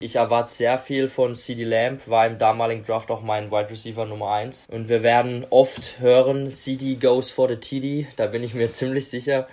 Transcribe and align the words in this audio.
Ich 0.00 0.16
erwarte 0.16 0.50
sehr 0.50 0.76
viel 0.78 1.06
von 1.06 1.34
CD 1.34 1.62
Lamb, 1.62 2.08
war 2.08 2.26
im 2.26 2.36
damaligen 2.36 2.84
Draft 2.84 3.12
auch 3.12 3.22
mein 3.22 3.52
Wide 3.52 3.70
Receiver 3.70 4.04
Nummer 4.04 4.32
1. 4.32 4.66
Und 4.72 4.88
wir 4.88 5.04
werden 5.04 5.46
oft 5.50 6.00
hören, 6.00 6.50
CD 6.50 6.96
goes 6.96 7.30
for 7.30 7.48
the 7.48 7.56
TD, 7.56 8.08
da 8.16 8.26
bin 8.26 8.42
ich 8.42 8.54
mir 8.54 8.72
ziemlich 8.72 9.08
sicher. 9.08 9.46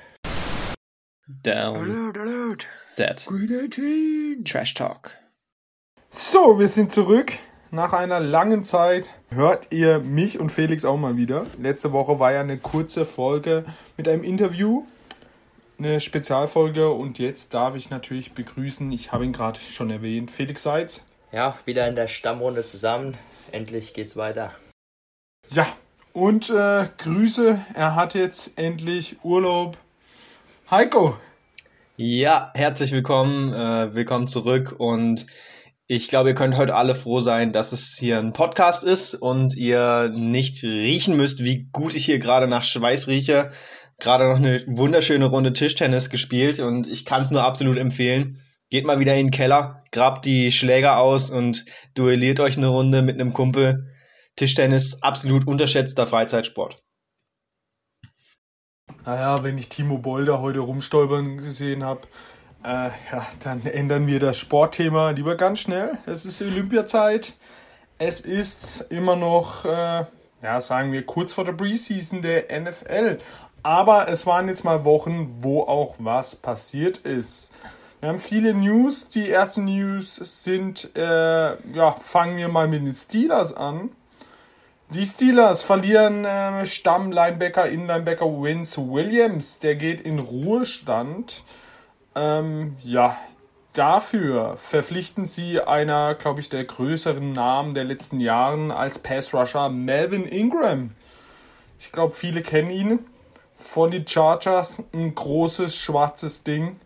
Down. 1.27 1.77
Alert, 1.77 2.17
alert. 2.17 2.67
Set. 2.75 3.29
Trash 4.43 4.73
Talk. 4.73 5.15
So, 6.10 6.60
wir 6.60 6.67
sind 6.67 6.92
zurück. 6.92 7.33
Nach 7.69 7.94
einer 7.94 8.19
langen 8.19 8.65
Zeit 8.65 9.05
hört 9.29 9.67
ihr 9.69 9.99
mich 9.99 10.39
und 10.39 10.51
Felix 10.51 10.83
auch 10.83 10.97
mal 10.97 11.15
wieder. 11.15 11.46
Letzte 11.58 11.94
Woche 11.94 12.19
war 12.19 12.33
ja 12.33 12.42
eine 12.42 12.58
kurze 12.58 13.05
Folge 13.05 13.63
mit 13.96 14.10
einem 14.10 14.23
Interview 14.23 14.85
eine 15.84 16.00
Spezialfolge 16.00 16.91
und 16.91 17.18
jetzt 17.18 17.55
darf 17.55 17.76
ich 17.76 17.90
natürlich 17.90 18.34
begrüßen, 18.34 18.91
ich 18.91 19.12
habe 19.12 19.26
ihn 19.26 19.34
gerade 19.34 19.59
schon 19.59 19.90
erwähnt, 19.90 20.30
Felix 20.30 20.62
Seitz. 20.62 21.04
Ja, 21.31 21.58
wieder 21.66 21.88
in 21.88 21.95
der 21.95 22.08
Stammrunde 22.08 22.63
zusammen. 22.63 23.17
Endlich 23.52 23.95
geht's 23.95 24.16
weiter. 24.16 24.53
Ja, 25.49 25.66
und 26.13 26.52
äh, 26.52 26.88
Grüße, 26.99 27.59
er 27.73 27.95
hat 27.95 28.13
jetzt 28.13 28.59
endlich 28.59 29.17
Urlaub. 29.23 29.75
Heiko. 30.70 31.17
Ja, 31.98 32.52
herzlich 32.53 32.91
willkommen, 32.91 33.52
äh, 33.52 33.95
willkommen 33.95 34.27
zurück 34.27 34.75
und 34.77 35.25
ich 35.88 36.08
glaube, 36.08 36.30
ihr 36.30 36.36
könnt 36.36 36.55
heute 36.55 36.75
alle 36.75 36.95
froh 36.95 37.20
sein, 37.20 37.52
dass 37.52 37.72
es 37.72 37.98
hier 38.00 38.20
ein 38.20 38.34
Podcast 38.34 38.84
ist 38.84 39.16
und 39.16 39.58
ihr 39.58 40.09
nicht 40.13 40.63
riechen 40.63 41.17
müsst, 41.17 41.44
wie 41.44 41.67
gut 41.72 41.95
ich 41.95 42.05
hier 42.05 42.20
gerade 42.20 42.48
nach 42.48 42.63
Schweiß 42.63 43.08
rieche, 43.08 43.52
gerade 44.01 44.27
noch 44.27 44.37
eine 44.37 44.63
wunderschöne 44.67 45.25
Runde 45.25 45.53
Tischtennis 45.53 46.09
gespielt 46.09 46.59
und 46.59 46.87
ich 46.87 47.05
kann 47.05 47.21
es 47.21 47.31
nur 47.31 47.43
absolut 47.43 47.77
empfehlen. 47.77 48.41
Geht 48.69 48.85
mal 48.85 48.99
wieder 48.99 49.15
in 49.15 49.27
den 49.27 49.31
Keller, 49.31 49.83
grabt 49.91 50.25
die 50.25 50.51
Schläger 50.51 50.97
aus 50.97 51.29
und 51.29 51.65
duelliert 51.93 52.39
euch 52.39 52.57
eine 52.57 52.67
Runde 52.67 53.01
mit 53.01 53.19
einem 53.19 53.33
Kumpel. 53.33 53.93
Tischtennis 54.35 55.03
absolut 55.03 55.47
unterschätzter 55.47 56.05
Freizeitsport. 56.05 56.81
Naja, 59.05 59.43
wenn 59.43 59.58
ich 59.58 59.69
Timo 59.69 59.97
Bolder 59.97 60.41
heute 60.41 60.59
rumstolpern 60.59 61.38
gesehen 61.38 61.83
habe, 61.83 62.02
äh, 62.63 62.89
ja, 63.11 63.27
dann 63.43 63.65
ändern 63.65 64.08
wir 64.08 64.19
das 64.19 64.38
Sportthema 64.38 65.11
lieber 65.11 65.36
ganz 65.36 65.59
schnell. 65.59 65.97
Es 66.05 66.25
ist 66.25 66.41
Olympiazeit. 66.41 67.36
Es 67.97 68.21
ist 68.21 68.86
immer 68.89 69.15
noch, 69.15 69.65
äh, 69.65 70.05
ja, 70.41 70.59
sagen 70.59 70.91
wir, 70.91 71.05
kurz 71.05 71.33
vor 71.33 71.45
der 71.45 71.53
Preseason 71.53 72.21
der 72.21 72.52
NFL. 72.52 73.19
Aber 73.64 74.08
es 74.08 74.26
waren 74.26 74.48
jetzt 74.48 74.64
mal 74.64 74.86
Wochen, 74.86 75.36
wo 75.40 75.62
auch 75.62 75.95
was 76.00 76.36
passiert 76.36 76.98
ist. 76.98 77.52
Wir 78.00 78.09
haben 78.09 78.20
viele 78.20 78.56
News. 78.56 79.09
Die 79.09 79.30
ersten 79.30 79.66
News 79.66 80.16
sind, 80.16 80.90
äh, 80.95 81.73
ja, 81.73 81.92
fangen 82.02 82.38
wir 82.38 82.48
mal 82.48 82.67
mit 82.67 82.82
den 82.84 82.95
Steelers 82.95 83.56
an. 83.56 83.92
Die 84.89 85.06
Steelers 85.06 85.62
verlieren 85.62 86.26
äh, 86.26 86.66
Stamm-Linebacker, 86.66 87.70
In-Linebacker 87.70 88.26
Vince 88.26 88.82
Williams. 88.82 89.59
Der 89.59 89.76
geht 89.76 90.02
in 90.02 90.17
Ruhestand. 90.17 91.44
Ähm, 92.16 92.76
ja, 92.84 93.17
dafür 93.73 94.58
verpflichten 94.58 95.28
sie 95.28 95.62
einer, 95.62 96.16
glaube 96.16 96.39
ich, 96.39 96.50
der 96.50 96.66
größeren 96.66 97.32
Namen 97.32 97.76
der 97.76 97.84
letzten 97.84 98.20
Jahren 98.20 98.72
als 98.72 98.98
Pass-Rusher 98.98 99.70
Melvin 99.70 100.26
Ingram. 100.26 100.89
Ich 101.80 101.92
glaube, 101.92 102.14
viele 102.14 102.42
kennen 102.42 102.72
ihn 102.72 103.00
von 103.62 103.92
den 103.92 104.08
Chargers 104.08 104.78
ein 104.94 105.14
großes 105.14 105.76
schwarzes 105.76 106.44
Ding. 106.44 106.80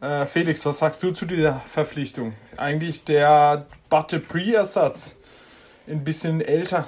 Äh, 0.00 0.26
Felix, 0.26 0.64
was 0.66 0.78
sagst 0.78 1.02
du 1.02 1.12
zu 1.12 1.26
dieser 1.26 1.60
Verpflichtung? 1.60 2.34
Eigentlich 2.56 3.04
der 3.04 3.66
Butte 3.88 4.20
Pre-Ersatz. 4.20 5.16
Ein 5.86 6.04
bisschen 6.04 6.40
älter. 6.40 6.86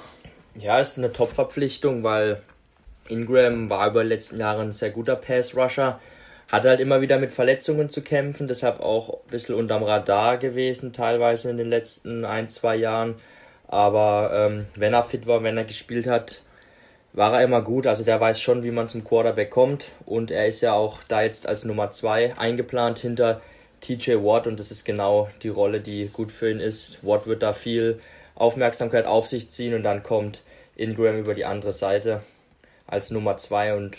Ja, 0.55 0.79
ist 0.79 0.97
eine 0.97 1.11
Top-Verpflichtung, 1.11 2.03
weil 2.03 2.41
Ingram 3.07 3.69
war 3.69 3.89
über 3.89 4.03
die 4.03 4.09
letzten 4.09 4.39
Jahre 4.39 4.61
ein 4.61 4.71
sehr 4.71 4.91
guter 4.91 5.15
Pass-Rusher. 5.15 5.99
Hat 6.47 6.65
halt 6.65 6.79
immer 6.79 7.01
wieder 7.01 7.17
mit 7.17 7.31
Verletzungen 7.31 7.89
zu 7.89 8.01
kämpfen, 8.01 8.47
deshalb 8.47 8.79
auch 8.79 9.09
ein 9.09 9.29
bisschen 9.31 9.55
unterm 9.55 9.83
Radar 9.83 10.37
gewesen, 10.37 10.93
teilweise 10.93 11.49
in 11.49 11.57
den 11.57 11.69
letzten 11.69 12.25
ein, 12.25 12.49
zwei 12.49 12.75
Jahren. 12.75 13.15
Aber 13.67 14.31
ähm, 14.33 14.67
wenn 14.75 14.93
er 14.93 15.03
fit 15.03 15.25
war, 15.25 15.41
wenn 15.41 15.57
er 15.57 15.63
gespielt 15.63 16.05
hat, 16.05 16.41
war 17.13 17.33
er 17.33 17.43
immer 17.43 17.61
gut. 17.61 17.87
Also 17.87 18.03
der 18.03 18.19
weiß 18.19 18.41
schon, 18.41 18.63
wie 18.63 18.71
man 18.71 18.87
zum 18.87 19.03
Quarterback 19.03 19.49
kommt. 19.49 19.91
Und 20.05 20.31
er 20.31 20.47
ist 20.47 20.61
ja 20.61 20.73
auch 20.73 21.01
da 21.07 21.21
jetzt 21.21 21.47
als 21.47 21.63
Nummer 21.63 21.91
2 21.91 22.37
eingeplant 22.37 22.99
hinter 22.99 23.41
TJ 23.81 24.15
Watt. 24.15 24.47
Und 24.47 24.59
das 24.59 24.71
ist 24.71 24.83
genau 24.83 25.29
die 25.43 25.49
Rolle, 25.49 25.79
die 25.79 26.07
gut 26.07 26.31
für 26.31 26.49
ihn 26.49 26.59
ist. 26.59 26.99
Watt 27.03 27.27
wird 27.27 27.43
da 27.43 27.53
viel 27.53 27.99
Aufmerksamkeit 28.35 29.05
auf 29.05 29.27
sich 29.27 29.51
ziehen 29.51 29.75
und 29.75 29.83
dann 29.83 30.01
kommt 30.01 30.41
Ingram 30.75 31.19
über 31.19 31.35
die 31.35 31.45
andere 31.45 31.71
Seite 31.71 32.23
als 32.87 33.11
Nummer 33.11 33.37
2 33.37 33.75
und 33.75 33.97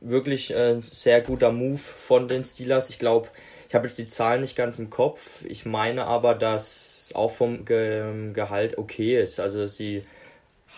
wirklich 0.00 0.54
ein 0.54 0.78
äh, 0.78 0.82
sehr 0.82 1.20
guter 1.20 1.52
Move 1.52 1.78
von 1.78 2.28
den 2.28 2.44
Steelers. 2.44 2.90
Ich 2.90 2.98
glaube, 2.98 3.28
ich 3.68 3.74
habe 3.74 3.86
jetzt 3.86 3.98
die 3.98 4.08
Zahlen 4.08 4.40
nicht 4.40 4.56
ganz 4.56 4.78
im 4.78 4.90
Kopf. 4.90 5.44
Ich 5.46 5.64
meine 5.64 6.04
aber, 6.04 6.34
dass 6.34 7.10
auch 7.14 7.30
vom 7.30 7.64
Ge 7.64 8.32
Gehalt 8.32 8.78
okay 8.78 9.20
ist. 9.20 9.40
Also 9.40 9.66
sie 9.66 10.04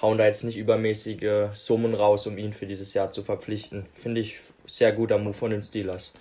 hauen 0.04 0.19
da 0.19 0.26
jetzt 0.26 0.44
nicht 0.44 0.59
übermäßige 0.59 1.48
Summen 1.53 1.94
raus, 1.94 2.26
um 2.26 2.37
ihn 2.37 2.53
für 2.53 2.66
dieses 2.66 2.92
Jahr 2.92 3.10
zu 3.10 3.22
verpflichten. 3.22 3.87
Finde 3.94 4.20
ich 4.20 4.38
sehr 4.66 4.92
guter 4.92 5.16
Move 5.16 5.32
von 5.32 5.50
den 5.50 5.62
Steelers. 5.62 6.12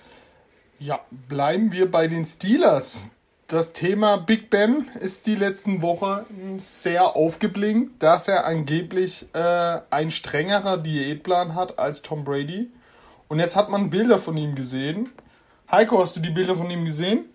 Ja, 0.80 1.02
bleiben 1.28 1.74
wir 1.74 1.92
bei 1.92 2.08
den 2.08 2.26
Steelers. 2.26 3.10
Das 3.48 3.74
Thema 3.74 4.16
Big 4.16 4.50
Ben 4.50 4.90
ist 5.02 5.28
die 5.28 5.36
letzten 5.36 5.82
Woche 5.82 6.26
sehr 6.58 7.18
aufgeblinkt, 7.18 8.02
dass 8.02 8.30
er 8.30 8.46
angeblich 8.46 9.26
äh, 9.34 9.82
ein 9.90 10.12
strengerer 10.12 10.78
Diätplan 10.78 11.54
hat 11.54 11.78
als 11.78 12.02
Tom 12.04 12.24
Brady. 12.24 12.70
Und 13.28 13.40
jetzt 13.40 13.58
hat 13.58 13.70
man 13.70 13.90
Bilder 13.90 14.18
von 14.18 14.38
ihm 14.38 14.56
gesehen. 14.56 15.10
Heiko, 15.70 16.00
hast 16.00 16.16
du 16.16 16.22
die 16.22 16.30
Bilder 16.30 16.56
von 16.56 16.72
ihm 16.72 16.86
gesehen? 16.86 17.26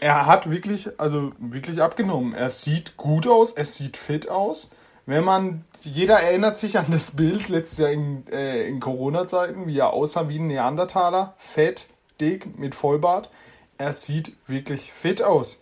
Er 0.00 0.26
hat 0.26 0.50
wirklich, 0.50 0.88
also 0.98 1.32
wirklich 1.38 1.82
abgenommen. 1.82 2.34
Er 2.34 2.50
sieht 2.50 2.96
gut 2.96 3.26
aus, 3.26 3.52
er 3.52 3.64
sieht 3.64 3.96
fit 3.96 4.28
aus. 4.28 4.70
Wenn 5.06 5.24
man, 5.24 5.64
jeder 5.82 6.18
erinnert 6.18 6.58
sich 6.58 6.78
an 6.78 6.86
das 6.90 7.12
Bild 7.12 7.48
letztes 7.48 7.78
Jahr 7.78 7.90
in, 7.90 8.26
äh, 8.28 8.66
in 8.66 8.80
Corona-Zeiten, 8.80 9.66
wie 9.66 9.78
er 9.78 9.92
aussah 9.92 10.28
wie 10.28 10.38
ein 10.38 10.48
Neandertaler, 10.48 11.34
fett, 11.38 11.86
dick, 12.20 12.58
mit 12.58 12.74
Vollbart. 12.74 13.30
Er 13.78 13.92
sieht 13.92 14.32
wirklich 14.46 14.92
fit 14.92 15.22
aus. 15.22 15.60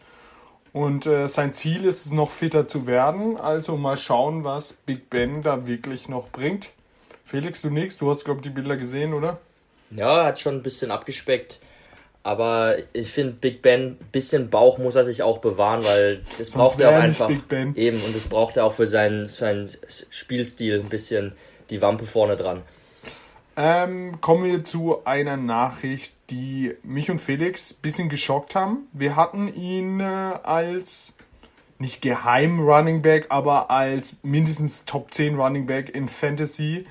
Und 0.73 1.07
äh, 1.07 1.29
sein 1.29 1.53
Ziel 1.53 1.85
ist 1.85 2.07
es, 2.07 2.13
noch 2.13 2.31
fitter 2.31 2.67
zu 2.67 2.87
werden. 2.87 3.37
Also 3.37 3.77
mal 3.77 3.97
schauen, 3.97 4.45
was 4.45 4.73
Big 4.73 5.11
Ben 5.11 5.43
da 5.43 5.67
wirklich 5.67 6.09
noch 6.09 6.29
bringt. 6.29 6.73
Felix, 7.25 7.63
du 7.63 7.71
nix, 7.71 7.99
du 7.99 8.11
hast, 8.11 8.25
glaube 8.25 8.41
ich, 8.41 8.45
die 8.45 8.51
Bilder 8.51 8.77
gesehen, 8.77 9.15
oder? 9.15 9.39
Ja, 9.91 10.23
er 10.23 10.27
hat 10.27 10.41
schon 10.41 10.57
ein 10.57 10.63
bisschen 10.63 10.91
abgespeckt. 10.91 11.61
Aber 12.25 12.77
ich 12.95 13.13
finde, 13.13 13.35
Big 13.35 13.61
Ben, 13.61 13.99
bisschen 14.11 14.49
Bauch 14.49 14.79
muss 14.79 14.95
er 14.95 15.05
sich 15.05 15.23
auch 15.23 15.39
bewahren, 15.39 15.85
weil 15.85 16.23
das 16.39 16.51
braucht 16.51 16.81
er 16.81 16.89
auch 16.89 16.95
einfach. 16.95 17.31
Eben, 17.31 18.01
und 18.01 18.17
das 18.17 18.25
braucht 18.31 18.57
er 18.57 18.65
auch 18.65 18.73
für 18.73 18.87
seinen, 18.87 19.27
seinen 19.27 19.71
Spielstil 20.09 20.81
ein 20.81 20.89
bisschen 20.89 21.33
die 21.69 21.83
Wampe 21.83 22.07
vorne 22.07 22.37
dran. 22.37 22.63
Ähm, 23.57 24.23
kommen 24.23 24.45
wir 24.45 24.65
zu 24.65 25.05
einer 25.05 25.37
Nachricht, 25.37 26.15
die 26.31 26.75
mich 26.83 27.11
und 27.11 27.21
Felix 27.21 27.73
ein 27.73 27.83
bisschen 27.83 28.09
geschockt 28.09 28.55
haben. 28.55 28.89
Wir 28.95 29.17
hatten 29.17 29.55
ihn 29.55 30.01
äh, 30.01 30.05
als 30.05 31.13
nicht 31.79 32.01
geheim 32.01 32.59
Running 32.59 33.03
Back, 33.03 33.27
aber 33.29 33.71
als 33.71 34.17
mindestens 34.23 34.87
Top 34.87 35.13
10 35.13 35.37
Running 35.37 35.67
Back 35.67 35.95
in 35.95 36.09
Fantasy. 36.09 36.87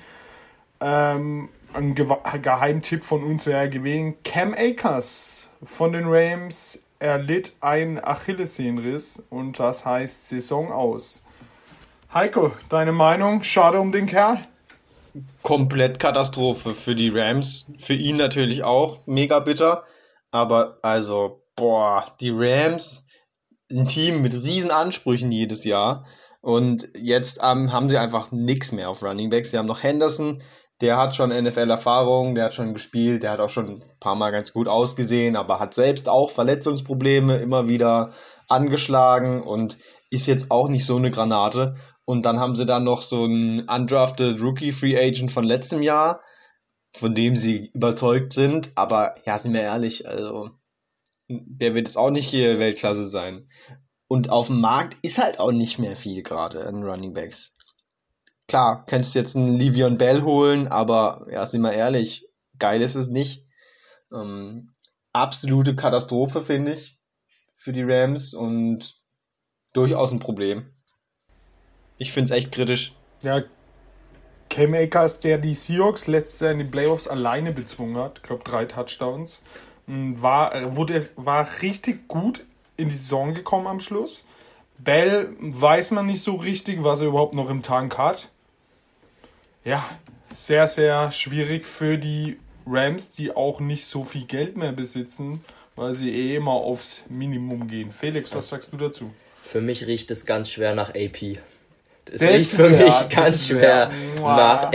Ähm, 0.80 1.48
ein 1.74 1.94
Ge 1.94 2.06
Geheimtipp 2.42 3.04
von 3.04 3.22
uns 3.22 3.46
wäre 3.46 3.68
gewesen, 3.68 4.16
Cam 4.22 4.54
Akers 4.54 5.46
von 5.62 5.92
den 5.92 6.04
Rams 6.06 6.80
erlitt 6.98 7.56
einen 7.60 8.02
Achillessehnenriss 8.02 9.22
und 9.30 9.58
das 9.58 9.84
heißt 9.84 10.28
Saison 10.28 10.72
aus. 10.72 11.22
Heiko, 12.12 12.52
deine 12.68 12.92
Meinung? 12.92 13.42
Schade 13.42 13.80
um 13.80 13.92
den 13.92 14.06
Kerl? 14.06 14.46
Komplett 15.42 15.98
Katastrophe 15.98 16.74
für 16.74 16.94
die 16.94 17.08
Rams. 17.08 17.66
Für 17.76 17.94
ihn 17.94 18.16
natürlich 18.16 18.62
auch. 18.62 19.06
Mega 19.06 19.40
bitter. 19.40 19.84
Aber 20.30 20.78
also, 20.82 21.42
boah, 21.56 22.04
die 22.20 22.30
Rams, 22.30 23.06
ein 23.70 23.86
Team 23.86 24.22
mit 24.22 24.32
riesen 24.32 24.70
Ansprüchen 24.70 25.32
jedes 25.32 25.64
Jahr. 25.64 26.06
Und 26.40 26.88
jetzt 26.96 27.40
ähm, 27.42 27.72
haben 27.72 27.88
sie 27.88 27.98
einfach 27.98 28.30
nichts 28.30 28.72
mehr 28.72 28.90
auf 28.90 29.02
Running 29.02 29.30
Backs. 29.30 29.50
Sie 29.50 29.58
haben 29.58 29.66
noch 29.66 29.82
Henderson, 29.82 30.42
der 30.80 30.96
hat 30.96 31.14
schon 31.14 31.30
NFL-Erfahrung, 31.30 32.34
der 32.34 32.46
hat 32.46 32.54
schon 32.54 32.74
gespielt, 32.74 33.22
der 33.22 33.30
hat 33.32 33.40
auch 33.40 33.50
schon 33.50 33.82
ein 33.82 33.84
paar 34.00 34.16
Mal 34.16 34.30
ganz 34.30 34.52
gut 34.52 34.68
ausgesehen, 34.68 35.36
aber 35.36 35.60
hat 35.60 35.72
selbst 35.72 36.08
auch 36.08 36.30
Verletzungsprobleme 36.30 37.38
immer 37.38 37.68
wieder 37.68 38.12
angeschlagen 38.48 39.42
und 39.42 39.78
ist 40.10 40.26
jetzt 40.26 40.50
auch 40.50 40.68
nicht 40.68 40.84
so 40.84 40.96
eine 40.96 41.10
Granate. 41.10 41.76
Und 42.04 42.26
dann 42.26 42.38
haben 42.38 42.56
sie 42.56 42.66
dann 42.66 42.84
noch 42.84 43.02
so 43.02 43.24
einen 43.24 43.68
undrafted 43.68 44.40
Rookie 44.40 44.72
Free 44.72 44.98
Agent 44.98 45.32
von 45.32 45.44
letztem 45.44 45.80
Jahr, 45.80 46.20
von 46.92 47.14
dem 47.14 47.36
sie 47.36 47.70
überzeugt 47.72 48.32
sind. 48.32 48.72
Aber 48.74 49.14
ja, 49.24 49.38
sind 49.38 49.54
wir 49.54 49.62
ehrlich, 49.62 50.06
also 50.06 50.50
der 51.28 51.74
wird 51.74 51.86
jetzt 51.86 51.96
auch 51.96 52.10
nicht 52.10 52.28
hier 52.28 52.58
Weltklasse 52.58 53.08
sein. 53.08 53.48
Und 54.06 54.28
auf 54.28 54.48
dem 54.48 54.60
Markt 54.60 54.96
ist 55.02 55.22
halt 55.22 55.38
auch 55.38 55.52
nicht 55.52 55.78
mehr 55.78 55.96
viel 55.96 56.22
gerade 56.22 56.66
an 56.66 56.82
Running 56.84 57.14
Backs. 57.14 57.56
Klar, 58.48 58.84
kannst 58.86 59.14
jetzt 59.14 59.36
einen 59.36 59.56
Livion 59.56 59.98
Bell 59.98 60.22
holen, 60.22 60.68
aber 60.68 61.26
ja, 61.30 61.46
sind 61.46 61.62
wir 61.62 61.72
ehrlich, 61.72 62.28
geil 62.58 62.82
ist 62.82 62.94
es 62.94 63.08
nicht. 63.08 63.44
Ähm, 64.12 64.74
absolute 65.12 65.74
Katastrophe, 65.74 66.42
finde 66.42 66.72
ich, 66.72 66.98
für 67.56 67.72
die 67.72 67.82
Rams 67.82 68.34
und 68.34 68.96
durchaus 69.72 70.12
ein 70.12 70.20
Problem. 70.20 70.70
Ich 71.98 72.12
finde 72.12 72.32
es 72.32 72.38
echt 72.38 72.52
kritisch. 72.52 72.94
Ja, 73.22 73.42
Cam 74.50 74.74
Akers, 74.74 75.18
der 75.18 75.38
die 75.38 75.54
Seahawks 75.54 76.06
letztes 76.06 76.40
Jahr 76.40 76.52
in 76.52 76.58
den 76.58 76.70
Playoffs 76.70 77.08
alleine 77.08 77.52
bezwungen 77.52 77.96
hat, 77.96 78.18
ich 78.18 78.22
glaube 78.22 78.44
drei 78.44 78.66
Touchdowns, 78.66 79.42
war, 79.86 80.76
wurde, 80.76 81.08
war 81.16 81.48
richtig 81.60 82.06
gut 82.08 82.44
in 82.76 82.88
die 82.88 82.94
Saison 82.94 83.34
gekommen 83.34 83.66
am 83.66 83.80
Schluss. 83.80 84.26
Bell 84.78 85.34
weiß 85.40 85.90
man 85.90 86.06
nicht 86.06 86.22
so 86.22 86.36
richtig, 86.36 86.82
was 86.82 87.00
er 87.00 87.08
überhaupt 87.08 87.34
noch 87.34 87.50
im 87.50 87.62
Tank 87.62 87.98
hat. 87.98 88.30
Ja, 89.64 89.82
sehr, 90.28 90.66
sehr 90.66 91.10
schwierig 91.10 91.64
für 91.64 91.96
die 91.96 92.36
Rams, 92.66 93.10
die 93.10 93.34
auch 93.34 93.60
nicht 93.60 93.86
so 93.86 94.04
viel 94.04 94.26
Geld 94.26 94.58
mehr 94.58 94.72
besitzen, 94.72 95.42
weil 95.74 95.94
sie 95.94 96.10
eh 96.10 96.36
immer 96.36 96.52
aufs 96.52 97.02
Minimum 97.08 97.66
gehen. 97.68 97.90
Felix, 97.90 98.34
was 98.34 98.48
sagst 98.48 98.72
du 98.74 98.76
dazu? 98.76 99.10
Für 99.42 99.62
mich 99.62 99.86
riecht 99.86 100.10
es 100.10 100.26
ganz 100.26 100.50
schwer 100.50 100.74
nach 100.74 100.90
AP. 100.90 101.38
Das, 102.04 102.20
das 102.20 102.30
riecht 102.30 102.50
für 102.50 102.68
mich 102.68 102.94
ja, 102.94 103.08
ganz 103.14 103.46
schwer 103.46 103.90
nach, 104.20 104.70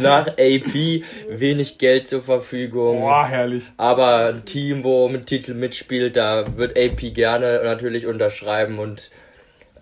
nach 0.00 0.26
AP. 0.28 1.02
Wenig 1.28 1.78
Geld 1.78 2.06
zur 2.06 2.22
Verfügung. 2.22 3.00
Boah, 3.00 3.26
herrlich. 3.26 3.62
Aber 3.78 4.26
ein 4.26 4.44
Team, 4.44 4.84
wo 4.84 5.08
mit 5.08 5.24
Titel 5.24 5.54
mitspielt, 5.54 6.16
da 6.16 6.44
wird 6.58 6.78
AP 6.78 7.14
gerne 7.14 7.62
natürlich 7.64 8.06
unterschreiben 8.06 8.78
und 8.78 9.10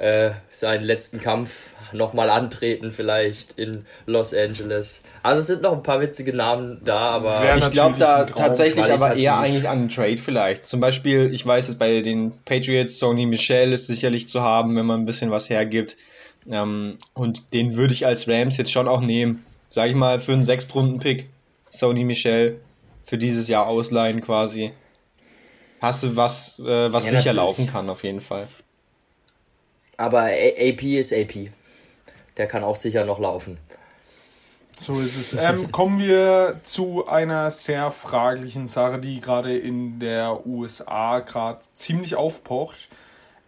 äh, 0.00 0.30
seinen 0.50 0.82
letzten 0.82 1.20
Kampf 1.20 1.74
nochmal 1.92 2.30
antreten, 2.30 2.90
vielleicht 2.90 3.58
in 3.58 3.84
Los 4.06 4.32
Angeles. 4.32 5.02
Also 5.22 5.40
es 5.40 5.46
sind 5.46 5.62
noch 5.62 5.72
ein 5.72 5.82
paar 5.82 6.00
witzige 6.00 6.32
Namen 6.32 6.80
da, 6.84 6.98
aber. 6.98 7.56
ich 7.56 7.70
glaube 7.70 7.98
da 7.98 8.24
tatsächlich 8.24 8.90
aber 8.90 9.14
eher 9.14 9.38
eigentlich 9.38 9.68
an 9.68 9.78
einen 9.78 9.88
Trade 9.88 10.16
vielleicht. 10.16 10.64
Zum 10.64 10.80
Beispiel, 10.80 11.30
ich 11.32 11.44
weiß 11.44 11.68
es 11.68 11.76
bei 11.76 12.00
den 12.00 12.32
Patriots, 12.44 12.98
Sony 12.98 13.26
Michel 13.26 13.72
ist 13.72 13.88
sicherlich 13.88 14.28
zu 14.28 14.40
haben, 14.40 14.76
wenn 14.76 14.86
man 14.86 15.00
ein 15.00 15.06
bisschen 15.06 15.30
was 15.30 15.50
hergibt. 15.50 15.96
Ähm, 16.50 16.96
und 17.12 17.52
den 17.52 17.76
würde 17.76 17.92
ich 17.92 18.06
als 18.06 18.26
Rams 18.26 18.56
jetzt 18.56 18.72
schon 18.72 18.88
auch 18.88 19.02
nehmen. 19.02 19.44
Sag 19.68 19.90
ich 19.90 19.96
mal, 19.96 20.18
für 20.18 20.32
einen 20.32 20.44
Sechstrunden-Pick, 20.44 21.28
Sony 21.68 22.04
Michel, 22.04 22.60
für 23.02 23.18
dieses 23.18 23.48
Jahr 23.48 23.66
ausleihen 23.66 24.22
quasi. 24.22 24.72
Hast 25.80 26.02
du 26.02 26.16
was, 26.16 26.58
äh, 26.58 26.92
was 26.92 27.04
ja, 27.04 27.10
sicher 27.10 27.34
natürlich. 27.34 27.36
laufen 27.36 27.66
kann, 27.66 27.90
auf 27.90 28.02
jeden 28.02 28.20
Fall. 28.20 28.48
Aber 30.00 30.22
AP 30.22 30.82
ist 30.82 31.12
AP. 31.12 31.50
Der 32.38 32.46
kann 32.46 32.64
auch 32.64 32.76
sicher 32.76 33.04
noch 33.04 33.18
laufen. 33.18 33.58
So 34.78 34.98
ist 34.98 35.14
es. 35.18 35.34
Ähm, 35.34 35.70
kommen 35.72 35.98
wir 35.98 36.58
zu 36.64 37.06
einer 37.06 37.50
sehr 37.50 37.90
fraglichen 37.90 38.70
Sache, 38.70 38.98
die 38.98 39.20
gerade 39.20 39.58
in 39.58 40.00
der 40.00 40.46
USA 40.46 41.20
gerade 41.20 41.60
ziemlich 41.74 42.14
aufpocht. 42.14 42.88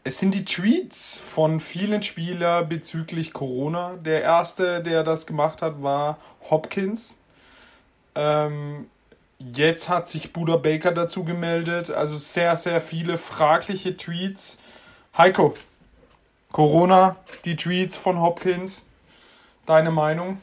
Es 0.05 0.19
sind 0.19 0.35
die 0.35 0.45
Tweets 0.45 1.19
von 1.27 1.59
vielen 1.59 2.03
Spielern 2.03 2.69
bezüglich 2.69 3.33
Corona. 3.33 3.95
Der 4.05 4.21
erste, 4.21 4.83
der 4.83 5.05
das 5.05 5.27
gemacht 5.27 5.63
hat, 5.63 5.83
war 5.83 6.19
Hopkins. 6.51 7.17
Ähm, 8.15 8.91
jetzt 9.39 9.89
hat 9.89 10.11
sich 10.11 10.35
Buda 10.35 10.57
Baker 10.57 10.93
dazu 10.93 11.25
gemeldet. 11.25 11.91
Also 11.91 12.17
sehr, 12.17 12.57
sehr 12.57 12.83
viele 12.83 13.17
fragliche 13.17 13.97
Tweets. 13.97 14.59
Heiko, 15.17 15.55
Corona, 16.53 17.17
die 17.47 17.57
Tweets 17.57 17.97
von 17.97 18.21
Hopkins. 18.21 18.85
Deine 19.65 19.91
Meinung? 19.91 20.39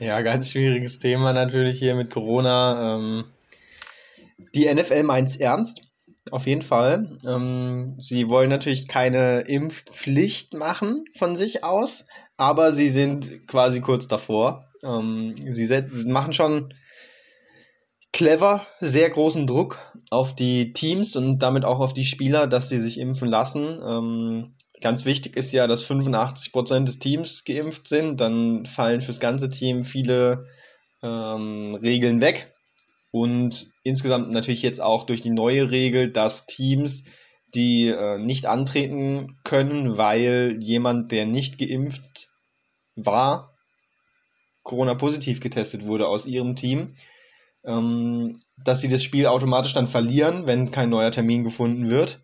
Ja, 0.00 0.20
ganz 0.22 0.50
schwieriges 0.50 0.98
Thema 0.98 1.32
natürlich 1.32 1.78
hier 1.78 1.94
mit 1.94 2.10
Corona. 2.10 2.96
Ähm, 2.96 3.24
die 4.56 4.72
NFL 4.72 5.04
meint 5.04 5.28
es 5.28 5.36
ernst, 5.36 5.82
auf 6.32 6.48
jeden 6.48 6.62
Fall. 6.62 7.16
Ähm, 7.24 7.96
sie 8.00 8.28
wollen 8.28 8.50
natürlich 8.50 8.88
keine 8.88 9.42
Impfpflicht 9.42 10.54
machen 10.54 11.04
von 11.16 11.36
sich 11.36 11.62
aus, 11.62 12.06
aber 12.36 12.72
sie 12.72 12.88
sind 12.88 13.46
quasi 13.46 13.82
kurz 13.82 14.08
davor. 14.08 14.66
Ähm, 14.82 15.36
sie, 15.52 15.84
machen 16.06 16.32
schon 16.32 16.74
clever, 18.12 18.66
sehr 18.80 19.08
großen 19.10 19.46
Druck 19.46 19.78
auf 20.10 20.34
die 20.34 20.72
Teams 20.72 21.14
und 21.14 21.38
damit 21.38 21.64
auch 21.64 21.78
auf 21.78 21.92
die 21.92 22.04
Spieler, 22.04 22.48
dass 22.48 22.68
sie 22.68 22.80
sich 22.80 22.98
impfen 22.98 23.28
lassen. 23.28 23.80
Ähm, 23.86 24.54
Ganz 24.82 25.04
wichtig 25.04 25.36
ist 25.36 25.52
ja, 25.52 25.66
dass 25.66 25.88
85% 25.88 26.84
des 26.84 26.98
Teams 26.98 27.44
geimpft 27.44 27.88
sind. 27.88 28.20
Dann 28.20 28.66
fallen 28.66 29.00
fürs 29.00 29.20
ganze 29.20 29.48
Team 29.48 29.84
viele 29.84 30.48
ähm, 31.02 31.78
Regeln 31.80 32.20
weg. 32.20 32.52
Und 33.12 33.70
insgesamt 33.84 34.30
natürlich 34.30 34.62
jetzt 34.62 34.80
auch 34.80 35.04
durch 35.04 35.20
die 35.20 35.30
neue 35.30 35.70
Regel, 35.70 36.10
dass 36.10 36.46
Teams, 36.46 37.04
die 37.54 37.88
äh, 37.88 38.18
nicht 38.18 38.46
antreten 38.46 39.38
können, 39.44 39.98
weil 39.98 40.58
jemand, 40.60 41.12
der 41.12 41.26
nicht 41.26 41.58
geimpft 41.58 42.30
war, 42.96 43.54
Corona-positiv 44.62 45.40
getestet 45.40 45.84
wurde 45.84 46.08
aus 46.08 46.26
ihrem 46.26 46.56
Team, 46.56 46.94
ähm, 47.64 48.36
dass 48.56 48.80
sie 48.80 48.88
das 48.88 49.04
Spiel 49.04 49.26
automatisch 49.26 49.74
dann 49.74 49.86
verlieren, 49.86 50.46
wenn 50.46 50.70
kein 50.70 50.90
neuer 50.90 51.12
Termin 51.12 51.44
gefunden 51.44 51.90
wird. 51.90 52.20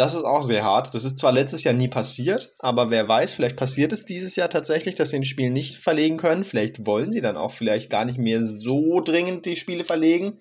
Das 0.00 0.14
ist 0.14 0.24
auch 0.24 0.40
sehr 0.40 0.64
hart. 0.64 0.94
Das 0.94 1.04
ist 1.04 1.18
zwar 1.18 1.30
letztes 1.30 1.62
Jahr 1.62 1.74
nie 1.74 1.88
passiert, 1.88 2.54
aber 2.58 2.88
wer 2.88 3.06
weiß, 3.06 3.34
vielleicht 3.34 3.56
passiert 3.56 3.92
es 3.92 4.06
dieses 4.06 4.34
Jahr 4.34 4.48
tatsächlich, 4.48 4.94
dass 4.94 5.10
sie 5.10 5.16
ein 5.16 5.26
Spiel 5.26 5.50
nicht 5.50 5.76
verlegen 5.76 6.16
können. 6.16 6.42
Vielleicht 6.42 6.86
wollen 6.86 7.12
sie 7.12 7.20
dann 7.20 7.36
auch 7.36 7.52
vielleicht 7.52 7.90
gar 7.90 8.06
nicht 8.06 8.16
mehr 8.16 8.42
so 8.42 9.02
dringend 9.02 9.44
die 9.44 9.56
Spiele 9.56 9.84
verlegen. 9.84 10.40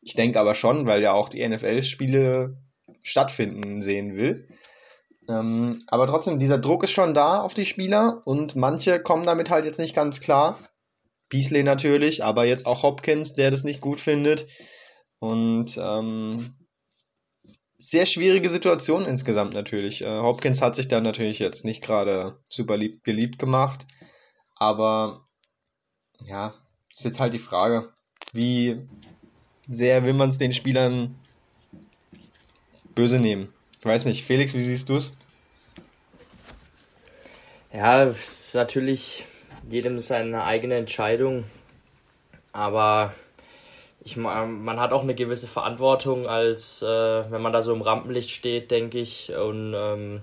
Ich 0.00 0.14
denke 0.14 0.40
aber 0.40 0.54
schon, 0.54 0.86
weil 0.86 1.02
ja 1.02 1.12
auch 1.12 1.28
die 1.28 1.46
NFL-Spiele 1.46 2.56
stattfinden 3.02 3.82
sehen 3.82 4.16
will. 4.16 4.48
Ähm, 5.28 5.82
aber 5.88 6.06
trotzdem, 6.06 6.38
dieser 6.38 6.56
Druck 6.56 6.82
ist 6.82 6.92
schon 6.92 7.12
da 7.12 7.42
auf 7.42 7.52
die 7.52 7.66
Spieler 7.66 8.22
und 8.24 8.56
manche 8.56 9.02
kommen 9.02 9.26
damit 9.26 9.50
halt 9.50 9.66
jetzt 9.66 9.80
nicht 9.80 9.94
ganz 9.94 10.20
klar. 10.20 10.58
Beasley 11.28 11.62
natürlich, 11.62 12.24
aber 12.24 12.46
jetzt 12.46 12.64
auch 12.64 12.82
Hopkins, 12.82 13.34
der 13.34 13.50
das 13.50 13.64
nicht 13.64 13.82
gut 13.82 14.00
findet. 14.00 14.46
Und 15.18 15.76
ähm, 15.76 16.56
sehr 17.84 18.06
schwierige 18.06 18.48
Situation 18.48 19.04
insgesamt 19.04 19.54
natürlich. 19.54 20.04
Äh, 20.04 20.08
Hopkins 20.08 20.62
hat 20.62 20.74
sich 20.74 20.88
da 20.88 21.00
natürlich 21.00 21.38
jetzt 21.38 21.64
nicht 21.64 21.82
gerade 21.82 22.38
super 22.48 22.76
lieb, 22.76 23.02
beliebt 23.02 23.38
gemacht. 23.38 23.86
Aber 24.56 25.24
ja, 26.24 26.54
ist 26.92 27.04
jetzt 27.04 27.20
halt 27.20 27.34
die 27.34 27.38
Frage, 27.38 27.92
wie 28.32 28.88
sehr 29.68 30.04
will 30.04 30.14
man 30.14 30.30
es 30.30 30.38
den 30.38 30.52
Spielern 30.52 31.14
böse 32.94 33.18
nehmen? 33.18 33.52
Ich 33.78 33.84
weiß 33.84 34.06
nicht, 34.06 34.24
Felix, 34.24 34.54
wie 34.54 34.62
siehst 34.62 34.88
du 34.88 34.96
es? 34.96 35.12
Ja, 37.72 38.04
es 38.04 38.46
ist 38.46 38.54
natürlich 38.54 39.26
jedem 39.68 39.98
seine 39.98 40.44
eigene 40.44 40.76
Entscheidung. 40.76 41.44
Aber 42.52 43.14
ich, 44.04 44.16
man 44.16 44.80
hat 44.80 44.92
auch 44.92 45.02
eine 45.02 45.14
gewisse 45.14 45.46
Verantwortung, 45.46 46.28
als 46.28 46.82
äh, 46.82 46.86
wenn 46.86 47.40
man 47.40 47.52
da 47.52 47.62
so 47.62 47.72
im 47.72 47.80
Rampenlicht 47.80 48.30
steht, 48.30 48.70
denke 48.70 48.98
ich. 48.98 49.32
Und 49.34 49.72
ähm, 49.74 50.20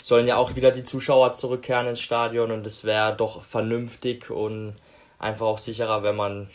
sollen 0.00 0.28
ja 0.28 0.36
auch 0.36 0.54
wieder 0.54 0.70
die 0.70 0.84
Zuschauer 0.84 1.34
zurückkehren 1.34 1.88
ins 1.88 2.00
Stadion 2.00 2.52
und 2.52 2.64
es 2.64 2.84
wäre 2.84 3.16
doch 3.16 3.42
vernünftig 3.42 4.30
und 4.30 4.76
einfach 5.18 5.46
auch 5.46 5.58
sicherer, 5.58 6.04
wenn 6.04 6.14
man 6.14 6.48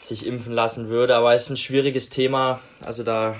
sich 0.00 0.26
impfen 0.26 0.52
lassen 0.52 0.88
würde. 0.88 1.14
Aber 1.14 1.32
es 1.32 1.44
ist 1.44 1.50
ein 1.50 1.56
schwieriges 1.56 2.08
Thema. 2.08 2.60
Also 2.84 3.04
da 3.04 3.36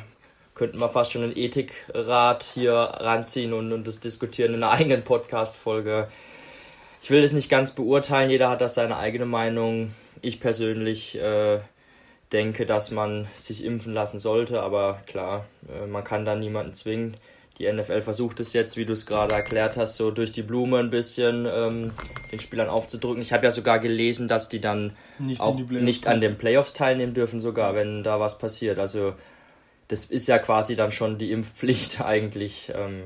könnten 0.54 0.78
wir 0.78 0.88
fast 0.88 1.12
schon 1.12 1.24
einen 1.24 1.36
Ethikrat 1.36 2.44
hier 2.44 2.74
ranziehen 2.74 3.52
und, 3.52 3.72
und 3.72 3.86
das 3.88 3.98
diskutieren 3.98 4.54
in 4.54 4.62
einer 4.62 4.72
eigenen 4.72 5.02
Podcast-Folge. 5.02 6.08
Ich 7.02 7.10
will 7.10 7.20
das 7.20 7.32
nicht 7.32 7.50
ganz 7.50 7.72
beurteilen, 7.72 8.30
jeder 8.30 8.48
hat 8.48 8.60
da 8.60 8.68
seine 8.68 8.96
eigene 8.96 9.26
Meinung. 9.26 9.92
Ich 10.22 10.40
persönlich 10.40 11.18
äh, 11.18 11.58
denke, 12.34 12.66
dass 12.66 12.90
man 12.90 13.28
sich 13.36 13.64
impfen 13.64 13.94
lassen 13.94 14.18
sollte, 14.18 14.60
aber 14.60 15.00
klar, 15.06 15.46
äh, 15.68 15.86
man 15.86 16.04
kann 16.04 16.26
da 16.26 16.34
niemanden 16.34 16.74
zwingen. 16.74 17.16
Die 17.58 17.72
NFL 17.72 18.00
versucht 18.00 18.40
es 18.40 18.52
jetzt, 18.52 18.76
wie 18.76 18.84
du 18.84 18.92
es 18.92 19.06
gerade 19.06 19.32
erklärt 19.32 19.76
hast, 19.76 19.96
so 19.96 20.10
durch 20.10 20.32
die 20.32 20.42
Blume 20.42 20.80
ein 20.80 20.90
bisschen 20.90 21.46
ähm, 21.48 21.92
den 22.32 22.40
Spielern 22.40 22.68
aufzudrücken. 22.68 23.22
Ich 23.22 23.32
habe 23.32 23.44
ja 23.44 23.52
sogar 23.52 23.78
gelesen, 23.78 24.26
dass 24.26 24.48
die 24.48 24.60
dann 24.60 24.96
nicht 25.20 25.40
auch 25.40 25.56
die 25.56 25.62
nicht 25.62 26.08
an 26.08 26.20
den 26.20 26.36
Playoffs 26.36 26.74
teilnehmen 26.74 27.14
dürfen, 27.14 27.38
sogar 27.38 27.76
wenn 27.76 28.02
da 28.02 28.18
was 28.18 28.38
passiert. 28.38 28.80
Also 28.80 29.14
das 29.86 30.06
ist 30.06 30.26
ja 30.26 30.40
quasi 30.40 30.74
dann 30.74 30.90
schon 30.90 31.16
die 31.16 31.30
Impfpflicht 31.30 32.00
eigentlich. 32.04 32.72
Ähm, 32.74 33.04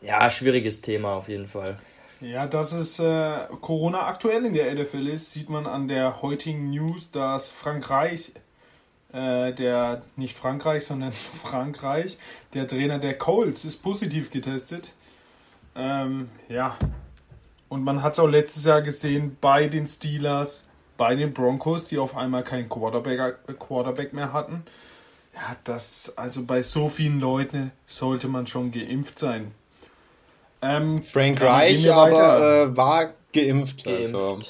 ja, 0.00 0.30
schwieriges 0.30 0.80
Thema 0.80 1.14
auf 1.14 1.28
jeden 1.28 1.48
Fall. 1.48 1.76
Ja, 2.20 2.46
dass 2.46 2.72
es 2.72 2.98
äh, 2.98 3.46
Corona 3.60 4.06
aktuell 4.06 4.44
in 4.44 4.52
der 4.52 4.74
NFL 4.74 5.08
ist, 5.08 5.32
sieht 5.32 5.48
man 5.48 5.66
an 5.66 5.88
der 5.88 6.20
heutigen 6.20 6.70
News, 6.70 7.10
dass 7.10 7.48
Frankreich 7.48 8.32
äh, 9.12 9.52
der 9.52 10.02
nicht 10.16 10.38
Frankreich, 10.38 10.84
sondern 10.84 11.12
Frankreich, 11.42 12.18
der 12.54 12.66
Trainer 12.66 12.98
der 12.98 13.18
Colts, 13.18 13.64
ist 13.64 13.82
positiv 13.82 14.30
getestet. 14.30 14.92
Ähm, 15.74 16.28
ja. 16.48 16.76
Und 17.68 17.84
man 17.84 18.02
hat 18.02 18.14
es 18.14 18.18
auch 18.18 18.28
letztes 18.28 18.64
Jahr 18.64 18.82
gesehen 18.82 19.36
bei 19.40 19.68
den 19.68 19.86
Steelers, 19.86 20.66
bei 20.96 21.14
den 21.14 21.32
Broncos, 21.32 21.86
die 21.86 21.98
auf 21.98 22.16
einmal 22.16 22.42
keinen 22.42 22.68
Quarterback, 22.68 23.58
Quarterback 23.58 24.12
mehr 24.12 24.32
hatten. 24.32 24.64
Ja, 25.34 25.56
das, 25.62 26.12
also 26.16 26.42
bei 26.42 26.62
so 26.62 26.88
vielen 26.88 27.20
Leuten 27.20 27.70
sollte 27.86 28.26
man 28.26 28.48
schon 28.48 28.72
geimpft 28.72 29.20
sein. 29.20 29.52
Ähm, 30.62 31.02
Frank 31.02 31.40
Reich 31.42 31.90
aber 31.90 32.64
äh, 32.64 32.76
war 32.76 33.12
geimpft. 33.32 33.84
geimpft. 33.84 34.14
Also. 34.14 34.40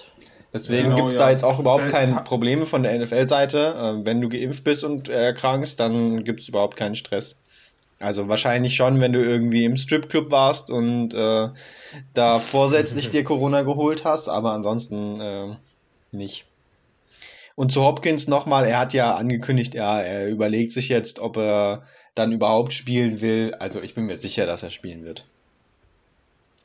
Deswegen 0.52 0.84
genau, 0.84 0.96
gibt 0.96 1.10
es 1.10 1.16
da 1.16 1.26
ja. 1.26 1.30
jetzt 1.30 1.44
auch 1.44 1.60
überhaupt 1.60 1.84
das 1.84 1.92
keine 1.92 2.22
Probleme 2.22 2.66
von 2.66 2.82
der 2.82 2.98
NFL-Seite. 2.98 3.76
Ähm, 3.78 4.06
wenn 4.06 4.20
du 4.20 4.28
geimpft 4.28 4.64
bist 4.64 4.82
und 4.84 5.08
erkrankst, 5.08 5.78
dann 5.78 6.24
gibt 6.24 6.40
es 6.40 6.48
überhaupt 6.48 6.76
keinen 6.76 6.96
Stress. 6.96 7.36
Also 8.00 8.28
wahrscheinlich 8.28 8.74
schon, 8.74 9.00
wenn 9.00 9.12
du 9.12 9.22
irgendwie 9.22 9.64
im 9.64 9.76
Stripclub 9.76 10.30
warst 10.30 10.70
und 10.70 11.14
äh, 11.14 11.48
da 12.14 12.38
vorsätzlich 12.38 13.10
dir 13.10 13.22
Corona 13.22 13.62
geholt 13.62 14.04
hast, 14.04 14.28
aber 14.28 14.52
ansonsten 14.52 15.20
äh, 15.20 15.56
nicht. 16.10 16.46
Und 17.54 17.72
zu 17.72 17.82
Hopkins 17.82 18.26
nochmal, 18.26 18.64
er 18.64 18.78
hat 18.78 18.94
ja 18.94 19.14
angekündigt, 19.14 19.74
ja, 19.74 20.00
er 20.00 20.28
überlegt 20.28 20.72
sich 20.72 20.88
jetzt, 20.88 21.20
ob 21.20 21.36
er 21.36 21.82
dann 22.14 22.32
überhaupt 22.32 22.72
spielen 22.72 23.20
will. 23.20 23.54
Also 23.58 23.82
ich 23.82 23.94
bin 23.94 24.06
mir 24.06 24.16
sicher, 24.16 24.46
dass 24.46 24.62
er 24.62 24.70
spielen 24.70 25.04
wird. 25.04 25.26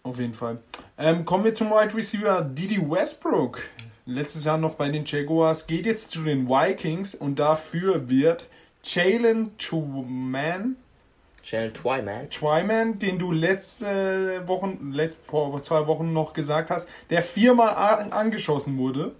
Auf 0.05 0.19
jeden 0.19 0.35
Fall. 0.35 0.59
Ähm, 0.99 1.25
kommen 1.25 1.45
wir 1.45 1.55
zum 1.55 1.71
Wide 1.71 1.95
Receiver 1.95 2.43
Didi 2.43 2.79
Westbrook. 2.79 3.59
Letztes 4.05 4.45
Jahr 4.45 4.59
noch 4.59 4.75
bei 4.75 4.87
den 4.87 5.03
Jaguars. 5.03 5.65
Geht 5.65 5.87
jetzt 5.87 6.11
zu 6.11 6.21
den 6.21 6.47
Vikings 6.47 7.15
und 7.15 7.39
dafür 7.39 8.07
wird 8.07 8.47
Jalen 8.83 9.57
Truman. 9.57 10.75
Jalen 11.43 11.73
Twyman. 11.73 12.29
Twyman, 12.29 12.99
den 12.99 13.17
du 13.17 13.31
letzte 13.31 14.43
Wochen, 14.45 14.91
let, 14.91 15.15
vor 15.23 15.63
zwei 15.63 15.87
Wochen 15.87 16.13
noch 16.13 16.33
gesagt 16.33 16.69
hast, 16.69 16.87
der 17.09 17.23
viermal 17.23 17.73
angeschossen 18.11 18.77
wurde. 18.77 19.11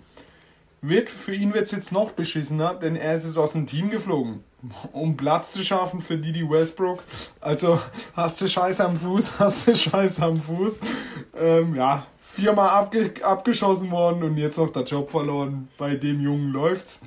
Wird, 0.81 1.09
für 1.09 1.33
ihn 1.33 1.53
wird 1.53 1.65
es 1.65 1.71
jetzt 1.71 1.91
noch 1.91 2.11
beschissener, 2.11 2.75
denn 2.75 2.95
er 2.95 3.15
ist 3.15 3.37
aus 3.37 3.53
dem 3.53 3.65
Team 3.65 3.89
geflogen 3.89 4.43
um 4.91 5.17
Platz 5.17 5.51
zu 5.51 5.63
schaffen 5.63 6.01
für 6.01 6.17
Didi 6.17 6.47
Westbrook. 6.49 7.03
Also 7.41 7.79
hast 8.15 8.41
du 8.41 8.47
Scheiß 8.47 8.81
am 8.81 8.95
Fuß, 8.95 9.33
hast 9.39 9.67
du 9.67 9.75
Scheiß 9.75 10.21
am 10.21 10.37
Fuß. 10.37 10.79
Ähm, 11.39 11.75
ja, 11.75 12.05
viermal 12.33 12.69
abge 12.69 13.13
abgeschossen 13.21 13.91
worden 13.91 14.23
und 14.23 14.37
jetzt 14.37 14.57
noch 14.57 14.71
der 14.71 14.83
Job 14.83 15.09
verloren. 15.09 15.69
Bei 15.77 15.95
dem 15.95 16.21
Jungen 16.21 16.51
läuft's. 16.51 17.01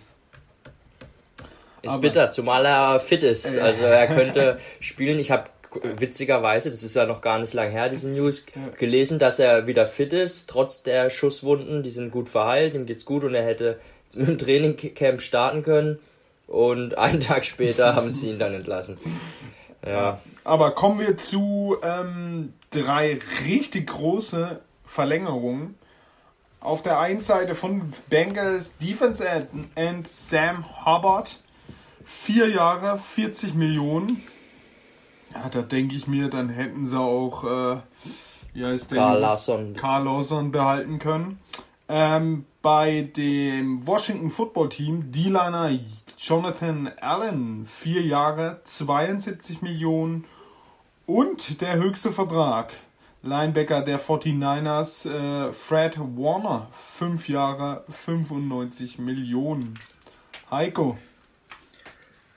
Ist 1.83 1.93
Aber, 1.93 2.01
bitter, 2.01 2.31
zumal 2.31 2.67
er 2.67 3.01
fit 3.01 3.23
ist. 3.23 3.57
Äh, 3.57 3.61
also 3.61 3.85
er 3.85 4.07
könnte 4.09 4.59
spielen. 4.81 5.19
Ich 5.19 5.31
habe 5.31 5.45
witzigerweise, 5.99 6.71
das 6.71 6.83
ist 6.83 6.97
ja 6.97 7.07
noch 7.07 7.21
gar 7.21 7.39
nicht 7.39 7.55
lang 7.55 7.71
her, 7.71 7.89
diese 7.89 8.11
News, 8.11 8.47
gelesen, 8.79 9.19
dass 9.19 9.39
er 9.39 9.67
wieder 9.67 9.87
fit 9.87 10.13
ist, 10.13 10.49
trotz 10.49 10.83
der 10.83 11.11
Schusswunden. 11.11 11.83
Die 11.83 11.91
sind 11.91 12.11
gut 12.11 12.29
verheilt, 12.29 12.75
ihm 12.75 12.87
geht's 12.87 13.05
gut 13.05 13.25
und 13.25 13.35
er 13.35 13.45
hätte 13.45 13.79
mit 14.15 14.29
dem 14.29 14.39
Trainingcamp 14.39 15.21
starten 15.21 15.63
können 15.63 15.99
und 16.47 16.97
einen 16.97 17.21
Tag 17.21 17.45
später 17.45 17.95
haben 17.95 18.11
sie 18.11 18.31
ihn 18.31 18.39
dann 18.39 18.55
entlassen. 18.55 18.99
Ja. 19.87 20.21
Aber 20.45 20.73
kommen 20.73 20.99
wir 20.99 21.17
zu 21.17 21.77
ähm, 21.83 22.53
drei 22.71 23.19
richtig 23.47 23.89
große 23.89 24.61
Verlängerungen. 24.85 25.77
Auf 26.61 26.83
der 26.83 26.99
einen 26.99 27.21
Seite 27.21 27.55
von 27.55 27.93
Bengals 28.11 28.77
Defense 28.79 29.25
End 29.75 30.09
Sam 30.09 30.65
Hubbard. 30.85 31.39
Vier 32.05 32.49
Jahre, 32.49 32.99
40 32.99 33.55
Millionen. 33.55 34.23
Ja, 35.35 35.49
da 35.49 35.63
denke 35.63 35.95
ich 35.95 36.07
mir, 36.07 36.29
dann 36.29 36.49
hätten 36.49 36.87
sie 36.87 36.99
auch 36.99 37.45
äh, 37.45 37.81
wie 38.59 38.65
heißt 38.65 38.93
Carl 38.93 39.21
Lawson. 39.21 39.75
Carl 39.77 40.05
Lawson 40.05 40.51
behalten 40.51 40.99
können. 40.99 41.39
Ähm, 41.89 42.45
bei 42.61 43.03
dem 43.03 43.87
Washington 43.87 44.31
Football 44.31 44.69
Team 44.69 45.13
D-Liner 45.13 45.79
Jonathan 46.19 46.91
Allen, 47.01 47.67
vier 47.67 48.03
Jahre, 48.03 48.61
72 48.65 49.63
Millionen 49.63 50.25
und 51.07 51.61
der 51.61 51.77
höchste 51.77 52.13
Vertrag. 52.13 52.73
Linebacker 53.23 53.83
der 53.83 54.01
49ers, 54.01 55.09
äh, 55.09 55.53
Fred 55.53 55.99
Warner, 55.99 56.69
fünf 56.73 57.29
Jahre, 57.29 57.85
95 57.89 58.99
Millionen. 58.99 59.79
Heiko. 60.51 60.99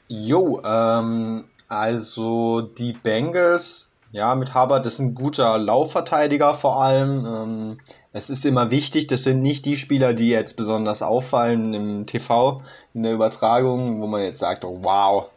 Jo, 0.08 0.62
ähm, 0.64 1.46
also 1.72 2.60
die 2.60 2.92
Bengals, 2.92 3.92
ja, 4.12 4.36
mit 4.36 4.54
Hubbard 4.54 4.86
ist 4.86 5.00
ein 5.00 5.16
guter 5.16 5.58
Laufverteidiger 5.58 6.54
vor 6.54 6.84
allem. 6.84 7.26
Ähm, 7.26 7.78
es 8.12 8.30
ist 8.30 8.44
immer 8.44 8.72
wichtig, 8.72 9.08
das 9.08 9.24
sind 9.24 9.42
nicht 9.42 9.64
die 9.64 9.78
Spieler, 9.78 10.14
die 10.14 10.28
jetzt 10.28 10.58
besonders 10.58 11.02
auffallen 11.02 11.74
im 11.74 12.06
TV, 12.08 12.62
in 12.94 13.04
der 13.04 13.14
Übertragung, 13.14 14.02
wo 14.02 14.08
man 14.08 14.22
jetzt 14.22 14.40
sagt, 14.40 14.66
oh, 14.66 14.80
wow, 14.82 15.30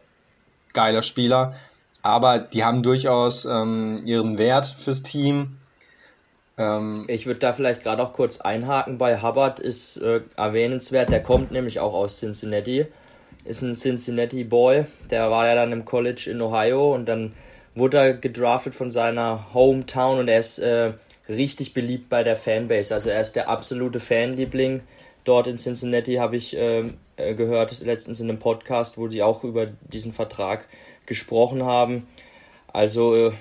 geiler 0.73 1.03
Spieler. 1.03 1.55
Aber 2.01 2.39
die 2.39 2.65
haben 2.65 2.83
durchaus 2.83 3.45
ähm, 3.45 4.01
ihren 4.03 4.37
Wert 4.37 4.65
fürs 4.65 5.03
Team. 5.03 5.55
Ähm, 6.57 7.05
ich 7.07 7.27
würde 7.27 7.39
da 7.39 7.53
vielleicht 7.53 7.81
gerade 7.81 8.03
auch 8.03 8.11
kurz 8.11 8.41
einhaken. 8.41 8.97
Bei 8.97 9.21
Hubbard 9.21 9.61
ist 9.61 9.95
äh, 10.01 10.19
erwähnenswert, 10.35 11.11
der 11.11 11.23
kommt 11.23 11.51
nämlich 11.51 11.79
auch 11.79 11.93
aus 11.93 12.19
Cincinnati. 12.19 12.87
Ist 13.45 13.61
ein 13.61 13.73
Cincinnati 13.73 14.43
Boy. 14.43 14.85
Der 15.09 15.29
war 15.29 15.47
ja 15.47 15.55
dann 15.55 15.71
im 15.71 15.85
College 15.85 16.29
in 16.31 16.41
Ohio 16.41 16.93
und 16.93 17.05
dann 17.05 17.33
wurde 17.75 17.97
er 17.97 18.13
gedraftet 18.13 18.73
von 18.73 18.89
seiner 18.89 19.53
Hometown 19.53 20.19
und 20.19 20.27
er 20.27 20.39
ist 20.39 20.59
äh, 20.59 20.93
richtig 21.29 21.73
beliebt 21.73 22.09
bei 22.09 22.23
der 22.23 22.35
Fanbase. 22.35 22.93
Also 22.93 23.09
er 23.09 23.21
ist 23.21 23.35
der 23.35 23.49
absolute 23.49 23.99
Fanliebling. 23.99 24.81
Dort 25.23 25.47
in 25.47 25.57
Cincinnati 25.57 26.15
habe 26.15 26.37
ich 26.37 26.55
ähm, 26.57 26.95
äh, 27.17 27.33
gehört, 27.33 27.79
letztens 27.81 28.19
in 28.19 28.29
einem 28.29 28.39
Podcast, 28.39 28.97
wo 28.97 29.07
die 29.07 29.23
auch 29.23 29.43
über 29.43 29.67
diesen 29.91 30.13
Vertrag 30.13 30.65
gesprochen 31.05 31.63
haben. 31.63 32.07
Also 32.67 33.15
äh, 33.15 33.31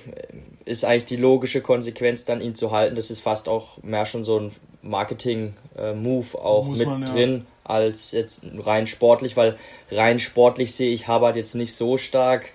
ist 0.64 0.84
eigentlich 0.84 1.06
die 1.06 1.16
logische 1.16 1.60
Konsequenz, 1.60 2.24
dann 2.24 2.40
ihn 2.40 2.54
zu 2.54 2.70
halten. 2.70 2.96
Das 2.96 3.10
ist 3.10 3.20
fast 3.20 3.48
auch 3.48 3.82
mehr 3.82 4.06
schon 4.06 4.24
so 4.24 4.38
ein 4.38 4.52
Marketing-Move 4.82 6.26
äh, 6.34 6.38
auch 6.38 6.66
Muss 6.66 6.78
mit 6.78 6.88
man, 6.88 7.02
ja. 7.02 7.12
drin, 7.12 7.46
als 7.64 8.12
jetzt 8.12 8.44
rein 8.58 8.86
sportlich, 8.86 9.36
weil 9.36 9.56
rein 9.90 10.18
sportlich 10.18 10.74
sehe 10.74 10.92
ich 10.92 11.08
Hubbard 11.08 11.36
jetzt 11.36 11.54
nicht 11.54 11.74
so 11.74 11.96
stark. 11.96 12.50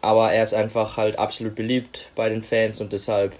Aber 0.00 0.32
er 0.32 0.42
ist 0.42 0.54
einfach 0.54 0.96
halt 0.96 1.18
absolut 1.18 1.54
beliebt 1.54 2.08
bei 2.14 2.28
den 2.28 2.42
Fans 2.42 2.80
und 2.80 2.92
deshalb 2.92 3.34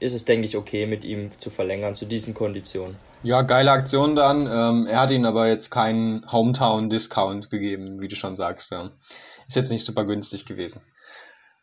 ist 0.00 0.14
es, 0.14 0.24
denke 0.24 0.46
ich, 0.46 0.56
okay, 0.56 0.86
mit 0.86 1.04
ihm 1.04 1.30
zu 1.38 1.50
verlängern 1.50 1.94
zu 1.94 2.06
diesen 2.06 2.34
Konditionen. 2.34 2.96
Ja, 3.22 3.42
geile 3.42 3.70
Aktion 3.70 4.16
dann. 4.16 4.46
Ähm, 4.46 4.86
er 4.86 5.00
hat 5.00 5.10
ihn 5.10 5.26
aber 5.26 5.46
jetzt 5.48 5.70
keinen 5.70 6.24
Hometown-Discount 6.32 7.50
gegeben, 7.50 8.00
wie 8.00 8.08
du 8.08 8.16
schon 8.16 8.34
sagst. 8.34 8.72
Ja. 8.72 8.90
Ist 9.46 9.56
jetzt 9.56 9.70
nicht 9.70 9.84
super 9.84 10.04
günstig 10.04 10.46
gewesen. 10.46 10.80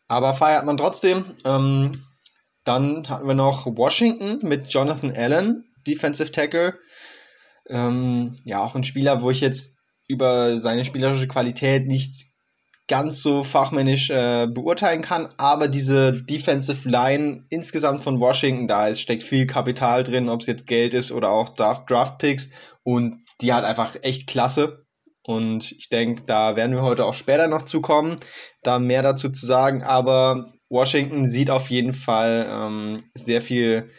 Aber 0.06 0.32
feiert 0.34 0.64
man 0.64 0.76
trotzdem. 0.76 1.24
Ähm, 1.44 2.04
dann 2.64 3.08
hatten 3.08 3.26
wir 3.26 3.34
noch 3.34 3.66
Washington 3.66 4.38
mit 4.46 4.68
Jonathan 4.68 5.12
Allen, 5.14 5.64
Defensive 5.86 6.30
Tackle. 6.30 6.74
Ähm, 7.68 8.34
ja, 8.44 8.62
auch 8.62 8.74
ein 8.74 8.84
Spieler, 8.84 9.22
wo 9.22 9.30
ich 9.30 9.40
jetzt 9.40 9.78
über 10.08 10.56
seine 10.56 10.84
spielerische 10.84 11.28
Qualität 11.28 11.86
nicht 11.86 12.26
ganz 12.88 13.22
so 13.22 13.44
fachmännisch 13.44 14.08
äh, 14.10 14.46
beurteilen 14.46 15.02
kann, 15.02 15.28
aber 15.36 15.68
diese 15.68 16.14
Defensive 16.22 16.88
Line 16.88 17.44
insgesamt 17.50 18.02
von 18.02 18.18
Washington, 18.18 18.66
da 18.66 18.88
ist, 18.88 19.02
steckt 19.02 19.22
viel 19.22 19.46
Kapital 19.46 20.02
drin, 20.04 20.30
ob 20.30 20.40
es 20.40 20.46
jetzt 20.46 20.66
Geld 20.66 20.94
ist 20.94 21.12
oder 21.12 21.30
auch 21.30 21.50
Draft, 21.50 22.18
Picks 22.18 22.50
und 22.82 23.22
die 23.40 23.52
hat 23.52 23.64
einfach 23.64 23.96
echt 24.02 24.26
klasse. 24.26 24.86
Und 25.22 25.72
ich 25.72 25.90
denke, 25.90 26.22
da 26.26 26.56
werden 26.56 26.74
wir 26.74 26.82
heute 26.82 27.04
auch 27.04 27.12
später 27.12 27.48
noch 27.48 27.62
zukommen, 27.62 28.16
da 28.62 28.78
mehr 28.78 29.02
dazu 29.02 29.28
zu 29.28 29.44
sagen. 29.44 29.82
Aber 29.82 30.50
Washington 30.70 31.28
sieht 31.28 31.50
auf 31.50 31.68
jeden 31.68 31.92
Fall 31.92 32.48
ähm, 32.50 33.02
sehr 33.14 33.42
viel 33.42 33.90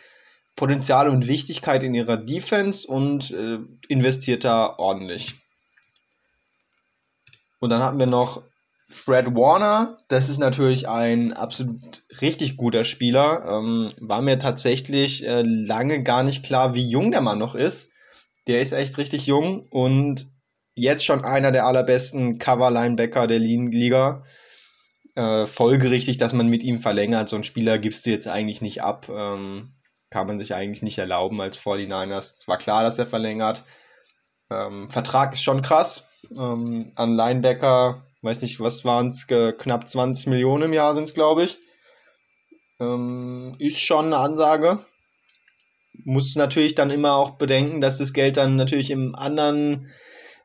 Potenzial 0.60 1.08
und 1.08 1.26
Wichtigkeit 1.30 1.84
in 1.84 1.96
ihrer 1.96 2.18
Defense 2.18 2.86
und 2.86 3.32
äh, 3.32 3.60
investiert 3.88 4.44
da 4.44 4.76
ordentlich. 4.78 5.36
Und 7.60 7.70
dann 7.70 7.82
hatten 7.82 7.98
wir 7.98 8.08
noch 8.08 8.44
Fred 8.90 9.28
Warner, 9.36 10.00
das 10.10 10.28
ist 10.28 10.40
natürlich 10.40 10.90
ein 10.90 11.32
absolut 11.32 12.04
richtig 12.20 12.58
guter 12.58 12.84
Spieler. 12.84 13.46
Ähm, 13.48 13.90
war 14.02 14.22
mir 14.22 14.38
tatsächlich 14.38 15.26
äh, 15.26 15.44
lange 15.46 16.04
gar 16.04 16.24
nicht 16.24 16.44
klar, 16.44 16.76
wie 16.76 16.90
jung 16.90 17.12
der 17.12 17.22
Mann 17.22 17.40
noch 17.40 17.56
ist. 17.56 17.94
Der 18.48 18.62
ist 18.62 18.74
echt 18.74 18.98
richtig 18.98 19.28
jung 19.28 19.66
und 19.70 20.30
jetzt 20.76 21.06
schon 21.06 21.24
einer 21.24 21.54
der 21.54 21.68
allerbesten 21.68 22.38
Cover-Linebacker 22.38 23.28
der 23.28 23.40
Liga. 23.40 24.26
Äh, 25.16 25.46
folgerichtig, 25.46 26.18
dass 26.18 26.34
man 26.34 26.48
mit 26.48 26.64
ihm 26.64 26.80
verlängert. 26.80 27.30
So 27.30 27.38
einen 27.38 27.46
Spieler 27.46 27.80
gibst 27.80 28.06
du 28.06 28.10
jetzt 28.10 28.28
eigentlich 28.28 28.62
nicht 28.62 28.82
ab. 28.82 29.08
Ähm, 29.10 29.72
kann 30.10 30.28
man 30.28 30.40
sich 30.40 30.54
eigentlich 30.54 30.82
nicht 30.82 30.98
erlauben 30.98 31.40
als 31.42 31.58
49ers. 31.58 32.38
Es 32.38 32.48
war 32.48 32.58
klar, 32.58 32.84
dass 32.84 32.98
er 32.98 33.06
verlängert. 33.06 33.64
Ähm, 34.50 34.88
Vertrag 34.90 35.34
ist 35.34 35.44
schon 35.44 35.62
krass 35.62 36.10
ähm, 36.36 36.92
an 36.96 37.16
Linebacker, 37.16 38.04
weiß 38.22 38.42
nicht, 38.42 38.60
was 38.60 38.84
waren 38.86 39.08
es, 39.08 39.28
knapp 39.28 39.88
20 39.88 40.28
Millionen 40.28 40.64
im 40.64 40.74
Jahr 40.74 40.94
sind 40.94 41.04
es, 41.04 41.14
glaube 41.14 41.44
ich. 41.44 41.60
Ähm, 42.80 43.56
ist 43.60 43.82
schon 43.82 44.08
eine 44.08 44.18
Ansage. 44.18 44.86
Muss 46.06 46.36
natürlich 46.36 46.76
dann 46.76 46.92
immer 46.92 47.14
auch 47.14 47.32
bedenken, 47.32 47.82
dass 47.82 47.98
das 47.98 48.14
Geld 48.14 48.38
dann 48.38 48.56
natürlich 48.56 48.90
im 48.90 49.16
anderen 49.16 49.92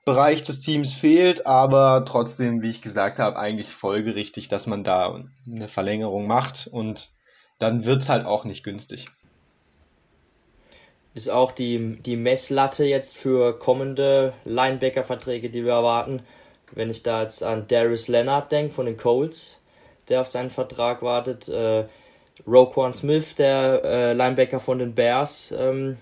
Bereich 0.04 0.42
des 0.42 0.60
Teams 0.60 0.92
fehlt, 0.92 1.46
aber 1.46 2.04
trotzdem, 2.04 2.60
wie 2.60 2.68
ich 2.68 2.82
gesagt 2.82 3.18
habe, 3.18 3.38
eigentlich 3.38 3.68
folgerichtig, 3.68 4.48
dass 4.48 4.66
man 4.66 4.84
da 4.84 5.24
eine 5.46 5.68
Verlängerung 5.68 6.26
macht 6.26 6.66
und 6.66 7.10
dann 7.58 7.84
wird 7.84 8.02
es 8.02 8.08
halt 8.10 8.26
auch 8.26 8.44
nicht 8.44 8.64
günstig. 8.64 9.06
Ist 11.14 11.30
auch 11.30 11.52
die, 11.52 11.96
die 12.02 12.16
Messlatte 12.16 12.84
jetzt 12.84 13.16
für 13.16 13.56
kommende 13.56 14.32
Linebacker-Verträge, 14.44 15.48
die 15.48 15.64
wir 15.64 15.72
erwarten. 15.72 16.22
Wenn 16.72 16.90
ich 16.90 17.04
da 17.04 17.22
jetzt 17.22 17.44
an 17.44 17.66
Darius 17.68 18.08
Leonard 18.08 18.50
denke 18.50 18.74
von 18.74 18.86
den 18.86 18.96
Colts, 18.96 19.60
der 20.08 20.22
auf 20.22 20.26
seinen 20.26 20.50
Vertrag 20.50 21.02
wartet, 21.02 21.48
äh, 21.48 21.84
Roquan 22.48 22.92
Smith, 22.92 23.36
der 23.36 23.82
äh, 23.84 24.12
Linebacker 24.12 24.58
von 24.58 24.80
den 24.80 24.96
Bears, 24.96 25.54
ähm, 25.56 25.98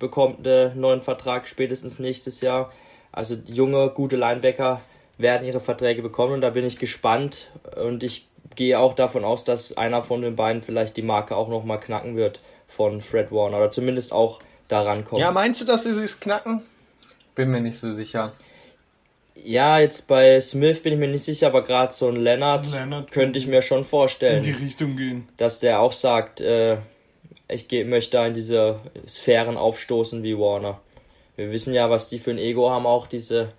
bekommt 0.00 0.44
einen 0.44 0.80
neuen 0.80 1.02
Vertrag 1.02 1.46
spätestens 1.46 2.00
nächstes 2.00 2.40
Jahr. 2.40 2.72
Also 3.12 3.36
junge, 3.46 3.90
gute 3.90 4.16
Linebacker 4.16 4.80
werden 5.16 5.46
ihre 5.46 5.60
Verträge 5.60 6.02
bekommen 6.02 6.34
und 6.34 6.40
da 6.40 6.50
bin 6.50 6.64
ich 6.64 6.78
gespannt 6.78 7.52
und 7.76 8.02
ich 8.02 8.26
gehe 8.56 8.80
auch 8.80 8.94
davon 8.94 9.24
aus, 9.24 9.44
dass 9.44 9.76
einer 9.76 10.02
von 10.02 10.22
den 10.22 10.34
beiden 10.34 10.62
vielleicht 10.62 10.96
die 10.96 11.02
Marke 11.02 11.36
auch 11.36 11.48
nochmal 11.48 11.78
knacken 11.78 12.16
wird 12.16 12.40
von 12.70 13.00
Fred 13.00 13.30
Warner 13.30 13.58
oder 13.58 13.70
zumindest 13.70 14.12
auch 14.12 14.40
daran 14.68 15.04
kommt. 15.04 15.20
Ja, 15.20 15.32
meinst 15.32 15.60
du, 15.60 15.66
dass 15.66 15.84
sie 15.84 15.90
es 15.90 16.20
knacken? 16.20 16.62
Bin 17.34 17.50
mir 17.50 17.60
nicht 17.60 17.78
so 17.78 17.92
sicher. 17.92 18.32
Ja, 19.34 19.78
jetzt 19.78 20.06
bei 20.06 20.40
Smith 20.40 20.82
bin 20.82 20.94
ich 20.94 20.98
mir 20.98 21.08
nicht 21.08 21.24
sicher, 21.24 21.46
aber 21.46 21.64
gerade 21.64 21.92
so 21.92 22.08
ein 22.08 22.16
Leonard, 22.16 22.70
Leonard 22.70 23.10
könnte 23.10 23.38
ich 23.38 23.46
mir 23.46 23.62
schon 23.62 23.84
vorstellen. 23.84 24.38
In 24.38 24.42
die 24.42 24.62
Richtung 24.64 24.96
gehen. 24.96 25.28
Dass 25.36 25.60
der 25.60 25.80
auch 25.80 25.92
sagt, 25.92 26.40
äh, 26.40 26.78
ich 27.48 27.68
geh, 27.68 27.84
möchte 27.84 28.12
da 28.12 28.26
in 28.26 28.34
diese 28.34 28.80
Sphären 29.08 29.56
aufstoßen 29.56 30.22
wie 30.22 30.38
Warner. 30.38 30.80
Wir 31.36 31.52
wissen 31.52 31.72
ja, 31.72 31.88
was 31.88 32.08
die 32.08 32.18
für 32.18 32.30
ein 32.32 32.38
Ego 32.38 32.70
haben, 32.70 32.86
auch 32.86 33.06
diese 33.06 33.52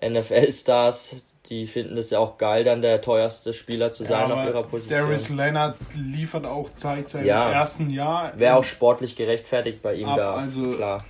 NFL-Stars. 0.00 1.16
Die 1.48 1.66
finden 1.66 1.96
es 1.96 2.10
ja 2.10 2.18
auch 2.18 2.38
geil, 2.38 2.64
dann 2.64 2.82
der 2.82 3.00
teuerste 3.00 3.52
Spieler 3.52 3.92
zu 3.92 4.04
sein 4.04 4.28
ja, 4.28 4.34
auf 4.34 4.44
ihrer 4.44 4.62
Position. 4.64 4.98
Darius 4.98 5.28
Leonard 5.28 5.76
liefert 5.94 6.44
auch 6.44 6.72
Zeit 6.72 7.08
seit 7.08 7.24
ja, 7.24 7.50
ersten 7.50 7.90
Jahr. 7.90 8.32
Wäre 8.36 8.56
auch 8.56 8.64
sportlich 8.64 9.14
gerechtfertigt 9.14 9.80
bei 9.82 9.94
ihm 9.94 10.08
ab, 10.08 10.16
da. 10.16 10.34
Also, 10.34 10.72
klar. 10.72 11.04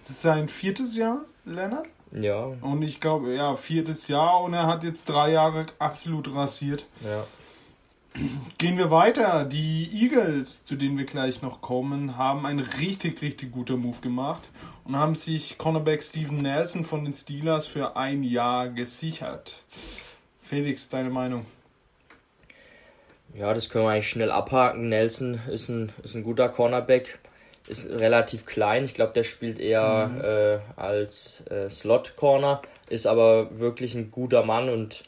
Sein 0.00 0.48
viertes 0.48 0.96
Jahr, 0.96 1.22
Leonard? 1.44 1.86
Ja. 2.12 2.52
Und 2.60 2.82
ich 2.82 3.00
glaube, 3.00 3.34
ja, 3.34 3.56
viertes 3.56 4.08
Jahr 4.08 4.42
und 4.42 4.52
er 4.52 4.66
hat 4.66 4.84
jetzt 4.84 5.08
drei 5.08 5.32
Jahre 5.32 5.66
absolut 5.78 6.34
rasiert. 6.34 6.84
Ja. 7.02 7.24
Gehen 8.58 8.76
wir 8.76 8.90
weiter. 8.90 9.44
Die 9.44 9.88
Eagles, 9.90 10.66
zu 10.66 10.76
denen 10.76 10.98
wir 10.98 11.06
gleich 11.06 11.40
noch 11.40 11.62
kommen, 11.62 12.18
haben 12.18 12.44
einen 12.44 12.60
richtig, 12.60 13.22
richtig 13.22 13.52
guter 13.52 13.78
Move 13.78 14.00
gemacht 14.02 14.42
und 14.84 14.96
haben 14.96 15.14
sich 15.14 15.58
Cornerback 15.58 16.02
Steven 16.02 16.38
Nelson 16.38 16.84
von 16.84 17.04
den 17.04 17.12
Steelers 17.12 17.66
für 17.66 17.96
ein 17.96 18.22
Jahr 18.22 18.68
gesichert. 18.68 19.62
Felix, 20.40 20.88
deine 20.88 21.10
Meinung? 21.10 21.46
Ja, 23.34 23.54
das 23.54 23.70
können 23.70 23.84
wir 23.86 23.90
eigentlich 23.90 24.10
schnell 24.10 24.30
abhaken. 24.30 24.88
Nelson 24.88 25.40
ist 25.48 25.68
ein, 25.68 25.90
ist 26.02 26.14
ein 26.14 26.24
guter 26.24 26.48
Cornerback, 26.48 27.18
ist 27.66 27.88
relativ 27.88 28.44
klein. 28.44 28.84
Ich 28.84 28.92
glaube, 28.92 29.14
der 29.14 29.24
spielt 29.24 29.58
eher 29.58 30.08
mhm. 30.08 30.20
äh, 30.20 30.80
als 30.80 31.46
äh, 31.46 31.70
Slot-Corner, 31.70 32.60
ist 32.90 33.06
aber 33.06 33.58
wirklich 33.58 33.94
ein 33.94 34.10
guter 34.10 34.44
Mann 34.44 34.68
und 34.68 35.04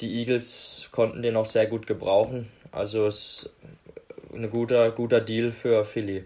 die 0.00 0.20
Eagles 0.20 0.88
konnten 0.92 1.22
den 1.22 1.36
auch 1.36 1.46
sehr 1.46 1.66
gut 1.66 1.88
gebrauchen. 1.88 2.48
Also 2.70 3.06
ist 3.06 3.50
ein 4.32 4.48
guter, 4.50 4.92
guter 4.92 5.20
Deal 5.20 5.50
für 5.50 5.84
Philly. 5.84 6.24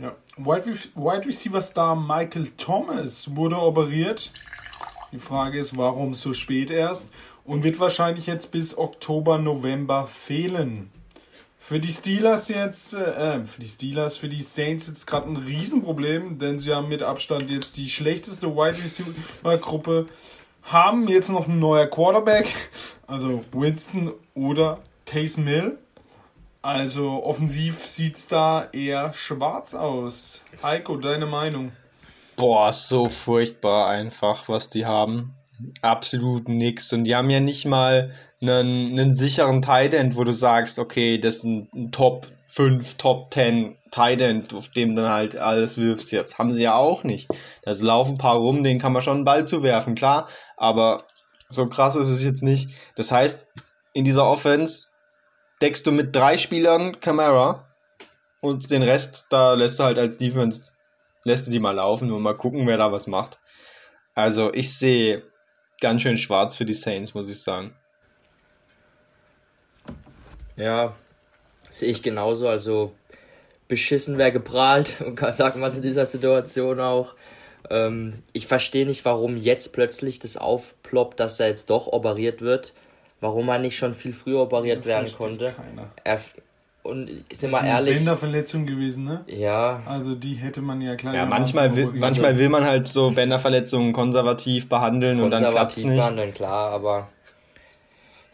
Ja. 0.00 0.16
Wide, 0.36 0.66
Wide 0.94 1.26
Receiver 1.26 1.60
Star 1.60 1.94
Michael 1.94 2.48
Thomas 2.56 3.36
wurde 3.36 3.56
operiert. 3.56 4.32
Die 5.12 5.18
Frage 5.18 5.58
ist, 5.58 5.76
warum 5.76 6.14
so 6.14 6.32
spät 6.32 6.70
erst? 6.70 7.10
Und 7.44 7.64
wird 7.64 7.80
wahrscheinlich 7.80 8.26
jetzt 8.26 8.50
bis 8.50 8.78
Oktober, 8.78 9.38
November 9.38 10.06
fehlen. 10.06 10.90
Für 11.58 11.78
die 11.78 11.92
Steelers 11.92 12.48
jetzt, 12.48 12.94
äh, 12.94 13.44
für 13.44 13.60
die 13.60 13.68
Steelers, 13.68 14.16
für 14.16 14.28
die 14.28 14.42
Saints 14.42 14.86
jetzt 14.86 15.06
gerade 15.06 15.28
ein 15.28 15.36
Riesenproblem, 15.36 16.38
denn 16.38 16.58
sie 16.58 16.72
haben 16.72 16.88
mit 16.88 17.02
Abstand 17.02 17.50
jetzt 17.50 17.76
die 17.76 17.90
schlechteste 17.90 18.54
Wide 18.56 18.82
Receiver 18.82 19.58
Gruppe 19.58 20.06
haben 20.62 21.08
jetzt 21.08 21.28
noch 21.28 21.48
ein 21.48 21.58
neuer 21.58 21.86
Quarterback, 21.86 22.46
also 23.06 23.44
Winston 23.52 24.12
oder 24.34 24.80
Taysom 25.04 25.44
Mill. 25.44 25.78
Also 26.62 27.24
offensiv 27.24 27.86
sieht 27.86 28.16
es 28.16 28.28
da 28.28 28.68
eher 28.72 29.14
schwarz 29.14 29.74
aus. 29.74 30.42
Heiko, 30.62 30.96
deine 30.96 31.24
Meinung? 31.24 31.72
Boah, 32.36 32.72
so 32.72 33.08
furchtbar 33.08 33.88
einfach, 33.88 34.48
was 34.48 34.68
die 34.68 34.84
haben. 34.84 35.34
Absolut 35.80 36.48
nix. 36.48 36.92
Und 36.92 37.04
die 37.04 37.16
haben 37.16 37.30
ja 37.30 37.40
nicht 37.40 37.64
mal 37.64 38.12
einen, 38.42 38.98
einen 38.98 39.14
sicheren 39.14 39.62
Tight 39.62 39.94
End, 39.94 40.16
wo 40.16 40.24
du 40.24 40.32
sagst, 40.32 40.78
okay, 40.78 41.18
das 41.18 41.36
ist 41.36 41.44
ein, 41.44 41.68
ein 41.74 41.92
Top 41.92 42.26
5, 42.48 42.96
Top 42.96 43.32
10 43.32 43.76
Tight 43.90 44.20
End, 44.20 44.52
auf 44.52 44.68
dem 44.68 44.94
dann 44.94 45.10
halt 45.10 45.36
alles 45.36 45.78
wirfst 45.78 46.12
jetzt. 46.12 46.38
Haben 46.38 46.54
sie 46.54 46.62
ja 46.62 46.74
auch 46.74 47.04
nicht. 47.04 47.28
Da 47.62 47.72
laufen 47.72 48.12
ein 48.12 48.18
paar 48.18 48.36
rum, 48.36 48.62
denen 48.64 48.80
kann 48.80 48.92
man 48.92 49.02
schon 49.02 49.16
einen 49.16 49.24
Ball 49.24 49.46
zuwerfen, 49.46 49.94
klar. 49.94 50.28
Aber 50.58 51.04
so 51.48 51.66
krass 51.66 51.96
ist 51.96 52.08
es 52.08 52.22
jetzt 52.22 52.42
nicht. 52.42 52.70
Das 52.96 53.12
heißt, 53.12 53.46
in 53.92 54.04
dieser 54.04 54.26
Offense 54.26 54.89
deckst 55.60 55.86
du 55.86 55.92
mit 55.92 56.14
drei 56.14 56.36
Spielern 56.36 57.00
Camara 57.00 57.66
und 58.40 58.70
den 58.70 58.82
Rest, 58.82 59.26
da 59.30 59.54
lässt 59.54 59.78
du 59.78 59.84
halt 59.84 59.98
als 59.98 60.16
Defense, 60.16 60.64
lässt 61.24 61.46
du 61.46 61.50
die 61.50 61.58
mal 61.58 61.72
laufen 61.72 62.10
und 62.10 62.22
mal 62.22 62.34
gucken, 62.34 62.66
wer 62.66 62.78
da 62.78 62.92
was 62.92 63.06
macht. 63.06 63.38
Also 64.14 64.52
ich 64.52 64.76
sehe 64.76 65.22
ganz 65.80 66.02
schön 66.02 66.18
schwarz 66.18 66.56
für 66.56 66.64
die 66.64 66.74
Saints, 66.74 67.14
muss 67.14 67.30
ich 67.30 67.40
sagen. 67.40 67.74
Ja, 70.56 70.94
sehe 71.70 71.90
ich 71.90 72.02
genauso. 72.02 72.48
Also 72.48 72.94
beschissen 73.68 74.18
wäre 74.18 74.32
geprahlt, 74.32 74.96
sagt 75.30 75.56
man 75.56 75.74
zu 75.74 75.80
dieser 75.80 76.04
Situation 76.04 76.80
auch. 76.80 77.14
Ähm, 77.68 78.22
ich 78.32 78.46
verstehe 78.46 78.86
nicht, 78.86 79.04
warum 79.04 79.36
jetzt 79.36 79.72
plötzlich 79.72 80.18
das 80.18 80.36
aufploppt, 80.36 81.20
dass 81.20 81.40
er 81.40 81.48
jetzt 81.48 81.70
doch 81.70 81.86
operiert 81.86 82.40
wird. 82.40 82.74
Warum 83.20 83.48
er 83.48 83.58
nicht 83.58 83.76
schon 83.76 83.94
viel 83.94 84.12
früher 84.12 84.40
operiert 84.40 84.84
ja, 84.84 84.92
werden 84.92 85.12
konnte. 85.12 85.54
Er, 86.04 86.20
und 86.82 87.24
sind 87.32 87.52
wir 87.52 87.62
ehrlich. 87.62 87.90
Eine 87.90 87.98
Bänderverletzung 87.98 88.64
gewesen, 88.64 89.04
ne? 89.04 89.24
Ja. 89.26 89.82
Also 89.84 90.14
die 90.14 90.34
hätte 90.34 90.62
man 90.62 90.80
ja 90.80 90.96
klar. 90.96 91.14
Ja, 91.14 91.26
manchmal 91.26 91.76
will, 91.76 91.90
manchmal 91.94 92.38
will 92.38 92.48
man 92.48 92.64
halt 92.64 92.88
so 92.88 93.10
Bänderverletzungen 93.10 93.92
konservativ 93.92 94.68
behandeln 94.68 95.18
konservativ 95.18 95.24
und 95.24 95.42
dann 95.44 95.52
klappt 95.52 95.72
es 95.76 95.84
nicht. 95.84 95.96
behandeln, 95.98 96.32
klar, 96.32 96.70
aber 96.70 97.08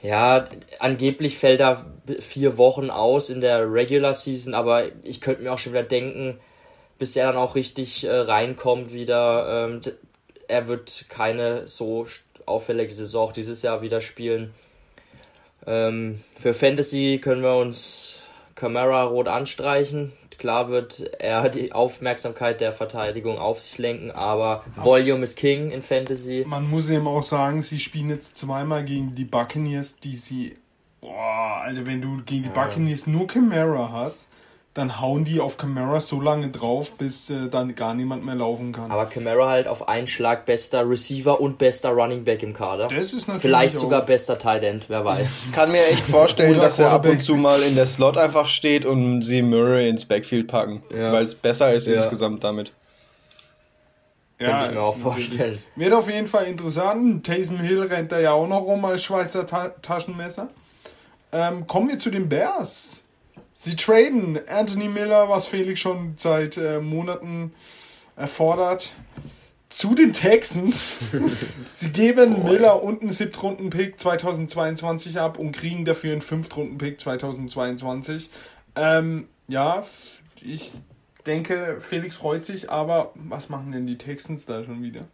ja, 0.03 0.45
angeblich 0.79 1.39
fällt 1.39 1.61
er 1.61 1.85
vier 2.21 2.57
Wochen 2.59 2.91
aus 2.91 3.31
in 3.31 3.41
der 3.41 3.73
Regular 3.73 4.15
Season, 4.15 4.55
aber 4.55 4.85
ich 5.03 5.21
könnte 5.21 5.43
mir 5.43 5.53
auch 5.53 5.59
schon 5.59 5.73
wieder 5.73 5.83
denken, 5.83 6.39
bis 6.99 7.17
er 7.17 7.27
dann 7.27 7.37
auch 7.37 7.57
richtig 7.57 8.05
äh, 8.05 8.11
reinkommt 8.11 8.93
wieder. 8.93 9.69
Ähm, 9.69 9.81
er 10.47 10.69
wird 10.69 11.07
keine 11.09 11.67
so 11.67 12.07
auffällige 12.45 12.93
Saison 12.93 13.33
dieses 13.35 13.63
Jahr 13.63 13.83
wieder 13.83 14.01
spielen. 14.01 14.55
Ähm, 15.67 16.21
für 16.39 16.55
Fantasy 16.55 17.21
können 17.23 17.43
wir 17.43 17.57
uns 17.57 18.17
Camara 18.55 19.05
rot 19.05 19.29
anstreichen. 19.29 20.13
Klar 20.39 20.69
wird 20.69 21.01
er 21.19 21.49
die 21.49 21.73
Aufmerksamkeit 21.73 22.61
der 22.61 22.73
Verteidigung 22.73 23.39
auf 23.39 23.61
sich 23.61 23.79
lenken, 23.79 24.11
aber 24.11 24.65
Volume 24.77 25.23
ist 25.23 25.39
King 25.39 25.71
in 25.71 25.83
Fantasy. 25.83 26.45
Man 26.47 26.69
muss 26.69 26.91
eben 26.91 27.07
auch 27.07 27.23
sagen, 27.23 27.63
sie 27.63 27.79
spielen 27.79 28.11
jetzt 28.11 28.37
zweimal 28.37 28.85
gegen 28.85 29.15
die 29.15 29.25
Buccaneers, 29.25 29.97
die 29.97 30.17
sie. 30.17 30.57
Boah, 31.01 31.63
Alter, 31.65 31.87
wenn 31.87 32.03
du 32.03 32.23
gegen 32.25 32.43
die 32.43 32.49
Buccaneers 32.51 33.07
nur 33.07 33.27
Camara 33.27 33.91
hast, 33.93 34.29
dann 34.77 35.01
hauen 35.01 35.25
die 35.25 35.41
auf 35.41 35.57
Camara 35.57 36.01
so 36.01 36.21
lange 36.21 36.49
drauf, 36.49 36.93
bis 36.99 37.31
äh, 37.31 37.49
dann 37.51 37.75
gar 37.75 37.95
niemand 37.95 38.27
mehr 38.27 38.35
laufen 38.35 38.73
kann. 38.73 38.91
Aber 38.91 39.07
Camara 39.07 39.49
halt 39.49 39.69
auf 39.69 39.89
einen 39.89 40.07
Schlag 40.07 40.45
bester 40.45 40.89
Receiver 40.89 41.41
und 41.41 41.57
bester 41.57 41.91
Running 41.91 42.25
Back 42.25 42.43
im 42.43 42.53
Kader. 42.53 42.89
Das 42.89 43.15
ist 43.15 43.27
natürlich 43.27 43.41
Vielleicht 43.41 43.79
sogar 43.79 44.05
bester 44.05 44.37
Tight 44.37 44.63
End, 44.63 44.85
wer 44.89 45.03
weiß. 45.03 45.45
Ich 45.47 45.53
kann 45.53 45.73
mir 45.73 45.79
echt 45.79 46.07
vorstellen, 46.07 46.61
dass 46.61 46.79
er 46.79 46.91
ab 46.91 47.07
und 47.07 47.23
zu 47.23 47.37
mal 47.37 47.63
in 47.63 47.75
der 47.75 47.87
Slot 47.87 48.19
einfach 48.19 48.49
steht 48.49 48.85
und 48.85 49.23
sie 49.23 49.41
Murray 49.41 49.89
ins 49.89 50.05
Backfield 50.05 50.47
packen, 50.47 50.83
ja. 50.95 51.11
weil 51.11 51.25
es 51.25 51.35
besser 51.35 51.73
ist 51.73 51.87
ja. 51.87 51.95
insgesamt 51.95 52.45
damit. 52.45 52.73
Ja, 54.39 54.51
Könnte 54.51 54.67
ich 54.67 54.75
mir 54.75 54.83
auch 54.83 54.97
vorstellen. 54.99 55.59
Wird 55.77 55.95
auf 55.95 56.11
jeden 56.11 56.27
Fall 56.27 56.45
interessant. 56.45 57.25
Taysom 57.25 57.61
Hill 57.61 57.81
rennt 57.81 58.13
da 58.13 58.21
ja 58.21 58.33
auch 58.33 58.47
noch 58.47 58.61
rum 58.61 58.85
als 58.85 59.03
Schweizer 59.03 59.47
Ta 59.47 59.71
Taschenmesser. 59.81 60.49
Ähm, 61.33 61.67
kommen 61.67 61.89
wir 61.89 61.99
zu 61.99 62.11
den 62.11 62.29
Bears. 62.29 63.03
Sie 63.59 63.75
traden 63.75 64.39
Anthony 64.49 64.87
Miller, 64.87 65.31
was 65.31 65.47
Felix 65.47 65.81
schon 65.81 66.13
seit 66.19 66.59
äh, 66.59 66.79
Monaten 66.79 67.55
erfordert, 68.15 68.93
zu 69.71 69.95
den 69.95 70.13
Texans. 70.13 70.87
Sie 71.73 71.89
geben 71.89 72.43
Boy. 72.43 72.53
Miller 72.53 72.83
und 72.83 73.01
einen 73.01 73.09
Siebtrunden-Pick 73.09 73.99
2022 73.99 75.19
ab 75.19 75.39
und 75.39 75.53
kriegen 75.53 75.87
dafür 75.87 76.13
einen 76.13 76.21
Fünftrunden-Pick 76.21 77.01
2022. 77.01 78.29
Ähm, 78.75 79.27
ja, 79.49 79.83
ich 80.43 80.73
denke, 81.25 81.79
Felix 81.81 82.17
freut 82.17 82.45
sich, 82.45 82.71
aber 82.71 83.13
was 83.15 83.49
machen 83.49 83.73
denn 83.73 83.87
die 83.87 83.97
Texans 83.97 84.45
da 84.45 84.65
schon 84.65 84.83
wieder? 84.83 85.07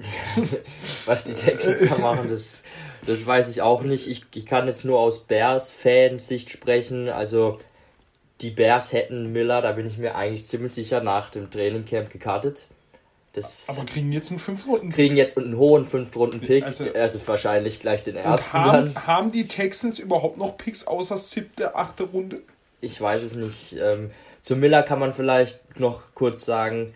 was 1.06 1.24
die 1.24 1.34
Texans 1.34 1.88
da 1.88 1.98
machen, 1.98 2.28
das, 2.28 2.62
das 3.06 3.26
weiß 3.26 3.50
ich 3.50 3.62
auch 3.62 3.82
nicht. 3.82 4.08
Ich, 4.08 4.24
ich 4.34 4.46
kann 4.46 4.66
jetzt 4.66 4.84
nur 4.84 4.98
aus 4.98 5.20
Bears-Fans 5.24 6.26
Sicht 6.26 6.50
sprechen. 6.50 7.08
Also 7.08 7.58
die 8.40 8.50
Bears 8.50 8.92
hätten 8.92 9.32
Miller, 9.32 9.60
da 9.60 9.72
bin 9.72 9.86
ich 9.86 9.98
mir 9.98 10.14
eigentlich 10.14 10.46
ziemlich 10.46 10.72
sicher, 10.72 11.02
nach 11.02 11.30
dem 11.30 11.50
Trainingcamp 11.50 12.10
gekartet. 12.10 12.66
Das 13.32 13.68
aber 13.68 13.84
kriegen 13.84 14.10
jetzt 14.10 14.30
einen 14.30 14.40
5 14.40 14.66
Runden 14.66 14.90
Kriegen 14.90 15.16
jetzt 15.16 15.38
einen 15.38 15.56
hohen 15.56 15.84
5 15.84 16.16
Runden 16.16 16.40
Pick, 16.40 16.64
also, 16.64 16.92
also, 16.92 17.20
wahrscheinlich 17.26 17.78
gleich 17.78 18.02
den 18.02 18.16
ersten 18.16 18.58
haben, 18.58 18.92
dann. 18.94 19.06
Haben 19.06 19.30
die 19.30 19.46
Texans 19.46 20.00
überhaupt 20.00 20.36
noch 20.36 20.58
Picks 20.58 20.86
außer 20.86 21.16
siebte, 21.16 21.76
achte 21.76 22.04
Runde? 22.04 22.40
Ich 22.80 23.00
weiß 23.00 23.22
es 23.22 23.36
nicht. 23.36 23.76
Ähm, 23.78 24.10
zu 24.42 24.56
Miller 24.56 24.82
kann 24.82 24.98
man 24.98 25.14
vielleicht 25.14 25.78
noch 25.78 26.02
kurz 26.14 26.44
sagen, 26.44 26.92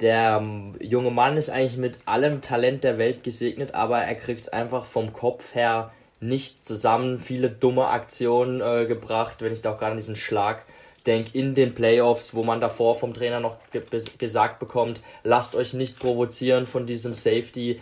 der 0.00 0.38
ähm, 0.40 0.74
junge 0.80 1.10
Mann 1.10 1.36
ist 1.36 1.48
eigentlich 1.48 1.78
mit 1.78 1.98
allem 2.04 2.42
Talent 2.42 2.84
der 2.84 2.98
Welt 2.98 3.24
gesegnet, 3.24 3.74
aber 3.74 3.98
er 3.98 4.14
kriegt 4.14 4.42
es 4.42 4.48
einfach 4.48 4.84
vom 4.84 5.12
Kopf 5.12 5.54
her 5.54 5.92
nicht 6.20 6.64
zusammen. 6.64 7.18
Viele 7.18 7.48
dumme 7.48 7.88
Aktionen 7.88 8.60
äh, 8.60 8.86
gebracht, 8.86 9.40
wenn 9.40 9.52
ich 9.52 9.62
da 9.62 9.72
auch 9.72 9.78
gerade 9.78 9.92
an 9.92 9.96
diesen 9.96 10.16
Schlag 10.16 10.64
denke, 11.06 11.30
in 11.38 11.54
den 11.54 11.74
Playoffs, 11.74 12.34
wo 12.34 12.42
man 12.42 12.60
davor 12.60 12.96
vom 12.96 13.14
Trainer 13.14 13.40
noch 13.40 13.58
ge 13.70 13.82
gesagt 14.18 14.58
bekommt, 14.58 15.00
lasst 15.22 15.54
euch 15.54 15.72
nicht 15.72 15.98
provozieren 15.98 16.66
von 16.66 16.84
diesem 16.84 17.14
Safety. 17.14 17.80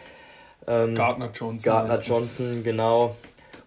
Ähm, 0.67 0.95
Gardner 0.95 1.31
Johnson. 1.35 1.73
Gardner 1.73 2.01
Johnson, 2.01 2.63
genau. 2.63 3.17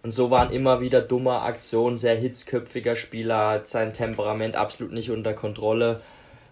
Und 0.02 0.12
so 0.12 0.30
waren 0.30 0.52
immer 0.52 0.80
wieder 0.80 1.02
dumme 1.02 1.40
Aktionen, 1.40 1.96
sehr 1.96 2.14
hitzköpfiger 2.14 2.94
Spieler, 2.94 3.48
hat 3.50 3.68
sein 3.68 3.92
Temperament 3.92 4.56
absolut 4.56 4.92
nicht 4.92 5.10
unter 5.10 5.34
Kontrolle 5.34 6.00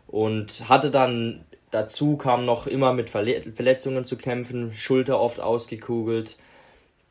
und 0.09 0.69
hatte 0.69 0.91
dann 0.91 1.45
dazu 1.77 2.17
kam 2.17 2.47
noch 2.47 2.67
immer 2.67 2.95
mit 2.95 3.11
Verletzungen 3.11 4.05
zu 4.07 4.17
kämpfen, 4.17 4.73
Schulter 4.73 5.21
oft 5.21 5.41
ausgekugelt. 5.41 6.37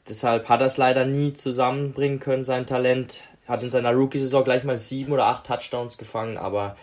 Deshalb 0.10 0.50
hat 0.50 0.60
er 0.60 0.66
es 0.66 0.78
leider 0.78 1.06
nie 1.06 1.34
zusammenbringen 1.34 2.20
können, 2.20 2.46
sein 2.46 2.66
Talent. 2.66 3.22
Hat 3.48 3.62
in 3.62 3.70
seiner 3.70 3.92
Rookie-Saison 3.92 4.44
gleich 4.44 4.64
mal 4.64 4.80
sieben 4.80 5.14
oder 5.14 5.28
acht 5.28 5.46
Touchdowns 5.46 6.00
gefangen, 6.00 6.38
aber 6.38 6.76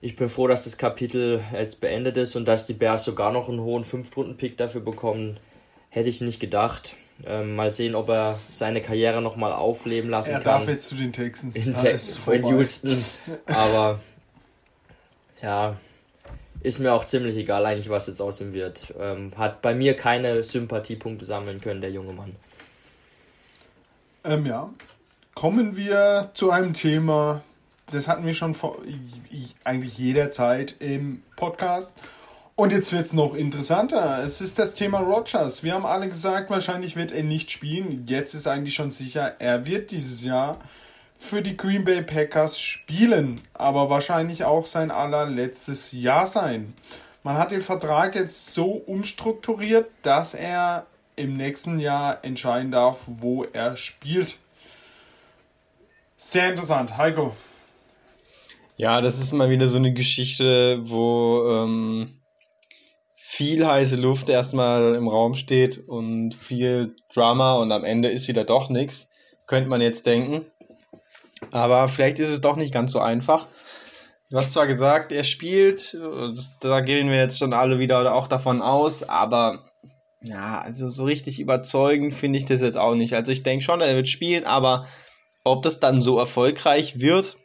ich 0.00 0.16
bin 0.16 0.30
froh, 0.30 0.46
dass 0.46 0.64
das 0.64 0.78
Kapitel 0.78 1.44
jetzt 1.52 1.82
beendet 1.82 2.16
ist 2.16 2.36
und 2.36 2.48
dass 2.48 2.66
die 2.66 2.72
Bears 2.72 3.04
sogar 3.04 3.32
noch 3.32 3.50
einen 3.50 3.60
hohen 3.60 3.84
Fünf-Runden-Pick 3.84 4.56
dafür 4.56 4.80
bekommen. 4.80 5.38
Hätte 5.90 6.08
ich 6.08 6.22
nicht 6.22 6.40
gedacht. 6.40 6.94
Ähm, 7.26 7.54
mal 7.54 7.70
sehen, 7.70 7.94
ob 7.94 8.08
er 8.08 8.38
seine 8.50 8.80
Karriere 8.80 9.20
nochmal 9.20 9.52
aufleben 9.52 10.08
lassen 10.08 10.30
er 10.30 10.40
kann. 10.40 10.52
Er 10.52 10.58
darf 10.60 10.68
jetzt 10.68 10.88
zu 10.88 10.94
den 10.94 11.12
Texans. 11.12 11.54
In, 11.54 11.76
Te 11.76 11.98
in 12.32 12.46
Houston. 12.46 12.96
Aber 13.46 14.00
ja, 15.42 15.76
ist 16.62 16.78
mir 16.78 16.92
auch 16.92 17.04
ziemlich 17.04 17.36
egal 17.36 17.64
eigentlich, 17.66 17.88
was 17.88 18.06
jetzt 18.06 18.20
aus 18.20 18.40
ihm 18.40 18.52
wird. 18.52 18.92
Ähm, 18.98 19.32
hat 19.36 19.62
bei 19.62 19.74
mir 19.74 19.96
keine 19.96 20.42
Sympathiepunkte 20.44 21.24
sammeln 21.24 21.60
können, 21.60 21.80
der 21.80 21.90
junge 21.90 22.12
Mann. 22.12 22.36
Ähm, 24.24 24.46
ja. 24.46 24.70
Kommen 25.34 25.76
wir 25.76 26.30
zu 26.34 26.50
einem 26.50 26.74
Thema, 26.74 27.42
das 27.90 28.08
hatten 28.08 28.26
wir 28.26 28.34
schon 28.34 28.54
vor 28.54 28.78
eigentlich 29.64 29.96
jederzeit 29.96 30.76
im 30.80 31.22
Podcast. 31.36 31.92
Und 32.56 32.72
jetzt 32.72 32.92
wird 32.92 33.06
es 33.06 33.14
noch 33.14 33.34
interessanter. 33.34 34.22
Es 34.22 34.42
ist 34.42 34.58
das 34.58 34.74
Thema 34.74 34.98
Rogers. 34.98 35.62
Wir 35.62 35.72
haben 35.72 35.86
alle 35.86 36.08
gesagt, 36.08 36.50
wahrscheinlich 36.50 36.94
wird 36.94 37.10
er 37.10 37.22
nicht 37.22 37.50
spielen. 37.50 38.04
Jetzt 38.06 38.34
ist 38.34 38.46
eigentlich 38.46 38.74
schon 38.74 38.90
sicher, 38.90 39.36
er 39.38 39.64
wird 39.64 39.92
dieses 39.92 40.22
Jahr 40.22 40.58
für 41.20 41.42
die 41.42 41.56
Green 41.56 41.84
Bay 41.84 42.02
Packers 42.02 42.58
spielen. 42.58 43.40
Aber 43.54 43.88
wahrscheinlich 43.90 44.42
auch 44.42 44.66
sein 44.66 44.90
allerletztes 44.90 45.92
Jahr 45.92 46.26
sein. 46.26 46.74
Man 47.22 47.36
hat 47.36 47.52
den 47.52 47.60
Vertrag 47.60 48.16
jetzt 48.16 48.54
so 48.54 48.72
umstrukturiert, 48.72 49.90
dass 50.02 50.34
er 50.34 50.86
im 51.14 51.36
nächsten 51.36 51.78
Jahr 51.78 52.24
entscheiden 52.24 52.72
darf, 52.72 53.02
wo 53.06 53.44
er 53.44 53.76
spielt. 53.76 54.38
Sehr 56.16 56.48
interessant. 56.48 56.96
Heiko. 56.96 57.36
Ja, 58.76 59.02
das 59.02 59.18
ist 59.18 59.32
mal 59.32 59.50
wieder 59.50 59.68
so 59.68 59.76
eine 59.76 59.92
Geschichte, 59.92 60.80
wo 60.82 61.44
ähm, 61.46 62.20
viel 63.14 63.66
heiße 63.66 63.96
Luft 63.96 64.30
erstmal 64.30 64.94
im 64.94 65.06
Raum 65.06 65.34
steht 65.34 65.86
und 65.86 66.34
viel 66.34 66.96
Drama 67.12 67.56
und 67.56 67.72
am 67.72 67.84
Ende 67.84 68.08
ist 68.08 68.28
wieder 68.28 68.44
doch 68.44 68.70
nichts, 68.70 69.10
könnte 69.46 69.68
man 69.68 69.82
jetzt 69.82 70.06
denken. 70.06 70.46
Aber 71.50 71.88
vielleicht 71.88 72.18
ist 72.18 72.30
es 72.30 72.40
doch 72.40 72.56
nicht 72.56 72.72
ganz 72.72 72.92
so 72.92 73.00
einfach. 73.00 73.46
Du 74.30 74.36
hast 74.36 74.52
zwar 74.52 74.66
gesagt, 74.66 75.10
er 75.10 75.24
spielt, 75.24 75.98
da 76.60 76.80
gehen 76.80 77.10
wir 77.10 77.16
jetzt 77.16 77.38
schon 77.38 77.52
alle 77.52 77.78
wieder 77.80 78.14
auch 78.14 78.28
davon 78.28 78.62
aus, 78.62 79.02
aber 79.02 79.64
ja, 80.22 80.60
also 80.60 80.88
so 80.88 81.04
richtig 81.04 81.40
überzeugend 81.40 82.14
finde 82.14 82.38
ich 82.38 82.44
das 82.44 82.60
jetzt 82.60 82.76
auch 82.76 82.94
nicht. 82.94 83.14
Also 83.14 83.32
ich 83.32 83.42
denke 83.42 83.64
schon, 83.64 83.80
er 83.80 83.96
wird 83.96 84.06
spielen, 84.06 84.44
aber 84.44 84.86
ob 85.42 85.62
das 85.62 85.80
dann 85.80 86.02
so 86.02 86.18
erfolgreich 86.18 87.00
wird, 87.00 87.38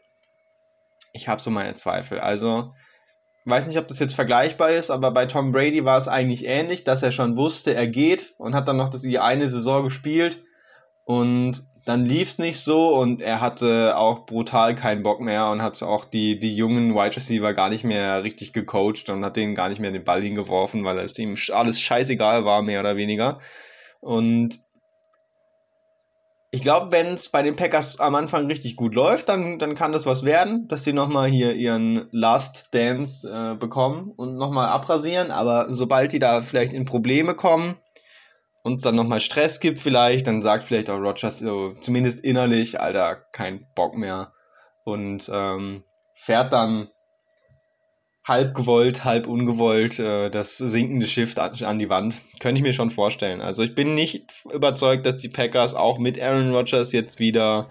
ich 1.13 1.27
habe 1.27 1.41
so 1.41 1.49
meine 1.49 1.73
Zweifel. 1.73 2.19
Also 2.19 2.73
weiß 3.45 3.67
nicht, 3.67 3.77
ob 3.77 3.87
das 3.87 3.99
jetzt 3.99 4.13
vergleichbar 4.13 4.71
ist, 4.71 4.91
aber 4.91 5.11
bei 5.11 5.25
Tom 5.25 5.51
Brady 5.51 5.85
war 5.85 5.97
es 5.97 6.07
eigentlich 6.07 6.45
ähnlich, 6.45 6.83
dass 6.83 7.01
er 7.01 7.11
schon 7.11 7.37
wusste, 7.37 7.73
er 7.73 7.87
geht 7.87 8.33
und 8.37 8.53
hat 8.53 8.67
dann 8.67 8.77
noch 8.77 8.89
die 8.89 9.19
eine 9.19 9.49
Saison 9.49 9.83
gespielt 9.85 10.43
und 11.05 11.63
dann 11.85 12.03
lief 12.03 12.29
es 12.29 12.39
nicht 12.39 12.59
so 12.59 12.97
und 12.99 13.21
er 13.21 13.41
hatte 13.41 13.95
auch 13.95 14.25
brutal 14.25 14.73
keinen 14.73 15.03
Bock 15.03 15.21
mehr 15.21 15.49
und 15.51 15.61
hat 15.61 15.81
auch 15.83 16.03
die, 16.03 16.39
die 16.39 16.55
jungen 16.55 16.95
Wide 16.95 17.15
Receiver 17.15 17.53
gar 17.53 17.69
nicht 17.69 17.83
mehr 17.83 18.23
richtig 18.23 18.53
gecoacht 18.53 19.09
und 19.09 19.23
hat 19.23 19.37
denen 19.37 19.53
gar 19.53 19.69
nicht 19.69 19.79
mehr 19.79 19.91
den 19.91 20.03
Ball 20.03 20.21
hingeworfen, 20.23 20.83
weil 20.83 20.97
es 20.97 21.17
ihm 21.19 21.35
alles 21.53 21.79
scheißegal 21.79 22.43
war, 22.43 22.63
mehr 22.63 22.79
oder 22.79 22.97
weniger. 22.97 23.37
Und 24.01 24.59
ich 26.49 26.61
glaube, 26.61 26.91
wenn 26.91 27.13
es 27.13 27.29
bei 27.29 27.43
den 27.43 27.55
Packers 27.55 27.99
am 27.99 28.15
Anfang 28.15 28.47
richtig 28.47 28.77
gut 28.77 28.95
läuft, 28.95 29.29
dann, 29.29 29.59
dann 29.59 29.75
kann 29.75 29.91
das 29.91 30.07
was 30.07 30.23
werden, 30.23 30.67
dass 30.67 30.85
sie 30.85 30.93
nochmal 30.93 31.29
hier 31.29 31.53
ihren 31.53 32.07
Last 32.11 32.73
Dance 32.73 33.29
äh, 33.29 33.55
bekommen 33.55 34.11
und 34.15 34.37
nochmal 34.37 34.69
abrasieren. 34.69 35.29
Aber 35.29 35.67
sobald 35.69 36.13
die 36.13 36.19
da 36.19 36.41
vielleicht 36.41 36.73
in 36.73 36.85
Probleme 36.85 37.35
kommen 37.35 37.77
und 38.65 38.83
dann 38.83 38.95
nochmal 38.95 39.19
Stress 39.19 39.59
gibt 39.59 39.77
vielleicht, 39.77 40.25
dann 40.25 40.41
sagt 40.41 40.63
vielleicht 40.63 40.89
auch 40.89 40.97
Rogers 40.97 41.37
so, 41.37 41.71
zumindest 41.73 42.25
innerlich, 42.25 42.81
Alter, 42.81 43.15
kein 43.31 43.67
Bock 43.75 43.95
mehr. 43.95 44.33
Und 44.83 45.29
ähm, 45.31 45.83
fährt 46.15 46.51
dann 46.51 46.89
halb 48.23 48.55
gewollt, 48.55 49.05
halb 49.05 49.27
ungewollt 49.27 49.99
äh, 49.99 50.31
das 50.31 50.57
sinkende 50.57 51.05
Schiff 51.05 51.37
an, 51.37 51.53
an, 51.63 51.77
die 51.77 51.89
Wand. 51.91 52.15
Könnte 52.39 52.57
ich 52.57 52.63
mir 52.63 52.73
schon 52.73 52.89
vorstellen. 52.89 53.39
Also 53.39 53.61
ich 53.61 53.75
bin 53.75 53.93
nicht 53.93 54.33
überzeugt, 54.51 55.05
dass 55.05 55.17
die 55.17 55.29
Packers 55.29 55.75
auch 55.75 55.99
mit 55.99 56.19
Aaron 56.19 56.51
Rodgers 56.51 56.91
jetzt 56.91 57.19
wieder 57.19 57.69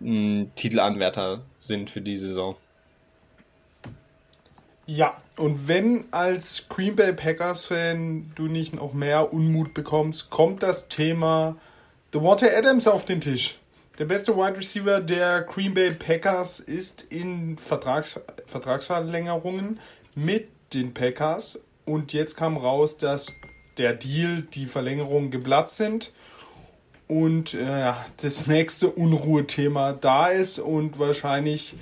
ein 0.00 0.52
Titelanwärter 0.54 1.44
sind 1.56 1.90
für 1.90 2.02
die 2.02 2.18
Saison. 2.18 2.54
Ja, 4.86 5.20
und 5.36 5.66
wenn 5.66 6.04
als 6.12 6.66
Green 6.68 6.94
Bay 6.94 7.12
Packers-Fan 7.12 8.32
du 8.36 8.46
nicht 8.46 8.72
noch 8.72 8.92
mehr 8.92 9.32
Unmut 9.32 9.74
bekommst, 9.74 10.30
kommt 10.30 10.62
das 10.62 10.88
Thema 10.88 11.56
Devontae 12.14 12.56
Adams 12.56 12.86
auf 12.86 13.04
den 13.04 13.20
Tisch. 13.20 13.58
Der 13.98 14.04
beste 14.04 14.36
Wide 14.36 14.58
Receiver 14.58 15.00
der 15.00 15.42
Green 15.42 15.74
Bay 15.74 15.90
Packers 15.92 16.60
ist 16.60 17.02
in 17.10 17.58
Vertrags 17.58 18.20
Vertragsverlängerungen 18.46 19.80
mit 20.14 20.48
den 20.72 20.94
Packers. 20.94 21.58
Und 21.84 22.12
jetzt 22.12 22.36
kam 22.36 22.56
raus, 22.56 22.96
dass 22.96 23.32
der 23.78 23.92
Deal, 23.92 24.42
die 24.42 24.66
Verlängerung 24.66 25.30
geplatzt 25.30 25.78
sind. 25.78 26.12
Und 27.08 27.54
äh, 27.54 27.92
das 28.18 28.46
nächste 28.46 28.88
Unruhethema 28.88 29.92
da 29.92 30.28
ist 30.28 30.58
und 30.58 30.98
wahrscheinlich 30.98 31.74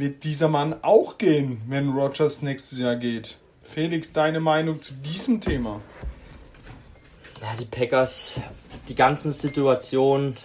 wird 0.00 0.24
dieser 0.24 0.48
Mann 0.48 0.76
auch 0.82 1.18
gehen, 1.18 1.60
wenn 1.68 1.90
Rogers 1.90 2.42
nächstes 2.42 2.78
Jahr 2.78 2.96
geht. 2.96 3.38
Felix, 3.62 4.12
deine 4.12 4.40
Meinung 4.40 4.80
zu 4.80 4.94
diesem 4.94 5.40
Thema? 5.40 5.80
Ja, 7.40 7.54
die 7.58 7.66
Packers, 7.66 8.40
die 8.88 8.94
ganzen 8.94 9.30
Situationen, 9.30 10.36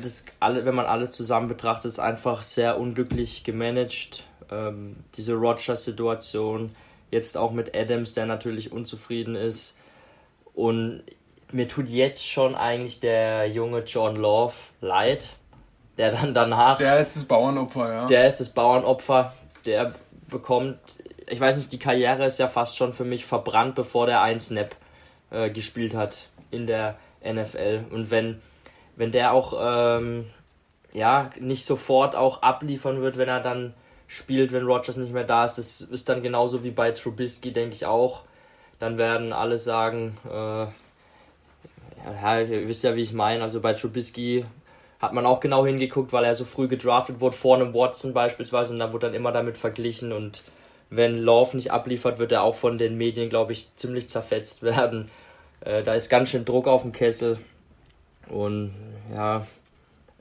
das, 0.00 0.26
wenn 0.40 0.74
man 0.74 0.86
alles 0.86 1.12
zusammen 1.12 1.48
betrachtet, 1.48 1.86
ist 1.86 1.98
einfach 1.98 2.42
sehr 2.42 2.78
unglücklich 2.78 3.44
gemanagt. 3.44 4.24
Ähm, 4.50 4.96
diese 5.16 5.34
Rogers-Situation, 5.34 6.74
jetzt 7.10 7.36
auch 7.36 7.52
mit 7.52 7.74
Adams, 7.74 8.14
der 8.14 8.26
natürlich 8.26 8.72
unzufrieden 8.72 9.34
ist. 9.34 9.74
Und 10.54 11.02
mir 11.50 11.66
tut 11.66 11.88
jetzt 11.88 12.26
schon 12.26 12.54
eigentlich 12.54 13.00
der 13.00 13.46
junge 13.48 13.80
John 13.80 14.16
Love 14.16 14.54
leid, 14.80 15.36
der 15.98 16.12
dann 16.12 16.32
danach. 16.32 16.78
Der 16.78 16.98
ist 17.00 17.16
das 17.16 17.24
Bauernopfer, 17.24 17.92
ja. 17.92 18.06
Der 18.06 18.26
ist 18.26 18.40
das 18.40 18.48
Bauernopfer, 18.48 19.34
der 19.66 19.92
bekommt 20.30 20.78
ich 21.30 21.40
weiß 21.40 21.56
nicht, 21.56 21.72
die 21.72 21.78
Karriere 21.78 22.26
ist 22.26 22.38
ja 22.38 22.48
fast 22.48 22.76
schon 22.76 22.92
für 22.94 23.04
mich 23.04 23.26
verbrannt, 23.26 23.74
bevor 23.74 24.06
der 24.06 24.22
einen 24.22 24.40
Snap 24.40 24.74
äh, 25.30 25.50
gespielt 25.50 25.94
hat 25.94 26.28
in 26.50 26.66
der 26.66 26.98
NFL. 27.22 27.84
Und 27.90 28.10
wenn, 28.10 28.40
wenn 28.96 29.12
der 29.12 29.32
auch 29.32 29.54
ähm, 29.60 30.26
ja, 30.92 31.26
nicht 31.38 31.64
sofort 31.66 32.16
auch 32.16 32.42
abliefern 32.42 33.00
wird, 33.00 33.18
wenn 33.18 33.28
er 33.28 33.40
dann 33.40 33.74
spielt, 34.06 34.52
wenn 34.52 34.64
Rogers 34.64 34.96
nicht 34.96 35.12
mehr 35.12 35.24
da 35.24 35.44
ist, 35.44 35.58
das 35.58 35.80
ist 35.82 36.08
dann 36.08 36.22
genauso 36.22 36.64
wie 36.64 36.70
bei 36.70 36.92
Trubisky, 36.92 37.52
denke 37.52 37.74
ich 37.74 37.86
auch. 37.86 38.24
Dann 38.78 38.96
werden 38.96 39.32
alle 39.32 39.58
sagen, 39.58 40.16
äh, 40.24 40.66
ja, 42.22 42.40
ihr 42.40 42.68
wisst 42.68 42.84
ja, 42.84 42.94
wie 42.94 43.02
ich 43.02 43.12
meine. 43.12 43.42
Also 43.42 43.60
bei 43.60 43.74
Trubisky 43.74 44.46
hat 44.98 45.12
man 45.12 45.26
auch 45.26 45.40
genau 45.40 45.64
hingeguckt, 45.64 46.12
weil 46.12 46.24
er 46.24 46.34
so 46.34 46.44
früh 46.44 46.68
gedraftet 46.68 47.20
wurde, 47.20 47.36
vor 47.36 47.56
einem 47.56 47.72
Watson 47.72 48.12
beispielsweise, 48.12 48.72
und 48.72 48.80
da 48.80 48.92
wurde 48.92 49.06
dann 49.06 49.14
immer 49.14 49.32
damit 49.32 49.56
verglichen. 49.56 50.12
Und 50.12 50.42
wenn 50.90 51.18
Love 51.18 51.56
nicht 51.56 51.70
abliefert, 51.70 52.18
wird 52.18 52.32
er 52.32 52.42
auch 52.42 52.56
von 52.56 52.78
den 52.78 52.96
Medien, 52.96 53.28
glaube 53.28 53.52
ich, 53.52 53.74
ziemlich 53.76 54.08
zerfetzt 54.08 54.62
werden. 54.62 55.10
Äh, 55.60 55.82
da 55.84 55.94
ist 55.94 56.08
ganz 56.08 56.30
schön 56.30 56.44
Druck 56.44 56.66
auf 56.66 56.82
dem 56.82 56.92
Kessel. 56.92 57.38
Und 58.28 58.74
ja, 59.14 59.46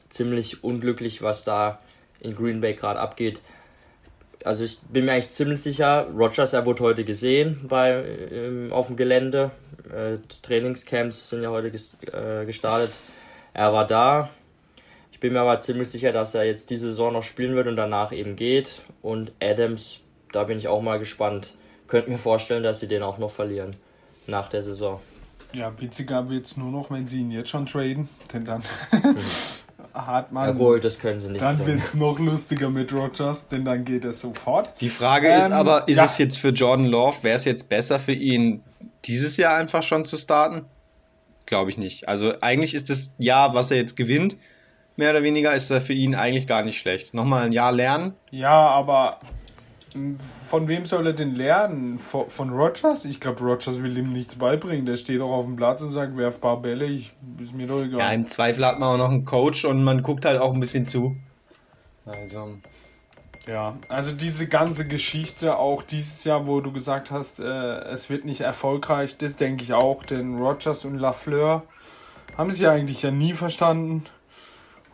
ziemlich 0.09 0.63
unglücklich, 0.63 1.21
was 1.21 1.43
da 1.43 1.79
in 2.19 2.35
Green 2.35 2.61
Bay 2.61 2.73
gerade 2.73 2.99
abgeht. 2.99 3.41
Also 4.43 4.63
ich 4.63 4.79
bin 4.81 5.05
mir 5.05 5.13
eigentlich 5.13 5.29
ziemlich 5.29 5.61
sicher, 5.61 6.07
Rogers, 6.15 6.53
er 6.53 6.65
wurde 6.65 6.83
heute 6.83 7.03
gesehen 7.03 7.65
bei, 7.67 8.03
ähm, 8.31 8.71
auf 8.71 8.87
dem 8.87 8.95
Gelände. 8.95 9.51
Äh, 9.91 10.19
Trainingscamps 10.41 11.29
sind 11.29 11.43
ja 11.43 11.49
heute 11.49 11.71
ges 11.71 11.97
äh, 12.13 12.45
gestartet. 12.45 12.91
Er 13.53 13.73
war 13.73 13.85
da. 13.85 14.29
Ich 15.17 15.21
bin 15.21 15.34
mir 15.34 15.39
aber 15.39 15.60
ziemlich 15.62 15.89
sicher, 15.89 16.12
dass 16.12 16.36
er 16.36 16.43
jetzt 16.43 16.69
diese 16.69 16.89
Saison 16.89 17.12
noch 17.12 17.23
spielen 17.23 17.56
wird 17.56 17.65
und 17.65 17.75
danach 17.75 18.12
eben 18.12 18.36
geht. 18.36 18.84
Und 19.01 19.32
Adams, 19.41 19.97
da 20.32 20.43
bin 20.43 20.60
ich 20.60 20.67
auch 20.67 20.84
mal 20.84 20.99
gespannt. 20.99 21.56
Könnt 21.88 22.08
mir 22.08 22.19
vorstellen, 22.19 22.62
dass 22.62 22.82
sie 22.82 22.88
den 22.88 23.01
auch 23.01 23.17
noch 23.17 23.32
verlieren 23.32 23.77
nach 24.27 24.47
der 24.47 24.62
Saison. 24.62 25.01
Ja, 25.56 25.73
witziger 25.80 26.30
wird 26.30 26.45
es 26.45 26.56
nur 26.56 26.69
noch, 26.69 26.91
wenn 26.91 27.08
sie 27.08 27.21
ihn 27.21 27.32
jetzt 27.32 27.49
schon 27.49 27.65
traden, 27.65 28.10
denn 28.32 28.45
dann 28.45 28.62
hat 29.95 30.32
man. 30.32 30.49
Jawohl, 30.49 30.80
das 30.80 30.99
können 30.99 31.17
sie 31.17 31.30
nicht. 31.30 31.41
Dann 31.41 31.65
wird 31.65 31.82
es 31.82 31.95
noch 31.95 32.19
lustiger 32.19 32.69
mit 32.69 32.93
Rogers, 32.93 33.47
denn 33.47 33.65
dann 33.65 33.86
geht 33.86 34.06
es 34.06 34.19
sofort. 34.19 34.80
Die 34.82 34.89
Frage 34.89 35.30
ähm, 35.30 35.39
ist 35.39 35.49
aber, 35.51 35.88
ist 35.88 35.97
ja. 35.97 36.06
es 36.06 36.19
jetzt 36.19 36.38
für 36.38 36.49
Jordan 36.49 36.86
Love, 36.86 37.23
wäre 37.23 37.38
es 37.38 37.45
jetzt 37.45 37.69
besser 37.69 37.97
für 37.97 38.13
ihn, 38.13 38.62
dieses 39.06 39.36
Jahr 39.38 39.56
einfach 39.56 39.82
schon 39.82 40.06
zu 40.06 40.15
starten? 40.15 40.65
Glaube 41.47 41.71
ich 41.71 41.80
nicht. 41.80 42.08
Also 42.08 42.39
eigentlich 42.41 42.75
ist 42.75 42.91
das 42.91 43.15
Jahr, 43.17 43.56
was 43.56 43.71
er 43.71 43.77
jetzt 43.77 43.97
gewinnt, 43.97 44.38
mehr 44.97 45.12
oder 45.12 45.23
weniger, 45.23 45.53
ist 45.53 45.69
er 45.69 45.81
für 45.81 45.93
ihn 45.93 46.15
eigentlich 46.15 46.47
gar 46.47 46.63
nicht 46.63 46.79
schlecht. 46.79 47.13
Nochmal 47.13 47.45
ein 47.45 47.51
Jahr 47.51 47.71
lernen. 47.71 48.13
Ja, 48.31 48.67
aber 48.69 49.19
von 50.19 50.67
wem 50.67 50.86
soll 50.86 51.07
er 51.07 51.13
denn 51.13 51.36
lernen? 51.36 51.99
Von, 51.99 52.29
von 52.29 52.49
Rogers? 52.49 53.05
Ich 53.05 53.19
glaube, 53.19 53.39
Rogers 53.41 53.81
will 53.81 53.97
ihm 53.97 54.12
nichts 54.12 54.36
beibringen. 54.36 54.86
Der 54.86 54.97
steht 54.97 55.21
auch 55.21 55.31
auf 55.31 55.45
dem 55.45 55.55
Platz 55.55 55.81
und 55.81 55.91
sagt, 55.91 56.17
werf 56.17 56.41
paar 56.41 56.62
Bälle, 56.62 56.86
ich, 56.86 57.13
ist 57.39 57.55
mir 57.55 57.67
doch 57.67 57.81
egal. 57.81 57.99
Ja, 57.99 58.12
im 58.12 58.25
Zweifel 58.25 58.65
hat 58.65 58.79
man 58.79 58.89
auch 58.89 58.97
noch 58.97 59.12
einen 59.12 59.25
Coach 59.25 59.65
und 59.65 59.83
man 59.83 60.03
guckt 60.03 60.25
halt 60.25 60.39
auch 60.39 60.53
ein 60.53 60.60
bisschen 60.60 60.88
zu. 60.88 61.15
Also. 62.05 62.57
Ja, 63.47 63.77
also 63.88 64.12
diese 64.12 64.47
ganze 64.47 64.88
Geschichte, 64.88 65.57
auch 65.57 65.81
dieses 65.83 66.25
Jahr, 66.25 66.47
wo 66.47 66.60
du 66.60 66.73
gesagt 66.73 67.12
hast, 67.12 67.39
äh, 67.39 67.43
es 67.43 68.10
wird 68.10 68.25
nicht 68.25 68.41
erfolgreich, 68.41 69.17
das 69.17 69.38
denke 69.38 69.63
ich 69.63 69.73
auch, 69.73 70.03
denn 70.03 70.38
Rogers 70.38 70.83
und 70.83 70.97
Lafleur 70.97 71.63
haben 72.38 72.51
sich 72.51 72.67
eigentlich 72.67 73.03
ja 73.03 73.12
nie 73.12 73.33
verstanden. 73.33 74.03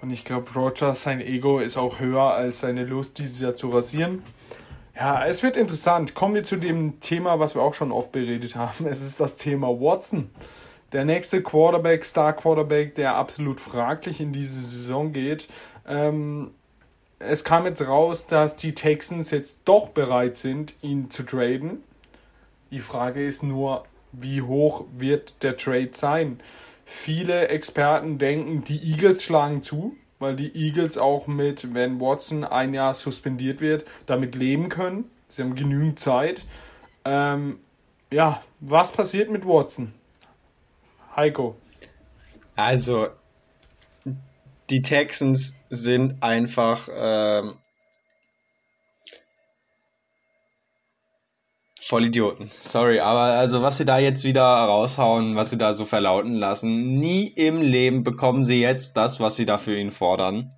Und 0.04 0.12
ich 0.12 0.26
glaube, 0.26 0.52
Rogers, 0.54 1.04
sein 1.04 1.22
Ego 1.22 1.60
ist 1.60 1.78
auch 1.78 2.02
höher 2.02 2.34
als 2.34 2.60
seine 2.60 2.84
Lust, 2.84 3.20
dieses 3.20 3.40
Jahr 3.40 3.56
zu 3.56 3.70
rasieren. 3.70 4.22
Ja, 4.94 5.26
es 5.26 5.44
wird 5.44 5.56
interessant. 5.56 6.14
Kommen 6.14 6.36
wir 6.36 6.44
zu 6.44 6.58
dem 6.58 7.00
Thema, 7.00 7.40
was 7.40 7.56
wir 7.56 7.62
auch 7.62 7.74
schon 7.74 7.94
oft 7.94 8.12
beredet 8.12 8.58
haben. 8.58 8.86
Es 8.86 9.02
ist 9.02 9.22
das 9.22 9.38
Thema 9.38 9.70
Watson. 9.70 10.30
Der 10.92 11.06
nächste 11.06 11.42
Quarterback, 11.42 12.04
Star 12.04 12.34
Quarterback, 12.34 12.96
der 12.96 13.16
absolut 13.16 13.62
fraglich 13.62 14.20
in 14.20 14.34
diese 14.34 14.60
Saison 14.60 15.14
geht. 15.14 15.48
Ähm, 15.88 16.52
es 17.20 17.46
kam 17.46 17.66
jetzt 17.66 17.88
raus, 17.88 18.28
dass 18.28 18.58
die 18.58 18.74
Texans 18.74 19.32
jetzt 19.32 19.62
doch 19.64 19.88
bereit 19.88 20.36
sind, 20.36 20.76
ihn 20.82 21.12
zu 21.12 21.24
traden. 21.24 21.82
Die 22.72 22.82
Frage 22.82 23.26
ist 23.26 23.42
nur, 23.42 23.86
wie 24.12 24.42
hoch 24.42 24.84
wird 24.98 25.44
der 25.44 25.56
Trade 25.56 25.92
sein? 25.94 26.42
Viele 26.86 27.48
Experten 27.48 28.18
denken, 28.18 28.64
die 28.64 28.92
Eagles 28.92 29.24
schlagen 29.24 29.64
zu 29.64 29.96
weil 30.24 30.38
die 30.38 30.56
Eagles 30.56 30.98
auch 30.98 31.28
mit, 31.28 31.74
wenn 31.76 32.00
Watson 32.00 32.46
ein 32.46 32.74
Jahr 32.74 32.94
suspendiert 32.94 33.60
wird, 33.60 33.84
damit 34.06 34.36
leben 34.36 34.70
können. 34.70 35.12
Sie 35.28 35.42
haben 35.42 35.54
genügend 35.54 36.00
Zeit. 36.00 36.46
Ähm, 37.04 37.60
ja, 38.10 38.42
was 38.62 38.94
passiert 38.94 39.30
mit 39.30 39.46
Watson? 39.46 39.94
Heiko. 41.16 41.58
Also, 42.56 43.10
die 44.70 44.82
Texans 44.82 45.60
sind 45.70 46.24
einfach 46.24 46.88
ähm, 46.90 47.56
Vollidioten. 51.86 52.50
Sorry, 52.60 53.00
aber 53.00 53.38
also 53.38 53.62
was 53.62 53.78
sie 53.78 53.86
da 53.86 54.00
jetzt 54.00 54.24
wieder 54.24 54.44
raushauen, 54.44 55.36
was 55.36 55.50
sie 55.50 55.58
da 55.58 55.74
so 55.74 55.86
verlauten 55.86 56.34
lassen, 56.34 56.94
nie 56.98 57.28
im 57.28 57.62
Leben 57.62 58.04
bekommen 58.04 58.46
sie 58.46 58.62
jetzt 58.62 58.96
das, 58.96 59.20
was 59.20 59.36
sie 59.36 59.46
da 59.46 59.58
für 59.58 59.78
ihn 59.78 59.92
fordern. 59.92 60.52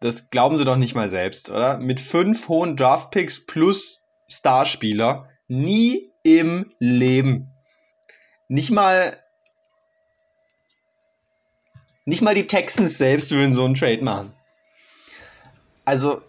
Das 0.00 0.30
glauben 0.30 0.56
sie 0.56 0.64
doch 0.64 0.76
nicht 0.76 0.94
mal 0.94 1.08
selbst, 1.08 1.50
oder? 1.50 1.78
Mit 1.78 2.00
fünf 2.00 2.48
hohen 2.48 2.76
Draftpicks 2.76 3.46
plus 3.46 4.02
Starspieler, 4.28 5.28
nie 5.46 6.10
im 6.22 6.72
Leben. 6.80 7.52
Nicht 8.48 8.70
mal 8.70 9.16
nicht 12.04 12.22
mal 12.22 12.34
die 12.34 12.46
Texans 12.46 12.98
selbst 12.98 13.32
würden 13.32 13.52
so 13.52 13.64
einen 13.64 13.74
Trade 13.74 14.02
machen. 14.02 14.32
Also, 15.84 16.22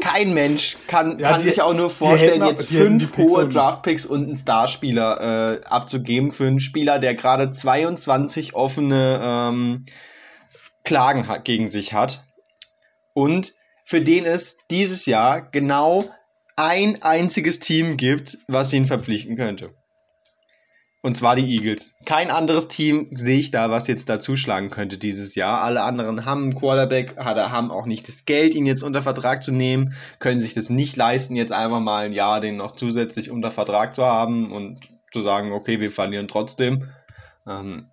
kein 0.00 0.34
Mensch 0.34 0.76
kann, 0.86 1.18
ja, 1.18 1.30
kann 1.30 1.42
die, 1.42 1.48
sich 1.48 1.62
auch 1.62 1.74
nur 1.74 1.90
vorstellen, 1.90 2.44
jetzt 2.44 2.68
fünf 2.68 3.16
hohe 3.16 3.48
Draftpicks 3.48 4.06
und 4.06 4.24
einen 4.24 4.36
Starspieler 4.36 5.60
äh, 5.60 5.64
abzugeben 5.64 6.32
für 6.32 6.46
einen 6.46 6.60
Spieler, 6.60 6.98
der 6.98 7.14
gerade 7.14 7.50
22 7.50 8.54
offene 8.54 9.20
ähm, 9.22 9.84
Klagen 10.84 11.28
hat, 11.28 11.44
gegen 11.44 11.68
sich 11.68 11.92
hat. 11.92 12.24
Und 13.12 13.54
für 13.84 14.00
den 14.00 14.24
es 14.24 14.58
dieses 14.70 15.06
Jahr 15.06 15.42
genau 15.42 16.04
ein 16.56 17.02
einziges 17.02 17.58
Team 17.58 17.96
gibt, 17.96 18.38
was 18.46 18.72
ihn 18.72 18.84
verpflichten 18.84 19.36
könnte. 19.36 19.74
Und 21.02 21.16
zwar 21.16 21.34
die 21.34 21.56
Eagles. 21.56 21.94
Kein 22.04 22.30
anderes 22.30 22.68
Team 22.68 23.08
sehe 23.12 23.38
ich 23.38 23.50
da, 23.50 23.70
was 23.70 23.86
jetzt 23.86 24.10
da 24.10 24.20
zuschlagen 24.20 24.68
könnte 24.68 24.98
dieses 24.98 25.34
Jahr. 25.34 25.62
Alle 25.62 25.82
anderen 25.82 26.26
haben 26.26 26.42
einen 26.42 26.54
Quarterback, 26.54 27.16
haben 27.16 27.70
auch 27.70 27.86
nicht 27.86 28.06
das 28.06 28.26
Geld, 28.26 28.54
ihn 28.54 28.66
jetzt 28.66 28.82
unter 28.82 29.00
Vertrag 29.00 29.42
zu 29.42 29.52
nehmen, 29.52 29.94
können 30.18 30.38
sich 30.38 30.52
das 30.52 30.68
nicht 30.68 30.96
leisten, 30.96 31.36
jetzt 31.36 31.52
einfach 31.52 31.80
mal 31.80 32.04
ein 32.04 32.12
Jahr 32.12 32.40
den 32.40 32.56
noch 32.56 32.72
zusätzlich 32.72 33.30
unter 33.30 33.50
Vertrag 33.50 33.94
zu 33.94 34.04
haben 34.04 34.52
und 34.52 34.80
zu 35.10 35.22
sagen, 35.22 35.52
okay, 35.52 35.80
wir 35.80 35.90
verlieren 35.90 36.28
trotzdem. 36.28 36.90
Ähm, 37.46 37.86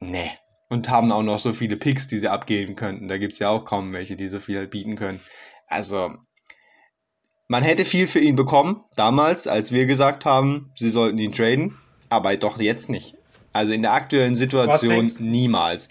nee. 0.00 0.30
Und 0.70 0.88
haben 0.88 1.12
auch 1.12 1.22
noch 1.22 1.38
so 1.38 1.52
viele 1.52 1.76
Picks, 1.76 2.06
die 2.06 2.18
sie 2.18 2.28
abgeben 2.28 2.74
könnten. 2.74 3.06
Da 3.06 3.18
gibt 3.18 3.34
es 3.34 3.38
ja 3.38 3.50
auch 3.50 3.66
kaum 3.66 3.92
welche, 3.92 4.16
die 4.16 4.28
so 4.28 4.40
viel 4.40 4.66
bieten 4.66 4.96
können. 4.96 5.20
Also, 5.66 6.14
man 7.48 7.62
hätte 7.62 7.84
viel 7.84 8.06
für 8.06 8.18
ihn 8.18 8.34
bekommen, 8.34 8.82
damals, 8.96 9.46
als 9.46 9.72
wir 9.72 9.84
gesagt 9.84 10.24
haben, 10.24 10.72
sie 10.74 10.88
sollten 10.88 11.18
ihn 11.18 11.32
traden 11.32 11.76
aber 12.14 12.36
doch 12.36 12.58
jetzt 12.58 12.88
nicht. 12.88 13.16
Also 13.52 13.72
in 13.72 13.82
der 13.82 13.92
aktuellen 13.92 14.36
Situation 14.36 15.10
niemals. 15.18 15.88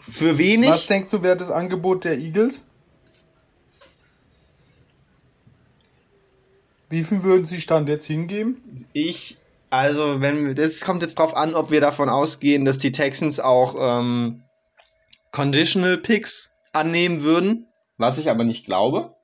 Für 0.00 0.38
wenig. 0.38 0.70
Was 0.70 0.86
denkst 0.86 1.10
du, 1.10 1.22
wäre 1.22 1.36
das 1.36 1.50
Angebot 1.50 2.04
der 2.04 2.18
Eagles? 2.18 2.64
Wie 6.88 7.02
viel 7.02 7.22
würden 7.22 7.44
sie 7.44 7.60
Stand 7.60 7.88
jetzt 7.88 8.06
hingeben? 8.06 8.62
Ich, 8.92 9.38
also 9.70 10.20
wenn 10.20 10.54
das 10.54 10.84
kommt 10.84 11.02
jetzt 11.02 11.18
drauf 11.18 11.36
an, 11.36 11.54
ob 11.54 11.70
wir 11.70 11.80
davon 11.80 12.08
ausgehen, 12.08 12.64
dass 12.64 12.78
die 12.78 12.92
Texans 12.92 13.40
auch 13.40 13.74
ähm, 13.78 14.42
Conditional 15.32 15.98
Picks 15.98 16.54
annehmen 16.72 17.22
würden, 17.22 17.66
was 17.98 18.18
ich 18.18 18.30
aber 18.30 18.44
nicht 18.44 18.66
glaube. 18.66 19.15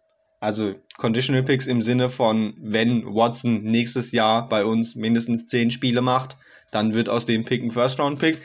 Also 0.43 0.75
Conditional 0.99 1.45
Picks 1.45 1.67
im 1.67 1.83
Sinne 1.83 2.09
von, 2.09 2.55
wenn 2.59 3.07
Watson 3.15 3.63
nächstes 3.63 4.11
Jahr 4.11 4.49
bei 4.49 4.65
uns 4.65 4.97
mindestens 4.97 5.47
10 5.47 5.71
Spiele 5.71 6.01
macht, 6.01 6.37
dann 6.73 6.95
wird 6.95 7.09
aus 7.09 7.27
dem 7.27 7.45
Pick 7.45 7.63
ein 7.63 7.71
First-Round-Pick. 7.71 8.41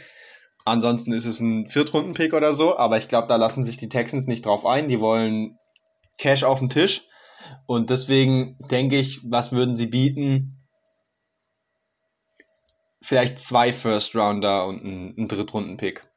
Ansonsten 0.64 1.12
ist 1.12 1.26
es 1.26 1.40
ein 1.40 1.68
Viertrunden-Pick 1.68 2.36
oder 2.36 2.54
so, 2.54 2.78
aber 2.78 3.00
ich 3.00 3.08
glaube, 3.08 3.26
da 3.26 3.36
lassen 3.38 3.64
sich 3.64 3.78
die 3.78 3.90
Texans 3.90 4.28
nicht 4.28 4.46
drauf 4.46 4.64
ein. 4.64 4.90
Die 4.90 5.00
wollen 5.00 5.58
Cash 6.20 6.44
auf 6.44 6.60
den 6.60 6.70
Tisch. 6.70 7.02
Und 7.66 7.90
deswegen 7.90 8.60
denke 8.70 9.00
ich, 9.00 9.22
was 9.24 9.52
würden 9.52 9.76
sie 9.76 9.88
bieten? 9.88 10.68
Vielleicht 13.02 13.40
zwei 13.40 13.74
First-Rounder 13.74 14.68
und 14.68 14.84
ein, 14.84 15.16
ein 15.18 15.28
Drittrunden-Pick. 15.28 16.08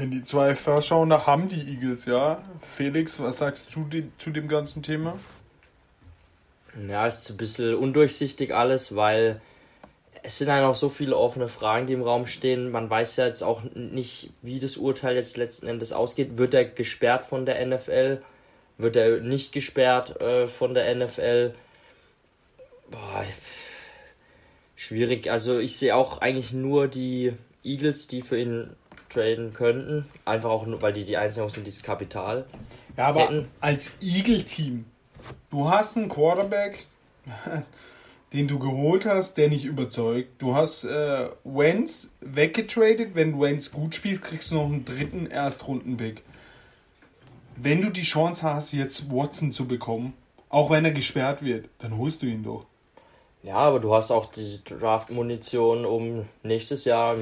Denn 0.00 0.10
die 0.10 0.22
zwei 0.22 0.54
Rounder 0.54 1.26
haben 1.26 1.48
die 1.48 1.60
Eagles, 1.74 2.06
ja. 2.06 2.42
Felix, 2.62 3.20
was 3.20 3.36
sagst 3.36 3.74
du 3.76 3.84
die, 3.84 4.10
zu 4.16 4.30
dem 4.30 4.48
ganzen 4.48 4.82
Thema? 4.82 5.18
Ja, 6.88 7.06
ist 7.06 7.28
ein 7.28 7.36
bisschen 7.36 7.74
undurchsichtig 7.74 8.54
alles, 8.54 8.96
weil 8.96 9.42
es 10.22 10.38
sind 10.38 10.50
halt 10.50 10.62
noch 10.62 10.74
so 10.74 10.88
viele 10.88 11.18
offene 11.18 11.48
Fragen, 11.48 11.86
die 11.86 11.92
im 11.92 12.02
Raum 12.02 12.26
stehen. 12.26 12.70
Man 12.70 12.88
weiß 12.88 13.16
ja 13.16 13.26
jetzt 13.26 13.42
auch 13.42 13.62
nicht, 13.74 14.30
wie 14.40 14.58
das 14.58 14.78
Urteil 14.78 15.16
jetzt 15.16 15.36
letzten 15.36 15.66
Endes 15.66 15.92
ausgeht. 15.92 16.38
Wird 16.38 16.54
er 16.54 16.64
gesperrt 16.64 17.26
von 17.26 17.44
der 17.44 17.64
NFL? 17.66 18.22
Wird 18.78 18.96
er 18.96 19.20
nicht 19.20 19.52
gesperrt 19.52 20.18
äh, 20.22 20.46
von 20.46 20.72
der 20.72 20.94
NFL? 20.94 21.52
Boah, 22.90 23.26
schwierig. 24.76 25.30
Also 25.30 25.58
ich 25.58 25.76
sehe 25.76 25.94
auch 25.94 26.22
eigentlich 26.22 26.54
nur 26.54 26.88
die 26.88 27.34
Eagles, 27.62 28.08
die 28.08 28.22
für 28.22 28.38
ihn 28.40 28.70
traden 29.10 29.52
könnten. 29.52 30.06
Einfach 30.24 30.50
auch 30.50 30.66
nur, 30.66 30.80
weil 30.82 30.92
die 30.92 31.04
die 31.04 31.16
einzigen 31.16 31.48
sind, 31.50 31.66
die 31.66 31.70
das 31.70 31.82
Kapital 31.82 32.46
Ja, 32.96 33.06
aber 33.08 33.22
hätten. 33.24 33.48
als 33.60 33.92
Eagle-Team, 34.00 34.86
du 35.50 35.68
hast 35.68 35.96
einen 35.96 36.08
Quarterback, 36.08 36.86
den 38.32 38.46
du 38.48 38.58
geholt 38.58 39.04
hast, 39.06 39.34
der 39.34 39.48
nicht 39.48 39.64
überzeugt. 39.64 40.40
Du 40.40 40.54
hast 40.54 40.84
äh, 40.84 41.28
Wentz 41.44 42.10
weggetradet. 42.20 43.10
Wenn 43.14 43.40
Wentz 43.40 43.72
gut 43.72 43.94
spielt, 43.94 44.22
kriegst 44.22 44.50
du 44.52 44.54
noch 44.54 44.66
einen 44.66 44.84
dritten 44.84 45.26
Erstrunden-Pick. 45.26 46.22
Wenn 47.56 47.82
du 47.82 47.90
die 47.90 48.02
Chance 48.02 48.42
hast, 48.42 48.72
jetzt 48.72 49.10
Watson 49.12 49.52
zu 49.52 49.66
bekommen, 49.66 50.14
auch 50.48 50.70
wenn 50.70 50.84
er 50.84 50.92
gesperrt 50.92 51.42
wird, 51.42 51.68
dann 51.78 51.98
holst 51.98 52.22
du 52.22 52.26
ihn 52.26 52.42
doch. 52.42 52.66
Ja, 53.42 53.56
aber 53.56 53.80
du 53.80 53.94
hast 53.94 54.10
auch 54.10 54.26
die 54.26 54.60
Draft-Munition, 54.64 55.84
um 55.84 56.26
nächstes 56.42 56.84
Jahr 56.84 57.16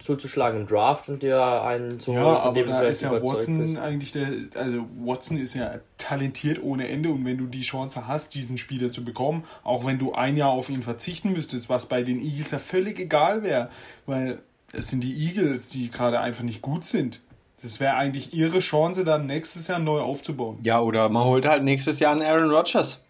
zuzuschlagen 0.00 0.62
im 0.62 0.66
Draft 0.66 1.08
und 1.08 1.22
dir 1.22 1.62
einen 1.62 2.00
zu 2.00 2.12
holen, 2.12 2.22
ja, 2.22 2.38
aber 2.40 2.62
da 2.64 2.82
ist 2.82 3.02
ja 3.02 3.12
Watson 3.12 3.58
bist. 3.58 3.78
eigentlich 3.78 4.12
der, 4.12 4.28
also 4.54 4.86
Watson 5.04 5.36
ist 5.36 5.54
ja 5.54 5.78
talentiert 5.98 6.62
ohne 6.62 6.88
Ende 6.88 7.10
und 7.10 7.24
wenn 7.24 7.38
du 7.38 7.46
die 7.46 7.60
Chance 7.60 8.06
hast, 8.06 8.34
diesen 8.34 8.58
Spieler 8.58 8.90
zu 8.90 9.04
bekommen, 9.04 9.44
auch 9.62 9.84
wenn 9.84 9.98
du 9.98 10.12
ein 10.12 10.36
Jahr 10.36 10.50
auf 10.50 10.70
ihn 10.70 10.82
verzichten 10.82 11.32
müsstest, 11.32 11.68
was 11.68 11.86
bei 11.86 12.02
den 12.02 12.20
Eagles 12.20 12.50
ja 12.50 12.58
völlig 12.58 12.98
egal 12.98 13.42
wäre, 13.42 13.68
weil 14.06 14.38
es 14.72 14.88
sind 14.88 15.02
die 15.02 15.14
Eagles, 15.26 15.68
die 15.68 15.90
gerade 15.90 16.20
einfach 16.20 16.44
nicht 16.44 16.62
gut 16.62 16.86
sind. 16.86 17.20
Das 17.62 17.78
wäre 17.78 17.94
eigentlich 17.94 18.32
ihre 18.32 18.60
Chance, 18.60 19.04
dann 19.04 19.26
nächstes 19.26 19.68
Jahr 19.68 19.78
neu 19.78 20.00
aufzubauen. 20.00 20.58
Ja, 20.62 20.80
oder 20.80 21.10
man 21.10 21.24
holt 21.24 21.44
halt 21.44 21.62
nächstes 21.62 22.00
Jahr 22.00 22.12
einen 22.12 22.22
Aaron 22.22 22.50
Rodgers. 22.50 23.02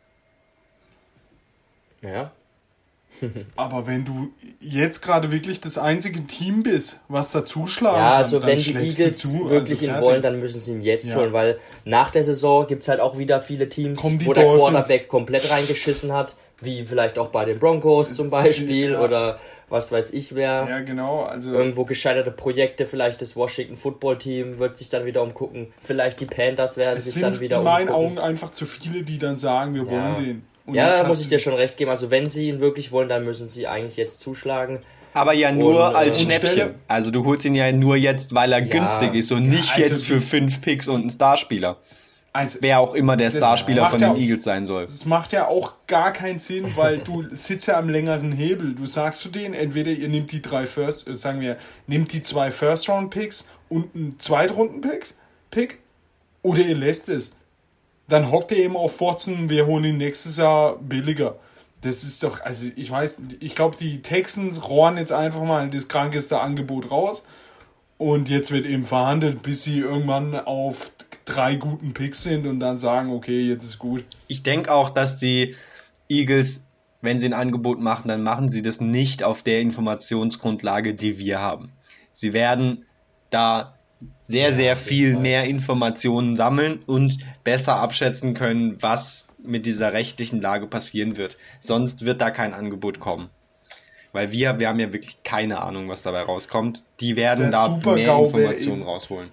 Ja, 2.03 2.33
Aber 3.57 3.87
wenn 3.87 4.05
du 4.05 4.31
jetzt 4.61 5.03
gerade 5.03 5.31
wirklich 5.31 5.61
das 5.61 5.79
einzige 5.79 6.27
Team 6.27 6.63
bist, 6.63 6.99
was 7.09 7.33
da 7.33 7.45
zuschlagen 7.45 7.99
Ja, 7.99 8.17
also 8.17 8.41
kann, 8.41 8.51
wenn 8.51 8.59
die 8.59 8.75
Eagles 8.75 9.19
zu, 9.19 9.51
wirklich 9.51 9.81
also 9.81 10.01
ihn 10.01 10.05
wollen, 10.05 10.23
dann 10.23 10.41
müssen 10.41 10.61
sie 10.61 10.73
ihn 10.73 10.81
jetzt 10.81 11.09
ja. 11.09 11.17
holen, 11.17 11.33
weil 11.33 11.59
nach 11.85 12.11
der 12.11 12.25
Saison 12.25 12.67
gibt 12.67 12.83
es 12.83 12.89
halt 12.89 13.01
auch 13.01 13.19
wieder 13.19 13.41
viele 13.41 13.69
Teams, 13.69 14.03
wo 14.03 14.33
der 14.33 14.45
Dolphins. 14.45 14.71
Quarterback 14.71 15.09
komplett 15.09 15.51
reingeschissen 15.51 16.13
hat, 16.13 16.37
wie 16.61 16.85
vielleicht 16.87 17.19
auch 17.19 17.29
bei 17.29 17.45
den 17.45 17.59
Broncos 17.59 18.15
zum 18.15 18.31
Beispiel 18.31 18.93
ja. 18.93 19.01
oder 19.01 19.39
was 19.71 19.93
weiß 19.93 20.13
ich 20.13 20.35
wer. 20.35 20.67
Ja, 20.69 20.81
genau. 20.81 21.23
Also 21.23 21.53
Irgendwo 21.53 21.85
gescheiterte 21.85 22.31
Projekte, 22.31 22.87
vielleicht 22.87 23.23
das 23.23 23.37
Washington 23.37 23.77
Football 23.77 24.19
Team 24.19 24.59
wird 24.59 24.77
sich 24.77 24.89
dann 24.89 25.07
wieder 25.07 25.23
umgucken. 25.23 25.73
Vielleicht 25.83 26.21
die 26.21 26.27
Panthers 26.27 26.77
werden 26.77 27.01
sich 27.01 27.21
dann 27.21 27.39
wieder 27.41 27.61
umgucken. 27.61 27.81
in 27.81 27.87
meinen 27.87 27.95
Augen 27.95 28.19
einfach 28.19 28.53
zu 28.53 28.67
viele, 28.67 29.03
die 29.03 29.19
dann 29.19 29.37
sagen, 29.37 29.75
wir 29.75 29.85
ja. 29.85 29.91
wollen 29.91 30.25
den. 30.25 30.43
Und 30.67 30.75
ja, 30.75 30.91
da 30.91 31.07
muss 31.07 31.21
ich 31.21 31.29
dir 31.29 31.39
schon 31.39 31.55
recht 31.55 31.77
geben. 31.77 31.91
Also 31.91 32.11
wenn 32.11 32.31
sie 32.31 32.49
ihn 32.49 32.61
wirklich 32.61 32.93
wollen, 32.93 33.09
dann 33.09 33.25
müssen 33.25 33.49
sie 33.49 33.67
eigentlich 33.67 33.97
jetzt 33.97 34.21
zuschlagen. 34.21 34.81
Aber 35.13 35.33
ja 35.33 35.51
nur 35.53 35.89
und, 35.89 35.97
als 35.97 36.21
äh, 36.21 36.23
Schnäppchen. 36.25 36.75
Also 36.87 37.11
du 37.11 37.25
holst 37.25 37.45
ihn 37.45 37.55
ja 37.55 37.71
nur 37.73 37.97
jetzt, 37.97 38.35
weil 38.35 38.53
er 38.53 38.61
ja, 38.61 38.67
günstig 38.67 39.15
ist 39.15 39.33
und 39.33 39.49
nicht 39.49 39.71
also 39.73 39.83
jetzt 39.83 40.07
für 40.07 40.21
fünf 40.21 40.61
Picks 40.63 40.89
und 40.89 41.01
einen 41.01 41.11
Starspieler. 41.11 41.79
Also, 42.33 42.59
Wer 42.61 42.79
auch 42.79 42.95
immer 42.95 43.17
der 43.17 43.31
Starspieler 43.31 43.87
von 43.87 43.99
den 43.99 44.15
ja 44.15 44.21
Eagles 44.21 44.45
sein 44.45 44.65
soll. 44.65 44.87
Das 44.87 45.05
macht 45.05 45.33
ja 45.33 45.49
auch 45.49 45.73
gar 45.89 46.13
keinen 46.13 46.39
Sinn, 46.39 46.77
weil 46.77 46.99
du 46.99 47.25
sitzt 47.35 47.67
ja 47.67 47.77
am 47.77 47.89
längeren 47.89 48.31
Hebel. 48.31 48.75
Du 48.75 48.87
sagst 48.87 49.21
zu 49.21 49.31
denen, 49.31 49.53
entweder 49.53 49.91
ihr 49.91 50.09
nehmt 50.09 50.31
die 50.31 50.41
drei 50.41 50.67
First, 50.67 51.09
äh, 51.09 51.17
sagen 51.17 51.41
wir, 51.41 51.57
nehmt 51.89 52.13
die 52.13 52.23
zwei 52.23 52.53
First-Round-Picks 52.53 53.49
und 53.69 53.97
einen 53.97 54.21
Zweitrunden-Pick, 54.21 55.79
oder 56.43 56.61
ihr 56.61 56.77
lässt 56.77 57.09
es 57.09 57.33
dann 58.11 58.31
hockt 58.31 58.53
er 58.53 58.59
eben 58.59 58.77
auf 58.77 59.01
Watson, 59.01 59.49
wir 59.49 59.67
holen 59.67 59.85
ihn 59.85 59.97
nächstes 59.97 60.37
Jahr 60.37 60.77
billiger. 60.77 61.37
Das 61.81 62.05
ist 62.05 62.23
doch, 62.23 62.41
also 62.43 62.67
ich 62.77 62.91
weiß, 62.91 63.23
ich 63.41 63.55
glaube, 63.55 63.77
die 63.77 64.03
Texans 64.03 64.69
rohren 64.69 64.99
jetzt 64.99 65.13
einfach 65.13 65.43
mal 65.43 65.71
das 65.71 65.89
krankeste 65.89 66.41
Angebot 66.41 66.91
raus. 66.91 67.23
Und 67.97 68.29
jetzt 68.29 68.51
wird 68.51 68.65
eben 68.65 68.85
verhandelt, 68.85 69.43
bis 69.43 69.63
sie 69.63 69.79
irgendwann 69.79 70.35
auf 70.35 70.91
drei 71.27 71.57
guten 71.57 71.93
Picks 71.93 72.23
sind 72.23 72.47
und 72.47 72.61
dann 72.61 72.79
sagen, 72.79 73.13
okay, 73.13 73.43
jetzt 73.43 73.65
ist 73.65 73.79
gut. 73.79 74.05
Ich 74.27 74.43
denke 74.43 74.73
auch, 74.73 74.91
dass 74.91 75.19
die 75.19 75.55
Eagles, 76.09 76.67
wenn 77.03 77.19
sie 77.19 77.27
ein 77.27 77.35
Angebot 77.35 77.79
machen, 77.79 78.09
dann 78.09 78.23
machen 78.23 78.49
sie 78.49 78.63
das 78.63 78.81
nicht 78.81 79.23
auf 79.23 79.43
der 79.43 79.61
Informationsgrundlage, 79.61 80.95
die 80.95 81.19
wir 81.19 81.41
haben. 81.41 81.73
Sie 82.11 82.33
werden 82.33 82.87
da 83.29 83.79
sehr, 84.23 84.53
sehr 84.53 84.77
viel 84.77 85.17
mehr 85.17 85.45
Informationen 85.45 86.37
sammeln 86.37 86.81
und 86.87 87.19
besser 87.45 87.77
abschätzen 87.77 88.35
können, 88.35 88.77
was 88.81 89.29
mit 89.43 89.67
dieser 89.67 89.93
rechtlichen 89.93 90.41
Lage 90.41 90.67
passieren 90.67 91.17
wird. 91.17 91.37
Sonst 91.59 92.05
wird 92.05 92.21
da 92.21 92.31
kein 92.31 92.55
Angebot 92.55 93.01
kommen. 93.01 93.31
Weil 94.13 94.33
wir, 94.33 94.59
wir 94.59 94.69
haben 94.69 94.81
ja 94.81 94.93
wirklich 94.93 95.23
keine 95.23 95.61
Ahnung, 95.61 95.89
was 95.89 96.03
dabei 96.03 96.23
rauskommt. 96.23 96.83
Die 97.01 97.17
werden 97.17 97.51
da 97.51 97.69
mehr 97.69 98.19
Informationen 98.19 98.83
rausholen. 98.83 99.31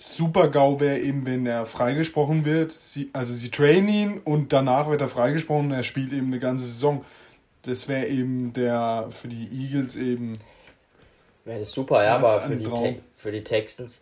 Super 0.00 0.48
GAU 0.48 0.78
wäre 0.78 1.00
eben, 1.00 1.26
wenn 1.26 1.44
er 1.44 1.66
freigesprochen 1.66 2.44
wird. 2.44 2.70
Sie, 2.70 3.10
also 3.12 3.32
sie 3.32 3.50
trainen 3.50 3.88
ihn 3.88 4.18
und 4.18 4.52
danach 4.52 4.88
wird 4.88 5.00
er 5.00 5.08
freigesprochen 5.08 5.66
und 5.66 5.72
er 5.72 5.82
spielt 5.82 6.12
eben 6.12 6.28
eine 6.28 6.38
ganze 6.38 6.66
Saison. 6.66 7.04
Das 7.62 7.88
wäre 7.88 8.06
eben 8.06 8.52
der 8.52 9.08
für 9.10 9.26
die 9.26 9.48
Eagles 9.50 9.96
eben. 9.96 10.38
Wäre 11.44 11.58
das 11.60 11.72
super, 11.72 12.04
ja, 12.04 12.14
aber 12.14 12.42
für 12.42 12.54
die, 12.54 13.00
für 13.18 13.32
die 13.32 13.44
Texans. 13.44 14.00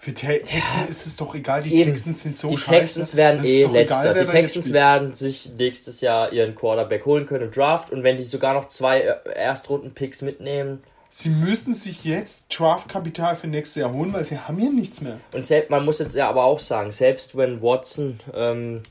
Für 0.00 0.14
Te 0.14 0.40
Texans 0.44 0.74
ja, 0.76 0.84
ist 0.88 1.06
es 1.06 1.16
doch 1.16 1.34
egal, 1.34 1.62
die 1.62 1.74
eben. 1.74 1.92
Texans 1.92 2.22
sind 2.22 2.36
so 2.36 2.48
Die 2.48 2.56
scheiße. 2.56 2.70
Texans 2.70 3.16
werden 3.16 3.44
eh 3.44 3.64
letzter. 3.64 4.12
Egal, 4.12 4.26
die 4.26 4.30
Texans 4.30 4.72
werden 4.72 5.12
sich 5.12 5.50
nächstes 5.58 6.00
Jahr 6.00 6.32
ihren 6.32 6.54
Quarterback 6.54 7.04
holen 7.04 7.26
können 7.26 7.46
im 7.46 7.50
Draft 7.50 7.90
und 7.92 8.04
wenn 8.04 8.16
die 8.16 8.22
sogar 8.22 8.54
noch 8.54 8.68
zwei 8.68 9.00
äh, 9.00 9.16
Erstrunden-Picks 9.34 10.22
mitnehmen. 10.22 10.82
Sie 11.10 11.30
müssen 11.30 11.74
sich 11.74 12.04
jetzt 12.04 12.46
Draft-Kapital 12.56 13.34
für 13.34 13.48
nächstes 13.48 13.80
Jahr 13.80 13.92
holen, 13.92 14.12
weil 14.12 14.24
sie 14.24 14.38
haben 14.38 14.60
ja 14.60 14.70
nichts 14.70 15.00
mehr. 15.00 15.18
Und 15.32 15.44
selbst, 15.44 15.70
man 15.70 15.84
muss 15.84 15.98
jetzt 15.98 16.14
ja 16.14 16.28
aber 16.28 16.44
auch 16.44 16.60
sagen, 16.60 16.92
selbst 16.92 17.36
wenn 17.36 17.60
Watson 17.60 18.20
ähm, 18.34 18.82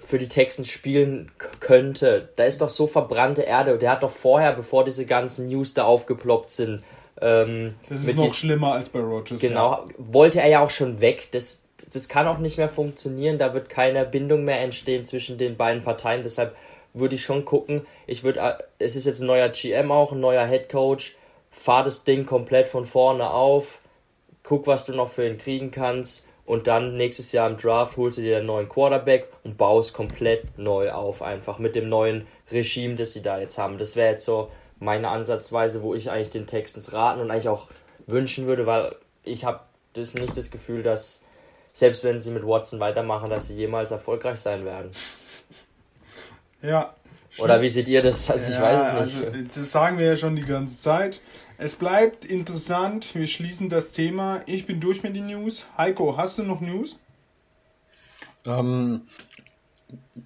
für 0.00 0.18
die 0.18 0.28
Texans 0.28 0.68
spielen 0.68 1.32
könnte, 1.60 2.30
da 2.36 2.44
ist 2.44 2.60
doch 2.60 2.70
so 2.70 2.86
verbrannte 2.86 3.42
Erde. 3.42 3.76
Der 3.78 3.90
hat 3.90 4.02
doch 4.02 4.10
vorher, 4.10 4.52
bevor 4.52 4.84
diese 4.84 5.04
ganzen 5.06 5.48
News 5.48 5.74
da 5.74 5.84
aufgeploppt 5.84 6.50
sind, 6.50 6.82
ähm, 7.20 7.74
das 7.88 8.06
ist 8.06 8.16
noch 8.16 8.32
schlimmer 8.32 8.72
als 8.72 8.88
bei 8.88 9.00
Rogers. 9.00 9.40
Genau, 9.40 9.72
ja. 9.72 9.84
wollte 9.98 10.40
er 10.40 10.48
ja 10.48 10.60
auch 10.60 10.70
schon 10.70 11.00
weg. 11.00 11.28
Das, 11.30 11.62
das 11.92 12.08
kann 12.08 12.26
auch 12.26 12.38
nicht 12.38 12.58
mehr 12.58 12.68
funktionieren. 12.68 13.38
Da 13.38 13.54
wird 13.54 13.68
keine 13.68 14.04
Bindung 14.04 14.44
mehr 14.44 14.60
entstehen 14.60 15.06
zwischen 15.06 15.38
den 15.38 15.56
beiden 15.56 15.84
Parteien. 15.84 16.22
Deshalb 16.22 16.56
würde 16.92 17.14
ich 17.14 17.22
schon 17.22 17.44
gucken. 17.44 17.86
Ich 18.06 18.24
würde, 18.24 18.40
äh, 18.40 18.54
es 18.78 18.96
ist 18.96 19.06
jetzt 19.06 19.20
ein 19.20 19.26
neuer 19.26 19.48
GM 19.48 19.90
auch, 19.92 20.12
ein 20.12 20.20
neuer 20.20 20.46
Head 20.46 20.68
Coach. 20.68 21.16
Fahr 21.50 21.84
das 21.84 22.04
Ding 22.04 22.26
komplett 22.26 22.68
von 22.68 22.84
vorne 22.84 23.30
auf. 23.30 23.80
Guck, 24.42 24.66
was 24.66 24.84
du 24.84 24.92
noch 24.92 25.10
für 25.10 25.26
ihn 25.26 25.38
kriegen 25.38 25.70
kannst. 25.70 26.26
Und 26.46 26.66
dann 26.66 26.96
nächstes 26.96 27.32
Jahr 27.32 27.48
im 27.48 27.56
Draft 27.56 27.96
holst 27.96 28.18
du 28.18 28.22
dir 28.22 28.38
einen 28.38 28.46
neuen 28.46 28.68
Quarterback 28.68 29.28
und 29.44 29.56
baust 29.56 29.94
komplett 29.94 30.58
neu 30.58 30.90
auf. 30.90 31.22
Einfach 31.22 31.58
mit 31.58 31.74
dem 31.74 31.88
neuen 31.88 32.26
Regime, 32.50 32.96
das 32.96 33.14
sie 33.14 33.22
da 33.22 33.38
jetzt 33.38 33.56
haben. 33.56 33.78
Das 33.78 33.96
wäre 33.96 34.10
jetzt 34.10 34.26
so 34.26 34.50
meine 34.84 35.08
Ansatzweise, 35.08 35.82
wo 35.82 35.94
ich 35.94 36.10
eigentlich 36.10 36.30
den 36.30 36.46
Texans 36.46 36.92
raten 36.92 37.20
und 37.20 37.30
eigentlich 37.30 37.48
auch 37.48 37.68
wünschen 38.06 38.46
würde, 38.46 38.66
weil 38.66 38.94
ich 39.22 39.44
habe 39.44 39.60
das 39.94 40.14
nicht 40.14 40.36
das 40.36 40.50
Gefühl, 40.50 40.82
dass 40.82 41.22
selbst 41.72 42.04
wenn 42.04 42.20
sie 42.20 42.30
mit 42.30 42.46
Watson 42.46 42.80
weitermachen, 42.80 43.30
dass 43.30 43.48
sie 43.48 43.54
jemals 43.54 43.90
erfolgreich 43.90 44.40
sein 44.40 44.64
werden. 44.64 44.90
Ja. 46.62 46.94
Oder 47.36 47.60
wie 47.60 47.68
seht 47.68 47.88
ihr 47.88 48.00
das? 48.00 48.30
Also 48.30 48.50
ich 48.50 48.58
weiß 48.58 49.06
es 49.06 49.16
nicht. 49.16 49.26
Also, 49.26 49.38
das 49.54 49.70
sagen 49.70 49.98
wir 49.98 50.06
ja 50.06 50.16
schon 50.16 50.34
die 50.34 50.46
ganze 50.46 50.78
Zeit. 50.78 51.20
Es 51.58 51.76
bleibt 51.76 52.24
interessant. 52.24 53.14
Wir 53.14 53.26
schließen 53.26 53.68
das 53.68 53.90
Thema. 53.90 54.40
Ich 54.46 54.64
bin 54.64 54.80
durch 54.80 55.02
mit 55.02 55.14
den 55.14 55.26
News. 55.26 55.66
Heiko, 55.76 56.16
hast 56.16 56.38
du 56.38 56.42
noch 56.42 56.62
News? 56.62 56.98
Ähm, 58.46 59.02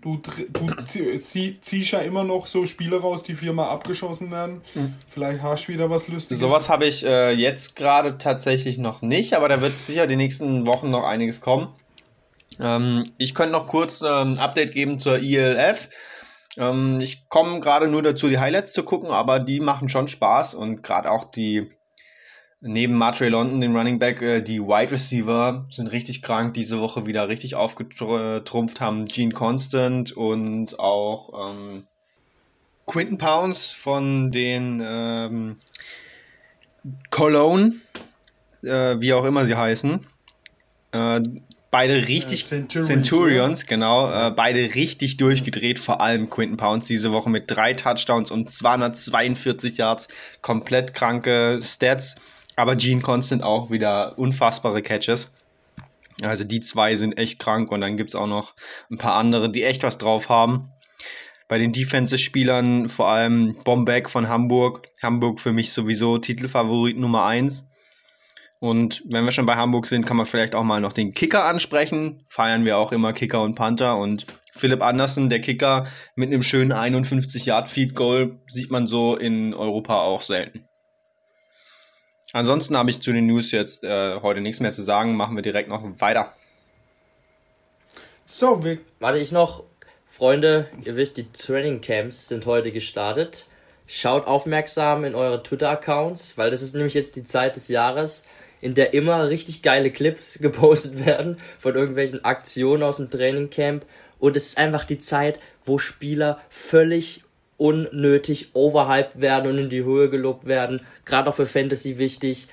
Du, 0.01 0.17
du 0.17 0.85
zieh, 1.19 1.59
ziehst 1.61 1.91
ja 1.91 1.99
immer 2.01 2.23
noch 2.23 2.47
so 2.47 2.67
Spiele 2.67 3.01
raus, 3.01 3.25
die 3.25 3.35
viermal 3.35 3.69
abgeschossen 3.71 4.31
werden. 4.31 4.63
Mhm. 4.75 4.95
Vielleicht 5.11 5.43
hast 5.43 5.67
du 5.67 5.73
wieder 5.73 5.91
was 5.91 6.09
Lustiges. 6.09 6.39
Sowas 6.39 6.69
habe 6.69 6.87
ich 6.87 7.05
äh, 7.05 7.33
jetzt 7.33 7.75
gerade 7.75 8.17
tatsächlich 8.19 8.79
noch 8.79 9.03
nicht, 9.03 9.35
aber 9.35 9.49
da 9.49 9.61
wird 9.61 9.77
sicher 9.77 10.07
die 10.07 10.17
nächsten 10.17 10.67
Wochen 10.67 10.91
noch 10.91 11.03
einiges 11.03 11.41
kommen. 11.41 11.69
Ähm, 12.61 13.11
ich 13.19 13.35
könnte 13.35 13.53
noch 13.53 13.67
kurz 13.67 14.03
ein 14.03 14.35
ähm, 14.35 14.39
Update 14.39 14.73
geben 14.73 14.99
zur 14.99 15.19
ILF. 15.19 15.89
Ähm, 16.57 16.99
ich 17.01 17.29
komme 17.29 17.61
gerade 17.61 17.89
nur 17.89 18.03
dazu, 18.03 18.29
die 18.29 18.39
Highlights 18.39 18.73
zu 18.73 18.83
gucken, 18.85 19.11
aber 19.11 19.39
die 19.41 19.61
machen 19.61 19.89
schon 19.89 20.09
Spaß 20.09 20.55
und 20.55 20.83
gerade 20.83 21.11
auch 21.11 21.25
die 21.25 21.69
neben 22.61 22.95
Martre 22.95 23.29
London, 23.29 23.61
dem 23.61 23.77
Running 23.77 23.99
Back, 23.99 24.23
äh, 24.23 24.41
die 24.43 24.61
Wide 24.61 24.91
Receiver 24.91 25.67
sind 25.71 25.89
richtig 25.89 26.23
krank, 26.23 26.55
diese 26.55 26.81
Woche 26.81 27.07
wieder 27.07 27.29
richtig 27.29 27.55
aufgetrumpft 27.55 28.81
haben. 28.81 29.07
Gene 29.07 29.33
Constant 29.33 30.13
und 30.13 30.79
auch 30.79 31.51
ähm, 31.51 31.87
Quinton 32.87 33.19
Pounds 33.19 33.71
von 33.71 34.31
den 34.31 34.83
ähm, 34.85 35.57
Cologne, 37.11 37.75
äh, 38.63 38.99
wie 38.99 39.13
auch 39.13 39.25
immer 39.25 39.47
sie 39.47 39.55
heißen. 39.55 40.07
Äh, 40.93 41.21
beide 41.71 42.09
richtig, 42.09 42.45
äh, 42.45 42.47
Centurions, 42.47 42.87
Centurions 42.87 43.67
genau, 43.67 44.11
äh, 44.11 44.31
beide 44.31 44.75
richtig 44.75 45.19
durchgedreht, 45.19 45.79
vor 45.79 46.01
allem 46.01 46.31
Quinton 46.31 46.57
Pounds 46.57 46.87
diese 46.87 47.13
Woche 47.13 47.31
mit 47.31 47.51
drei 47.51 47.75
Touchdowns 47.75 48.31
und 48.31 48.51
242 48.51 49.77
Yards, 49.77 50.09
komplett 50.41 50.95
kranke 50.95 51.61
Stats, 51.63 52.17
aber 52.59 52.75
Gene 52.75 53.01
Constant 53.01 53.45
auch 53.45 53.71
wieder 53.71 54.19
unfassbare 54.19 54.83
Catches. 54.83 55.31
Also 56.23 56.43
die 56.43 56.61
zwei 56.61 56.97
sind 56.97 57.17
echt 57.17 57.39
krank 57.39 57.71
und 57.71 57.81
dann 57.81 57.97
gibt 57.97 58.11
es 58.11 58.17
auch 58.17 58.27
noch 58.27 58.55
ein 58.91 58.99
paar 58.99 59.15
andere, 59.15 59.49
die 59.49 59.63
echt 59.63 59.85
was 59.85 59.99
drauf 59.99 60.29
haben. 60.29 60.69
Bei 61.47 61.59
den 61.59 61.73
Defensive-Spielern 61.73 62.89
vor 62.89 63.09
allem 63.09 63.55
Bombeck 63.63 64.11
von 64.11 64.29
Hamburg. 64.29 64.89
Hamburg 65.01 65.39
für 65.39 65.53
mich 65.53 65.73
sowieso 65.73 66.19
Titelfavorit 66.19 66.99
Nummer 66.99 67.25
1. 67.27 67.65
Und 68.59 69.05
wenn 69.09 69.25
wir 69.25 69.31
schon 69.31 69.47
bei 69.47 69.55
Hamburg 69.55 69.87
sind, 69.87 70.05
kann 70.05 70.17
man 70.17 70.27
vielleicht 70.27 70.57
auch 70.57 70.65
mal 70.65 70.81
noch 70.81 70.93
den 70.93 71.15
Kicker 71.15 71.45
ansprechen. 71.45 72.25
Feiern 72.27 72.65
wir 72.65 72.77
auch 72.77 72.91
immer 72.91 73.13
Kicker 73.13 73.41
und 73.43 73.55
Panther. 73.55 73.99
Und 73.99 74.27
Philipp 74.51 74.83
Andersen, 74.83 75.29
der 75.29 75.41
Kicker, 75.41 75.87
mit 76.17 76.29
einem 76.29 76.43
schönen 76.43 76.73
51-Yard-Feed-Goal, 76.73 78.41
sieht 78.49 78.73
man 78.73 78.89
so 78.89 79.17
in 79.17 79.55
Europa 79.55 80.01
auch 80.01 80.23
selten. 80.23 80.68
Ansonsten 82.33 82.77
habe 82.77 82.91
ich 82.91 83.01
zu 83.01 83.13
den 83.13 83.27
News 83.27 83.53
jetzt 83.53 83.85
äh, 83.85 84.21
heute 84.21 84.41
nichts 84.41 84.61
mehr 84.61 84.73
zu 84.73 84.83
sagen. 84.83 85.17
Machen 85.17 85.37
wir 85.37 85.43
direkt 85.43 85.69
noch 85.69 85.83
weiter. 86.01 86.35
So, 88.27 88.63
wir. 88.63 88.79
Warte 89.01 89.19
ich 89.19 89.33
noch. 89.33 89.65
Freunde, 90.11 90.69
ihr 90.85 90.97
wisst, 90.97 91.17
die 91.17 91.31
Training 91.31 91.81
Camps 91.81 92.29
sind 92.29 92.45
heute 92.45 92.73
gestartet. 92.73 93.47
Schaut 93.87 94.27
aufmerksam 94.27 95.05
in 95.05 95.15
eure 95.15 95.43
Twitter-Accounts, 95.43 96.37
weil 96.37 96.51
das 96.51 96.61
ist 96.61 96.75
nämlich 96.75 96.95
jetzt 96.95 97.17
die 97.17 97.25
Zeit 97.25 97.57
des 97.57 97.69
Jahres, 97.69 98.27
in 98.61 98.75
der 98.75 98.93
immer 98.93 99.29
richtig 99.29 99.63
geile 99.63 99.91
Clips 99.91 100.39
gepostet 100.43 101.07
werden 101.07 101.39
von 101.59 101.75
irgendwelchen 101.75 102.25
Aktionen 102.25 102.83
aus 102.83 102.97
dem 102.97 103.11
Trainingcamp. 103.11 103.87
Und 104.19 104.37
es 104.37 104.49
ist 104.49 104.59
einfach 104.59 104.85
die 104.85 104.99
Zeit, 104.99 105.39
wo 105.65 105.79
Spieler 105.79 106.41
völlig 106.51 107.23
unnötig 107.59 108.51
overhyped 108.55 109.21
werden 109.21 109.51
und 109.51 109.59
in 109.59 109.69
die 109.69 109.85
Höhe 109.85 110.09
gelobt 110.09 110.47
werden. 110.47 110.81
Gerade 111.05 111.29
auch 111.29 111.35
für 111.35 111.47
Fantasy 111.47 111.99
wichtig. 111.99 112.47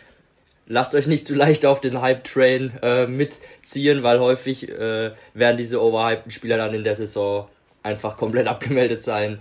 Lasst 0.67 0.95
euch 0.95 1.05
nicht 1.07 1.27
zu 1.27 1.35
leicht 1.35 1.65
auf 1.65 1.79
den 1.79 2.01
Hype-Train 2.01 2.73
äh, 2.81 3.07
mitziehen, 3.07 4.01
weil 4.03 4.19
häufig 4.19 4.67
äh, 4.67 5.11
werden 5.33 5.57
diese 5.57 5.81
overhypten 5.81 6.31
Spieler 6.31 6.57
dann 6.57 6.73
in 6.73 6.83
der 6.83 6.95
Saison 6.95 7.47
einfach 7.83 8.17
komplett 8.17 8.47
abgemeldet 8.47 9.03
sein. 9.03 9.39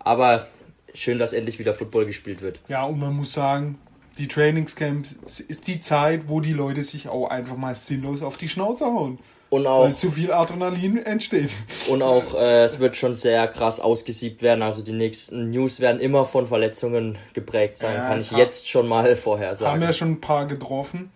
Aber 0.00 0.48
schön, 0.94 1.20
dass 1.20 1.32
endlich 1.32 1.60
wieder 1.60 1.72
Football 1.72 2.06
gespielt 2.06 2.42
wird. 2.42 2.58
Ja, 2.66 2.82
und 2.82 2.98
man 2.98 3.14
muss 3.14 3.32
sagen, 3.32 3.78
die 4.18 4.26
Trainingscamps 4.26 5.40
ist 5.40 5.66
die 5.68 5.80
Zeit, 5.80 6.28
wo 6.28 6.40
die 6.40 6.52
Leute 6.52 6.82
sich 6.82 7.08
auch 7.08 7.28
einfach 7.28 7.56
mal 7.56 7.76
sinnlos 7.76 8.20
auf 8.20 8.36
die 8.36 8.48
Schnauze 8.48 8.84
hauen. 8.84 9.18
Und 9.54 9.68
auch, 9.68 9.84
weil 9.84 9.94
zu 9.94 10.10
viel 10.10 10.32
Adrenalin 10.32 10.96
entsteht. 10.96 11.52
Und 11.88 12.02
auch, 12.02 12.34
äh, 12.34 12.64
es 12.64 12.80
wird 12.80 12.96
schon 12.96 13.14
sehr 13.14 13.46
krass 13.46 13.78
ausgesiebt 13.78 14.42
werden. 14.42 14.62
Also 14.62 14.82
die 14.82 14.92
nächsten 14.92 15.50
News 15.50 15.78
werden 15.78 16.00
immer 16.00 16.24
von 16.24 16.46
Verletzungen 16.46 17.18
geprägt 17.34 17.78
sein, 17.78 17.94
ja, 17.94 18.08
kann 18.08 18.20
ich 18.20 18.32
jetzt 18.32 18.68
schon 18.68 18.88
mal 18.88 19.14
vorher 19.16 19.54
sagen. 19.54 19.74
Haben 19.74 19.82
ja 19.82 19.92
schon 19.92 20.10
ein 20.10 20.20
paar 20.20 20.46
getroffen. 20.46 21.12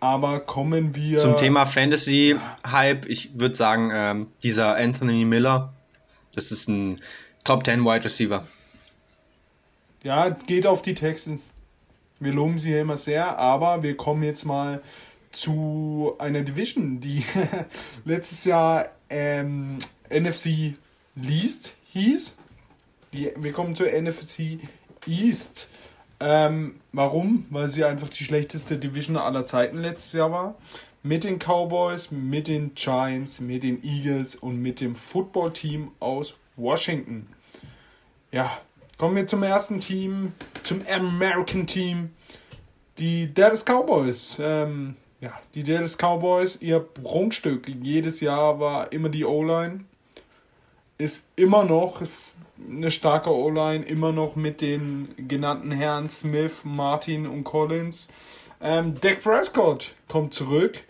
Aber 0.00 0.40
kommen 0.40 0.94
wir. 0.94 1.18
Zum 1.18 1.36
Thema 1.36 1.66
Fantasy-Hype, 1.66 3.04
ich 3.10 3.38
würde 3.38 3.54
sagen, 3.54 3.90
ähm, 3.92 4.28
dieser 4.42 4.74
Anthony 4.76 5.26
Miller, 5.26 5.68
das 6.34 6.50
ist 6.50 6.68
ein 6.68 6.96
Top 7.44 7.66
10 7.66 7.84
Wide 7.84 8.04
Receiver. 8.04 8.46
Ja, 10.02 10.30
geht 10.30 10.66
auf 10.66 10.80
die 10.80 10.94
Texans. 10.94 11.50
Wir 12.20 12.32
loben 12.32 12.58
sie 12.58 12.72
ja 12.72 12.80
immer 12.80 12.96
sehr, 12.96 13.38
aber 13.38 13.82
wir 13.82 13.98
kommen 13.98 14.22
jetzt 14.22 14.46
mal 14.46 14.80
zu 15.32 16.14
einer 16.18 16.42
Division, 16.42 17.00
die 17.00 17.24
letztes 18.04 18.44
Jahr 18.44 18.90
ähm, 19.10 19.78
NFC 20.10 20.74
Least 21.14 21.74
hieß. 21.92 22.36
Die, 23.12 23.32
wir 23.36 23.52
kommen 23.52 23.74
zur 23.74 23.88
NFC 23.90 24.58
East. 25.06 25.68
Ähm, 26.20 26.80
warum? 26.92 27.46
Weil 27.50 27.68
sie 27.68 27.84
einfach 27.84 28.08
die 28.08 28.24
schlechteste 28.24 28.78
Division 28.78 29.16
aller 29.16 29.44
Zeiten 29.44 29.78
letztes 29.78 30.12
Jahr 30.12 30.30
war. 30.30 30.54
Mit 31.02 31.24
den 31.24 31.38
Cowboys, 31.38 32.10
mit 32.12 32.46
den 32.46 32.74
Giants, 32.74 33.40
mit 33.40 33.64
den 33.64 33.82
Eagles 33.82 34.36
und 34.36 34.62
mit 34.62 34.80
dem 34.80 34.94
Footballteam 34.94 35.90
aus 35.98 36.36
Washington. 36.56 37.26
Ja, 38.30 38.56
kommen 38.98 39.16
wir 39.16 39.26
zum 39.26 39.42
ersten 39.42 39.80
Team, 39.80 40.32
zum 40.62 40.82
American 40.88 41.66
Team. 41.66 42.10
Die 42.98 43.34
Dallas 43.34 43.64
Cowboys. 43.64 44.38
Ähm, 44.40 44.96
ja, 45.22 45.32
die 45.54 45.62
Dallas 45.62 45.96
Cowboys, 45.96 46.58
ihr 46.60 46.80
Prunkstück 46.80 47.68
jedes 47.68 48.20
Jahr 48.20 48.58
war 48.58 48.92
immer 48.92 49.08
die 49.08 49.24
O-Line. 49.24 49.84
Ist 50.98 51.28
immer 51.36 51.62
noch 51.62 52.02
eine 52.68 52.90
starke 52.90 53.30
O-Line, 53.30 53.84
immer 53.84 54.10
noch 54.10 54.34
mit 54.34 54.60
den 54.60 55.14
genannten 55.16 55.70
Herren 55.70 56.08
Smith, 56.08 56.62
Martin 56.64 57.28
und 57.28 57.44
Collins. 57.44 58.08
Ähm, 58.60 58.96
Dak 59.00 59.22
Prescott 59.22 59.94
kommt 60.08 60.34
zurück, 60.34 60.82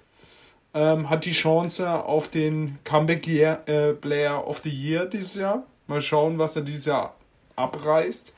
ähm, 0.72 1.10
hat 1.10 1.26
die 1.26 1.32
Chance 1.32 2.02
auf 2.02 2.28
den 2.28 2.78
Comeback 2.84 3.28
Year, 3.28 3.62
äh, 3.66 3.92
Player 3.92 4.48
of 4.48 4.60
the 4.60 4.70
Year 4.70 5.04
dieses 5.04 5.34
Jahr. 5.34 5.64
Mal 5.86 6.00
schauen, 6.00 6.38
was 6.38 6.56
er 6.56 6.62
dieses 6.62 6.86
Jahr 6.86 7.16
abreißt. 7.56 8.32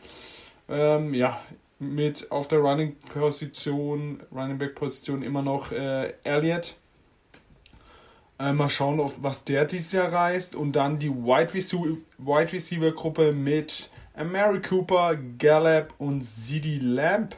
Ähm, 0.68 1.14
ja, 1.14 1.40
mit 1.92 2.30
auf 2.30 2.48
der 2.48 2.60
Running 2.60 2.96
Position, 3.12 4.22
Running 4.32 4.58
Back 4.58 4.74
Position 4.74 5.22
immer 5.22 5.42
noch 5.42 5.72
äh, 5.72 6.14
Elliott. 6.24 6.76
Äh, 8.38 8.52
mal 8.52 8.68
schauen, 8.68 9.00
auf 9.00 9.22
was 9.22 9.44
der 9.44 9.64
dieses 9.64 9.92
Jahr 9.92 10.12
reißt. 10.12 10.54
Und 10.54 10.72
dann 10.72 10.98
die 10.98 11.10
Wide 11.10 11.54
Receiver, 11.54 11.96
Wide 12.18 12.52
Receiver 12.52 12.92
Gruppe 12.92 13.32
mit 13.32 13.90
Mary 14.16 14.60
Cooper, 14.60 15.16
Gallup 15.38 15.94
und 15.98 16.22
Zidi 16.22 16.78
Lamp. 16.78 17.36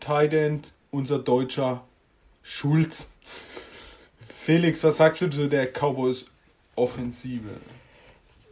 Titan, 0.00 0.62
unser 0.90 1.18
deutscher 1.18 1.84
Schulz. 2.42 3.08
Felix, 4.36 4.84
was 4.84 4.98
sagst 4.98 5.22
du 5.22 5.28
zu 5.28 5.48
der 5.48 5.66
Cowboys 5.66 6.26
Offensive? 6.76 7.60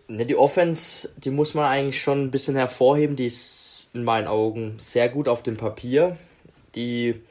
Ne, 0.06 0.26
die 0.26 0.36
Offense, 0.36 1.08
die 1.16 1.30
muss 1.30 1.54
man 1.54 1.64
eigentlich 1.64 2.02
schon 2.02 2.24
ein 2.24 2.30
bisschen 2.30 2.56
hervorheben. 2.56 3.16
Die 3.16 3.26
ist 3.26 3.90
in 3.94 4.04
meinen 4.04 4.26
Augen 4.26 4.74
sehr 4.78 5.08
gut 5.08 5.28
auf 5.28 5.42
dem 5.42 5.56
Papier. 5.56 6.16
Die 6.74 7.22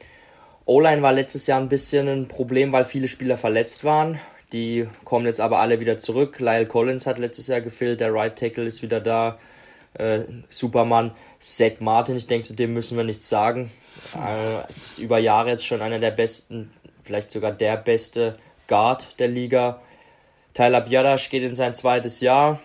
O-Line 0.64 1.02
war 1.02 1.12
letztes 1.12 1.46
Jahr 1.46 1.60
ein 1.60 1.68
bisschen 1.68 2.08
ein 2.08 2.28
Problem, 2.28 2.72
weil 2.72 2.84
viele 2.84 3.08
Spieler 3.08 3.36
verletzt 3.36 3.84
waren. 3.84 4.18
Die 4.52 4.88
kommen 5.04 5.26
jetzt 5.26 5.40
aber 5.40 5.60
alle 5.60 5.80
wieder 5.80 5.98
zurück. 5.98 6.40
Lyle 6.40 6.66
Collins 6.66 7.06
hat 7.06 7.18
letztes 7.18 7.48
Jahr 7.48 7.60
gefehlt, 7.60 8.00
der 8.00 8.12
Right 8.12 8.36
Tackle 8.38 8.64
ist 8.64 8.82
wieder 8.82 9.00
da. 9.00 9.38
Äh, 9.94 10.24
Superman. 10.48 11.12
Zach 11.38 11.72
Martin, 11.80 12.16
ich 12.16 12.26
denke, 12.26 12.46
zu 12.46 12.54
dem 12.54 12.72
müssen 12.72 12.96
wir 12.96 13.04
nichts 13.04 13.28
sagen. 13.28 13.70
Äh, 14.16 14.68
ist 14.70 14.98
über 14.98 15.18
Jahre 15.18 15.50
jetzt 15.50 15.66
schon 15.66 15.82
einer 15.82 15.98
der 15.98 16.10
besten, 16.10 16.72
vielleicht 17.04 17.30
sogar 17.30 17.52
der 17.52 17.76
beste 17.76 18.38
Guard 18.66 19.18
der 19.18 19.28
Liga. 19.28 19.82
Tyler 20.54 20.80
Biadasch 20.80 21.28
geht 21.30 21.42
in 21.42 21.56
sein 21.56 21.74
zweites 21.74 22.20
Jahr. 22.20 22.60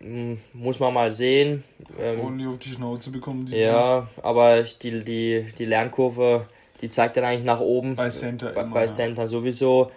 Hm, 0.00 0.38
muss 0.52 0.78
man 0.78 0.94
mal 0.94 1.10
sehen. 1.10 1.64
Ähm, 1.98 2.20
Ohne 2.20 2.48
auf 2.48 2.58
die 2.58 2.68
Schnauze 2.68 3.10
bekommen. 3.10 3.46
Ja, 3.48 3.58
Jahr. 3.58 4.10
aber 4.22 4.62
die, 4.62 5.02
die, 5.04 5.46
die 5.58 5.64
Lernkurve, 5.64 6.46
die 6.80 6.90
zeigt 6.90 7.16
dann 7.16 7.24
eigentlich 7.24 7.44
nach 7.44 7.60
oben. 7.60 7.96
Bei 7.96 8.10
Center. 8.10 8.52
Bei, 8.52 8.62
immer, 8.62 8.74
bei 8.74 8.86
Center 8.86 9.26
sowieso. 9.26 9.90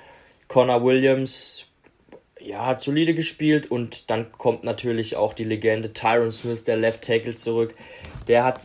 Connor 0.48 0.84
Williams, 0.84 1.66
ja, 2.40 2.66
hat 2.66 2.82
solide 2.82 3.14
gespielt 3.14 3.72
und 3.72 4.10
dann 4.10 4.32
kommt 4.32 4.64
natürlich 4.64 5.16
auch 5.16 5.34
die 5.34 5.46
Legende 5.46 5.94
Tyron 5.94 6.32
Smith, 6.32 6.64
der 6.64 6.78
Left 6.78 7.04
Tackle, 7.04 7.36
zurück. 7.36 7.74
Der 8.28 8.44
hat 8.44 8.60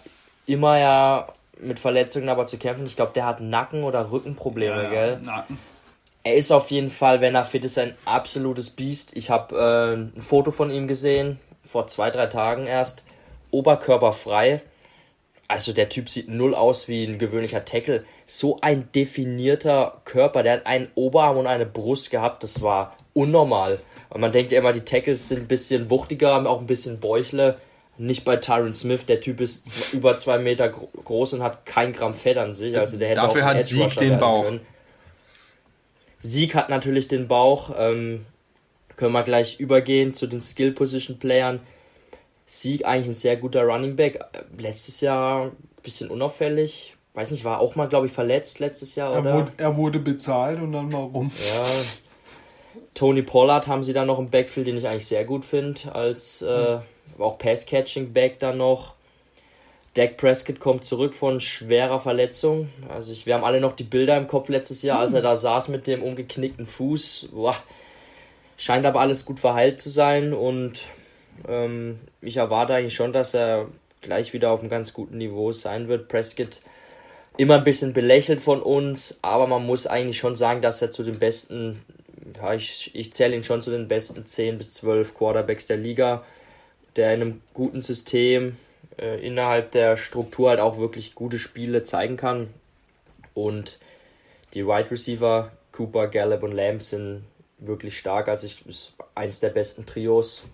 immer 0.46 0.78
ja 0.78 1.32
mit 1.60 1.80
Verletzungen 1.80 2.28
aber 2.28 2.46
zu 2.46 2.58
kämpfen. 2.58 2.86
Ich 2.86 2.96
glaube, 2.96 3.12
der 3.14 3.26
hat 3.26 3.40
Nacken- 3.40 3.84
oder 3.84 4.10
Rückenprobleme, 4.10 4.84
ja, 4.84 4.90
gell? 4.90 5.20
Nacken 5.20 5.58
er 6.28 6.36
ist 6.36 6.52
auf 6.52 6.70
jeden 6.70 6.90
Fall, 6.90 7.22
wenn 7.22 7.34
er 7.34 7.46
fit 7.46 7.64
ist, 7.64 7.78
ein 7.78 7.94
absolutes 8.04 8.68
Biest. 8.68 9.16
Ich 9.16 9.30
habe 9.30 9.56
äh, 9.56 9.96
ein 9.96 10.20
Foto 10.20 10.50
von 10.50 10.70
ihm 10.70 10.86
gesehen, 10.86 11.40
vor 11.64 11.86
zwei, 11.86 12.10
drei 12.10 12.26
Tagen 12.26 12.66
erst. 12.66 13.02
Oberkörperfrei. 13.50 14.60
Also 15.48 15.72
der 15.72 15.88
Typ 15.88 16.10
sieht 16.10 16.28
null 16.28 16.54
aus 16.54 16.86
wie 16.86 17.04
ein 17.04 17.18
gewöhnlicher 17.18 17.64
Tackle. 17.64 18.04
So 18.26 18.58
ein 18.60 18.92
definierter 18.94 20.02
Körper. 20.04 20.42
Der 20.42 20.52
hat 20.52 20.66
einen 20.66 20.88
Oberarm 20.94 21.38
und 21.38 21.46
eine 21.46 21.64
Brust 21.64 22.10
gehabt. 22.10 22.42
Das 22.42 22.60
war 22.60 22.94
unnormal. 23.14 23.78
Und 24.10 24.20
man 24.20 24.30
denkt 24.30 24.52
ja 24.52 24.58
immer, 24.58 24.74
die 24.74 24.82
Tackles 24.82 25.28
sind 25.28 25.40
ein 25.40 25.48
bisschen 25.48 25.88
wuchtiger, 25.88 26.34
haben 26.34 26.46
auch 26.46 26.60
ein 26.60 26.66
bisschen 26.66 27.00
Bäuchle. 27.00 27.56
Nicht 27.96 28.26
bei 28.26 28.36
Tyron 28.36 28.74
Smith, 28.74 29.06
der 29.06 29.22
Typ 29.22 29.40
ist 29.40 29.94
über 29.94 30.18
zwei 30.18 30.36
Meter 30.36 30.68
groß 30.68 31.32
und 31.32 31.42
hat 31.42 31.64
kein 31.64 31.94
Gramm 31.94 32.12
Fett 32.12 32.36
an 32.36 32.52
sich. 32.52 32.78
Also 32.78 32.98
der 32.98 33.08
hätte 33.08 33.22
Dafür 33.22 33.46
hat 33.46 33.62
Sieg 33.62 33.96
den 33.96 34.18
Bauch. 34.18 34.44
Können. 34.44 34.60
Sieg 36.20 36.54
hat 36.54 36.68
natürlich 36.68 37.08
den 37.08 37.28
Bauch. 37.28 37.70
Ähm, 37.76 38.26
können 38.96 39.12
wir 39.12 39.22
gleich 39.22 39.60
übergehen 39.60 40.14
zu 40.14 40.26
den 40.26 40.40
Skill 40.40 40.72
Position 40.72 41.18
Playern. 41.18 41.60
Sieg 42.46 42.84
eigentlich 42.84 43.08
ein 43.08 43.14
sehr 43.14 43.36
guter 43.36 43.62
Running 43.62 43.94
Back. 43.96 44.20
Letztes 44.56 45.00
Jahr 45.00 45.46
ein 45.46 45.52
bisschen 45.82 46.10
unauffällig. 46.10 46.96
Weiß 47.14 47.30
nicht, 47.30 47.44
war 47.44 47.60
auch 47.60 47.74
mal, 47.74 47.88
glaube 47.88 48.06
ich, 48.06 48.12
verletzt 48.12 48.58
letztes 48.58 48.94
Jahr, 48.94 49.12
er 49.12 49.20
oder? 49.20 49.34
Wurde, 49.34 49.52
er 49.56 49.76
wurde 49.76 49.98
bezahlt 49.98 50.60
und 50.60 50.72
dann 50.72 50.88
mal 50.88 51.02
rum. 51.02 51.30
Ja. 51.54 51.64
Tony 52.94 53.22
Pollard 53.22 53.66
haben 53.66 53.82
sie 53.82 53.92
dann 53.92 54.06
noch 54.06 54.18
im 54.18 54.30
Backfield, 54.30 54.66
den 54.66 54.76
ich 54.76 54.86
eigentlich 54.86 55.06
sehr 55.06 55.24
gut 55.24 55.44
finde, 55.44 55.94
als 55.94 56.42
äh, 56.42 56.76
mhm. 56.76 57.22
auch 57.22 57.38
Pass-Catching-Back 57.38 58.38
dann 58.40 58.58
noch. 58.58 58.94
Dak 59.98 60.16
Prescott 60.16 60.60
kommt 60.60 60.84
zurück 60.84 61.12
von 61.12 61.40
schwerer 61.40 61.98
Verletzung. 61.98 62.68
Also 62.88 63.10
ich, 63.10 63.26
wir 63.26 63.34
haben 63.34 63.42
alle 63.42 63.60
noch 63.60 63.74
die 63.74 63.82
Bilder 63.82 64.16
im 64.16 64.28
Kopf 64.28 64.48
letztes 64.48 64.82
Jahr, 64.82 65.00
als 65.00 65.12
er 65.12 65.22
da 65.22 65.34
saß 65.34 65.70
mit 65.70 65.88
dem 65.88 66.04
umgeknickten 66.04 66.66
Fuß. 66.66 67.30
Boah. 67.32 67.56
Scheint 68.56 68.86
aber 68.86 69.00
alles 69.00 69.24
gut 69.24 69.40
verheilt 69.40 69.80
zu 69.80 69.90
sein 69.90 70.32
und 70.32 70.86
ähm, 71.48 71.98
ich 72.20 72.36
erwarte 72.36 72.74
eigentlich 72.74 72.94
schon, 72.94 73.12
dass 73.12 73.34
er 73.34 73.66
gleich 74.00 74.32
wieder 74.32 74.52
auf 74.52 74.60
einem 74.60 74.68
ganz 74.68 74.92
guten 74.92 75.18
Niveau 75.18 75.50
sein 75.50 75.88
wird. 75.88 76.06
Prescott 76.06 76.60
immer 77.36 77.56
ein 77.56 77.64
bisschen 77.64 77.92
belächelt 77.92 78.40
von 78.40 78.62
uns, 78.62 79.18
aber 79.22 79.48
man 79.48 79.66
muss 79.66 79.88
eigentlich 79.88 80.18
schon 80.18 80.36
sagen, 80.36 80.62
dass 80.62 80.80
er 80.80 80.92
zu 80.92 81.02
den 81.02 81.18
besten, 81.18 81.82
ja, 82.36 82.54
ich, 82.54 82.92
ich 82.94 83.12
zähle 83.12 83.34
ihn 83.34 83.42
schon 83.42 83.62
zu 83.62 83.72
den 83.72 83.88
besten 83.88 84.24
10 84.24 84.58
bis 84.58 84.70
12 84.74 85.16
Quarterbacks 85.16 85.66
der 85.66 85.76
Liga, 85.76 86.22
der 86.94 87.14
in 87.14 87.20
einem 87.20 87.42
guten 87.52 87.80
System 87.80 88.56
äh, 88.98 89.24
innerhalb 89.24 89.72
der 89.72 89.96
Struktur 89.96 90.50
halt 90.50 90.60
auch 90.60 90.78
wirklich 90.78 91.14
gute 91.14 91.38
Spiele 91.38 91.84
zeigen 91.84 92.16
kann. 92.16 92.48
Und 93.34 93.78
die 94.54 94.66
Wide 94.66 94.90
Receiver, 94.90 95.52
Cooper, 95.72 96.08
Gallup 96.08 96.42
und 96.42 96.52
Lamb 96.52 96.82
sind 96.82 97.24
wirklich 97.58 97.98
stark. 97.98 98.28
Also 98.28 98.46
ich 98.46 98.66
ist 98.66 98.94
eins 99.14 99.40
der 99.40 99.50
besten 99.50 99.86
Trios 99.86 100.44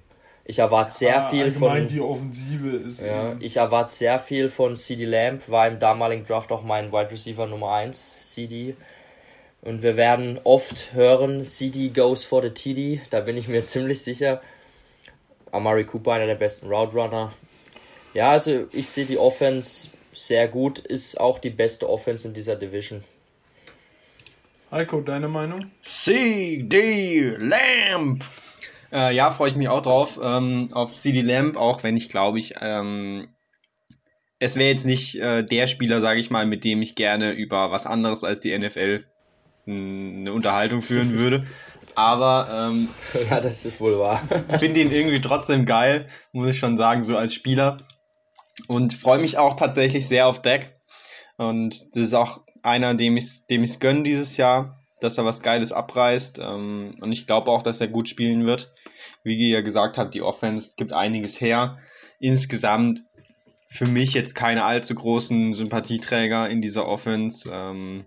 ich 0.46 0.58
erwarte 0.58 0.92
sehr 0.92 1.24
ah, 1.24 1.30
viel 1.30 1.50
von. 1.50 1.88
die 1.88 2.00
Offensive 2.00 2.76
ist. 2.76 3.00
Ja, 3.00 3.34
ich 3.40 3.56
erwarte 3.56 3.90
sehr 3.90 4.18
viel 4.18 4.50
von 4.50 4.74
CD 4.74 5.06
Lamb, 5.06 5.48
war 5.48 5.66
im 5.66 5.78
damaligen 5.78 6.26
Draft 6.26 6.52
auch 6.52 6.62
mein 6.62 6.92
Wide 6.92 7.10
Receiver 7.10 7.46
Nummer 7.46 7.72
1, 7.72 8.32
CD. 8.32 8.76
Und 9.62 9.82
wir 9.82 9.96
werden 9.96 10.38
oft 10.44 10.92
hören, 10.92 11.44
CD 11.44 11.88
goes 11.88 12.24
for 12.24 12.42
the 12.42 12.50
TD, 12.50 13.00
da 13.08 13.20
bin 13.20 13.38
ich 13.38 13.48
mir 13.48 13.64
ziemlich 13.66 14.02
sicher. 14.02 14.42
Amari 15.50 15.84
Cooper, 15.84 16.12
einer 16.12 16.26
der 16.26 16.34
besten 16.34 16.68
Route 16.68 16.92
Runner. 16.94 17.32
Ja, 18.14 18.30
also 18.30 18.66
ich 18.72 18.88
sehe 18.88 19.06
die 19.06 19.18
Offense 19.18 19.88
sehr 20.12 20.48
gut, 20.48 20.78
ist 20.78 21.20
auch 21.20 21.38
die 21.38 21.50
beste 21.50 21.88
Offense 21.90 22.28
in 22.28 22.34
dieser 22.34 22.56
Division. 22.56 23.02
Heiko, 24.70 25.00
deine 25.00 25.28
Meinung? 25.28 25.70
CD 25.82 27.36
Lamb! 27.38 28.24
Äh, 28.92 29.14
ja, 29.14 29.30
freue 29.30 29.50
ich 29.50 29.56
mich 29.56 29.68
auch 29.68 29.82
drauf. 29.82 30.20
Ähm, 30.22 30.68
auf 30.72 30.94
CD 30.94 31.20
Lamb, 31.20 31.56
auch 31.56 31.82
wenn 31.82 31.96
ich 31.96 32.08
glaube 32.08 32.38
ich, 32.38 32.54
ähm, 32.60 33.26
es 34.38 34.56
wäre 34.56 34.70
jetzt 34.70 34.86
nicht 34.86 35.16
äh, 35.16 35.44
der 35.44 35.66
Spieler, 35.66 36.00
sage 36.00 36.20
ich 36.20 36.30
mal, 36.30 36.46
mit 36.46 36.64
dem 36.64 36.82
ich 36.82 36.94
gerne 36.94 37.32
über 37.32 37.70
was 37.70 37.86
anderes 37.86 38.24
als 38.24 38.40
die 38.40 38.56
NFL 38.56 39.04
eine 39.66 40.32
Unterhaltung 40.32 40.82
führen 40.82 41.12
würde. 41.18 41.44
Aber 41.96 42.70
ähm, 42.72 42.88
ja, 43.30 43.40
das 43.40 43.64
ist 43.64 43.80
wohl 43.80 43.98
wahr. 43.98 44.22
finde 44.58 44.80
ihn 44.80 44.92
irgendwie 44.92 45.20
trotzdem 45.20 45.64
geil, 45.64 46.08
muss 46.32 46.48
ich 46.48 46.58
schon 46.58 46.76
sagen, 46.76 47.04
so 47.04 47.16
als 47.16 47.34
Spieler. 47.34 47.76
Und 48.68 48.94
freue 48.94 49.18
mich 49.18 49.38
auch 49.38 49.54
tatsächlich 49.54 50.06
sehr 50.06 50.26
auf 50.26 50.40
Deck. 50.40 50.76
Und 51.36 51.96
das 51.96 52.04
ist 52.04 52.14
auch 52.14 52.42
einer, 52.62 52.94
dem 52.94 53.16
ich 53.16 53.24
es 53.24 53.46
dem 53.46 53.66
gönne 53.78 54.04
dieses 54.04 54.36
Jahr 54.36 54.78
dass 55.04 55.18
er 55.18 55.24
was 55.24 55.42
Geiles 55.42 55.72
abreißt. 55.72 56.40
Ähm, 56.40 56.96
und 57.00 57.12
ich 57.12 57.26
glaube 57.26 57.50
auch, 57.50 57.62
dass 57.62 57.80
er 57.80 57.88
gut 57.88 58.08
spielen 58.08 58.46
wird. 58.46 58.72
Wie 59.22 59.36
ihr 59.36 59.62
gesagt 59.62 59.98
habt, 59.98 60.14
die 60.14 60.22
Offense 60.22 60.74
gibt 60.76 60.92
einiges 60.92 61.40
her. 61.40 61.78
Insgesamt 62.18 63.02
für 63.68 63.86
mich 63.86 64.14
jetzt 64.14 64.34
keine 64.34 64.64
allzu 64.64 64.94
großen 64.94 65.54
Sympathieträger 65.54 66.48
in 66.48 66.60
dieser 66.60 66.86
Offense. 66.86 67.50
Ähm, 67.52 68.06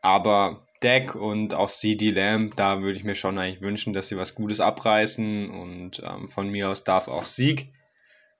aber 0.00 0.64
Deck 0.82 1.14
und 1.14 1.54
auch 1.54 1.68
CD 1.68 2.10
Lamb, 2.10 2.54
da 2.54 2.80
würde 2.82 2.96
ich 2.96 3.04
mir 3.04 3.16
schon 3.16 3.36
eigentlich 3.36 3.60
wünschen, 3.60 3.92
dass 3.92 4.08
sie 4.08 4.16
was 4.16 4.34
Gutes 4.34 4.60
abreißen. 4.60 5.50
Und 5.50 6.02
ähm, 6.06 6.28
von 6.28 6.48
mir 6.50 6.70
aus 6.70 6.84
darf 6.84 7.08
auch 7.08 7.26
Sieg 7.26 7.72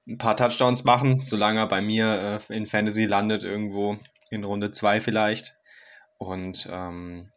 ein 0.09 0.19
paar 0.19 0.37
Touchdowns 0.37 0.85
machen, 0.85 1.21
solange 1.21 1.61
er 1.61 1.69
bei 1.69 1.81
mir 1.81 2.41
äh, 2.51 2.55
in 2.55 2.67
Fantasy 2.67 3.05
landet, 3.05 3.45
irgendwo 3.45 3.99
in 4.31 4.45
Runde 4.45 4.71
2 4.71 5.01
vielleicht. 5.01 5.57
Und 6.17 6.69
ähm, 6.73 7.31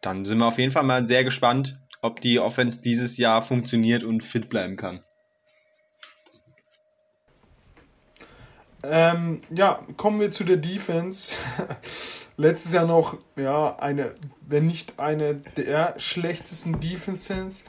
dann 0.00 0.24
sind 0.24 0.38
wir 0.38 0.46
auf 0.46 0.58
jeden 0.58 0.72
Fall 0.72 0.82
mal 0.84 1.06
sehr 1.06 1.22
gespannt, 1.22 1.78
ob 2.02 2.20
die 2.20 2.40
Offense 2.40 2.80
dieses 2.82 3.18
Jahr 3.18 3.42
funktioniert 3.42 4.02
und 4.04 4.22
fit 4.22 4.48
bleiben 4.48 4.76
kann. 4.76 5.04
Ähm, 8.82 9.42
ja, 9.50 9.82
kommen 9.98 10.20
wir 10.20 10.30
zu 10.30 10.44
der 10.44 10.56
Defense. 10.56 11.32
Letztes 12.38 12.72
Jahr 12.72 12.86
noch, 12.86 13.18
ja, 13.36 13.76
eine, 13.76 14.14
wenn 14.40 14.66
nicht 14.66 14.98
eine 14.98 15.34
der 15.34 15.94
schlechtesten 15.98 16.80
Defenses. 16.80 17.64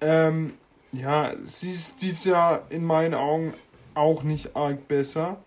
Ähm, 0.00 0.54
ja, 0.94 1.32
sie 1.44 1.70
ist 1.70 2.02
dieses 2.02 2.24
Jahr 2.24 2.62
in 2.70 2.84
meinen 2.84 3.14
Augen 3.14 3.54
auch 3.94 4.22
nicht 4.22 4.56
arg 4.56 4.88
besser 4.88 5.38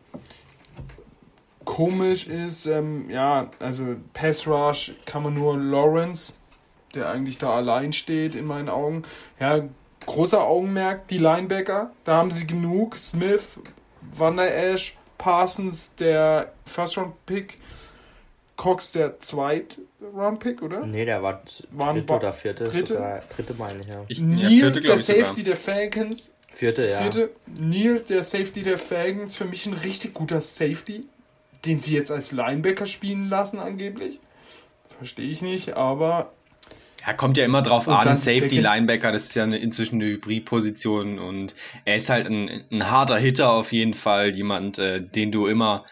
komisch 1.68 2.28
ist, 2.28 2.66
ähm, 2.66 3.10
ja, 3.10 3.52
also 3.60 3.98
Pass 4.14 4.48
Rush 4.48 4.94
kann 5.06 5.22
man 5.22 5.34
nur 5.34 5.58
Lawrence, 5.58 6.34
der 6.96 7.10
eigentlich 7.10 7.38
da 7.38 7.52
allein 7.52 7.92
steht 7.92 8.34
in 8.36 8.46
meinen 8.46 8.70
Augen. 8.70 9.04
Ja, 9.40 9.60
großer 10.06 10.42
Augenmerk, 10.42 11.10
die 11.10 11.18
Linebacker, 11.18 11.92
da 12.06 12.16
haben 12.16 12.32
sie 12.32 12.48
genug. 12.48 12.98
Smith, 12.98 13.60
Van 14.16 14.38
der 14.38 14.74
Esch, 14.74 14.98
Parsons, 15.18 15.94
der 16.00 16.54
First 16.66 16.98
Round 16.98 17.14
Pick, 17.26 17.60
Cox, 18.58 18.92
der 18.92 19.20
Zweit 19.20 19.78
Round 20.16 20.40
Pick, 20.40 20.62
oder? 20.62 20.86
Nee, 20.86 21.06
der 21.06 21.24
war 21.24 21.42
dritte 21.46 22.14
oder 22.14 22.34
vierte. 22.34 22.66
Dritte, 22.66 22.94
sogar, 22.96 23.22
dritte 23.34 23.54
meine 23.58 23.82
ich, 23.82 23.88
ja. 23.88 24.04
Ich, 24.10 24.20
Neil, 24.20 24.40
ja, 24.40 24.50
vierte, 24.50 24.82
der 24.82 24.98
Safety 24.98 25.24
sogar. 25.24 25.44
der 25.44 25.56
Falcons. 25.56 26.32
Vierte, 26.54 26.90
ja. 26.90 27.02
Vierte. 27.02 27.30
Neil, 27.46 28.02
der 28.10 28.24
Safety 28.24 28.64
der 28.64 28.78
Falcons, 28.78 29.36
für 29.36 29.46
mich 29.46 29.66
ein 29.66 29.74
richtig 29.74 30.14
guter 30.14 30.42
Safety 30.42 31.06
den 31.66 31.80
sie 31.80 31.94
jetzt 31.94 32.12
als 32.12 32.32
Linebacker 32.32 32.88
spielen 32.88 33.30
lassen, 33.30 33.60
angeblich. 33.60 34.20
Verstehe 34.98 35.28
ich 35.30 35.42
nicht, 35.42 35.76
aber. 35.76 36.32
Ja, 37.06 37.14
kommt 37.14 37.38
ja 37.38 37.46
immer 37.46 37.62
drauf 37.62 37.88
an. 37.88 38.16
Safety 38.16 38.60
Linebacker, 38.60 39.12
das 39.12 39.26
ist 39.26 39.36
ja 39.36 39.44
eine, 39.44 39.58
inzwischen 39.58 40.02
eine 40.02 40.10
Hybridposition 40.10 41.20
und 41.20 41.56
er 41.86 41.96
ist 41.96 42.10
halt 42.10 42.28
ein, 42.28 42.64
ein 42.72 42.90
harter 42.90 43.18
Hitter 43.18 43.52
auf 43.52 43.72
jeden 43.72 43.94
Fall. 43.94 44.36
Jemand, 44.36 44.80
äh, 44.80 45.02
den 45.02 45.32
du 45.32 45.48
immer 45.48 45.86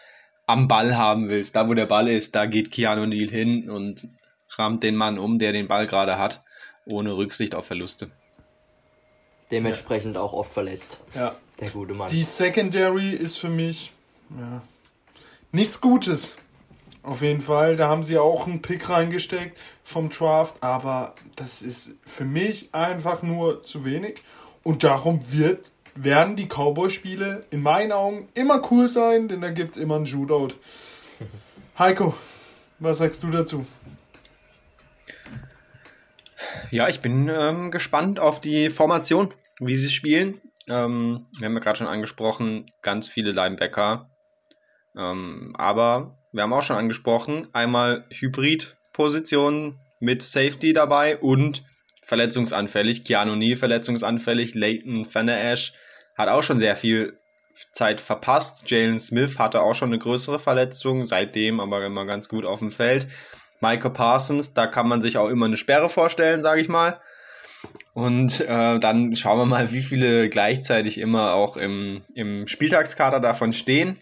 am 0.46 0.68
Ball 0.68 0.96
haben 0.96 1.28
willst. 1.28 1.56
Da, 1.56 1.68
wo 1.68 1.74
der 1.74 1.86
Ball 1.86 2.08
ist, 2.08 2.34
da 2.34 2.46
geht 2.46 2.70
Keanu 2.70 3.06
Neal 3.06 3.28
hin 3.28 3.68
und 3.68 4.06
rammt 4.50 4.82
den 4.82 4.96
Mann 4.96 5.18
um, 5.18 5.38
der 5.38 5.52
den 5.52 5.68
Ball 5.68 5.86
gerade 5.86 6.18
hat, 6.18 6.42
ohne 6.86 7.16
Rücksicht 7.16 7.54
auf 7.54 7.66
Verluste. 7.66 8.10
Dementsprechend 9.50 10.16
ja. 10.16 10.22
auch 10.22 10.32
oft 10.32 10.52
verletzt. 10.52 10.98
Ja. 11.14 11.34
Der 11.60 11.70
gute 11.70 11.94
Mann. 11.94 12.10
Die 12.10 12.22
Secondary 12.22 13.10
ist 13.10 13.38
für 13.38 13.48
mich, 13.48 13.92
ja, 14.30 14.62
nichts 15.52 15.80
Gutes. 15.80 16.36
Auf 17.02 17.22
jeden 17.22 17.40
Fall. 17.40 17.76
Da 17.76 17.88
haben 17.88 18.02
sie 18.02 18.18
auch 18.18 18.46
einen 18.46 18.62
Pick 18.62 18.88
reingesteckt 18.90 19.56
vom 19.84 20.10
Draft, 20.10 20.56
aber 20.60 21.14
das 21.36 21.62
ist 21.62 21.94
für 22.04 22.24
mich 22.24 22.74
einfach 22.74 23.22
nur 23.22 23.62
zu 23.62 23.84
wenig. 23.84 24.20
Und 24.64 24.82
darum 24.82 25.20
wird, 25.30 25.70
werden 25.96 26.36
die 26.36 26.46
Cowboy-Spiele 26.46 27.46
in 27.50 27.62
meinen 27.62 27.92
Augen 27.92 28.28
immer 28.34 28.62
cool 28.70 28.88
sein, 28.88 29.28
denn 29.28 29.40
da 29.40 29.50
gibt 29.50 29.76
es 29.76 29.82
immer 29.82 29.96
einen 29.96 30.06
Shootout. 30.06 30.54
Heiko, 31.78 32.14
was 32.78 32.98
sagst 32.98 33.22
du 33.22 33.30
dazu? 33.30 33.66
Ja, 36.70 36.88
ich 36.88 37.00
bin 37.00 37.28
ähm, 37.28 37.70
gespannt 37.70 38.18
auf 38.18 38.40
die 38.40 38.70
Formation, 38.70 39.32
wie 39.60 39.76
sie 39.76 39.90
spielen. 39.90 40.40
Ähm, 40.68 41.26
wir 41.38 41.46
haben 41.46 41.54
ja 41.54 41.60
gerade 41.60 41.78
schon 41.78 41.86
angesprochen, 41.86 42.70
ganz 42.82 43.08
viele 43.08 43.30
Linebacker, 43.30 44.10
ähm, 44.96 45.54
aber 45.56 46.18
wir 46.32 46.42
haben 46.42 46.52
auch 46.52 46.62
schon 46.62 46.76
angesprochen, 46.76 47.48
einmal 47.52 48.04
Hybrid-Positionen 48.10 49.80
mit 50.00 50.22
Safety 50.22 50.72
dabei 50.72 51.16
und 51.16 51.62
verletzungsanfällig. 52.02 53.04
Keanu 53.04 53.36
Nie 53.36 53.56
verletzungsanfällig. 53.56 54.54
Leighton 54.54 55.06
Van 55.12 55.26
Der 55.26 55.52
Esch 55.52 55.72
hat 56.16 56.28
auch 56.28 56.42
schon 56.42 56.58
sehr 56.58 56.76
viel 56.76 57.18
Zeit 57.72 58.00
verpasst. 58.00 58.70
Jalen 58.70 58.98
Smith 58.98 59.38
hatte 59.38 59.62
auch 59.62 59.74
schon 59.74 59.90
eine 59.90 59.98
größere 59.98 60.38
Verletzung, 60.38 61.06
seitdem 61.06 61.60
aber 61.60 61.84
immer 61.84 62.06
ganz 62.06 62.28
gut 62.28 62.44
auf 62.44 62.58
dem 62.58 62.70
Feld. 62.70 63.06
Michael 63.60 63.92
Parsons, 63.92 64.52
da 64.52 64.66
kann 64.66 64.88
man 64.88 65.00
sich 65.00 65.16
auch 65.16 65.28
immer 65.28 65.46
eine 65.46 65.56
Sperre 65.56 65.88
vorstellen, 65.88 66.42
sage 66.42 66.60
ich 66.60 66.68
mal. 66.68 67.00
Und 67.94 68.40
äh, 68.40 68.78
dann 68.78 69.16
schauen 69.16 69.38
wir 69.38 69.46
mal, 69.46 69.72
wie 69.72 69.80
viele 69.80 70.28
gleichzeitig 70.28 70.98
immer 70.98 71.32
auch 71.32 71.56
im, 71.56 72.02
im 72.14 72.46
Spieltagskader 72.46 73.20
davon 73.20 73.52
stehen. 73.52 73.98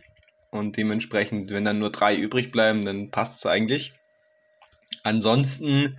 Und 0.51 0.77
dementsprechend, 0.77 1.51
wenn 1.51 1.65
dann 1.65 1.79
nur 1.79 1.91
drei 1.91 2.17
übrig 2.17 2.51
bleiben, 2.51 2.85
dann 2.85 3.11
passt 3.11 3.39
es 3.39 3.47
eigentlich. 3.47 3.95
Ansonsten, 5.03 5.99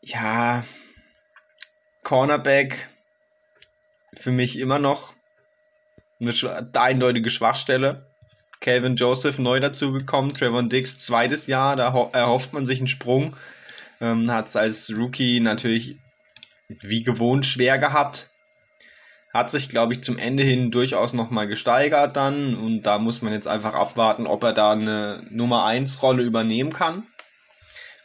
ja, 0.00 0.64
Cornerback 2.02 2.88
für 4.18 4.32
mich 4.32 4.58
immer 4.58 4.78
noch 4.78 5.14
eine 6.20 6.32
eindeutige 6.74 7.30
Schwachstelle. 7.30 8.06
Calvin 8.60 8.96
Joseph 8.96 9.38
neu 9.38 9.60
dazugekommen, 9.60 10.32
Trevor 10.32 10.62
Dix 10.62 10.98
zweites 10.98 11.46
Jahr, 11.46 11.76
da 11.76 12.10
erhofft 12.12 12.52
man 12.52 12.66
sich 12.66 12.78
einen 12.78 12.88
Sprung. 12.88 13.36
Ähm, 14.00 14.30
Hat 14.30 14.48
es 14.48 14.56
als 14.56 14.92
Rookie 14.96 15.40
natürlich 15.40 15.96
wie 16.68 17.02
gewohnt 17.02 17.46
schwer 17.46 17.78
gehabt. 17.78 18.30
Hat 19.32 19.50
sich, 19.50 19.68
glaube 19.68 19.92
ich, 19.92 20.02
zum 20.02 20.18
Ende 20.18 20.42
hin 20.42 20.70
durchaus 20.70 21.12
nochmal 21.12 21.46
gesteigert 21.46 22.16
dann. 22.16 22.56
Und 22.56 22.84
da 22.84 22.98
muss 22.98 23.20
man 23.20 23.34
jetzt 23.34 23.46
einfach 23.46 23.74
abwarten, 23.74 24.26
ob 24.26 24.42
er 24.42 24.54
da 24.54 24.72
eine 24.72 25.22
Nummer 25.30 25.66
1 25.66 26.02
Rolle 26.02 26.22
übernehmen 26.22 26.72
kann 26.72 27.06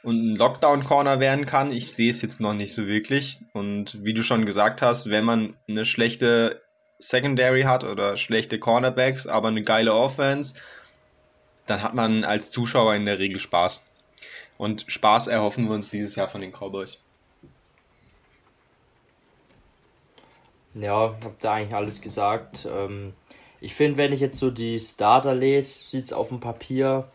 und 0.04 0.34
ein 0.34 0.36
Lockdown-Corner 0.36 1.20
werden 1.20 1.46
kann. 1.46 1.72
Ich 1.72 1.94
sehe 1.94 2.12
es 2.12 2.22
jetzt 2.22 2.42
noch 2.42 2.54
nicht 2.54 2.74
so 2.74 2.88
wirklich. 2.88 3.40
Und 3.54 4.04
wie 4.04 4.14
du 4.14 4.24
schon 4.24 4.46
gesagt 4.46 4.82
hast, 4.82 5.10
wenn 5.10 5.24
man 5.24 5.56
eine 5.70 5.86
schlechte 5.86 6.62
Secondary 7.00 7.64
hat 7.64 7.84
oder 7.84 8.18
schlechte 8.18 8.60
Cornerbacks, 8.60 9.28
aber 9.28 9.50
eine 9.50 9.64
geile 9.64 9.94
Offense, 9.94 10.56
dann 11.66 11.84
hat 11.84 11.94
man 11.94 12.24
als 12.24 12.50
Zuschauer 12.50 12.96
in 12.96 13.06
der 13.06 13.20
Regel 13.20 13.40
Spaß. 13.40 13.84
Und 14.58 14.86
Spaß 14.88 15.28
erhoffen 15.28 15.68
wir 15.68 15.76
uns 15.76 15.90
dieses 15.90 16.16
Jahr 16.16 16.28
von 16.28 16.42
den 16.42 16.52
Cowboys. 16.52 17.04
Ja, 20.74 21.16
habt 21.24 21.44
ihr 21.44 21.52
eigentlich 21.52 21.76
alles 21.76 22.02
gesagt. 22.02 22.68
Ähm, 22.70 23.14
ich 23.60 23.76
finde, 23.76 23.98
wenn 23.98 24.14
ich 24.14 24.20
jetzt 24.20 24.40
so 24.40 24.52
die 24.52 24.80
Starter 24.80 25.36
lese, 25.36 25.88
sieht 25.88 26.06
es 26.06 26.14
auf 26.14 26.30
dem 26.30 26.40
Papier 26.40 27.12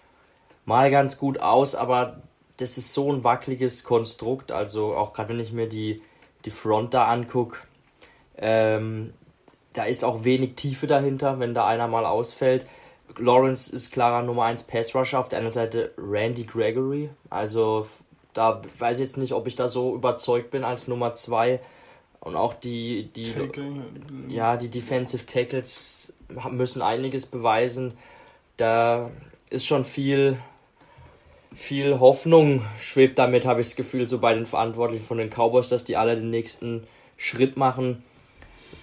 mal 0.64 0.90
ganz 0.90 1.18
gut 1.18 1.40
aus, 1.40 1.74
aber 1.74 2.22
das 2.56 2.78
ist 2.78 2.92
so 2.92 3.12
ein 3.12 3.24
wackeliges 3.24 3.84
Konstrukt. 3.84 4.52
Also 4.52 4.94
auch 4.94 5.12
gerade 5.12 5.30
wenn 5.30 5.40
ich 5.40 5.52
mir 5.52 5.68
die, 5.68 6.02
die 6.44 6.50
Front 6.50 6.94
da 6.94 7.06
angucke, 7.06 7.58
ähm, 8.36 9.12
da 9.72 9.84
ist 9.84 10.04
auch 10.04 10.24
wenig 10.24 10.54
Tiefe 10.54 10.86
dahinter, 10.86 11.38
wenn 11.38 11.54
da 11.54 11.66
einer 11.66 11.88
mal 11.88 12.06
ausfällt. 12.06 12.66
Lawrence 13.18 13.72
ist 13.72 13.92
klarer 13.92 14.22
Nummer 14.22 14.44
1 14.44 14.64
Pass 14.64 14.94
Rusher, 14.94 15.20
auf 15.20 15.28
der 15.28 15.38
anderen 15.38 15.52
Seite 15.52 15.92
Randy 15.96 16.44
Gregory. 16.44 17.10
Also 17.30 17.86
da 18.32 18.60
weiß 18.78 18.98
ich 18.98 19.04
jetzt 19.04 19.16
nicht, 19.16 19.32
ob 19.32 19.46
ich 19.46 19.56
da 19.56 19.68
so 19.68 19.94
überzeugt 19.94 20.50
bin 20.50 20.64
als 20.64 20.88
Nummer 20.88 21.14
2. 21.14 21.60
Und 22.20 22.36
auch 22.36 22.54
die, 22.54 23.10
die, 23.14 23.32
ja, 24.28 24.56
die 24.56 24.70
Defensive 24.70 25.26
Tackles 25.26 26.12
müssen 26.50 26.82
einiges 26.82 27.26
beweisen. 27.26 27.96
Da 28.56 29.10
ist 29.48 29.64
schon 29.64 29.84
viel, 29.84 30.38
viel 31.56 31.98
Hoffnung 32.00 32.62
schwebt 32.80 33.18
damit, 33.18 33.46
habe 33.46 33.62
ich 33.62 33.68
das 33.68 33.76
Gefühl, 33.76 34.06
so 34.06 34.18
bei 34.18 34.34
den 34.34 34.46
Verantwortlichen 34.46 35.04
von 35.04 35.18
den 35.18 35.30
Cowboys, 35.30 35.70
dass 35.70 35.84
die 35.84 35.96
alle 35.96 36.16
den 36.16 36.30
nächsten 36.30 36.86
Schritt 37.16 37.56
machen. 37.56 38.04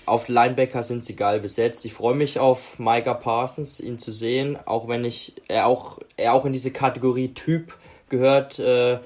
Auf 0.05 0.27
Linebacker 0.27 0.81
sind 0.81 1.05
sie 1.05 1.15
geil 1.15 1.39
besetzt. 1.39 1.85
Ich 1.85 1.93
freue 1.93 2.15
mich 2.15 2.39
auf 2.39 2.79
Micah 2.79 3.13
Parsons, 3.13 3.79
ihn 3.79 3.99
zu 3.99 4.11
sehen, 4.11 4.57
auch 4.65 4.87
wenn 4.87 5.05
ich 5.05 5.33
er 5.47 5.67
auch 5.67 5.99
er 6.17 6.33
auch 6.33 6.45
in 6.45 6.51
diese 6.51 6.71
Kategorie 6.71 7.29
Typ 7.29 7.77
gehört, 8.09 8.59
äh, 8.59 8.99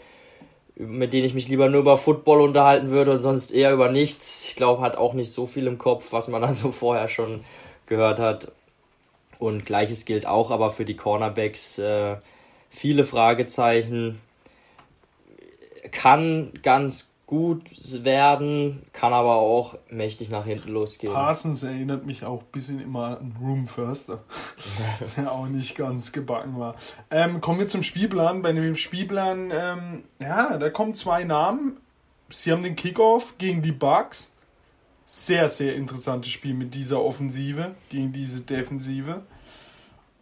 mit 0.75 1.13
denen 1.13 1.25
ich 1.25 1.33
mich 1.33 1.49
lieber 1.49 1.69
nur 1.69 1.81
über 1.81 1.97
Football 1.97 2.41
unterhalten 2.41 2.89
würde 2.89 3.11
und 3.11 3.19
sonst 3.19 3.51
eher 3.51 3.73
über 3.73 3.91
nichts. 3.91 4.47
Ich 4.47 4.55
glaube, 4.55 4.81
hat 4.81 4.95
auch 4.95 5.13
nicht 5.13 5.31
so 5.31 5.45
viel 5.45 5.67
im 5.67 5.77
Kopf, 5.77 6.13
was 6.13 6.29
man 6.29 6.41
da 6.43 6.51
so 6.51 6.71
vorher 6.71 7.09
schon 7.09 7.43
gehört 7.85 8.19
hat. 8.19 8.51
Und 9.39 9.65
gleiches 9.65 10.05
gilt 10.05 10.25
auch 10.25 10.51
aber 10.51 10.71
für 10.71 10.85
die 10.85 10.95
Cornerbacks. 10.95 11.77
Äh, 11.79 12.15
viele 12.77 13.03
Fragezeichen. 13.03 14.21
Kann 15.91 16.51
ganz 16.63 17.11
gut 17.25 17.61
werden, 18.03 18.83
kann 18.93 19.13
aber 19.13 19.35
auch 19.35 19.77
mächtig 19.89 20.29
nach 20.29 20.45
hinten 20.45 20.69
losgehen. 20.69 21.11
Parsons 21.11 21.63
erinnert 21.63 22.05
mich 22.05 22.23
auch 22.23 22.41
ein 22.41 22.51
bisschen 22.51 22.79
immer 22.79 23.19
an 23.19 23.35
Room 23.41 23.67
Förster, 23.67 24.23
der 25.17 25.31
auch 25.31 25.47
nicht 25.47 25.75
ganz 25.75 26.11
gebacken 26.11 26.57
war. 26.57 26.75
Ähm, 27.11 27.41
kommen 27.41 27.59
wir 27.59 27.67
zum 27.67 27.83
Spielplan. 27.83 28.41
Bei 28.41 28.53
dem 28.53 28.75
Spielplan, 28.75 29.51
ähm, 29.51 30.03
ja, 30.21 30.57
da 30.57 30.69
kommen 30.69 30.93
zwei 30.95 31.23
Namen. 31.23 31.77
Sie 32.29 32.51
haben 32.51 32.63
den 32.63 32.75
Kickoff 32.75 33.37
gegen 33.37 33.61
die 33.61 33.71
Bucks. 33.71 34.31
Sehr, 35.03 35.49
sehr 35.49 35.75
interessantes 35.75 36.31
Spiel 36.31 36.53
mit 36.53 36.73
dieser 36.75 37.01
Offensive 37.01 37.75
gegen 37.89 38.11
diese 38.11 38.41
Defensive. 38.41 39.23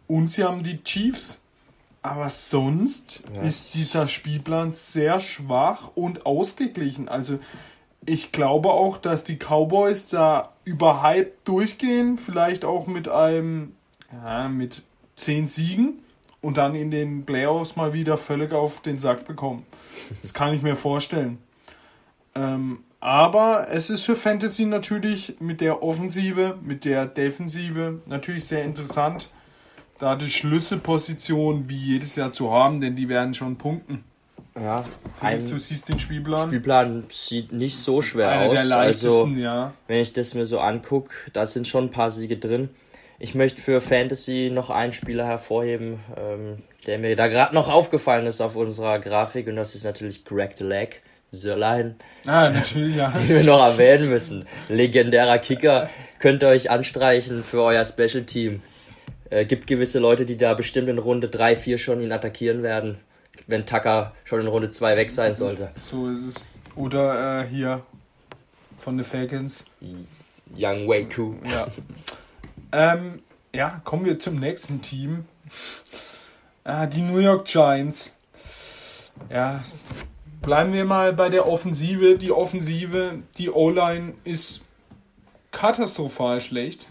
Und 0.06 0.30
sie 0.30 0.44
haben 0.44 0.62
die 0.62 0.82
Chiefs 0.82 1.40
aber 2.06 2.28
sonst 2.28 3.24
ja. 3.34 3.42
ist 3.42 3.74
dieser 3.74 4.08
Spielplan 4.08 4.72
sehr 4.72 5.20
schwach 5.20 5.90
und 5.94 6.24
ausgeglichen. 6.24 7.08
Also 7.08 7.38
ich 8.04 8.32
glaube 8.32 8.70
auch, 8.70 8.98
dass 8.98 9.24
die 9.24 9.36
Cowboys 9.36 10.06
da 10.06 10.52
überhyped 10.64 11.46
durchgehen, 11.48 12.18
vielleicht 12.18 12.64
auch 12.64 12.86
mit 12.86 13.08
einem, 13.08 13.74
ja, 14.12 14.48
mit 14.48 14.82
zehn 15.16 15.46
Siegen 15.48 16.00
und 16.40 16.56
dann 16.56 16.74
in 16.74 16.90
den 16.90 17.26
Playoffs 17.26 17.74
mal 17.74 17.92
wieder 17.92 18.16
völlig 18.16 18.52
auf 18.52 18.82
den 18.82 18.96
Sack 18.96 19.26
bekommen. 19.26 19.66
Das 20.22 20.32
kann 20.32 20.54
ich 20.54 20.62
mir 20.62 20.76
vorstellen. 20.76 21.38
Ähm, 22.34 22.84
aber 23.00 23.68
es 23.70 23.90
ist 23.90 24.02
für 24.02 24.16
Fantasy 24.16 24.64
natürlich 24.66 25.36
mit 25.40 25.60
der 25.60 25.82
Offensive, 25.82 26.56
mit 26.62 26.84
der 26.84 27.06
Defensive 27.06 28.00
natürlich 28.06 28.44
sehr 28.44 28.64
interessant 28.64 29.30
da 29.98 30.16
die 30.16 30.30
Schlüsselposition 30.30 31.68
wie 31.68 31.76
jedes 31.76 32.16
Jahr 32.16 32.32
zu 32.32 32.52
haben, 32.52 32.80
denn 32.80 32.96
die 32.96 33.08
werden 33.08 33.34
schon 33.34 33.56
punkten. 33.56 34.04
Ja, 34.54 34.84
Felix, 35.20 35.48
du 35.48 35.58
siehst 35.58 35.88
den 35.88 35.98
Spielplan. 35.98 36.48
Spielplan 36.48 37.04
sieht 37.12 37.52
nicht 37.52 37.76
so 37.76 38.00
schwer 38.00 38.30
Einer 38.30 38.46
aus. 38.46 38.54
Der 38.54 38.64
leichtesten, 38.64 39.10
also, 39.10 39.40
ja. 39.40 39.74
Wenn 39.86 40.00
ich 40.00 40.14
das 40.14 40.32
mir 40.34 40.46
so 40.46 40.60
angucke, 40.60 41.10
da 41.34 41.44
sind 41.44 41.68
schon 41.68 41.84
ein 41.84 41.90
paar 41.90 42.10
Siege 42.10 42.38
drin. 42.38 42.70
Ich 43.18 43.34
möchte 43.34 43.60
für 43.60 43.80
Fantasy 43.80 44.50
noch 44.52 44.70
einen 44.70 44.92
Spieler 44.92 45.26
hervorheben, 45.26 46.00
ähm, 46.16 46.56
der 46.86 46.98
mir 46.98 47.16
da 47.16 47.28
gerade 47.28 47.54
noch 47.54 47.68
aufgefallen 47.68 48.26
ist 48.26 48.40
auf 48.40 48.56
unserer 48.56 48.98
Grafik 48.98 49.46
und 49.46 49.56
das 49.56 49.74
ist 49.74 49.84
natürlich 49.84 50.24
Greg 50.24 50.56
the 50.56 50.64
Leg. 50.64 51.02
Sörlein. 51.32 51.96
Ah, 52.24 52.50
natürlich, 52.50 52.96
ja. 52.96 53.08
Den 53.28 53.28
wir 53.28 53.44
noch 53.44 53.60
erwähnen 53.60 54.08
müssen. 54.08 54.46
Legendärer 54.68 55.38
Kicker. 55.38 55.90
Könnt 56.18 56.42
ihr 56.42 56.48
euch 56.48 56.70
anstreichen 56.70 57.42
für 57.44 57.62
euer 57.62 57.84
Special 57.84 58.24
Team. 58.24 58.62
Äh, 59.30 59.44
gibt 59.44 59.66
gewisse 59.66 59.98
Leute, 59.98 60.24
die 60.24 60.36
da 60.36 60.54
bestimmt 60.54 60.88
in 60.88 60.98
Runde 60.98 61.28
3, 61.28 61.56
4 61.56 61.78
schon 61.78 62.00
ihn 62.00 62.12
attackieren 62.12 62.62
werden, 62.62 62.98
wenn 63.46 63.66
Tucker 63.66 64.12
schon 64.24 64.40
in 64.40 64.46
Runde 64.46 64.70
2 64.70 64.96
weg 64.96 65.10
sein 65.10 65.34
sollte. 65.34 65.70
So 65.80 66.08
ist 66.08 66.26
es. 66.26 66.46
Oder 66.76 67.40
äh, 67.40 67.46
hier 67.48 67.82
von 68.76 68.96
den 68.96 69.04
Falcons. 69.04 69.64
Young 70.56 70.86
Waku. 70.86 71.34
Ja. 71.48 71.66
ähm, 72.94 73.22
ja, 73.54 73.80
kommen 73.84 74.04
wir 74.04 74.18
zum 74.18 74.38
nächsten 74.38 74.82
Team. 74.82 75.24
Ah, 76.62 76.86
die 76.86 77.02
New 77.02 77.18
York 77.18 77.46
Giants. 77.46 78.14
Ja, 79.30 79.64
bleiben 80.42 80.72
wir 80.72 80.84
mal 80.84 81.12
bei 81.12 81.30
der 81.30 81.48
Offensive. 81.48 82.18
Die 82.18 82.30
Offensive, 82.30 83.22
die 83.38 83.50
O-Line 83.50 84.14
ist 84.24 84.62
katastrophal 85.50 86.40
schlecht. 86.40 86.88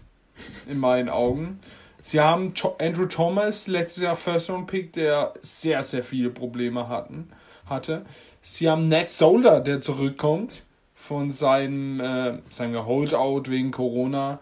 In 0.68 0.80
meinen 0.80 1.08
Augen. 1.08 1.60
Sie 2.06 2.20
haben 2.20 2.54
Andrew 2.78 3.08
Thomas, 3.08 3.66
letztes 3.66 4.04
Jahr 4.04 4.16
First 4.16 4.52
Round 4.52 4.68
Pick, 4.68 4.94
der 4.94 5.34
sehr, 5.42 5.82
sehr 5.82 6.04
viele 6.04 6.30
Probleme 6.30 6.88
hatten, 6.88 7.32
hatte. 7.68 8.06
Sie 8.44 8.70
haben 8.70 8.90
Ned 8.90 9.10
Solder, 9.10 9.60
der 9.60 9.82
zurückkommt 9.82 10.66
von 10.94 11.32
seinem, 11.32 12.00
äh, 12.00 12.38
wir, 12.60 12.86
Holdout 12.86 13.50
wegen 13.50 13.72
Corona. 13.72 14.38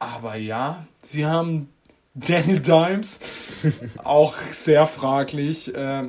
Aber 0.00 0.34
ja, 0.34 0.84
sie 1.00 1.24
haben 1.24 1.68
Daniel 2.14 2.58
Dimes, 2.58 3.20
auch 4.02 4.34
sehr 4.50 4.84
fraglich. 4.86 5.72
Äh, 5.72 6.08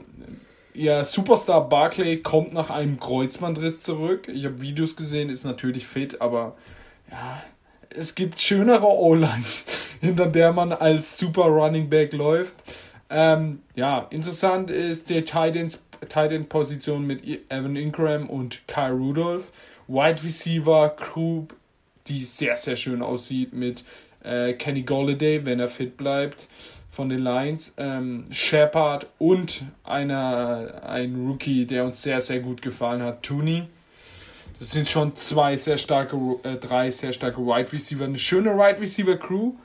ihr 0.73 1.05
Superstar 1.05 1.69
Barclay 1.69 2.17
kommt 2.17 2.51
nach 2.51 2.71
einem 2.71 2.99
Kreuzbandriss 2.99 3.81
zurück. 3.81 4.27
Ich 4.27 4.45
habe 4.45 4.59
Videos 4.59 4.95
gesehen, 4.95 5.29
ist 5.29 5.45
natürlich 5.45 5.85
fit, 5.85 6.19
aber 6.19 6.55
ja, 7.11 7.43
es 7.95 8.15
gibt 8.15 8.39
schönere 8.39 8.87
O-Lines, 8.87 9.65
hinter 10.01 10.27
der 10.27 10.51
man 10.53 10.71
als 10.71 11.17
Super 11.17 11.45
Running 11.45 11.89
Back 11.89 12.13
läuft. 12.13 12.55
Ähm, 13.09 13.59
ja, 13.75 14.07
interessant 14.09 14.71
ist 14.71 15.09
die 15.09 15.23
Tight 15.23 15.55
End 15.55 16.49
Position 16.49 17.05
mit 17.05 17.23
Evan 17.49 17.75
Ingram 17.75 18.29
und 18.29 18.67
Kyle 18.67 18.93
Rudolph. 18.93 19.51
Wide 19.87 20.23
Receiver 20.23 20.95
Group, 20.97 21.55
die 22.07 22.23
sehr, 22.23 22.55
sehr 22.57 22.75
schön 22.75 23.01
aussieht 23.01 23.53
mit 23.53 23.83
äh, 24.23 24.53
Kenny 24.53 24.83
Golladay, 24.83 25.45
wenn 25.45 25.59
er 25.59 25.67
fit 25.67 25.97
bleibt, 25.97 26.47
von 26.89 27.09
den 27.09 27.19
Lions. 27.19 27.73
Ähm, 27.77 28.27
Shepard 28.31 29.07
und 29.19 29.63
einer, 29.83 30.83
ein 30.87 31.27
Rookie, 31.27 31.65
der 31.65 31.85
uns 31.85 32.01
sehr, 32.01 32.21
sehr 32.21 32.39
gut 32.39 32.61
gefallen 32.61 33.03
hat, 33.03 33.23
Tooney. 33.23 33.67
Das 34.63 34.71
sind 34.71 34.87
schon 34.87 35.13
zwei 35.17 35.57
sehr 35.57 35.75
starke, 35.75 36.15
äh, 36.43 36.55
drei 36.55 36.89
sehr 36.89 37.11
starke 37.11 37.39
Wide 37.39 37.73
Receiver, 37.73 38.05
eine 38.05 38.17
schöne 38.17 38.51
Wide 38.51 38.79
Receiver 38.79 39.17
Crew. 39.17 39.55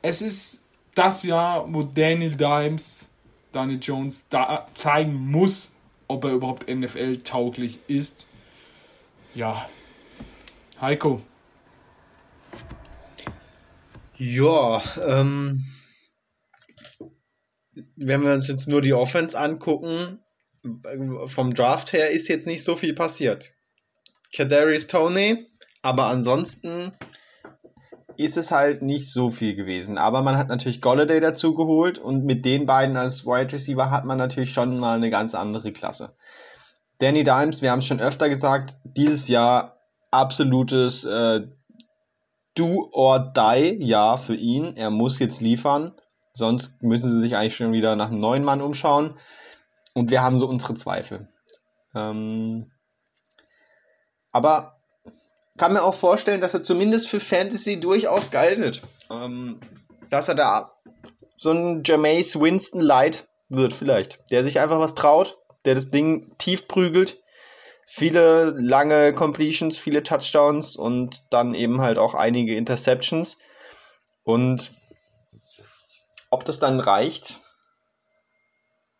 Es 0.00 0.22
ist 0.22 0.62
das 0.94 1.22
Jahr, 1.22 1.70
wo 1.70 1.82
Daniel 1.82 2.34
Dimes, 2.34 3.10
Daniel 3.52 3.78
Jones 3.78 4.24
da 4.30 4.66
zeigen 4.72 5.12
muss, 5.12 5.72
ob 6.06 6.24
er 6.24 6.30
überhaupt 6.30 6.66
NFL 6.66 7.18
tauglich 7.18 7.80
ist. 7.88 8.26
Ja. 9.34 9.68
Heiko. 10.80 11.20
Ja, 14.16 14.82
ähm, 15.06 15.62
wenn 17.96 18.22
wir 18.22 18.32
uns 18.32 18.48
jetzt 18.48 18.66
nur 18.66 18.80
die 18.80 18.94
Offense 18.94 19.38
angucken, 19.38 20.20
vom 21.26 21.52
Draft 21.52 21.92
her 21.92 22.08
ist 22.08 22.28
jetzt 22.28 22.46
nicht 22.46 22.64
so 22.64 22.76
viel 22.76 22.94
passiert. 22.94 23.52
Kadarius 24.34 24.86
Tony, 24.86 25.46
aber 25.82 26.06
ansonsten 26.06 26.92
ist 28.16 28.36
es 28.36 28.50
halt 28.50 28.82
nicht 28.82 29.10
so 29.10 29.30
viel 29.30 29.54
gewesen. 29.54 29.96
Aber 29.96 30.22
man 30.22 30.36
hat 30.36 30.48
natürlich 30.48 30.80
Golladay 30.80 31.20
dazu 31.20 31.54
geholt 31.54 31.98
und 31.98 32.24
mit 32.24 32.44
den 32.44 32.66
beiden 32.66 32.96
als 32.96 33.24
Wide 33.24 33.52
Receiver 33.52 33.90
hat 33.90 34.04
man 34.04 34.18
natürlich 34.18 34.52
schon 34.52 34.78
mal 34.78 34.96
eine 34.96 35.10
ganz 35.10 35.34
andere 35.34 35.72
Klasse. 35.72 36.16
Danny 36.98 37.22
Dimes, 37.22 37.62
wir 37.62 37.70
haben 37.70 37.78
es 37.78 37.86
schon 37.86 38.00
öfter 38.00 38.28
gesagt, 38.28 38.74
dieses 38.82 39.28
Jahr 39.28 39.78
absolutes 40.10 41.04
äh, 41.04 41.46
Do 42.56 42.88
or 42.92 43.20
Die 43.20 43.84
Jahr 43.84 44.18
für 44.18 44.34
ihn. 44.34 44.76
Er 44.76 44.90
muss 44.90 45.20
jetzt 45.20 45.40
liefern. 45.40 45.92
Sonst 46.32 46.82
müssen 46.82 47.10
sie 47.10 47.20
sich 47.20 47.36
eigentlich 47.36 47.54
schon 47.54 47.72
wieder 47.72 47.94
nach 47.94 48.10
einem 48.10 48.20
neuen 48.20 48.42
Mann 48.42 48.60
umschauen. 48.60 49.16
Und 49.94 50.10
wir 50.10 50.22
haben 50.22 50.38
so 50.38 50.48
unsere 50.48 50.74
Zweifel. 50.74 51.28
Ähm, 51.94 52.72
aber 54.32 54.78
kann 55.56 55.72
mir 55.72 55.82
auch 55.82 55.94
vorstellen, 55.94 56.40
dass 56.40 56.54
er 56.54 56.62
zumindest 56.62 57.08
für 57.08 57.20
Fantasy 57.20 57.80
durchaus 57.80 58.30
geil 58.30 58.58
wird. 58.58 58.82
Ähm, 59.10 59.60
dass 60.08 60.28
er 60.28 60.34
da 60.34 60.72
so 61.36 61.50
ein 61.52 61.82
Jameis 61.84 62.40
Winston 62.40 62.80
Light 62.80 63.28
wird 63.48 63.72
vielleicht. 63.72 64.20
Der 64.30 64.44
sich 64.44 64.60
einfach 64.60 64.78
was 64.78 64.94
traut, 64.94 65.38
der 65.64 65.74
das 65.74 65.90
Ding 65.90 66.36
tief 66.38 66.68
prügelt. 66.68 67.22
Viele 67.86 68.54
lange 68.56 69.14
Completions, 69.14 69.78
viele 69.78 70.02
Touchdowns 70.02 70.76
und 70.76 71.22
dann 71.30 71.54
eben 71.54 71.80
halt 71.80 71.98
auch 71.98 72.14
einige 72.14 72.54
Interceptions. 72.54 73.38
Und 74.24 74.72
ob 76.30 76.44
das 76.44 76.58
dann 76.58 76.80
reicht, 76.80 77.40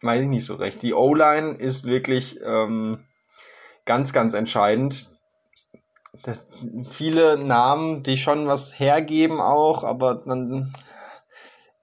weiß 0.01 0.23
ich 0.23 0.29
nicht 0.29 0.47
so 0.47 0.55
recht. 0.55 0.83
Die 0.83 0.95
O-Line 0.95 1.57
ist 1.57 1.85
wirklich 1.85 2.41
ähm, 2.43 3.05
ganz, 3.85 4.13
ganz 4.13 4.33
entscheidend. 4.33 5.11
Das, 6.29 6.43
viele 6.91 7.39
Namen, 7.39 8.03
die 8.03 8.19
schon 8.19 8.49
was 8.49 8.79
hergeben 8.79 9.41
auch, 9.41 9.83
aber 9.83 10.17
dann 10.17 10.75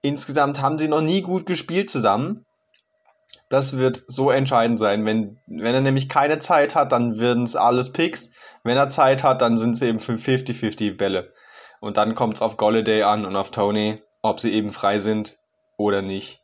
insgesamt 0.02 0.60
haben 0.60 0.78
sie 0.78 0.86
noch 0.86 1.00
nie 1.00 1.20
gut 1.20 1.46
gespielt 1.46 1.90
zusammen. 1.90 2.46
Das 3.48 3.76
wird 3.76 4.04
so 4.06 4.30
entscheidend 4.30 4.78
sein. 4.78 5.04
Wenn, 5.04 5.40
wenn 5.48 5.74
er 5.74 5.80
nämlich 5.80 6.08
keine 6.08 6.38
Zeit 6.38 6.76
hat, 6.76 6.92
dann 6.92 7.18
werden 7.18 7.42
es 7.42 7.56
alles 7.56 7.92
Picks. 7.92 8.30
Wenn 8.62 8.76
er 8.76 8.88
Zeit 8.88 9.24
hat, 9.24 9.42
dann 9.42 9.58
sind 9.58 9.72
es 9.72 9.82
eben 9.82 9.98
für 9.98 10.12
50-50 10.12 10.96
Bälle. 10.96 11.32
Und 11.80 11.96
dann 11.96 12.14
kommt 12.14 12.34
es 12.34 12.42
auf 12.42 12.56
Golladay 12.56 13.02
an 13.02 13.26
und 13.26 13.34
auf 13.34 13.50
Tony, 13.50 14.00
ob 14.22 14.38
sie 14.38 14.52
eben 14.52 14.70
frei 14.70 15.00
sind 15.00 15.36
oder 15.76 16.02
nicht. 16.02 16.40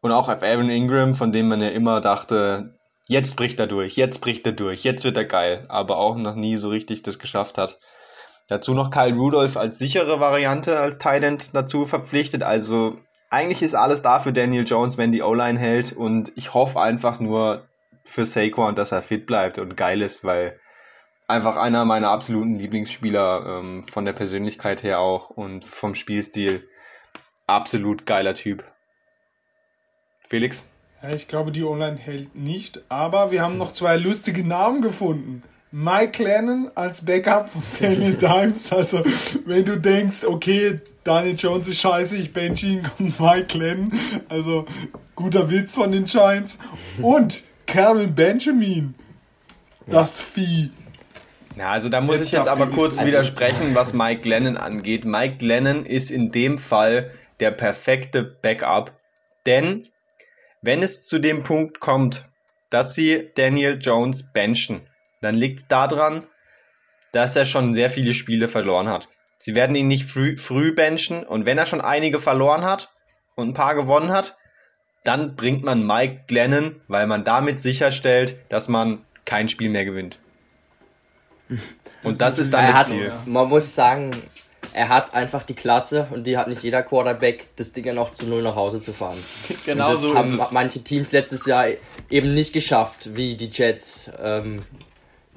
Und 0.00 0.12
auch 0.12 0.28
auf 0.28 0.42
Evan 0.42 0.70
Ingram, 0.70 1.16
von 1.16 1.32
dem 1.32 1.48
man 1.48 1.60
ja 1.60 1.70
immer 1.70 2.00
dachte, 2.00 2.75
jetzt 3.08 3.36
bricht 3.36 3.60
er 3.60 3.66
durch, 3.66 3.96
jetzt 3.96 4.20
bricht 4.20 4.46
er 4.46 4.52
durch, 4.52 4.84
jetzt 4.84 5.04
wird 5.04 5.16
er 5.16 5.24
geil, 5.24 5.64
aber 5.68 5.96
auch 5.98 6.16
noch 6.16 6.34
nie 6.34 6.56
so 6.56 6.68
richtig 6.68 7.02
das 7.02 7.18
geschafft 7.18 7.58
hat. 7.58 7.78
Dazu 8.48 8.74
noch 8.74 8.90
Kyle 8.90 9.14
Rudolph 9.14 9.56
als 9.56 9.78
sichere 9.78 10.20
Variante 10.20 10.78
als 10.78 10.98
Thailand 10.98 11.54
dazu 11.54 11.84
verpflichtet. 11.84 12.42
Also 12.44 12.96
eigentlich 13.28 13.62
ist 13.62 13.74
alles 13.74 14.02
da 14.02 14.18
für 14.18 14.32
Daniel 14.32 14.64
Jones, 14.64 14.98
wenn 14.98 15.10
die 15.10 15.22
O-Line 15.22 15.58
hält. 15.58 15.92
Und 15.92 16.30
ich 16.36 16.54
hoffe 16.54 16.80
einfach 16.80 17.18
nur 17.18 17.66
für 18.04 18.24
Saquon, 18.24 18.76
dass 18.76 18.92
er 18.92 19.02
fit 19.02 19.26
bleibt 19.26 19.58
und 19.58 19.76
geil 19.76 20.00
ist, 20.00 20.22
weil 20.22 20.60
einfach 21.26 21.56
einer 21.56 21.84
meiner 21.84 22.10
absoluten 22.10 22.54
Lieblingsspieler 22.54 23.58
ähm, 23.58 23.84
von 23.88 24.04
der 24.04 24.12
Persönlichkeit 24.12 24.84
her 24.84 25.00
auch 25.00 25.30
und 25.30 25.64
vom 25.64 25.96
Spielstil 25.96 26.68
absolut 27.48 28.06
geiler 28.06 28.34
Typ. 28.34 28.64
Felix? 30.20 30.68
Ja, 31.02 31.10
ich 31.10 31.28
glaube, 31.28 31.52
die 31.52 31.64
Online 31.64 31.96
hält 31.96 32.34
nicht, 32.34 32.82
aber 32.88 33.30
wir 33.30 33.42
haben 33.42 33.58
noch 33.58 33.72
zwei 33.72 33.96
lustige 33.96 34.46
Namen 34.46 34.82
gefunden. 34.82 35.42
Mike 35.70 36.22
Lennon 36.22 36.70
als 36.74 37.04
Backup 37.04 37.48
von 37.48 37.62
Daniel 37.80 38.14
Dimes. 38.14 38.72
Also, 38.72 39.02
wenn 39.44 39.64
du 39.64 39.78
denkst, 39.78 40.24
okay, 40.24 40.80
Daniel 41.04 41.36
Jones 41.36 41.68
ist 41.68 41.80
scheiße, 41.80 42.16
ich 42.16 42.32
bench 42.32 42.62
ihn, 42.62 42.82
kommt 42.96 43.20
Mike 43.20 43.58
Lennon. 43.58 43.92
Also, 44.28 44.64
guter 45.14 45.50
Witz 45.50 45.74
von 45.74 45.92
den 45.92 46.04
Giants. 46.04 46.58
Und 47.02 47.44
Karen 47.66 48.14
Benjamin. 48.14 48.94
Das 49.86 50.20
Vieh. 50.20 50.70
Ja, 51.56 51.70
also 51.70 51.88
da 51.88 52.00
muss 52.00 52.20
ich 52.20 52.32
jetzt 52.32 52.48
aber 52.48 52.66
kurz 52.68 53.00
widersprechen, 53.00 53.74
was 53.74 53.92
Mike 53.92 54.28
Lennon 54.28 54.56
angeht. 54.56 55.04
Mike 55.04 55.44
Lennon 55.44 55.86
ist 55.86 56.10
in 56.10 56.30
dem 56.30 56.58
Fall 56.58 57.10
der 57.40 57.50
perfekte 57.50 58.22
Backup, 58.22 58.92
denn 59.46 59.88
wenn 60.62 60.82
es 60.82 61.06
zu 61.06 61.18
dem 61.18 61.42
Punkt 61.42 61.80
kommt, 61.80 62.28
dass 62.70 62.94
sie 62.94 63.30
Daniel 63.36 63.78
Jones 63.80 64.32
benchen, 64.32 64.86
dann 65.20 65.34
liegt 65.34 65.60
es 65.60 65.68
daran, 65.68 66.26
dass 67.12 67.36
er 67.36 67.44
schon 67.44 67.72
sehr 67.72 67.90
viele 67.90 68.14
Spiele 68.14 68.48
verloren 68.48 68.88
hat. 68.88 69.08
Sie 69.38 69.54
werden 69.54 69.76
ihn 69.76 69.88
nicht 69.88 70.04
früh, 70.04 70.36
früh 70.36 70.74
benchen 70.74 71.24
und 71.24 71.46
wenn 71.46 71.58
er 71.58 71.66
schon 71.66 71.80
einige 71.80 72.18
verloren 72.18 72.64
hat 72.64 72.90
und 73.34 73.48
ein 73.48 73.54
paar 73.54 73.74
gewonnen 73.74 74.12
hat, 74.12 74.36
dann 75.04 75.36
bringt 75.36 75.62
man 75.62 75.86
Mike 75.86 76.24
Glennon, 76.26 76.80
weil 76.88 77.06
man 77.06 77.22
damit 77.22 77.60
sicherstellt, 77.60 78.36
dass 78.48 78.68
man 78.68 79.04
kein 79.24 79.48
Spiel 79.48 79.70
mehr 79.70 79.84
gewinnt. 79.84 80.18
Und 82.02 82.20
das, 82.20 82.38
ist 82.38 82.52
dann 82.52 82.66
das 82.66 82.76
hat, 82.76 82.86
Ziel. 82.86 83.12
Man 83.24 83.48
muss 83.48 83.74
sagen, 83.74 84.10
er 84.76 84.90
hat 84.90 85.14
einfach 85.14 85.42
die 85.42 85.54
Klasse 85.54 86.06
und 86.10 86.26
die 86.26 86.36
hat 86.36 86.48
nicht 86.48 86.62
jeder 86.62 86.82
Quarterback, 86.82 87.46
das 87.56 87.72
Ding 87.72 87.86
ja 87.86 87.94
noch 87.94 88.12
zu 88.12 88.26
null 88.26 88.42
nach 88.42 88.56
Hause 88.56 88.78
zu 88.80 88.92
fahren. 88.92 89.16
Genau 89.64 89.94
so 89.94 90.14
haben 90.14 90.34
ist 90.34 90.40
es. 90.40 90.52
manche 90.52 90.84
Teams 90.84 91.12
letztes 91.12 91.46
Jahr 91.46 91.66
eben 92.10 92.34
nicht 92.34 92.52
geschafft, 92.52 93.16
wie 93.16 93.36
die 93.36 93.48
Jets. 93.48 94.10
Ähm, 94.22 94.62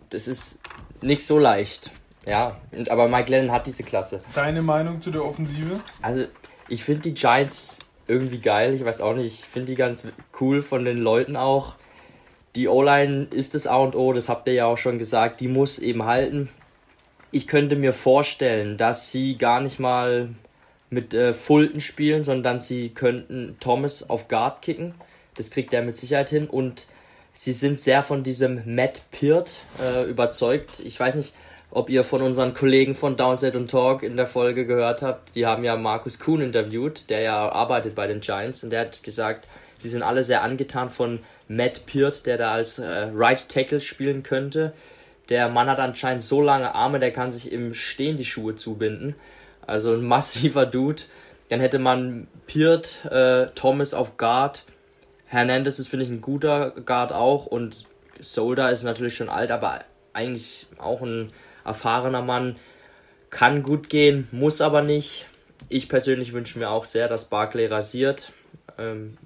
das 0.09 0.27
ist 0.27 0.59
nicht 1.01 1.25
so 1.25 1.39
leicht. 1.39 1.89
Ja, 2.27 2.57
aber 2.89 3.07
Mike 3.07 3.31
Lennon 3.31 3.51
hat 3.51 3.65
diese 3.65 3.83
Klasse. 3.83 4.21
Deine 4.35 4.61
Meinung 4.61 5.01
zu 5.01 5.09
der 5.09 5.23
Offensive? 5.23 5.79
Also, 6.01 6.25
ich 6.67 6.83
finde 6.83 7.03
die 7.03 7.13
Giants 7.13 7.77
irgendwie 8.07 8.39
geil. 8.39 8.73
Ich 8.73 8.83
weiß 8.83 8.99
auch 8.99 9.15
nicht, 9.15 9.33
ich 9.33 9.45
finde 9.45 9.67
die 9.67 9.75
ganz 9.75 10.05
cool 10.41 10.61
von 10.61 10.83
den 10.83 10.97
Leuten 10.97 11.37
auch. 11.37 11.75
Die 12.55 12.67
O-Line 12.67 13.27
ist 13.31 13.55
das 13.55 13.67
A 13.67 13.77
und 13.77 13.95
O, 13.95 14.11
das 14.11 14.27
habt 14.27 14.47
ihr 14.49 14.53
ja 14.53 14.65
auch 14.65 14.77
schon 14.77 14.99
gesagt. 14.99 15.39
Die 15.39 15.47
muss 15.47 15.79
eben 15.79 16.03
halten 16.03 16.49
ich 17.31 17.47
könnte 17.47 17.75
mir 17.75 17.93
vorstellen, 17.93 18.77
dass 18.77 19.11
sie 19.11 19.37
gar 19.37 19.61
nicht 19.61 19.79
mal 19.79 20.29
mit 20.89 21.13
äh, 21.13 21.33
Fulton 21.33 21.81
spielen, 21.81 22.23
sondern 22.23 22.59
sie 22.59 22.89
könnten 22.89 23.57
Thomas 23.59 24.09
auf 24.09 24.27
Guard 24.27 24.61
kicken. 24.61 24.95
Das 25.35 25.51
kriegt 25.51 25.73
er 25.73 25.83
mit 25.83 25.95
Sicherheit 25.95 26.29
hin. 26.29 26.47
Und 26.47 26.87
sie 27.33 27.51
sind 27.51 27.79
sehr 27.79 28.03
von 28.03 28.23
diesem 28.23 28.63
Matt 28.65 29.03
Peart 29.11 29.59
äh, 29.81 30.09
überzeugt. 30.09 30.79
Ich 30.79 30.99
weiß 30.99 31.15
nicht, 31.15 31.35
ob 31.71 31.89
ihr 31.89 32.03
von 32.03 32.23
unseren 32.23 32.55
Kollegen 32.55 32.95
von 32.95 33.15
Downset 33.15 33.55
und 33.55 33.69
Talk 33.69 34.01
in 34.01 34.17
der 34.17 34.25
Folge 34.25 34.65
gehört 34.65 35.03
habt. 35.03 35.35
Die 35.35 35.45
haben 35.45 35.63
ja 35.63 35.75
Markus 35.75 36.19
Kuhn 36.19 36.41
interviewt, 36.41 37.09
der 37.11 37.21
ja 37.21 37.49
arbeitet 37.49 37.93
bei 37.93 38.07
den 38.07 38.21
Giants. 38.21 38.63
Und 38.63 38.71
der 38.71 38.81
hat 38.81 39.03
gesagt, 39.03 39.47
sie 39.77 39.89
sind 39.89 40.01
alle 40.01 40.23
sehr 40.23 40.41
angetan 40.41 40.89
von 40.89 41.19
Matt 41.47 41.85
Peart, 41.85 42.25
der 42.25 42.37
da 42.37 42.53
als 42.53 42.79
äh, 42.79 43.11
Right 43.13 43.47
Tackle 43.47 43.81
spielen 43.81 44.23
könnte. 44.23 44.73
Der 45.29 45.47
Mann 45.47 45.69
hat 45.69 45.79
anscheinend 45.79 46.23
so 46.23 46.41
lange 46.41 46.73
Arme, 46.73 46.99
der 46.99 47.13
kann 47.13 47.31
sich 47.31 47.51
im 47.51 47.73
Stehen 47.73 48.17
die 48.17 48.25
Schuhe 48.25 48.55
zubinden. 48.55 49.15
Also 49.65 49.93
ein 49.93 50.03
massiver 50.07 50.65
Dude. 50.65 51.03
Dann 51.49 51.59
hätte 51.59 51.79
man 51.79 52.27
Peart, 52.47 53.05
äh, 53.05 53.47
Thomas 53.55 53.93
auf 53.93 54.17
Guard. 54.17 54.63
Hernandez 55.25 55.79
ist, 55.79 55.87
finde 55.87 56.05
ich, 56.05 56.11
ein 56.11 56.21
guter 56.21 56.71
Guard 56.71 57.11
auch. 57.11 57.45
Und 57.45 57.85
Solda 58.19 58.69
ist 58.69 58.83
natürlich 58.83 59.15
schon 59.15 59.29
alt, 59.29 59.51
aber 59.51 59.81
eigentlich 60.13 60.67
auch 60.77 61.01
ein 61.01 61.31
erfahrener 61.63 62.21
Mann. 62.21 62.57
Kann 63.29 63.61
gut 63.61 63.89
gehen, 63.89 64.27
muss 64.31 64.59
aber 64.59 64.81
nicht. 64.81 65.27
Ich 65.69 65.87
persönlich 65.87 66.33
wünsche 66.33 66.57
mir 66.57 66.69
auch 66.69 66.85
sehr, 66.85 67.07
dass 67.07 67.29
Barclay 67.29 67.67
rasiert. 67.67 68.31
Ähm, 68.77 69.17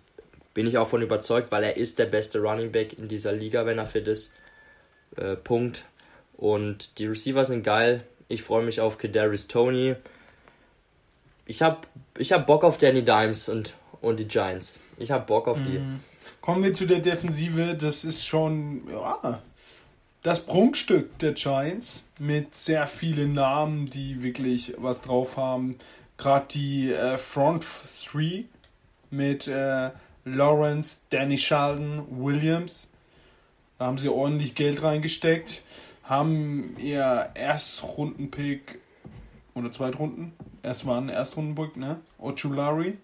bin 0.53 0.67
ich 0.67 0.77
auch 0.77 0.87
von 0.87 1.01
überzeugt, 1.01 1.51
weil 1.51 1.63
er 1.63 1.77
ist 1.77 1.99
der 1.99 2.05
beste 2.05 2.39
Running 2.39 2.71
Back 2.71 2.97
in 2.97 3.07
dieser 3.07 3.31
Liga, 3.31 3.65
wenn 3.65 3.79
er 3.79 3.85
fit 3.85 4.07
ist. 4.07 4.33
Äh, 5.15 5.35
Punkt. 5.35 5.85
Und 6.37 6.99
die 6.99 7.05
Receiver 7.05 7.45
sind 7.45 7.63
geil. 7.63 8.03
Ich 8.27 8.43
freue 8.43 8.63
mich 8.63 8.81
auf 8.81 8.97
Kadarius 8.97 9.47
Tony. 9.47 9.95
Ich 11.45 11.61
habe 11.61 11.79
ich 12.17 12.31
hab 12.31 12.47
Bock 12.47 12.63
auf 12.63 12.77
Danny 12.77 13.03
Dimes 13.03 13.49
und, 13.49 13.73
und 14.01 14.19
die 14.19 14.27
Giants. 14.27 14.81
Ich 14.97 15.11
habe 15.11 15.25
Bock 15.25 15.47
auf 15.47 15.57
die. 15.57 15.79
Mhm. 15.79 15.99
Kommen 16.41 16.63
wir 16.63 16.73
zu 16.73 16.85
der 16.85 16.99
Defensive. 16.99 17.75
Das 17.75 18.03
ist 18.03 18.25
schon, 18.25 18.83
ja, 18.89 19.41
das 20.23 20.45
Prunkstück 20.45 21.17
der 21.19 21.33
Giants 21.33 22.03
mit 22.19 22.55
sehr 22.55 22.87
vielen 22.87 23.33
Namen, 23.33 23.89
die 23.89 24.23
wirklich 24.23 24.73
was 24.77 25.01
drauf 25.01 25.37
haben. 25.37 25.77
Gerade 26.17 26.45
die 26.51 26.91
äh, 26.91 27.17
Front 27.17 27.65
Three 28.05 28.45
mit 29.09 29.47
äh, 29.47 29.91
Lawrence, 30.25 30.99
Danny 31.09 31.37
Sheldon, 31.37 32.05
Williams. 32.09 32.89
Da 33.77 33.85
haben 33.85 33.97
sie 33.97 34.09
ordentlich 34.09 34.55
Geld 34.55 34.81
reingesteckt. 34.81 35.61
Haben 36.03 36.75
ihr 36.77 37.29
Erstrundenpick 37.33 38.79
oder 39.53 39.71
Zweitrunden. 39.71 40.33
Erst 40.61 40.85
war 40.85 40.99
ein 40.99 41.09
Erstrundenpick, 41.09 41.77
ne? 41.77 41.99
Ochulari, 42.19 42.97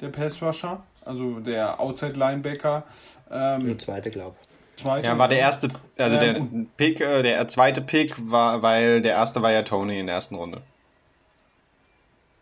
der 0.00 0.08
Passrusher, 0.08 0.82
also 1.04 1.40
der 1.40 1.80
Outside 1.80 2.18
Linebacker. 2.18 2.84
Ähm, 3.30 3.66
Der 3.66 3.78
zweite, 3.78 4.10
glaube 4.10 4.36
Zweite, 4.76 5.06
ja, 5.06 5.18
war 5.18 5.28
der 5.28 5.38
erste, 5.38 5.68
also 5.98 6.16
ähm, 6.16 6.66
der 6.78 6.86
Pick, 6.86 7.00
äh, 7.00 7.22
der 7.22 7.46
zweite 7.48 7.82
Pick 7.82 8.14
war, 8.30 8.62
weil 8.62 9.02
der 9.02 9.12
erste 9.12 9.42
war 9.42 9.52
ja 9.52 9.62
Tony 9.62 10.00
in 10.00 10.06
der 10.06 10.14
ersten 10.16 10.36
Runde. 10.36 10.62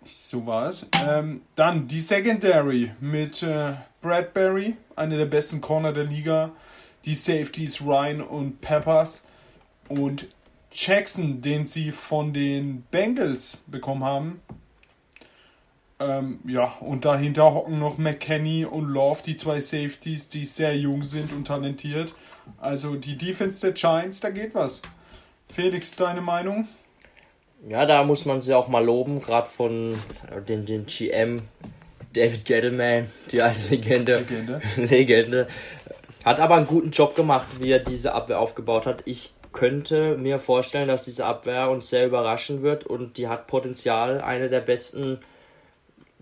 So 0.05 0.47
war 0.47 0.68
es. 0.68 0.87
Ähm, 1.09 1.43
dann 1.57 1.89
die 1.89 2.01
Secondary 2.01 2.93
mit 3.01 3.43
äh, 3.43 3.72
Bradbury, 4.01 4.76
einer 4.95 5.16
der 5.16 5.26
besten 5.26 5.61
Corner 5.61 5.93
der 5.93 6.05
Liga. 6.05 6.51
Die 7.05 7.14
Safeties 7.14 7.81
Ryan 7.81 8.20
und 8.20 8.61
Peppers. 8.61 9.22
Und 9.89 10.28
Jackson, 10.72 11.41
den 11.41 11.66
sie 11.66 11.93
von 11.93 12.32
den 12.32 12.82
Bengals 12.91 13.62
bekommen 13.66 14.05
haben. 14.05 14.43
Ähm, 16.01 16.39
ja, 16.47 16.76
und 16.80 17.05
dahinter 17.05 17.55
hocken 17.55 17.80
noch 17.80 17.99
McKenney 17.99 18.64
und 18.64 18.89
Love, 18.89 19.20
die 19.24 19.36
zwei 19.36 19.61
Safeties, 19.61 20.28
die 20.28 20.45
sehr 20.45 20.76
jung 20.76 21.03
sind 21.03 21.32
und 21.32 21.47
talentiert. 21.47 22.14
Also 22.61 22.95
die 22.95 23.16
Defense 23.16 23.61
der 23.61 23.72
Giants, 23.72 24.20
da 24.20 24.30
geht 24.30 24.55
was. 24.55 24.82
Felix, 25.53 25.97
deine 25.97 26.20
Meinung? 26.20 26.68
Ja, 27.66 27.84
da 27.86 28.05
muss 28.05 28.24
man 28.24 28.41
sie 28.41 28.55
auch 28.55 28.68
mal 28.68 28.84
loben, 28.84 29.20
gerade 29.20 29.49
von 29.49 29.95
äh, 30.30 30.41
den, 30.41 30.66
den 30.66 30.86
GM 30.86 31.43
David 32.12 32.45
Gettleman, 32.45 33.07
die 33.32 33.43
alte 33.43 33.61
Legende. 33.70 34.18
Legende. 34.18 34.61
Legende. 34.76 35.47
Hat 36.24 36.41
aber 36.41 36.57
einen 36.57 36.66
guten 36.66 36.91
Job 36.91 37.14
gemacht, 37.14 37.47
wie 37.61 37.70
er 37.70 37.80
diese 37.80 38.12
Abwehr 38.12 38.39
aufgebaut 38.39 38.86
hat. 38.86 39.03
Ich 39.05 39.32
könnte 39.53 40.16
mir 40.16 40.38
vorstellen, 40.38 40.88
dass 40.88 41.05
diese 41.05 41.26
Abwehr 41.26 41.70
uns 41.70 41.90
sehr 41.90 42.07
überraschen 42.07 42.62
wird 42.62 42.84
und 42.84 43.18
die 43.18 43.28
hat 43.28 43.46
Potenzial, 43.46 44.20
eine 44.20 44.49
der 44.49 44.61
besten 44.61 45.18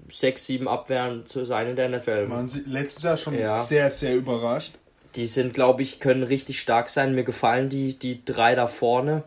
sechs, 0.09 0.47
sieben 0.47 0.69
Abwehren 0.69 1.27
zu 1.27 1.45
sein 1.45 1.69
in 1.69 1.77
der 1.77 1.89
NFL. 1.89 2.27
Man 2.27 2.49
sie 2.49 2.63
letztes 2.67 3.03
Jahr 3.03 3.17
schon 3.17 3.39
ja. 3.39 3.59
sehr, 3.63 3.91
sehr 3.91 4.15
überrascht. 4.15 4.75
Die 5.17 5.27
sind, 5.27 5.55
glaube 5.55 5.83
ich, 5.83 5.99
können 5.99 6.23
richtig 6.23 6.61
stark 6.61 6.91
sein. 6.91 7.15
Mir 7.15 7.25
gefallen 7.25 7.69
die, 7.69 7.99
die 7.99 8.25
drei 8.25 8.55
da 8.55 8.67
vorne. 8.67 9.25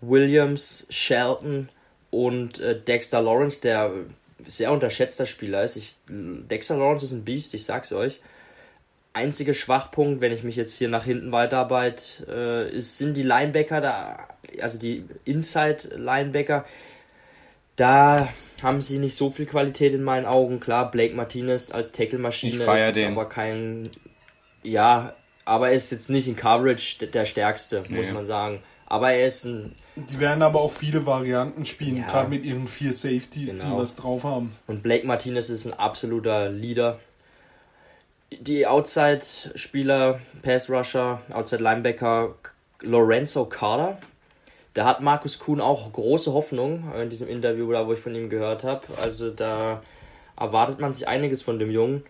Williams, 0.00 0.86
Shelton 0.90 1.68
und 2.10 2.58
äh, 2.60 2.78
Dexter 2.80 3.22
Lawrence, 3.22 3.60
der 3.60 3.92
sehr 4.46 4.72
unterschätzter 4.72 5.26
Spieler 5.26 5.62
ist. 5.62 5.76
Ich, 5.76 5.96
Dexter 6.08 6.76
Lawrence 6.76 7.04
ist 7.04 7.12
ein 7.12 7.24
Biest, 7.24 7.54
ich 7.54 7.64
sag's 7.64 7.92
euch. 7.92 8.20
Einziger 9.12 9.54
Schwachpunkt, 9.54 10.20
wenn 10.20 10.32
ich 10.32 10.44
mich 10.44 10.56
jetzt 10.56 10.76
hier 10.76 10.88
nach 10.88 11.04
hinten 11.04 11.32
weiterarbeite, 11.32 12.26
äh, 12.28 12.76
ist, 12.76 12.98
sind 12.98 13.16
die 13.16 13.24
Linebacker 13.24 13.80
da, 13.80 14.28
also 14.60 14.78
die 14.78 15.04
Inside-Linebacker. 15.24 16.64
Da 17.74 18.28
haben 18.62 18.80
sie 18.80 18.98
nicht 18.98 19.16
so 19.16 19.30
viel 19.30 19.46
Qualität 19.46 19.94
in 19.94 20.02
meinen 20.02 20.26
Augen. 20.26 20.60
Klar, 20.60 20.90
Blake 20.90 21.14
Martinez 21.14 21.70
als 21.70 21.92
Tackle-Maschine 21.92 22.54
ist 22.54 22.96
den. 22.96 23.12
aber 23.12 23.28
kein. 23.28 23.88
Ja, 24.62 25.14
aber 25.44 25.70
er 25.70 25.74
ist 25.74 25.90
jetzt 25.90 26.10
nicht 26.10 26.28
in 26.28 26.36
Coverage 26.36 27.06
der 27.06 27.26
stärkste, 27.26 27.78
muss 27.78 27.88
nee. 27.88 28.12
man 28.12 28.26
sagen. 28.26 28.62
Aber 28.86 29.12
er 29.12 29.26
ist 29.26 29.44
ein. 29.44 29.74
Die 29.96 30.20
werden 30.20 30.42
aber 30.42 30.60
auch 30.60 30.70
viele 30.70 31.06
Varianten 31.06 31.64
spielen, 31.64 31.96
ja, 31.96 32.06
gerade 32.06 32.28
mit 32.28 32.44
ihren 32.44 32.68
vier 32.68 32.92
Safeties, 32.92 33.58
genau. 33.58 33.76
die 33.76 33.82
was 33.82 33.96
drauf 33.96 34.24
haben. 34.24 34.54
Und 34.66 34.82
Blake 34.82 35.06
Martinez 35.06 35.48
ist 35.48 35.66
ein 35.66 35.72
absoluter 35.72 36.50
Leader. 36.50 36.98
Die 38.32 38.66
Outside-Spieler, 38.66 40.20
Pass-Rusher, 40.42 41.20
Outside-Linebacker, 41.32 42.36
Lorenzo 42.80 43.44
Carter. 43.46 43.98
Da 44.74 44.84
hat 44.84 45.00
Markus 45.00 45.40
Kuhn 45.40 45.60
auch 45.60 45.92
große 45.92 46.32
Hoffnung 46.32 46.92
in 46.94 47.08
diesem 47.08 47.28
Interview, 47.28 47.70
da 47.72 47.86
wo 47.86 47.92
ich 47.92 47.98
von 47.98 48.14
ihm 48.14 48.30
gehört 48.30 48.62
habe. 48.62 48.86
Also 49.02 49.30
da 49.30 49.82
erwartet 50.38 50.80
man 50.80 50.92
sich 50.92 51.08
einiges 51.08 51.42
von 51.42 51.58
dem 51.58 51.70
Jungen. 51.70 52.04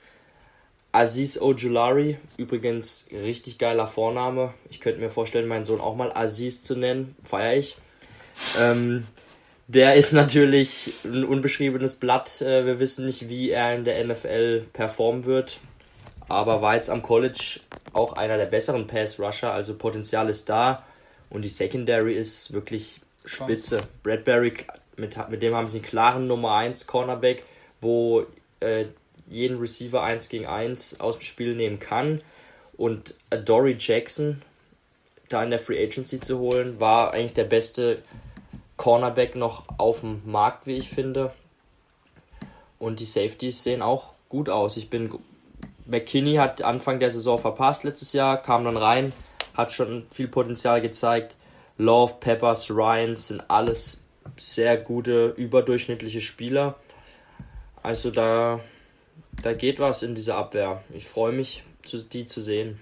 Aziz 0.92 1.40
Ojulari, 1.40 2.18
übrigens 2.36 3.06
richtig 3.12 3.58
geiler 3.58 3.86
Vorname. 3.86 4.52
Ich 4.70 4.80
könnte 4.80 5.00
mir 5.00 5.08
vorstellen, 5.08 5.48
meinen 5.48 5.64
Sohn 5.64 5.80
auch 5.80 5.94
mal 5.94 6.12
Aziz 6.12 6.62
zu 6.62 6.76
nennen. 6.76 7.14
Feier 7.22 7.56
ich. 7.56 7.76
Ähm, 8.58 9.06
der 9.68 9.94
ist 9.94 10.12
natürlich 10.12 10.92
ein 11.04 11.24
unbeschriebenes 11.24 11.94
Blatt. 11.94 12.42
Äh, 12.42 12.66
wir 12.66 12.80
wissen 12.80 13.06
nicht, 13.06 13.28
wie 13.28 13.50
er 13.50 13.74
in 13.74 13.84
der 13.84 14.04
NFL 14.04 14.66
performen 14.72 15.24
wird. 15.24 15.60
Aber 16.30 16.62
war 16.62 16.76
jetzt 16.76 16.90
am 16.90 17.02
College 17.02 17.60
auch 17.92 18.12
einer 18.14 18.36
der 18.36 18.46
besseren 18.46 18.86
Pass-Rusher. 18.86 19.52
Also 19.52 19.76
Potenzial 19.76 20.28
ist 20.28 20.48
da. 20.48 20.84
Und 21.28 21.42
die 21.42 21.48
Secondary 21.48 22.14
ist 22.14 22.52
wirklich 22.52 23.00
spitze. 23.24 23.80
Bradbury, 24.02 24.54
mit, 24.96 25.18
mit 25.28 25.42
dem 25.42 25.54
haben 25.54 25.68
sie 25.68 25.78
einen 25.78 25.86
klaren 25.86 26.26
Nummer 26.26 26.54
1 26.54 26.86
Cornerback, 26.86 27.44
wo 27.80 28.26
äh, 28.60 28.86
jeden 29.28 29.58
Receiver 29.58 30.02
1 30.02 30.28
gegen 30.28 30.46
1 30.46 31.00
aus 31.00 31.16
dem 31.16 31.22
Spiel 31.22 31.54
nehmen 31.54 31.80
kann. 31.80 32.20
Und 32.76 33.14
Dory 33.44 33.76
Jackson 33.78 34.42
da 35.30 35.42
in 35.42 35.50
der 35.50 35.58
Free 35.58 35.82
Agency 35.82 36.20
zu 36.20 36.38
holen, 36.38 36.80
war 36.80 37.12
eigentlich 37.12 37.34
der 37.34 37.44
beste 37.44 38.02
Cornerback 38.76 39.36
noch 39.36 39.64
auf 39.78 40.00
dem 40.00 40.22
Markt, 40.24 40.66
wie 40.66 40.76
ich 40.76 40.88
finde. 40.88 41.32
Und 42.78 43.00
die 43.00 43.04
Safeties 43.04 43.62
sehen 43.62 43.80
auch 43.82 44.12
gut 44.28 44.48
aus. 44.48 44.76
Ich 44.76 44.90
bin. 44.90 45.10
McKinney 45.91 46.36
hat 46.36 46.62
Anfang 46.62 47.01
der 47.01 47.11
Saison 47.11 47.38
verpasst 47.38 47.84
letztes 47.84 48.12
Jahr, 48.12 48.41
kam 48.41 48.64
dann 48.64 48.76
rein, 48.76 49.12
hat 49.55 49.72
schon 49.72 50.07
viel 50.11 50.28
Potenzial 50.28 50.80
gezeigt. 50.80 51.36
Love, 51.78 52.14
Peppers, 52.20 52.70
Ryan 52.70 53.16
sind 53.16 53.43
alles 53.49 54.01
sehr 54.36 54.76
gute, 54.76 55.34
überdurchschnittliche 55.36 56.20
Spieler. 56.20 56.76
Also 57.82 58.11
da 58.11 58.61
da 59.43 59.55
geht 59.55 59.80
was 59.80 60.03
in 60.03 60.14
dieser 60.14 60.36
Abwehr. 60.36 60.82
Ich 60.93 61.07
freue 61.07 61.32
mich, 61.32 61.62
die 62.12 62.26
zu 62.26 62.41
sehen. 62.43 62.78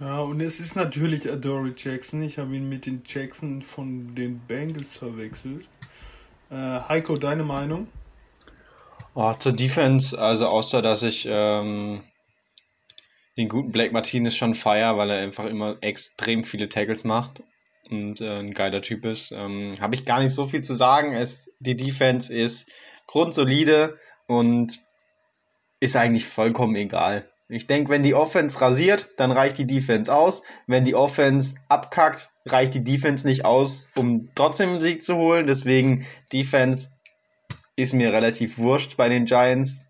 Ja, 0.00 0.20
und 0.20 0.40
es 0.40 0.60
ist 0.60 0.74
natürlich 0.76 1.30
Adore 1.30 1.74
Jackson. 1.76 2.22
Ich 2.22 2.38
habe 2.38 2.56
ihn 2.56 2.68
mit 2.68 2.86
den 2.86 3.02
Jackson 3.06 3.62
von 3.62 4.14
den 4.14 4.40
Bengals 4.40 4.96
verwechselt. 4.96 5.66
Äh, 6.50 6.54
Heiko, 6.54 7.16
deine 7.16 7.44
Meinung? 7.44 7.86
Oh, 9.14 9.32
zur 9.34 9.52
Defense, 9.52 10.18
also 10.18 10.46
außer 10.46 10.80
dass 10.80 11.02
ich 11.02 11.26
ähm, 11.28 12.02
den 13.36 13.48
guten 13.48 13.72
Blake 13.72 13.92
Martinez 13.92 14.34
schon 14.36 14.54
feier, 14.54 14.96
weil 14.96 15.10
er 15.10 15.18
einfach 15.18 15.44
immer 15.44 15.76
extrem 15.80 16.44
viele 16.44 16.68
Tackles 16.68 17.04
macht 17.04 17.42
und 17.90 18.20
äh, 18.20 18.38
ein 18.38 18.54
geiler 18.54 18.80
Typ 18.80 19.04
ist, 19.04 19.32
ähm, 19.32 19.72
habe 19.80 19.94
ich 19.94 20.04
gar 20.04 20.20
nicht 20.22 20.34
so 20.34 20.46
viel 20.46 20.62
zu 20.62 20.74
sagen. 20.74 21.12
Es, 21.12 21.50
die 21.60 21.76
Defense 21.76 22.32
ist 22.32 22.66
grundsolide, 23.06 23.98
und 24.26 24.80
ist 25.80 25.96
eigentlich 25.96 26.26
vollkommen 26.26 26.76
egal. 26.76 27.28
Ich 27.48 27.66
denke, 27.66 27.90
wenn 27.90 28.02
die 28.02 28.14
Offense 28.14 28.60
rasiert, 28.60 29.10
dann 29.18 29.30
reicht 29.30 29.58
die 29.58 29.66
Defense 29.66 30.12
aus. 30.12 30.42
Wenn 30.66 30.84
die 30.84 30.94
Offense 30.94 31.58
abkackt, 31.68 32.30
reicht 32.46 32.72
die 32.72 32.84
Defense 32.84 33.26
nicht 33.26 33.44
aus, 33.44 33.88
um 33.94 34.30
trotzdem 34.34 34.70
einen 34.70 34.80
Sieg 34.80 35.04
zu 35.04 35.16
holen. 35.16 35.46
Deswegen 35.46 36.06
Defense 36.32 36.88
ist 37.82 37.92
mir 37.92 38.12
relativ 38.12 38.58
wurscht 38.58 38.96
bei 38.96 39.08
den 39.08 39.24
Giants. 39.24 39.82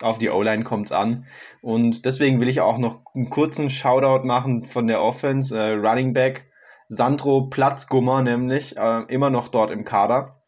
Auf 0.00 0.16
die 0.16 0.30
O-Line 0.30 0.64
kommt 0.64 0.86
es 0.86 0.92
an. 0.92 1.26
Und 1.60 2.06
deswegen 2.06 2.40
will 2.40 2.48
ich 2.48 2.60
auch 2.60 2.78
noch 2.78 3.02
einen 3.14 3.28
kurzen 3.28 3.68
Shoutout 3.68 4.26
machen 4.26 4.64
von 4.64 4.86
der 4.86 5.02
Offense. 5.02 5.56
Äh, 5.56 5.72
Running 5.72 6.14
Back 6.14 6.50
Sandro 6.88 7.42
Platzgummer 7.42 8.20
nämlich, 8.22 8.76
äh, 8.76 9.02
immer 9.08 9.30
noch 9.30 9.46
dort 9.46 9.70
im 9.70 9.84
Kader 9.84 10.39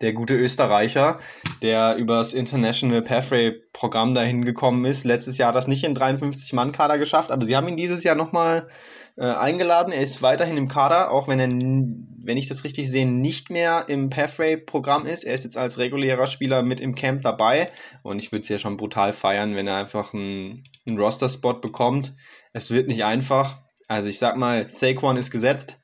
der 0.00 0.12
gute 0.12 0.34
Österreicher, 0.34 1.18
der 1.62 1.96
übers 1.96 2.34
International 2.34 3.02
Pathway 3.02 3.52
Programm 3.72 4.14
dahin 4.14 4.44
gekommen 4.44 4.84
ist. 4.84 5.04
Letztes 5.04 5.38
Jahr 5.38 5.48
hat 5.48 5.56
das 5.56 5.68
nicht 5.68 5.84
in 5.84 5.96
53-Mann-Kader 5.96 6.98
geschafft, 6.98 7.30
aber 7.30 7.44
sie 7.44 7.56
haben 7.56 7.68
ihn 7.68 7.76
dieses 7.76 8.02
Jahr 8.04 8.16
nochmal 8.16 8.68
äh, 9.16 9.24
eingeladen. 9.24 9.92
Er 9.92 10.02
ist 10.02 10.22
weiterhin 10.22 10.56
im 10.56 10.68
Kader, 10.68 11.12
auch 11.12 11.28
wenn 11.28 11.38
er, 11.38 11.48
wenn 11.48 12.36
ich 12.36 12.48
das 12.48 12.64
richtig 12.64 12.90
sehe, 12.90 13.06
nicht 13.06 13.50
mehr 13.50 13.84
im 13.88 14.10
Pathway-Programm 14.10 15.06
ist. 15.06 15.24
Er 15.24 15.34
ist 15.34 15.44
jetzt 15.44 15.56
als 15.56 15.78
regulärer 15.78 16.26
Spieler 16.26 16.62
mit 16.62 16.80
im 16.80 16.94
Camp 16.94 17.22
dabei 17.22 17.68
und 18.02 18.18
ich 18.18 18.32
würde 18.32 18.42
es 18.42 18.48
ja 18.48 18.58
schon 18.58 18.76
brutal 18.76 19.12
feiern, 19.12 19.54
wenn 19.54 19.68
er 19.68 19.76
einfach 19.76 20.12
einen, 20.12 20.64
einen 20.86 20.98
Roster-Spot 20.98 21.54
bekommt. 21.54 22.14
Es 22.52 22.70
wird 22.70 22.88
nicht 22.88 23.04
einfach. 23.04 23.58
Also 23.86 24.08
ich 24.08 24.18
sag 24.18 24.36
mal, 24.36 24.70
Saquon 24.70 25.16
ist 25.16 25.30
gesetzt. 25.30 25.78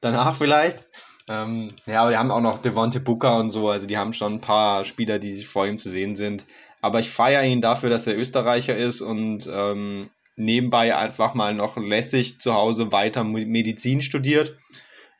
Danach 0.00 0.36
vielleicht. 0.36 0.86
Ähm, 1.28 1.68
ja, 1.86 2.02
aber 2.02 2.10
die 2.10 2.16
haben 2.16 2.30
auch 2.30 2.40
noch 2.40 2.58
Devonte 2.58 3.00
Booker 3.00 3.38
und 3.38 3.50
so, 3.50 3.68
also 3.68 3.86
die 3.86 3.96
haben 3.96 4.12
schon 4.12 4.34
ein 4.34 4.40
paar 4.40 4.84
Spieler, 4.84 5.18
die 5.18 5.44
vor 5.44 5.66
ihm 5.66 5.78
zu 5.78 5.90
sehen 5.90 6.14
sind. 6.14 6.46
Aber 6.80 7.00
ich 7.00 7.10
feiere 7.10 7.42
ihn 7.44 7.60
dafür, 7.60 7.90
dass 7.90 8.06
er 8.06 8.16
Österreicher 8.16 8.76
ist 8.76 9.00
und 9.00 9.48
ähm, 9.52 10.08
nebenbei 10.36 10.94
einfach 10.96 11.34
mal 11.34 11.54
noch 11.54 11.76
lässig 11.76 12.38
zu 12.38 12.54
Hause 12.54 12.92
weiter 12.92 13.24
Medizin 13.24 14.02
studiert, 14.02 14.56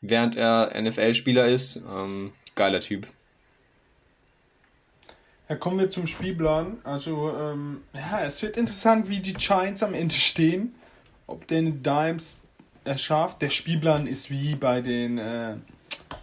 während 0.01 0.37
er 0.37 0.81
NFL-Spieler 0.81 1.47
ist. 1.47 1.83
Ähm, 1.93 2.33
geiler 2.55 2.81
Typ. 2.81 3.09
Ja, 5.49 5.57
kommen 5.57 5.79
wir 5.79 5.91
zum 5.91 6.07
Spielplan. 6.07 6.79
Also, 6.85 7.33
ähm, 7.37 7.83
ja, 7.95 8.23
es 8.25 8.43
wird 8.43 8.57
interessant, 8.57 9.09
wie 9.09 9.21
die 9.21 9.35
Giants 9.35 9.83
am 9.83 9.95
Ende 9.95 10.15
stehen. 10.15 10.75
Ob 11.27 11.47
den 11.47 11.83
Dimes 11.83 12.39
es. 12.85 13.39
Der 13.41 13.51
Spielplan 13.51 14.07
ist 14.07 14.31
wie 14.31 14.55
bei 14.55 14.81
den 14.81 15.19
äh, 15.19 15.57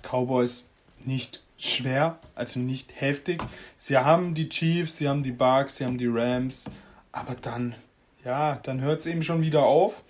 Cowboys 0.02 0.66
nicht 1.06 1.42
schwer, 1.58 2.20
also 2.36 2.60
nicht 2.60 3.00
heftig. 3.00 3.42
Sie 3.78 3.98
haben 3.98 4.34
die 4.34 4.50
Chiefs, 4.50 4.98
sie 4.98 5.08
haben 5.08 5.24
die 5.24 5.32
Bucks, 5.32 5.78
sie 5.78 5.86
haben 5.86 5.98
die 5.98 6.08
Rams, 6.08 6.66
aber 7.12 7.36
dann, 7.36 7.76
ja, 8.26 8.60
dann 8.64 8.82
hört 8.82 9.02
es 9.02 9.06
eben 9.06 9.24
schon 9.24 9.42
wieder 9.42 9.64
auf. 9.64 10.04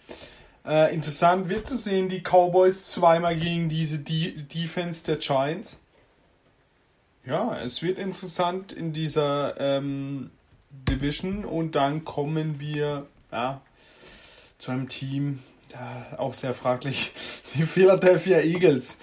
Äh, 0.66 0.94
interessant 0.94 1.50
wird 1.50 1.68
zu 1.68 1.78
sehen, 1.78 2.10
die 2.10 2.22
Cowboys 2.22 2.88
zweimal 2.88 3.36
gegen 3.36 3.70
diese 3.70 4.00
De 4.00 4.32
Defense 4.44 5.04
der 5.04 5.18
Giants. 5.18 5.82
Ja, 7.26 7.58
es 7.60 7.82
wird 7.82 8.00
interessant 8.00 8.72
in 8.72 8.94
dieser 8.94 9.60
ähm, 9.60 10.32
Division 10.72 11.46
und 11.46 11.76
dann 11.76 12.04
kommen 12.04 12.60
wir 12.60 13.08
ja, 13.32 13.62
zu 14.58 14.72
einem 14.72 14.88
Team, 14.88 15.40
ja, 15.72 16.18
auch 16.18 16.34
sehr 16.34 16.54
fraglich, 16.54 17.12
die 17.56 17.64
Philadelphia 17.64 18.40
Eagles. 18.40 18.98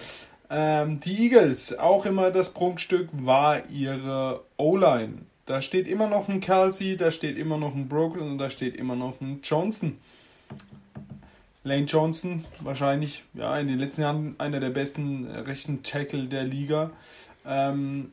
Ähm, 0.53 0.99
die 0.99 1.23
Eagles, 1.23 1.79
auch 1.79 2.05
immer 2.05 2.29
das 2.29 2.49
Prunkstück 2.49 3.07
war 3.13 3.69
ihre 3.69 4.41
O-Line. 4.57 5.19
Da 5.45 5.61
steht 5.61 5.87
immer 5.87 6.07
noch 6.07 6.27
ein 6.27 6.41
Kelsey, 6.41 6.97
da 6.97 7.09
steht 7.09 7.37
immer 7.37 7.57
noch 7.57 7.73
ein 7.73 7.87
Brooklyn 7.87 8.31
und 8.31 8.37
da 8.37 8.49
steht 8.49 8.75
immer 8.75 8.97
noch 8.97 9.21
ein 9.21 9.39
Johnson. 9.43 9.97
Lane 11.63 11.85
Johnson, 11.85 12.43
wahrscheinlich 12.59 13.23
ja, 13.33 13.57
in 13.59 13.67
den 13.67 13.79
letzten 13.79 14.01
Jahren 14.01 14.35
einer 14.39 14.59
der 14.59 14.71
besten 14.71 15.25
rechten 15.31 15.83
Tackle 15.83 16.25
der 16.25 16.43
Liga. 16.43 16.91
Ähm, 17.45 18.11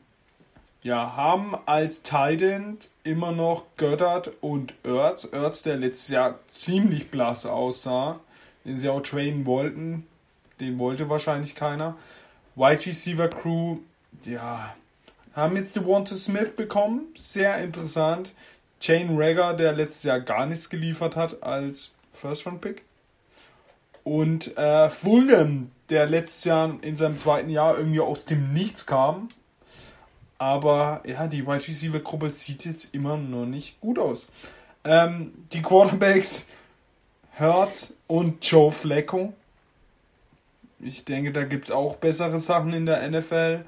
ja, 0.81 1.17
haben 1.17 1.57
als 1.65 2.03
Titan 2.03 2.77
immer 3.03 3.33
noch 3.33 3.65
Göttert 3.75 4.31
und 4.39 4.73
Ertz. 4.83 5.25
Ertz, 5.25 5.63
der 5.63 5.75
letztes 5.75 6.07
Jahr 6.07 6.39
ziemlich 6.47 7.11
blass 7.11 7.45
aussah, 7.45 8.21
den 8.63 8.77
sie 8.77 8.87
auch 8.87 9.01
trainen 9.01 9.45
wollten. 9.45 10.07
Den 10.61 10.79
wollte 10.79 11.09
wahrscheinlich 11.09 11.55
keiner. 11.55 11.97
Wide 12.59 12.85
Receiver 12.85 13.29
Crew, 13.29 13.77
ja, 14.25 14.75
haben 15.33 15.55
jetzt 15.55 15.77
Devonta 15.77 16.13
Smith 16.13 16.57
bekommen, 16.57 17.07
sehr 17.15 17.57
interessant. 17.59 18.33
Jane 18.81 19.11
Rager, 19.11 19.53
der 19.53 19.71
letztes 19.71 20.03
Jahr 20.03 20.19
gar 20.19 20.45
nichts 20.45 20.69
geliefert 20.69 21.15
hat 21.15 21.41
als 21.41 21.91
First-Round-Pick. 22.11 22.83
Und 24.03 24.57
äh, 24.57 24.89
Fulham, 24.89 25.71
der 25.89 26.05
letztes 26.07 26.43
Jahr 26.43 26.77
in 26.81 26.97
seinem 26.97 27.17
zweiten 27.17 27.49
Jahr 27.49 27.77
irgendwie 27.77 28.01
aus 28.01 28.25
dem 28.25 28.51
Nichts 28.51 28.85
kam. 28.85 29.29
Aber 30.37 31.01
ja, 31.05 31.27
die 31.27 31.47
Wide 31.47 31.65
Receiver 31.65 31.99
Gruppe 31.99 32.29
sieht 32.29 32.65
jetzt 32.65 32.93
immer 32.93 33.15
noch 33.15 33.45
nicht 33.45 33.79
gut 33.79 33.97
aus. 33.97 34.27
Ähm, 34.83 35.31
die 35.53 35.61
Quarterbacks 35.61 36.45
Hertz 37.31 37.93
und 38.07 38.45
Joe 38.45 38.69
Flacco 38.69 39.33
ich 40.81 41.05
denke, 41.05 41.31
da 41.31 41.43
gibt 41.43 41.69
es 41.69 41.71
auch 41.71 41.95
bessere 41.95 42.39
Sachen 42.39 42.73
in 42.73 42.85
der 42.85 43.09
NFL. 43.09 43.65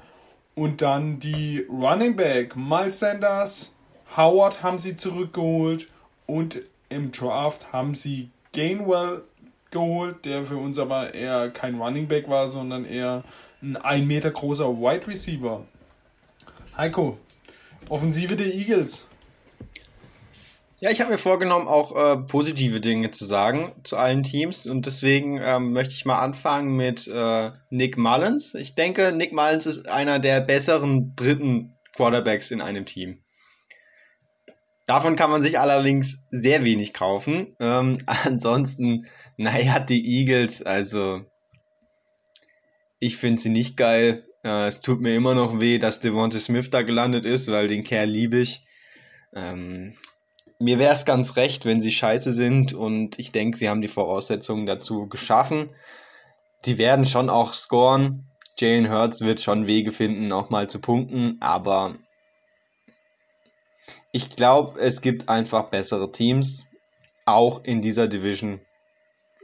Und 0.54 0.82
dann 0.82 1.18
die 1.18 1.66
Running 1.70 2.16
Back, 2.16 2.56
Miles 2.56 2.98
Sanders, 2.98 3.72
Howard 4.16 4.62
haben 4.62 4.78
sie 4.78 4.96
zurückgeholt 4.96 5.88
und 6.26 6.60
im 6.90 7.10
Draft 7.10 7.72
haben 7.72 7.94
sie 7.94 8.28
Gainwell 8.52 9.22
geholt, 9.70 10.26
der 10.26 10.44
für 10.44 10.58
uns 10.58 10.78
aber 10.78 11.14
eher 11.14 11.48
kein 11.50 11.80
Running 11.80 12.06
Back 12.06 12.28
war, 12.28 12.48
sondern 12.48 12.84
eher 12.84 13.24
ein 13.62 13.76
1 13.76 14.06
Meter 14.06 14.30
großer 14.30 14.68
Wide 14.68 15.06
Receiver. 15.06 15.64
Heiko, 16.76 17.16
Offensive 17.88 18.36
der 18.36 18.52
Eagles. 18.52 19.08
Ja, 20.82 20.90
ich 20.90 21.00
habe 21.00 21.12
mir 21.12 21.18
vorgenommen, 21.18 21.68
auch 21.68 21.94
äh, 21.94 22.16
positive 22.16 22.80
Dinge 22.80 23.12
zu 23.12 23.24
sagen 23.24 23.72
zu 23.84 23.96
allen 23.96 24.24
Teams 24.24 24.66
und 24.66 24.84
deswegen 24.84 25.40
ähm, 25.40 25.72
möchte 25.72 25.94
ich 25.94 26.06
mal 26.06 26.18
anfangen 26.18 26.74
mit 26.74 27.06
äh, 27.06 27.52
Nick 27.70 27.96
Mullins. 27.96 28.56
Ich 28.56 28.74
denke, 28.74 29.12
Nick 29.12 29.32
Mullins 29.32 29.66
ist 29.66 29.88
einer 29.88 30.18
der 30.18 30.40
besseren 30.40 31.14
dritten 31.14 31.76
Quarterbacks 31.94 32.50
in 32.50 32.60
einem 32.60 32.84
Team. 32.84 33.22
Davon 34.84 35.14
kann 35.14 35.30
man 35.30 35.40
sich 35.40 35.60
allerdings 35.60 36.26
sehr 36.32 36.64
wenig 36.64 36.92
kaufen. 36.92 37.54
Ähm, 37.60 37.98
ansonsten, 38.06 39.06
naja, 39.36 39.78
die 39.78 40.04
Eagles, 40.18 40.62
also 40.62 41.24
ich 42.98 43.18
finde 43.18 43.40
sie 43.40 43.50
nicht 43.50 43.76
geil. 43.76 44.26
Äh, 44.42 44.66
es 44.66 44.80
tut 44.80 45.00
mir 45.00 45.14
immer 45.14 45.36
noch 45.36 45.60
weh, 45.60 45.78
dass 45.78 46.00
Devonta 46.00 46.40
Smith 46.40 46.70
da 46.70 46.82
gelandet 46.82 47.24
ist, 47.24 47.48
weil 47.52 47.68
den 47.68 47.84
Kerl 47.84 48.08
liebe 48.08 48.38
ich. 48.38 48.66
Ähm, 49.32 49.94
mir 50.62 50.78
wäre 50.78 50.92
es 50.92 51.04
ganz 51.04 51.36
recht, 51.36 51.66
wenn 51.66 51.80
sie 51.80 51.92
scheiße 51.92 52.32
sind 52.32 52.72
und 52.72 53.18
ich 53.18 53.32
denke, 53.32 53.56
sie 53.56 53.68
haben 53.68 53.82
die 53.82 53.88
Voraussetzungen 53.88 54.64
dazu 54.64 55.08
geschaffen. 55.08 55.72
Die 56.64 56.78
werden 56.78 57.04
schon 57.04 57.28
auch 57.28 57.52
scoren. 57.52 58.28
Jalen 58.58 58.90
Hurts 58.90 59.22
wird 59.22 59.40
schon 59.40 59.66
Wege 59.66 59.90
finden, 59.90 60.30
auch 60.30 60.50
mal 60.50 60.68
zu 60.68 60.80
punkten, 60.80 61.38
aber 61.40 61.94
ich 64.12 64.28
glaube, 64.28 64.78
es 64.78 65.00
gibt 65.00 65.28
einfach 65.28 65.70
bessere 65.70 66.12
Teams, 66.12 66.70
auch 67.24 67.64
in 67.64 67.80
dieser 67.80 68.06
Division. 68.06 68.60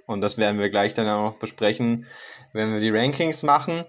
Und 0.07 0.21
das 0.21 0.39
werden 0.39 0.61
wir 0.61 0.71
gleich 0.71 0.95
dann 0.95 1.09
auch 1.09 1.33
noch 1.33 1.39
besprechen, 1.39 2.07
wenn 2.53 2.73
wir 2.73 2.81
die 2.81 2.91
Rankings 2.91 3.43
machen. 3.43 3.85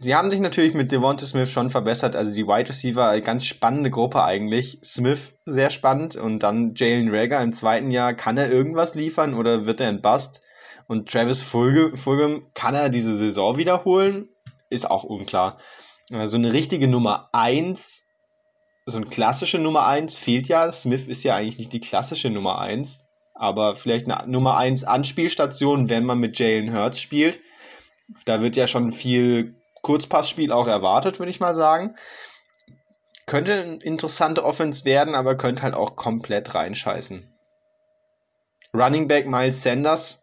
Sie 0.00 0.14
haben 0.14 0.30
sich 0.30 0.38
natürlich 0.38 0.74
mit 0.74 0.92
Devonta 0.92 1.26
Smith 1.26 1.50
schon 1.50 1.70
verbessert. 1.70 2.14
Also 2.14 2.32
die 2.32 2.46
Wide 2.46 2.68
Receiver, 2.68 3.20
ganz 3.20 3.44
spannende 3.44 3.90
Gruppe 3.90 4.22
eigentlich. 4.22 4.78
Smith 4.84 5.34
sehr 5.44 5.70
spannend 5.70 6.14
und 6.14 6.44
dann 6.44 6.74
Jalen 6.76 7.12
Rager 7.12 7.42
im 7.42 7.50
zweiten 7.50 7.90
Jahr. 7.90 8.14
Kann 8.14 8.36
er 8.36 8.48
irgendwas 8.48 8.94
liefern 8.94 9.34
oder 9.34 9.66
wird 9.66 9.80
er 9.80 9.88
ein 9.88 10.00
Bust? 10.00 10.42
Und 10.86 11.10
Travis 11.10 11.42
Fulgham, 11.42 12.46
kann 12.54 12.76
er 12.76 12.90
diese 12.90 13.14
Saison 13.14 13.58
wiederholen? 13.58 14.28
Ist 14.70 14.88
auch 14.88 15.02
unklar. 15.02 15.58
So 16.08 16.16
also 16.16 16.36
eine 16.36 16.52
richtige 16.52 16.86
Nummer 16.86 17.28
1, 17.32 18.04
so 18.86 18.98
eine 18.98 19.06
klassische 19.06 19.58
Nummer 19.58 19.86
1 19.86 20.14
fehlt 20.14 20.46
ja. 20.46 20.70
Smith 20.70 21.08
ist 21.08 21.24
ja 21.24 21.34
eigentlich 21.34 21.58
nicht 21.58 21.72
die 21.72 21.80
klassische 21.80 22.30
Nummer 22.30 22.60
1, 22.60 23.04
aber 23.34 23.74
vielleicht 23.74 24.08
eine 24.08 24.30
Nummer 24.30 24.56
1 24.56 24.84
Anspielstation, 24.84 25.88
wenn 25.88 26.06
man 26.06 26.18
mit 26.18 26.38
Jalen 26.38 26.72
Hurts 26.72 27.00
spielt. 27.00 27.40
Da 28.24 28.40
wird 28.40 28.56
ja 28.56 28.66
schon 28.66 28.92
viel 28.92 29.57
Kurzpassspiel 29.82 30.52
auch 30.52 30.66
erwartet, 30.66 31.18
würde 31.18 31.30
ich 31.30 31.40
mal 31.40 31.54
sagen. 31.54 31.94
Könnte 33.26 33.52
eine 33.54 33.76
interessante 33.76 34.44
Offense 34.44 34.84
werden, 34.84 35.14
aber 35.14 35.36
könnte 35.36 35.62
halt 35.62 35.74
auch 35.74 35.96
komplett 35.96 36.54
reinscheißen. 36.54 37.32
Running 38.74 39.08
Back 39.08 39.26
Miles 39.26 39.62
Sanders, 39.62 40.22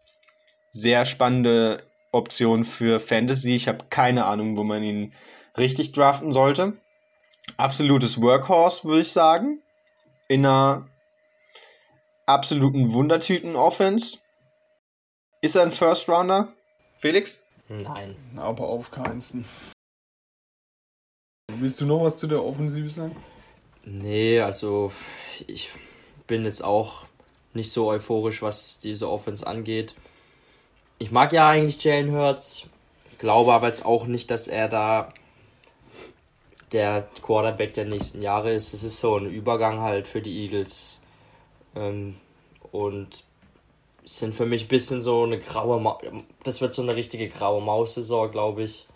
sehr 0.70 1.04
spannende 1.04 1.82
Option 2.12 2.64
für 2.64 3.00
Fantasy. 3.00 3.54
Ich 3.54 3.68
habe 3.68 3.86
keine 3.90 4.24
Ahnung, 4.24 4.56
wo 4.56 4.64
man 4.64 4.82
ihn 4.82 5.14
richtig 5.56 5.92
draften 5.92 6.32
sollte. 6.32 6.74
Absolutes 7.56 8.20
Workhorse, 8.20 8.84
würde 8.84 9.02
ich 9.02 9.12
sagen. 9.12 9.62
In 10.28 10.44
einer 10.44 10.88
absoluten 12.26 12.92
Wundertüten-Offense. 12.92 14.18
Ist 15.42 15.54
er 15.54 15.62
ein 15.62 15.72
First 15.72 16.08
Rounder? 16.08 16.52
Felix? 16.98 17.45
Nein. 17.68 18.16
Aber 18.36 18.64
auf 18.68 18.90
keinsten. 18.90 19.44
Willst 21.48 21.80
du 21.80 21.86
noch 21.86 22.02
was 22.02 22.16
zu 22.16 22.26
der 22.26 22.44
Offensive 22.44 22.88
sagen? 22.88 23.16
Nee, 23.84 24.40
also 24.40 24.92
ich 25.46 25.72
bin 26.26 26.44
jetzt 26.44 26.62
auch 26.62 27.04
nicht 27.54 27.72
so 27.72 27.88
euphorisch, 27.88 28.42
was 28.42 28.78
diese 28.80 29.08
Offense 29.08 29.46
angeht. 29.46 29.94
Ich 30.98 31.10
mag 31.10 31.32
ja 31.32 31.48
eigentlich 31.48 31.82
Jalen 31.82 32.12
Hurts, 32.12 32.68
glaube 33.18 33.52
aber 33.52 33.68
jetzt 33.68 33.84
auch 33.84 34.06
nicht, 34.06 34.30
dass 34.30 34.48
er 34.48 34.68
da 34.68 35.08
der 36.72 37.08
Quarterback 37.22 37.74
der 37.74 37.84
nächsten 37.84 38.22
Jahre 38.22 38.52
ist. 38.52 38.74
Es 38.74 38.82
ist 38.82 39.00
so 39.00 39.16
ein 39.16 39.26
Übergang 39.26 39.80
halt 39.80 40.08
für 40.08 40.20
die 40.20 40.42
Eagles. 40.42 41.00
Ähm, 41.74 42.16
und 42.72 43.24
sind 44.06 44.34
für 44.34 44.46
mich 44.46 44.64
ein 44.64 44.68
bisschen 44.68 45.02
so 45.02 45.24
eine 45.24 45.38
graue 45.38 45.80
Ma 45.80 45.98
Das 46.44 46.60
wird 46.60 46.72
so 46.72 46.80
eine 46.80 46.96
richtige 46.96 47.28
graue 47.28 47.60
Maus-Saison, 47.60 48.30
glaube 48.30 48.62
ich. 48.62 48.86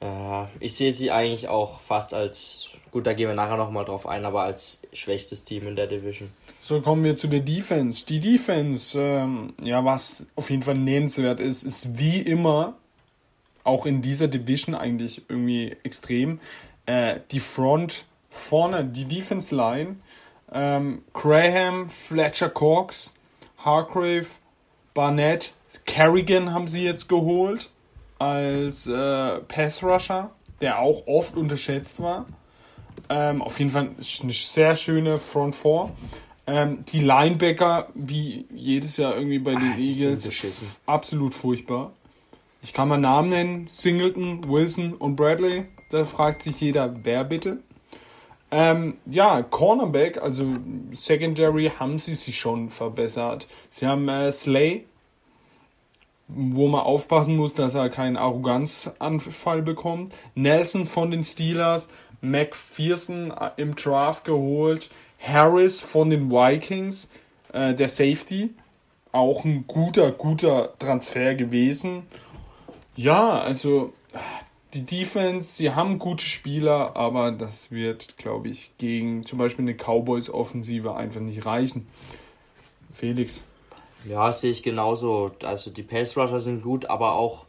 Äh, 0.00 0.44
ich 0.60 0.74
sehe 0.74 0.92
sie 0.92 1.10
eigentlich 1.10 1.48
auch 1.48 1.80
fast 1.80 2.14
als, 2.14 2.68
gut, 2.92 3.06
da 3.06 3.14
gehen 3.14 3.26
wir 3.26 3.34
nachher 3.34 3.56
nochmal 3.56 3.86
drauf 3.86 4.06
ein, 4.06 4.24
aber 4.26 4.42
als 4.42 4.82
schwächstes 4.92 5.44
Team 5.44 5.66
in 5.66 5.76
der 5.76 5.86
Division. 5.86 6.30
So 6.62 6.80
kommen 6.82 7.04
wir 7.04 7.16
zu 7.16 7.26
der 7.26 7.40
Defense. 7.40 8.04
Die 8.06 8.20
Defense, 8.20 9.00
ähm, 9.00 9.54
ja, 9.62 9.84
was 9.84 10.26
auf 10.36 10.50
jeden 10.50 10.62
Fall 10.62 10.76
nennenswert 10.76 11.40
ist, 11.40 11.62
ist 11.62 11.98
wie 11.98 12.20
immer, 12.20 12.74
auch 13.64 13.86
in 13.86 14.02
dieser 14.02 14.28
Division 14.28 14.74
eigentlich 14.74 15.22
irgendwie 15.28 15.74
extrem, 15.84 16.38
äh, 16.84 17.20
die 17.30 17.40
Front 17.40 18.04
vorne, 18.28 18.84
die 18.84 19.06
Defense 19.06 19.54
Line 19.54 19.96
Ähm, 20.52 21.02
Graham, 21.14 21.88
Fletcher 21.88 22.50
Cox, 22.50 23.13
Hargrave, 23.64 24.26
Barnett, 24.92 25.52
Kerrigan 25.86 26.52
haben 26.52 26.68
sie 26.68 26.84
jetzt 26.84 27.08
geholt 27.08 27.70
als 28.18 28.86
äh, 28.86 29.40
Pass 29.40 29.82
Rusher, 29.82 30.30
der 30.60 30.78
auch 30.78 31.06
oft 31.06 31.36
unterschätzt 31.36 32.00
war. 32.00 32.26
Ähm, 33.08 33.42
auf 33.42 33.58
jeden 33.58 33.70
Fall 33.70 33.90
eine 34.22 34.32
sehr 34.32 34.76
schöne 34.76 35.18
Front 35.18 35.56
Four. 35.56 35.92
Ähm, 36.46 36.84
die 36.92 37.00
Linebacker, 37.00 37.88
wie 37.94 38.46
jedes 38.54 38.96
Jahr 38.98 39.16
irgendwie 39.16 39.38
bei 39.38 39.52
den 39.52 39.72
Ah, 39.72 39.78
Eagles, 39.78 40.28
absolut 40.86 41.34
furchtbar. 41.34 41.92
Ich 42.62 42.72
kann 42.72 42.88
mal 42.88 42.98
Namen 42.98 43.30
nennen: 43.30 43.66
Singleton, 43.66 44.48
Wilson 44.48 44.94
und 44.94 45.16
Bradley. 45.16 45.66
Da 45.90 46.04
fragt 46.04 46.42
sich 46.42 46.60
jeder, 46.60 46.94
wer 47.04 47.24
bitte. 47.24 47.58
Ähm, 48.56 48.98
ja, 49.06 49.42
Cornerback, 49.42 50.22
also 50.22 50.46
Secondary, 50.92 51.72
haben 51.76 51.98
sie 51.98 52.14
sich 52.14 52.38
schon 52.38 52.70
verbessert. 52.70 53.48
Sie 53.68 53.84
haben 53.84 54.08
äh, 54.08 54.30
Slay, 54.30 54.84
wo 56.28 56.68
man 56.68 56.82
aufpassen 56.82 57.34
muss, 57.34 57.54
dass 57.54 57.74
er 57.74 57.90
keinen 57.90 58.16
Arroganzanfall 58.16 59.62
bekommt. 59.62 60.14
Nelson 60.36 60.86
von 60.86 61.10
den 61.10 61.24
Steelers, 61.24 61.88
McPherson 62.20 63.32
äh, 63.32 63.50
im 63.56 63.74
Draft 63.74 64.24
geholt, 64.24 64.88
Harris 65.18 65.80
von 65.80 66.10
den 66.10 66.30
Vikings, 66.30 67.10
äh, 67.52 67.74
der 67.74 67.88
Safety, 67.88 68.50
auch 69.10 69.44
ein 69.44 69.64
guter, 69.66 70.12
guter 70.12 70.78
Transfer 70.78 71.34
gewesen. 71.34 72.04
Ja, 72.94 73.40
also 73.40 73.92
die 74.74 74.84
Defense, 74.84 75.54
sie 75.54 75.70
haben 75.74 75.98
gute 75.98 76.24
Spieler, 76.24 76.96
aber 76.96 77.30
das 77.30 77.70
wird, 77.70 78.18
glaube 78.18 78.48
ich, 78.48 78.72
gegen 78.76 79.24
zum 79.24 79.38
Beispiel 79.38 79.64
eine 79.64 79.74
Cowboys-Offensive 79.74 80.94
einfach 80.94 81.20
nicht 81.20 81.46
reichen. 81.46 81.86
Felix. 82.92 83.42
Ja, 84.04 84.32
sehe 84.32 84.50
ich 84.50 84.62
genauso. 84.62 85.30
Also 85.42 85.70
die 85.70 85.82
Pass 85.82 86.16
Rusher 86.16 86.40
sind 86.40 86.62
gut, 86.62 86.86
aber 86.86 87.12
auch 87.12 87.46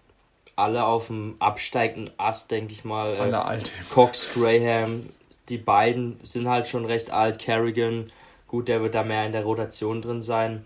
alle 0.55 0.86
auf 0.86 1.07
dem 1.07 1.36
absteigenden 1.39 2.13
Ast, 2.17 2.51
denke 2.51 2.73
ich 2.73 2.86
mal. 2.86 3.13
Äh, 3.13 3.19
Alle 3.19 3.43
alte. 3.43 3.71
Cox, 3.93 4.36
Graham, 4.36 5.09
die 5.49 5.57
beiden 5.57 6.19
sind 6.23 6.47
halt 6.47 6.67
schon 6.67 6.86
recht 6.86 7.11
alt. 7.11 7.39
Kerrigan, 7.39 8.11
gut, 8.47 8.67
der 8.67 8.82
wird 8.82 8.95
da 8.95 9.03
mehr 9.03 9.26
in 9.26 9.32
der 9.32 9.43
Rotation 9.43 10.01
drin 10.01 10.21
sein. 10.21 10.65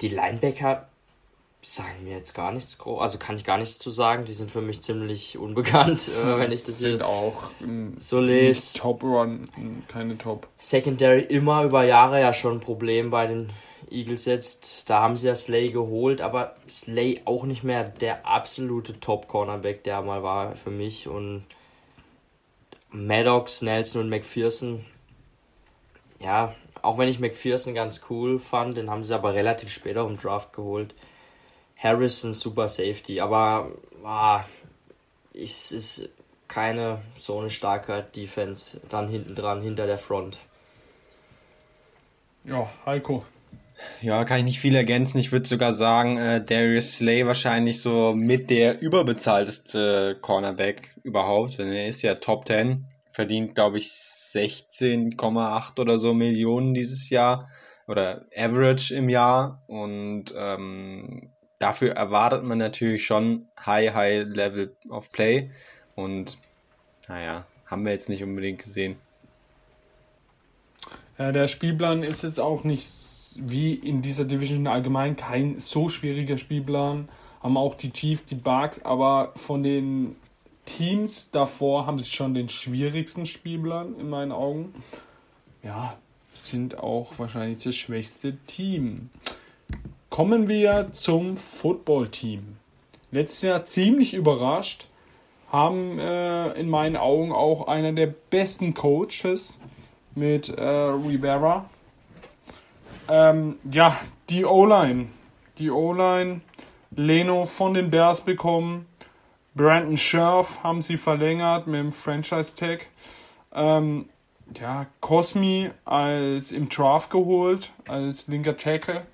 Die 0.00 0.08
Linebacker 0.08 0.86
sagen 1.62 2.04
mir 2.04 2.14
jetzt 2.14 2.34
gar 2.34 2.52
nichts 2.52 2.78
groß, 2.78 3.00
also 3.00 3.18
kann 3.18 3.36
ich 3.36 3.44
gar 3.44 3.58
nichts 3.58 3.78
zu 3.78 3.90
sagen. 3.90 4.24
Die 4.24 4.32
sind 4.32 4.50
für 4.50 4.60
mich 4.60 4.80
ziemlich 4.82 5.38
unbekannt, 5.38 6.08
äh, 6.08 6.38
wenn 6.38 6.52
ich 6.52 6.64
das 6.64 6.78
sind 6.78 7.02
auch 7.02 7.50
ähm, 7.60 7.96
so 7.98 8.20
lese. 8.20 8.78
Top 8.78 9.02
Run, 9.02 9.44
keine 9.88 10.16
Top. 10.16 10.48
Secondary 10.58 11.22
immer 11.22 11.64
über 11.64 11.84
Jahre 11.84 12.20
ja 12.20 12.32
schon 12.32 12.58
ein 12.58 12.60
Problem 12.60 13.10
bei 13.10 13.26
den 13.26 13.48
Eagles 13.90 14.24
jetzt. 14.24 14.88
Da 14.88 15.00
haben 15.00 15.16
sie 15.16 15.26
ja 15.26 15.34
Slay 15.34 15.70
geholt, 15.70 16.20
aber 16.20 16.54
Slay 16.68 17.22
auch 17.24 17.44
nicht 17.44 17.64
mehr 17.64 17.84
der 17.84 18.26
absolute 18.26 19.00
Top-Cornerback, 19.00 19.84
der 19.84 20.02
mal 20.02 20.22
war 20.22 20.56
für 20.56 20.70
mich. 20.70 21.08
Und 21.08 21.44
Maddox, 22.90 23.62
Nelson 23.62 24.02
und 24.02 24.08
McPherson, 24.08 24.84
ja, 26.20 26.54
auch 26.82 26.98
wenn 26.98 27.08
ich 27.08 27.18
McPherson 27.18 27.74
ganz 27.74 28.06
cool 28.08 28.38
fand, 28.38 28.76
den 28.76 28.90
haben 28.90 29.02
sie 29.02 29.14
aber 29.14 29.34
relativ 29.34 29.70
spät 29.70 29.96
auch 29.98 30.08
im 30.08 30.16
Draft 30.16 30.52
geholt. 30.52 30.94
Harrison, 31.78 32.32
super 32.34 32.68
Safety, 32.68 33.20
aber 33.20 33.72
ah, 34.04 34.44
es 35.32 35.72
ist 35.72 36.08
keine 36.48 37.00
so 37.18 37.38
eine 37.38 37.50
starke 37.50 38.06
Defense 38.16 38.80
dann 38.88 39.08
hinten 39.08 39.34
dran, 39.34 39.62
hinter 39.62 39.86
der 39.86 39.98
Front. 39.98 40.38
Ja, 42.44 42.68
Heiko. 42.86 43.24
Ja, 44.00 44.24
kann 44.24 44.38
ich 44.38 44.44
nicht 44.44 44.60
viel 44.60 44.74
ergänzen. 44.74 45.18
Ich 45.18 45.30
würde 45.30 45.48
sogar 45.48 45.72
sagen, 45.72 46.16
äh, 46.16 46.42
Darius 46.42 46.96
Slay 46.96 47.26
wahrscheinlich 47.26 47.80
so 47.80 48.12
mit 48.12 48.50
der 48.50 48.80
überbezahlteste 48.80 50.18
Cornerback 50.20 50.94
überhaupt. 51.04 51.58
Denn 51.58 51.72
er 51.72 51.86
ist 51.86 52.02
ja 52.02 52.16
Top 52.16 52.46
10, 52.46 52.86
verdient 53.10 53.54
glaube 53.54 53.78
ich 53.78 53.86
16,8 53.86 55.78
oder 55.78 55.98
so 55.98 56.12
Millionen 56.12 56.74
dieses 56.74 57.10
Jahr 57.10 57.50
oder 57.86 58.24
Average 58.36 58.94
im 58.94 59.08
Jahr. 59.08 59.62
Und 59.68 60.34
ähm, 60.36 61.30
dafür 61.58 61.92
erwartet 61.92 62.42
man 62.42 62.58
natürlich 62.58 63.04
schon 63.04 63.46
High, 63.64 63.94
High 63.94 64.26
Level 64.28 64.74
of 64.90 65.10
Play. 65.10 65.50
Und 65.94 66.38
naja, 67.08 67.46
haben 67.66 67.84
wir 67.84 67.92
jetzt 67.92 68.08
nicht 68.08 68.22
unbedingt 68.22 68.60
gesehen. 68.60 68.96
Ja, 71.18 71.32
der 71.32 71.48
Spielplan 71.48 72.02
ist 72.02 72.22
jetzt 72.22 72.38
auch 72.38 72.64
nicht 72.64 72.86
wie 73.36 73.74
in 73.74 74.02
dieser 74.02 74.24
Division 74.24 74.66
allgemein 74.66 75.16
kein 75.16 75.58
so 75.58 75.88
schwieriger 75.88 76.38
Spielplan. 76.38 77.08
Haben 77.42 77.56
auch 77.56 77.74
die 77.74 77.92
Chiefs, 77.92 78.24
die 78.24 78.34
Bucks, 78.34 78.82
aber 78.82 79.32
von 79.36 79.62
den 79.62 80.16
Teams 80.64 81.28
davor 81.30 81.86
haben 81.86 81.98
sie 81.98 82.10
schon 82.10 82.34
den 82.34 82.48
schwierigsten 82.48 83.26
Spielplan 83.26 83.98
in 83.98 84.10
meinen 84.10 84.32
Augen. 84.32 84.74
Ja, 85.62 85.96
sind 86.34 86.78
auch 86.78 87.18
wahrscheinlich 87.18 87.62
das 87.64 87.74
schwächste 87.74 88.36
Team. 88.46 89.10
Kommen 90.18 90.48
wir 90.48 90.88
zum 90.90 91.36
Football-Team. 91.36 92.56
Letztes 93.12 93.42
Jahr 93.42 93.64
ziemlich 93.64 94.14
überrascht, 94.14 94.88
haben 95.52 96.00
äh, 96.00 96.54
in 96.54 96.68
meinen 96.68 96.96
Augen 96.96 97.30
auch 97.30 97.68
einer 97.68 97.92
der 97.92 98.08
besten 98.08 98.74
Coaches 98.74 99.60
mit 100.16 100.48
äh, 100.48 100.60
Rivera. 100.60 101.70
Ähm, 103.08 103.60
ja, 103.70 103.96
die 104.28 104.44
O-Line. 104.44 105.06
Die 105.58 105.70
O-Line. 105.70 106.40
Leno 106.96 107.46
von 107.46 107.74
den 107.74 107.88
Bears 107.88 108.20
bekommen. 108.20 108.86
Brandon 109.54 109.96
Scherf 109.96 110.64
haben 110.64 110.82
sie 110.82 110.96
verlängert 110.96 111.68
mit 111.68 111.78
dem 111.78 111.92
Franchise-Tag. 111.92 112.86
Ähm, 113.54 114.08
ja, 114.60 114.86
Cosmi 114.98 115.70
als 115.84 116.50
im 116.50 116.68
Draft 116.68 117.08
geholt, 117.08 117.70
als 117.86 118.26
linker 118.26 118.56
Tackle. 118.56 119.06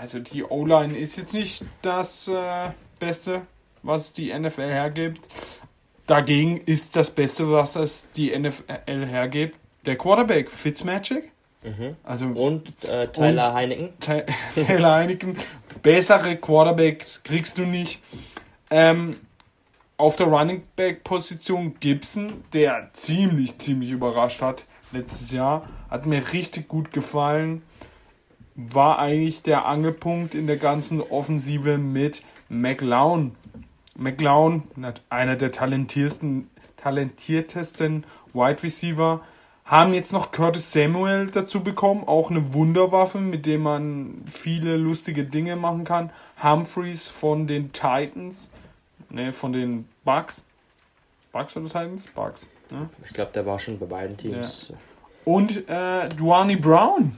Also 0.00 0.18
die 0.18 0.42
O-Line 0.44 0.96
ist 0.96 1.18
jetzt 1.18 1.34
nicht 1.34 1.66
das 1.82 2.26
äh, 2.26 2.70
Beste, 2.98 3.42
was 3.82 4.14
die 4.14 4.32
NFL 4.32 4.70
hergibt. 4.70 5.28
Dagegen 6.06 6.56
ist 6.64 6.96
das 6.96 7.10
Beste, 7.10 7.50
was 7.52 7.76
es 7.76 8.08
die 8.16 8.36
NFL 8.36 9.04
hergibt, 9.06 9.58
der 9.84 9.96
Quarterback, 9.96 10.50
Fitzmagic. 10.50 11.30
Mhm. 11.62 11.96
Also 12.02 12.24
Und 12.28 12.72
äh, 12.88 13.08
Tyler 13.08 13.48
Und- 13.48 13.54
Heineken. 13.54 13.90
Taylor 14.54 14.94
Heineken, 14.94 15.36
bessere 15.82 16.36
Quarterbacks 16.36 17.22
kriegst 17.22 17.58
du 17.58 17.62
nicht. 17.66 18.00
Ähm, 18.70 19.16
auf 19.98 20.16
der 20.16 20.28
Running 20.28 20.62
Back 20.76 21.04
Position 21.04 21.74
Gibson, 21.78 22.42
der 22.54 22.88
ziemlich, 22.94 23.58
ziemlich 23.58 23.90
überrascht 23.90 24.40
hat 24.40 24.64
letztes 24.92 25.30
Jahr, 25.30 25.68
hat 25.90 26.06
mir 26.06 26.32
richtig 26.32 26.68
gut 26.68 26.90
gefallen. 26.90 27.60
War 28.68 28.98
eigentlich 28.98 29.42
der 29.42 29.66
Angelpunkt 29.66 30.34
in 30.34 30.46
der 30.46 30.56
ganzen 30.56 31.00
Offensive 31.00 31.78
mit 31.78 32.22
McLeod. 32.48 33.30
McLeod, 33.96 34.62
einer 35.08 35.36
der 35.36 35.52
talentiertesten, 35.52 36.50
talentiertesten 36.76 38.04
Wide 38.32 38.62
Receiver, 38.62 39.20
haben 39.64 39.94
jetzt 39.94 40.12
noch 40.12 40.32
Curtis 40.32 40.72
Samuel 40.72 41.28
dazu 41.30 41.62
bekommen, 41.62 42.02
auch 42.04 42.30
eine 42.30 42.54
Wunderwaffe, 42.54 43.18
mit 43.18 43.46
dem 43.46 43.62
man 43.62 44.24
viele 44.32 44.76
lustige 44.76 45.24
Dinge 45.24 45.54
machen 45.54 45.84
kann. 45.84 46.10
Humphreys 46.42 47.06
von 47.06 47.46
den 47.46 47.72
Titans, 47.72 48.50
ne, 49.10 49.32
von 49.32 49.52
den 49.52 49.88
Bucks. 50.04 50.44
Bucks 51.30 51.56
oder 51.56 51.66
Titans? 51.66 52.08
Bucks. 52.08 52.48
Ne? 52.70 52.88
Ich 53.04 53.12
glaube, 53.12 53.30
der 53.32 53.46
war 53.46 53.58
schon 53.58 53.78
bei 53.78 53.86
beiden 53.86 54.16
Teams. 54.16 54.72
Und 55.24 55.68
äh, 55.68 56.08
Duani 56.08 56.56
Brown. 56.56 57.16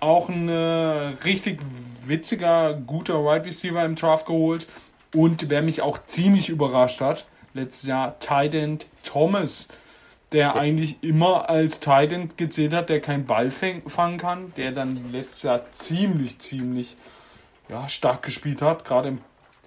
Auch 0.00 0.28
ein 0.28 0.48
äh, 0.48 0.54
richtig 1.24 1.60
witziger, 2.04 2.74
guter 2.74 3.24
Wide 3.24 3.46
Receiver 3.46 3.84
im 3.84 3.96
Draft 3.96 4.26
geholt. 4.26 4.66
Und 5.14 5.48
wer 5.48 5.62
mich 5.62 5.82
auch 5.82 5.98
ziemlich 6.06 6.48
überrascht 6.48 7.00
hat, 7.00 7.26
letztes 7.54 7.88
Jahr 7.88 8.18
Titan 8.20 8.78
Thomas, 9.04 9.68
der 10.32 10.56
eigentlich 10.56 11.02
immer 11.02 11.48
als 11.48 11.80
Titan 11.80 12.30
gezählt 12.36 12.74
hat, 12.74 12.90
der 12.90 13.00
keinen 13.00 13.24
Ball 13.24 13.50
fangen 13.50 14.18
kann, 14.18 14.52
der 14.56 14.72
dann 14.72 15.12
letztes 15.12 15.42
Jahr 15.44 15.62
ziemlich, 15.72 16.38
ziemlich 16.38 16.96
ja, 17.68 17.88
stark 17.88 18.22
gespielt 18.22 18.60
hat, 18.60 18.84
gerade 18.84 19.08
im 19.08 19.18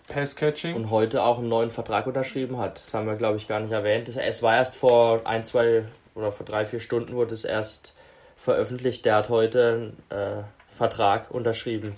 Pass-Catching. 0.08 0.76
Und 0.76 0.90
heute 0.92 1.24
auch 1.24 1.40
einen 1.40 1.50
neuen 1.50 1.72
Vertrag 1.72 2.06
unterschrieben 2.06 2.58
hat. 2.58 2.78
Das 2.78 2.94
haben 2.94 3.08
wir, 3.08 3.16
glaube 3.16 3.38
ich, 3.38 3.48
gar 3.48 3.60
nicht 3.60 3.72
erwähnt. 3.72 4.10
Es 4.10 4.44
war 4.44 4.56
erst 4.56 4.76
vor 4.76 5.22
ein, 5.26 5.46
zwei 5.46 5.86
oder 6.14 6.32
vor 6.32 6.46
drei, 6.46 6.66
vier 6.66 6.82
Stunden 6.82 7.16
wurde 7.16 7.34
es 7.34 7.46
erst 7.46 7.96
veröffentlicht. 8.42 9.06
Der 9.06 9.16
hat 9.16 9.30
heute 9.30 9.94
einen 10.10 10.20
äh, 10.20 10.44
Vertrag 10.68 11.32
unterschrieben 11.32 11.96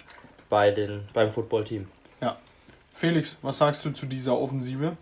bei 0.50 0.72
den, 0.72 1.06
beim 1.14 1.32
Footballteam. 1.32 1.88
Ja. 2.22 2.38
Felix, 2.92 3.38
was 3.42 3.60
sagst 3.60 3.86
du 3.86 3.92
zu 3.92 4.06
dieser 4.06 4.38
Offensive? 4.38 4.98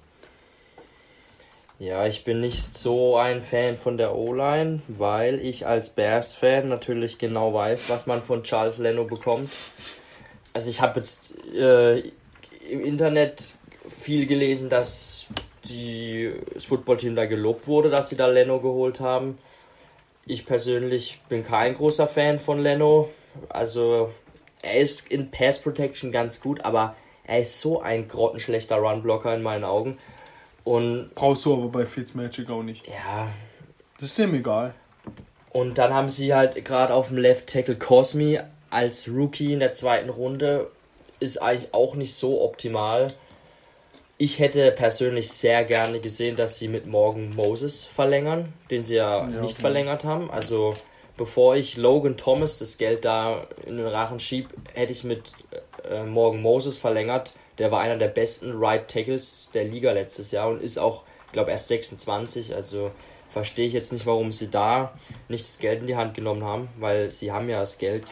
Ja, 1.80 2.06
ich 2.06 2.24
bin 2.24 2.42
nicht 2.42 2.78
so 2.78 3.18
ein 3.18 3.42
Fan 3.42 3.76
von 3.76 3.98
der 3.98 4.16
O-Line, 4.16 4.84
weil 4.88 5.40
ich 5.40 5.66
als 5.66 5.90
Bears-Fan 5.90 6.70
natürlich 6.70 7.18
genau 7.18 7.56
weiß, 7.56 7.90
was 7.90 8.06
man 8.06 8.22
von 8.22 8.44
Charles 8.44 8.78
Leno 8.78 9.06
bekommt. 9.06 9.50
Also 10.54 10.70
ich 10.70 10.80
habe 10.80 11.00
jetzt 11.00 11.44
äh, 11.56 12.02
im 12.70 12.86
Internet 12.86 13.58
viel 13.90 14.28
gelesen, 14.28 14.70
dass 14.70 15.26
die, 15.66 16.32
das 16.54 16.66
Footballteam 16.66 17.16
da 17.16 17.26
gelobt 17.26 17.68
wurde, 17.68 17.90
dass 17.90 18.10
sie 18.10 18.16
da 18.16 18.28
Leno 18.28 18.60
geholt 18.60 19.00
haben. 19.00 19.40
Ich 20.32 20.46
persönlich 20.46 21.20
bin 21.28 21.46
kein 21.46 21.76
großer 21.76 22.08
Fan 22.08 22.40
von 22.40 22.60
Leno. 22.62 23.10
Also 23.50 24.14
er 24.62 24.80
ist 24.80 25.12
in 25.12 25.30
Pass 25.30 25.60
Protection 25.60 26.10
ganz 26.14 26.40
gut, 26.40 26.64
aber 26.64 26.96
er 27.26 27.40
ist 27.42 27.60
so 27.60 27.82
ein 27.82 28.08
grottenschlechter 28.08 28.78
Runblocker 28.78 29.36
in 29.36 29.42
meinen 29.42 29.66
Augen. 29.66 29.98
Und 30.64 31.14
Brauchst 31.16 31.44
du 31.44 31.54
aber 31.54 31.68
bei 31.68 31.86
Fitzmagic 31.86 32.50
auch 32.50 32.64
nicht. 32.64 32.88
ja, 32.88 33.28
Das 34.00 34.12
ist 34.12 34.20
ihm 34.20 34.34
egal. 34.34 34.74
und 35.52 35.78
dann 35.78 35.94
haben 35.94 36.08
sie 36.08 36.34
halt 36.34 36.64
gerade 36.64 36.94
auf 36.94 37.10
dem 37.10 37.18
Left 37.18 37.48
Tackle 37.48 37.76
Cosmi 37.76 38.40
als 38.70 39.10
Rookie 39.10 39.52
in 39.52 39.60
der 39.60 39.74
zweiten 39.74 40.10
Runde. 40.10 40.72
Ist 41.20 41.42
eigentlich 41.42 41.74
auch 41.74 41.96
nicht 41.96 42.16
so 42.16 42.42
optimal. 42.42 43.14
Ich 44.22 44.38
hätte 44.38 44.70
persönlich 44.70 45.32
sehr 45.32 45.64
gerne 45.64 46.00
gesehen, 46.00 46.36
dass 46.36 46.60
sie 46.60 46.68
mit 46.68 46.86
Morgan 46.86 47.34
Moses 47.34 47.86
verlängern, 47.86 48.54
den 48.70 48.84
sie 48.84 48.98
ja, 48.98 49.24
nicht 49.26 49.54
okay. 49.54 49.62
verlängert 49.62 50.04
haben. 50.04 50.30
Also 50.30 50.76
bevor 51.18 51.56
ich 51.56 51.76
Logan 51.76 52.18
Thomas 52.18 52.60
das 52.60 52.78
Geld 52.78 53.04
da 53.04 53.48
in 53.66 53.78
den 53.78 53.88
Rachen 53.88 54.20
schieb, 54.20 54.50
hätte 54.76 54.92
ich 54.92 55.04
mit 55.04 55.32
äh, 55.90 56.04
Morgan 56.04 56.40
Moses 56.40 56.78
verlängert. 56.78 57.34
Der 57.58 57.72
war 57.72 57.80
einer 57.80 57.98
der 57.98 58.10
besten 58.10 58.52
Right 58.54 58.88
Tackles 58.88 59.50
der 59.56 59.64
Liga 59.64 59.92
letztes 59.92 60.30
Jahr 60.30 60.50
und 60.50 60.62
ist 60.62 60.78
auch, 60.78 61.02
glaube 61.32 61.50
erst 61.50 61.70
26. 61.70 62.54
Also 62.54 62.92
verstehe 63.32 63.66
ich 63.66 63.74
jetzt 63.74 63.92
nicht, 63.92 64.06
warum 64.06 64.32
sie 64.32 64.52
da 64.52 64.94
nicht 65.30 65.48
das 65.48 65.58
Geld 65.58 65.82
in 65.82 65.88
die 65.88 65.96
Hand 65.96 66.14
genommen 66.14 66.44
haben, 66.44 66.70
weil 66.78 67.10
sie 67.10 67.32
haben 67.32 67.50
ja 67.50 67.62
das 67.62 67.80
Geld 67.80 68.04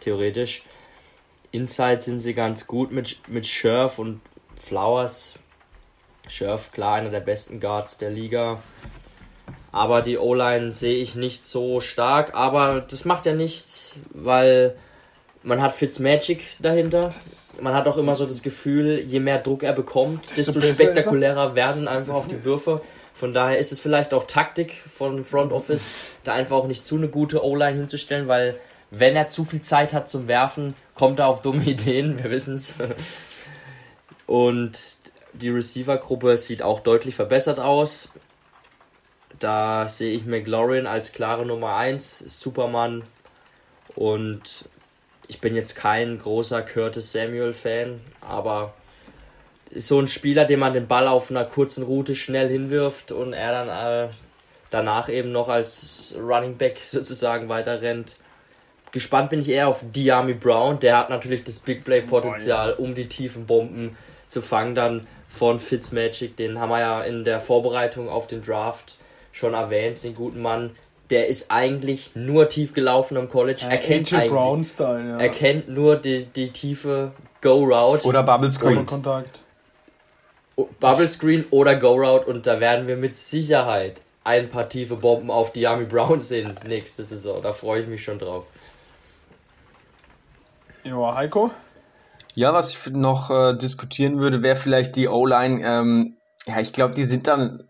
theoretisch. 0.00 0.64
Inside 1.52 2.00
sind 2.00 2.18
sie 2.18 2.34
ganz 2.34 2.66
gut 2.66 2.90
mit, 2.90 3.20
mit 3.28 3.46
Scherf 3.46 4.00
und 4.00 4.20
Flowers. 4.58 5.38
Scherf, 6.28 6.72
klar, 6.72 6.94
einer 6.94 7.10
der 7.10 7.20
besten 7.20 7.60
Guards 7.60 7.98
der 7.98 8.10
Liga. 8.10 8.62
Aber 9.72 10.02
die 10.02 10.18
O-Line 10.18 10.72
sehe 10.72 10.96
ich 10.96 11.16
nicht 11.16 11.46
so 11.46 11.80
stark. 11.80 12.34
Aber 12.34 12.80
das 12.80 13.04
macht 13.04 13.26
ja 13.26 13.34
nichts, 13.34 13.96
weil 14.10 14.76
man 15.42 15.60
hat 15.60 15.72
Fitzmagic 15.72 16.42
dahinter. 16.60 17.10
Man 17.60 17.74
hat 17.74 17.86
auch 17.86 17.96
immer 17.96 18.14
so 18.14 18.24
das 18.24 18.42
Gefühl, 18.42 19.00
je 19.00 19.20
mehr 19.20 19.38
Druck 19.38 19.62
er 19.62 19.72
bekommt, 19.72 20.24
Desto 20.36 20.58
er. 20.58 20.74
spektakulärer 20.74 21.54
werden 21.54 21.88
einfach 21.88 22.14
auch 22.14 22.28
die 22.28 22.44
Würfe. 22.44 22.80
Von 23.14 23.32
daher 23.32 23.58
ist 23.58 23.70
es 23.70 23.78
vielleicht 23.78 24.12
auch 24.12 24.24
Taktik 24.24 24.74
von 24.92 25.24
Front 25.24 25.52
Office, 25.52 25.86
da 26.24 26.32
einfach 26.32 26.56
auch 26.56 26.66
nicht 26.66 26.84
zu 26.84 26.96
eine 26.96 27.08
gute 27.08 27.44
O-Line 27.44 27.78
hinzustellen, 27.78 28.26
weil 28.26 28.58
wenn 28.90 29.14
er 29.14 29.28
zu 29.28 29.44
viel 29.44 29.60
Zeit 29.60 29.92
hat 29.92 30.08
zum 30.08 30.26
Werfen, 30.26 30.74
kommt 30.94 31.20
er 31.20 31.28
auf 31.28 31.42
dumme 31.42 31.64
Ideen, 31.66 32.22
wir 32.22 32.30
wissen 32.30 32.54
es. 32.54 32.78
Und 34.26 34.93
die 35.34 35.50
Receiver-Gruppe 35.50 36.36
sieht 36.36 36.62
auch 36.62 36.80
deutlich 36.80 37.14
verbessert 37.14 37.58
aus. 37.58 38.10
Da 39.38 39.88
sehe 39.88 40.12
ich 40.12 40.26
McLaurin 40.26 40.86
als 40.86 41.12
klare 41.12 41.44
Nummer 41.44 41.76
1, 41.76 42.20
Superman. 42.40 43.02
Und 43.94 44.66
ich 45.28 45.40
bin 45.40 45.54
jetzt 45.54 45.74
kein 45.74 46.18
großer 46.18 46.62
Curtis 46.62 47.12
Samuel-Fan, 47.12 48.00
aber 48.20 48.74
ist 49.70 49.88
so 49.88 49.98
ein 49.98 50.08
Spieler, 50.08 50.44
den 50.44 50.60
man 50.60 50.72
den 50.72 50.86
Ball 50.86 51.08
auf 51.08 51.30
einer 51.30 51.44
kurzen 51.44 51.84
Route 51.84 52.14
schnell 52.14 52.48
hinwirft 52.48 53.10
und 53.10 53.32
er 53.32 53.64
dann 53.64 54.08
äh, 54.08 54.12
danach 54.70 55.08
eben 55.08 55.32
noch 55.32 55.48
als 55.48 56.14
Running 56.18 56.56
Back 56.56 56.78
sozusagen 56.82 57.48
weiter 57.48 57.82
rennt. 57.82 58.16
Gespannt 58.92 59.30
bin 59.30 59.40
ich 59.40 59.48
eher 59.48 59.66
auf 59.66 59.82
Diami 59.82 60.34
Brown, 60.34 60.78
der 60.78 60.96
hat 60.96 61.10
natürlich 61.10 61.42
das 61.42 61.58
Big 61.58 61.84
Play 61.84 62.02
Potenzial, 62.02 62.74
um 62.74 62.94
die 62.94 63.08
tiefen 63.08 63.46
Bomben 63.46 63.96
zu 64.28 64.40
fangen, 64.40 64.76
dann 64.76 65.06
von 65.34 65.60
Fitzmagic, 65.60 66.36
den 66.36 66.58
haben 66.60 66.70
wir 66.70 66.80
ja 66.80 67.02
in 67.02 67.24
der 67.24 67.40
Vorbereitung 67.40 68.08
auf 68.08 68.26
den 68.26 68.42
Draft 68.42 68.96
schon 69.32 69.54
erwähnt, 69.54 70.02
den 70.02 70.14
guten 70.14 70.40
Mann. 70.40 70.70
Der 71.10 71.28
ist 71.28 71.50
eigentlich 71.50 72.12
nur 72.14 72.48
tief 72.48 72.72
gelaufen 72.72 73.16
am 73.16 73.28
College. 73.28 73.66
er 73.68 73.76
kennt 73.78 74.12
eigentlich, 74.12 74.30
Brown-Style, 74.30 75.08
ja. 75.08 75.18
er 75.18 75.28
kennt 75.28 75.68
nur 75.68 75.96
die, 75.96 76.24
die 76.24 76.50
tiefe 76.50 77.12
Go-Route. 77.42 78.06
Oder 78.06 78.22
Bubble 78.22 78.50
Screen. 78.50 78.86
Kontakt. 78.86 79.44
Bubble 80.56 81.08
Screen 81.08 81.44
oder 81.50 81.76
Go 81.76 81.94
Route 81.94 82.26
und 82.26 82.46
da 82.46 82.60
werden 82.60 82.86
wir 82.86 82.96
mit 82.96 83.16
Sicherheit 83.16 84.02
ein 84.22 84.50
paar 84.50 84.68
tiefe 84.68 84.96
Bomben 84.96 85.30
auf 85.30 85.52
Diami 85.52 85.84
Brown 85.84 86.20
sehen 86.20 86.58
nächste 86.66 87.04
Saison. 87.04 87.42
Da 87.42 87.52
freue 87.52 87.82
ich 87.82 87.88
mich 87.88 88.02
schon 88.02 88.18
drauf. 88.18 88.46
Ja, 90.84 91.14
Heiko? 91.14 91.50
Ja, 92.34 92.52
was 92.52 92.70
ich 92.70 92.92
noch 92.92 93.30
äh, 93.30 93.56
diskutieren 93.56 94.20
würde, 94.20 94.42
wäre 94.42 94.56
vielleicht 94.56 94.96
die 94.96 95.08
O-Line. 95.08 95.60
Ähm, 95.64 96.16
ja, 96.46 96.60
ich 96.60 96.72
glaube, 96.72 96.94
die 96.94 97.04
sind 97.04 97.26
dann 97.26 97.64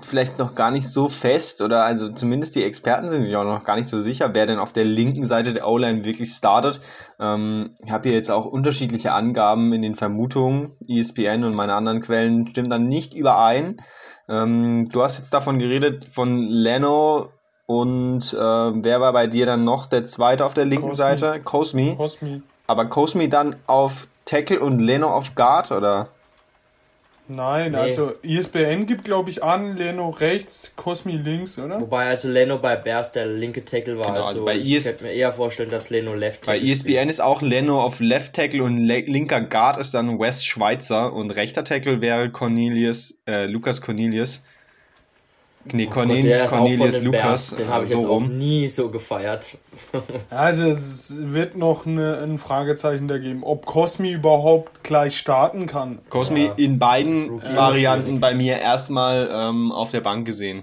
vielleicht 0.00 0.38
noch 0.38 0.54
gar 0.54 0.70
nicht 0.70 0.88
so 0.88 1.08
fest 1.08 1.62
oder 1.62 1.84
also 1.84 2.10
zumindest 2.10 2.54
die 2.54 2.62
Experten 2.62 3.10
sind 3.10 3.22
sich 3.22 3.34
auch 3.34 3.44
noch 3.44 3.64
gar 3.64 3.74
nicht 3.74 3.88
so 3.88 3.98
sicher, 3.98 4.30
wer 4.34 4.46
denn 4.46 4.60
auf 4.60 4.72
der 4.72 4.84
linken 4.84 5.26
Seite 5.26 5.52
der 5.52 5.66
O-Line 5.66 6.04
wirklich 6.04 6.30
startet. 6.30 6.80
Ähm, 7.18 7.74
ich 7.84 7.90
habe 7.90 8.08
hier 8.08 8.16
jetzt 8.16 8.30
auch 8.30 8.46
unterschiedliche 8.46 9.12
Angaben 9.12 9.72
in 9.72 9.82
den 9.82 9.96
Vermutungen. 9.96 10.72
ESPN 10.86 11.42
und 11.44 11.56
meine 11.56 11.74
anderen 11.74 12.00
Quellen 12.00 12.46
stimmen 12.46 12.70
dann 12.70 12.86
nicht 12.86 13.14
überein. 13.14 13.82
Ähm, 14.28 14.84
du 14.92 15.02
hast 15.02 15.18
jetzt 15.18 15.34
davon 15.34 15.58
geredet, 15.58 16.04
von 16.04 16.46
Leno 16.46 17.30
und 17.66 18.32
äh, 18.32 18.36
wer 18.36 19.00
war 19.00 19.12
bei 19.12 19.26
dir 19.26 19.46
dann 19.46 19.64
noch 19.64 19.86
der 19.86 20.04
zweite 20.04 20.44
auf 20.44 20.54
der 20.54 20.66
linken 20.66 20.90
Cosmi. 20.90 20.96
Seite? 20.96 21.40
Cosmi. 21.42 21.94
Cosmi. 21.96 22.42
Aber 22.68 22.86
Cosmi 22.86 23.28
dann 23.28 23.56
auf 23.66 24.06
Tackle 24.30 24.60
und 24.60 24.78
Leno 24.78 25.08
auf 25.08 25.34
Guard, 25.34 25.72
oder? 25.72 26.08
Nein, 27.26 27.72
Nee. 27.72 27.78
also 27.78 28.12
ISBN 28.22 28.86
gibt, 28.86 29.02
glaube 29.04 29.28
ich, 29.28 29.42
an, 29.42 29.76
Leno 29.76 30.08
rechts, 30.08 30.70
Cosmi 30.76 31.12
links, 31.12 31.58
oder? 31.58 31.80
Wobei 31.80 32.06
also 32.06 32.28
Leno 32.28 32.58
bei 32.58 32.76
Bears 32.76 33.10
der 33.10 33.26
linke 33.26 33.64
Tackle 33.64 33.98
war. 33.98 34.06
Genau, 34.06 34.18
also, 34.20 34.30
also 34.30 34.44
bei 34.44 34.56
ich 34.56 34.72
ES 34.72 34.84
könnte 34.84 35.04
mir 35.04 35.12
eher 35.12 35.32
vorstellen, 35.32 35.70
dass 35.70 35.90
Leno 35.90 36.14
Left 36.14 36.46
Bei 36.46 36.54
E 36.56 36.58
Tackle 36.60 36.76
spielt. 36.76 36.96
ESPN 36.96 37.08
ist 37.08 37.20
auch 37.20 37.42
Leno 37.42 37.82
auf 37.82 37.98
Left 37.98 38.34
Tackle 38.34 38.62
und 38.62 38.78
le 38.78 39.00
linker 39.00 39.40
Guard 39.40 39.78
ist 39.78 39.94
dann 39.94 40.20
Wes 40.20 40.44
Schweitzer 40.44 41.12
und 41.12 41.32
rechter 41.32 41.64
Tackle 41.64 42.00
wäre 42.00 42.30
Cornelius, 42.30 43.20
äh, 43.26 43.46
Lukas 43.46 43.80
Cornelius. 43.80 44.42
Nee, 45.64 45.84
Gott, 45.84 45.94
Cornel 45.94 46.40
auch 46.42 46.46
Cornelius 46.48 47.02
Lukas, 47.02 47.54
den 47.54 47.68
äh, 47.68 47.70
habe 47.70 47.84
ich 47.84 47.90
so 47.90 47.96
jetzt 47.96 48.06
auch 48.06 48.10
rum. 48.12 48.38
nie 48.38 48.66
so 48.68 48.88
gefeiert. 48.90 49.58
Also 50.30 50.64
es 50.64 51.14
wird 51.16 51.56
noch 51.56 51.84
eine, 51.86 52.18
ein 52.18 52.38
Fragezeichen 52.38 53.08
da 53.08 53.18
geben, 53.18 53.44
ob 53.44 53.66
Cosmi 53.66 54.10
überhaupt 54.10 54.82
gleich 54.84 55.18
starten 55.18 55.66
kann. 55.66 55.98
Cosmi 56.08 56.46
Ja. 56.46 56.54
in 56.56 56.78
beiden 56.78 57.28
Rookie. 57.28 57.54
Varianten 57.54 58.20
bei 58.20 58.34
mir 58.34 58.58
erstmal 58.58 59.28
ähm, 59.32 59.70
auf 59.72 59.90
der 59.90 60.00
Bank 60.00 60.24
gesehen. 60.26 60.62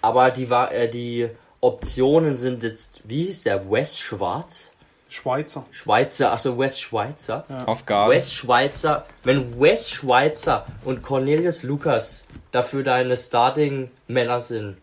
Aber 0.00 0.30
die, 0.30 0.50
war, 0.50 0.72
äh, 0.72 0.90
die 0.90 1.28
Optionen 1.60 2.34
sind 2.34 2.62
jetzt, 2.62 3.02
wie 3.04 3.24
hieß 3.26 3.44
der, 3.44 3.70
Wes 3.70 3.98
Schwarz? 3.98 4.71
Schweizer. 5.12 5.66
Schweizer, 5.70 6.32
achso, 6.32 6.58
Wes 6.58 6.80
Schweizer. 6.80 7.44
Auf 7.66 7.84
Guard. 7.86 8.12
Wes 8.12 8.32
Schweizer, 8.32 9.04
wenn 9.24 9.60
Wes 9.60 9.90
Schweizer 9.90 10.64
und 10.84 11.02
Cornelius 11.02 11.62
Lukas 11.62 12.24
dafür 12.50 12.82
deine 12.82 13.16
Starting-Männer 13.16 14.40
sind, 14.40 14.78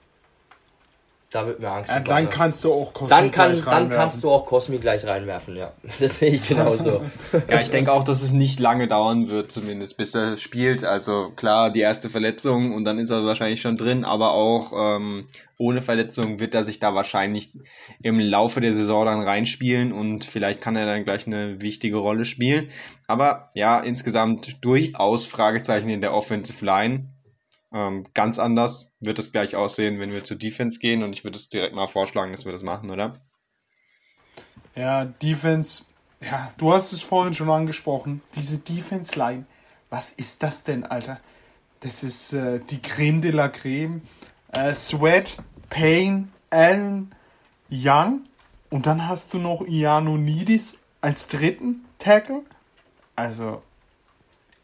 da 1.31 1.45
wird 1.45 1.59
mir 1.59 1.69
Angst. 1.69 1.89
Ja, 1.89 1.99
dann 1.99 2.05
Bange. 2.05 2.29
kannst 2.29 2.63
du 2.63 2.73
auch 2.73 2.91
Cosmi 2.93 3.09
dann, 3.09 3.31
kann, 3.31 3.51
gleich 3.51 3.63
dann 3.63 3.73
reinwerfen. 3.73 3.97
kannst 3.97 4.23
du 4.23 4.31
auch 4.31 4.45
Cosmi 4.47 4.79
gleich 4.79 5.05
reinwerfen, 5.05 5.55
ja. 5.55 5.73
Das 5.99 6.17
sehe 6.17 6.31
ich 6.31 6.47
genauso. 6.47 7.01
Ja, 7.47 7.61
ich 7.61 7.69
denke 7.69 7.91
auch, 7.93 8.03
dass 8.03 8.23
es 8.23 8.31
nicht 8.31 8.59
lange 8.59 8.87
dauern 8.87 9.29
wird, 9.29 9.51
zumindest 9.51 9.97
bis 9.97 10.15
er 10.15 10.37
spielt. 10.37 10.83
Also 10.83 11.29
klar, 11.35 11.71
die 11.71 11.81
erste 11.81 12.09
Verletzung 12.09 12.73
und 12.73 12.83
dann 12.83 12.97
ist 12.97 13.11
er 13.11 13.25
wahrscheinlich 13.25 13.61
schon 13.61 13.77
drin, 13.77 14.05
aber 14.05 14.31
auch 14.31 14.73
ähm, 14.75 15.27
ohne 15.57 15.83
Verletzung 15.83 16.39
wird 16.39 16.55
er 16.55 16.63
sich 16.63 16.79
da 16.79 16.95
wahrscheinlich 16.95 17.59
im 18.01 18.19
Laufe 18.19 18.59
der 18.59 18.73
Saison 18.73 19.05
dann 19.05 19.21
reinspielen 19.21 19.91
und 19.91 20.23
vielleicht 20.23 20.61
kann 20.61 20.75
er 20.75 20.87
dann 20.87 21.03
gleich 21.03 21.27
eine 21.27 21.61
wichtige 21.61 21.97
Rolle 21.97 22.25
spielen. 22.25 22.69
Aber 23.05 23.49
ja, 23.53 23.79
insgesamt 23.79 24.63
durchaus 24.65 25.27
Fragezeichen 25.27 25.89
in 25.89 26.01
der 26.01 26.13
Offensive 26.13 26.65
Line. 26.65 27.09
Ähm, 27.71 28.03
ganz 28.13 28.39
anders 28.39 28.93
wird 28.99 29.19
es 29.19 29.31
gleich 29.31 29.55
aussehen, 29.55 29.99
wenn 29.99 30.11
wir 30.11 30.23
zur 30.23 30.37
Defense 30.37 30.79
gehen 30.79 31.03
und 31.03 31.13
ich 31.13 31.23
würde 31.23 31.37
es 31.37 31.49
direkt 31.49 31.75
mal 31.75 31.87
vorschlagen, 31.87 32.31
dass 32.31 32.45
wir 32.45 32.51
das 32.51 32.63
machen, 32.63 32.89
oder? 32.89 33.13
Ja, 34.75 35.05
Defense. 35.05 35.83
Ja, 36.21 36.51
du 36.57 36.73
hast 36.73 36.91
es 36.93 37.01
vorhin 37.01 37.33
schon 37.33 37.49
angesprochen. 37.49 38.21
Diese 38.35 38.57
Defense-Line. 38.57 39.45
Was 39.89 40.09
ist 40.09 40.43
das 40.43 40.63
denn, 40.63 40.83
Alter? 40.85 41.19
Das 41.81 42.03
ist 42.03 42.33
äh, 42.33 42.59
die 42.69 42.81
Creme 42.81 43.21
de 43.21 43.31
la 43.31 43.47
Creme. 43.47 44.01
Äh, 44.51 44.73
Sweat, 44.73 45.37
Payne, 45.69 46.27
Allen, 46.49 47.13
Young. 47.69 48.25
Und 48.69 48.85
dann 48.85 49.07
hast 49.07 49.33
du 49.33 49.39
noch 49.39 49.65
Ianonidis 49.65 50.77
als 51.01 51.27
dritten 51.27 51.85
Tackle. 51.97 52.43
Also 53.15 53.61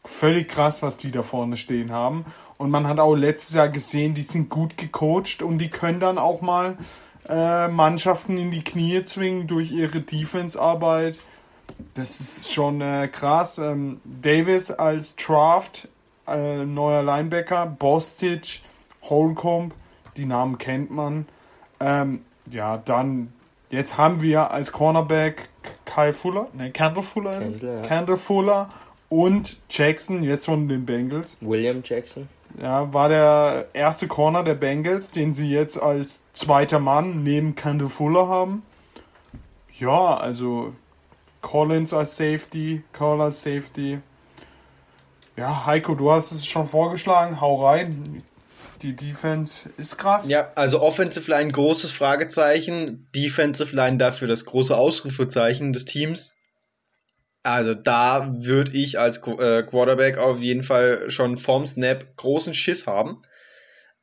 völlig 0.04 0.48
krass, 0.48 0.82
was 0.82 0.96
die 0.96 1.10
da 1.10 1.22
vorne 1.22 1.56
stehen 1.56 1.90
haben. 1.90 2.24
Und 2.58 2.70
man 2.70 2.86
hat 2.88 2.98
auch 2.98 3.14
letztes 3.14 3.54
Jahr 3.54 3.68
gesehen, 3.68 4.14
die 4.14 4.22
sind 4.22 4.48
gut 4.48 4.76
gecoacht 4.76 5.42
und 5.42 5.58
die 5.58 5.68
können 5.68 6.00
dann 6.00 6.18
auch 6.18 6.40
mal 6.40 6.76
äh, 7.28 7.68
Mannschaften 7.68 8.38
in 8.38 8.50
die 8.50 8.64
Knie 8.64 9.04
zwingen 9.04 9.46
durch 9.46 9.70
ihre 9.70 10.00
Defense-Arbeit. 10.00 11.18
Das 11.94 12.20
ist 12.20 12.52
schon 12.52 12.80
äh, 12.80 13.08
krass. 13.08 13.58
Ähm, 13.58 14.00
Davis 14.04 14.70
als 14.70 15.16
Draft, 15.16 15.88
äh, 16.26 16.64
neuer 16.64 17.02
Linebacker, 17.02 17.66
Bostic, 17.66 18.62
Holcomb, 19.02 19.74
die 20.16 20.24
Namen 20.24 20.56
kennt 20.58 20.90
man. 20.90 21.26
Ähm, 21.80 22.24
ja, 22.50 22.78
dann, 22.78 23.32
jetzt 23.70 23.98
haben 23.98 24.22
wir 24.22 24.50
als 24.50 24.72
Cornerback 24.72 25.48
Kyle 25.84 26.12
Fuller, 26.12 26.48
ne, 26.52 26.70
Kendall 26.70 27.02
Fuller 27.02 27.38
ist 27.38 27.60
Kendall, 27.60 27.78
es? 27.80 27.82
ja. 27.82 27.88
Kendall 27.88 28.16
Fuller 28.16 28.70
und 29.08 29.56
Jackson, 29.68 30.22
jetzt 30.22 30.46
von 30.46 30.68
den 30.68 30.86
Bengals. 30.86 31.38
William 31.40 31.82
Jackson. 31.84 32.28
Ja, 32.60 32.92
war 32.92 33.08
der 33.08 33.68
erste 33.74 34.08
Corner 34.08 34.42
der 34.42 34.54
Bengals, 34.54 35.10
den 35.10 35.32
sie 35.32 35.50
jetzt 35.50 35.80
als 35.80 36.24
zweiter 36.32 36.78
Mann 36.78 37.22
neben 37.22 37.54
Kendall 37.54 37.90
Fuller 37.90 38.28
haben. 38.28 38.62
Ja, 39.78 40.16
also 40.16 40.74
Collins 41.42 41.92
als 41.92 42.16
Safety, 42.16 42.82
Cole 42.92 43.24
als 43.24 43.42
Safety. 43.42 44.00
Ja, 45.36 45.66
Heiko, 45.66 45.94
du 45.94 46.10
hast 46.10 46.32
es 46.32 46.46
schon 46.46 46.66
vorgeschlagen, 46.66 47.40
hau 47.42 47.66
rein. 47.66 48.22
Die 48.82 48.96
Defense 48.96 49.68
ist 49.76 49.98
krass. 49.98 50.28
Ja, 50.28 50.50
also 50.54 50.80
Offensive 50.80 51.30
Line 51.30 51.52
großes 51.52 51.90
Fragezeichen, 51.92 53.06
Defensive 53.14 53.74
Line 53.76 53.98
dafür 53.98 54.28
das 54.28 54.46
große 54.46 54.76
Ausrufezeichen 54.76 55.72
des 55.72 55.84
Teams. 55.84 56.34
Also 57.46 57.74
da 57.74 58.34
würde 58.38 58.72
ich 58.72 58.98
als 58.98 59.18
äh, 59.18 59.62
Quarterback 59.62 60.18
auf 60.18 60.40
jeden 60.40 60.64
Fall 60.64 61.08
schon 61.10 61.36
vorm 61.36 61.64
Snap 61.64 62.16
großen 62.16 62.54
Schiss 62.54 62.88
haben. 62.88 63.22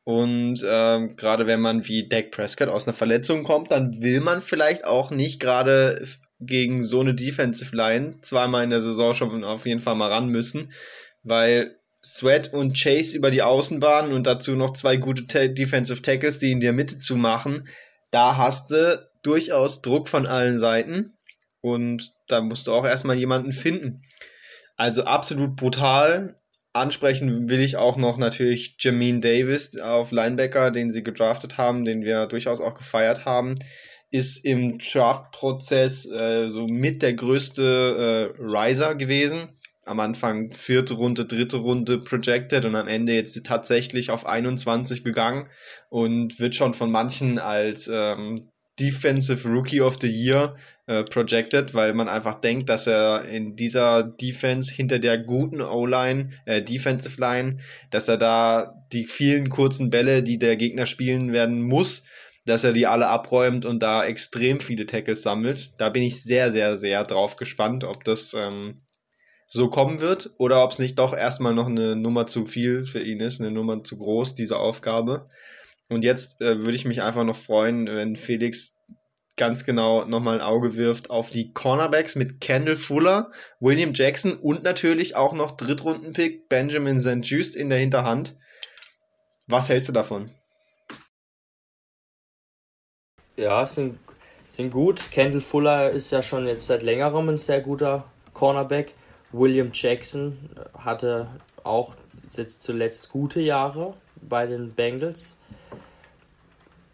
Und 0.06 0.66
ähm, 0.66 1.18
gerade 1.18 1.46
wenn 1.46 1.60
man 1.60 1.86
wie 1.86 2.08
Dak 2.08 2.32
Prescott 2.32 2.70
aus 2.70 2.88
einer 2.88 2.96
Verletzung 2.96 3.44
kommt, 3.44 3.70
dann 3.70 4.02
will 4.02 4.22
man 4.22 4.42
vielleicht 4.42 4.86
auch 4.86 5.12
nicht 5.12 5.42
gerade 5.42 6.08
gegen 6.40 6.84
so 6.84 7.02
eine 7.02 7.16
Defensive 7.16 7.76
Line 7.76 8.20
zweimal 8.22 8.64
in 8.64 8.70
der 8.70 8.82
Saison 8.82 9.14
schon 9.14 9.44
auf 9.44 9.66
jeden 9.66 9.82
Fall 9.82 9.96
mal 9.96 10.10
ran 10.10 10.30
müssen, 10.30 10.72
weil 11.24 11.78
Sweat 12.02 12.54
und 12.54 12.82
Chase 12.82 13.14
über 13.14 13.30
die 13.30 13.42
Außenbahn 13.42 14.14
und 14.14 14.26
dazu 14.26 14.56
noch 14.56 14.72
zwei 14.72 14.96
gute 14.96 15.28
Ta 15.28 15.48
Defensive 15.48 16.02
Tackles, 16.02 16.40
die 16.40 16.52
in 16.52 16.62
der 16.62 16.72
Mitte 16.72 16.98
zu 16.98 17.18
machen, 17.18 17.68
da 18.10 18.38
hast 18.38 18.72
du 18.72 19.06
durchaus 19.22 19.82
Druck 19.82 20.08
von 20.08 20.28
allen 20.28 20.60
Seiten 20.60 21.18
und 21.60 22.13
da 22.28 22.42
musst 22.42 22.68
du 22.68 22.74
auch 22.74 22.86
erstmal 22.86 23.18
jemanden 23.18 23.54
finden. 23.54 24.04
Also 24.76 25.04
absolut 25.04 25.56
brutal. 25.56 26.36
Ansprechen 26.74 27.50
will 27.50 27.60
ich 27.60 27.78
auch 27.78 27.98
noch 27.98 28.18
natürlich 28.18 28.76
Jamin 28.80 29.22
Davis 29.22 29.80
auf 29.80 30.12
Linebacker, 30.12 30.72
den 30.72 30.90
sie 30.90 31.04
gedraftet 31.04 31.58
haben, 31.58 31.86
den 31.86 32.02
wir 32.04 32.26
durchaus 32.26 32.60
auch 32.60 32.74
gefeiert 32.74 33.26
haben. 33.26 33.56
Ist 34.10 34.44
im 34.44 34.80
Draft-Prozess 34.80 36.10
äh, 36.10 36.50
so 36.50 36.66
mit 36.68 37.02
der 37.02 37.14
größte 37.14 38.34
äh, 38.38 38.42
Riser 38.42 38.96
gewesen. 38.96 39.50
Am 39.86 40.00
Anfang 40.00 40.52
vierte 40.52 40.96
Runde, 40.96 41.26
dritte 41.26 41.58
Runde 41.58 42.00
projected 42.00 42.66
und 42.66 42.76
am 42.76 42.88
Ende 42.88 43.14
jetzt 43.14 43.46
tatsächlich 43.46 44.10
auf 44.10 44.26
21 44.26 45.04
gegangen 45.04 45.50
und 45.90 46.40
wird 46.40 46.56
schon 46.56 46.74
von 46.74 46.90
manchen 46.90 47.38
als 47.38 47.90
ähm, 47.94 48.50
Defensive 48.80 49.48
Rookie 49.48 49.82
of 49.82 49.98
the 50.02 50.10
Year 50.10 50.56
äh, 50.88 51.04
projected, 51.04 51.74
weil 51.74 51.94
man 51.94 52.10
einfach 52.10 52.36
denkt, 52.36 52.70
dass 52.70 52.88
er 52.88 53.26
in 53.26 53.56
dieser 53.56 54.04
Defense 54.04 54.74
hinter 54.74 55.00
der 55.00 55.18
guten 55.18 55.62
O-Line, 55.62 56.30
äh, 56.46 56.62
Defensive 56.62 57.20
Line, 57.22 57.60
dass 57.92 58.08
er 58.08 58.18
da 58.18 58.86
die 58.92 59.06
vielen 59.06 59.50
kurzen 59.50 59.90
Bälle, 59.90 60.24
die 60.24 60.40
der 60.40 60.56
Gegner 60.56 60.86
spielen 60.86 61.34
werden 61.34 61.62
muss, 61.62 62.04
dass 62.46 62.64
er 62.64 62.74
die 62.74 62.88
alle 62.88 63.08
abräumt 63.08 63.66
und 63.66 63.82
da 63.82 64.04
extrem 64.04 64.60
viele 64.60 64.86
Tackles 64.86 65.22
sammelt. 65.22 65.72
Da 65.78 65.90
bin 65.90 66.04
ich 66.04 66.22
sehr, 66.22 66.52
sehr, 66.52 66.76
sehr 66.76 67.04
drauf 67.04 67.36
gespannt, 67.36 67.84
ob 67.84 68.04
das 68.04 68.34
ähm, 68.34 68.82
so 69.48 69.70
kommen 69.70 70.02
wird 70.02 70.32
oder 70.38 70.64
ob 70.64 70.72
es 70.72 70.80
nicht 70.80 70.98
doch 71.00 71.16
erstmal 71.16 71.54
noch 71.54 71.68
eine 71.68 71.96
Nummer 71.96 72.26
zu 72.26 72.46
viel 72.46 72.86
für 72.86 73.02
ihn 73.02 73.20
ist, 73.20 73.40
eine 73.40 73.52
Nummer 73.52 73.84
zu 73.84 73.98
groß, 73.98 74.36
diese 74.36 74.58
Aufgabe. 74.58 75.26
Und 75.90 76.04
jetzt 76.04 76.42
äh, 76.42 76.62
würde 76.62 76.76
ich 76.76 76.86
mich 76.86 77.04
einfach 77.04 77.24
noch 77.24 77.36
freuen, 77.36 77.88
wenn 77.88 78.16
Felix 78.16 78.78
ganz 79.36 79.66
genau 79.66 80.06
nochmal 80.06 80.36
ein 80.36 80.46
Auge 80.46 80.76
wirft 80.76 81.10
auf 81.10 81.30
die 81.30 81.54
Cornerbacks 81.54 82.16
mit 82.16 82.40
Kendall 82.40 82.76
Fuller, 82.76 83.32
William 83.60 83.94
Jackson 83.94 84.34
und 84.34 84.64
natürlich 84.64 85.16
auch 85.16 85.34
noch 85.34 85.52
Drittrundenpick 85.52 86.50
Benjamin 86.50 87.00
St. 87.00 87.20
Just 87.24 87.56
in 87.56 87.70
der 87.70 87.80
Hinterhand. 87.80 88.36
Was 89.48 89.70
hältst 89.70 89.90
du 89.90 89.94
davon? 89.94 90.32
Ja, 93.36 93.66
sind, 93.66 93.98
sind 94.48 94.72
gut. 94.72 95.12
Kendall 95.12 95.42
Fuller 95.42 95.90
ist 95.90 96.12
ja 96.12 96.22
schon 96.22 96.46
jetzt 96.46 96.68
seit 96.68 96.84
längerem 96.84 97.30
ein 97.30 97.38
sehr 97.38 97.62
guter 97.62 98.06
Cornerback. 98.34 98.94
William 99.32 99.72
Jackson 99.74 100.38
hatte 100.78 101.28
auch 101.64 101.96
jetzt 102.32 102.62
zuletzt 102.62 103.10
gute 103.10 103.42
Jahre 103.42 103.96
bei 104.22 104.46
den 104.46 104.74
Bengals. 104.74 105.36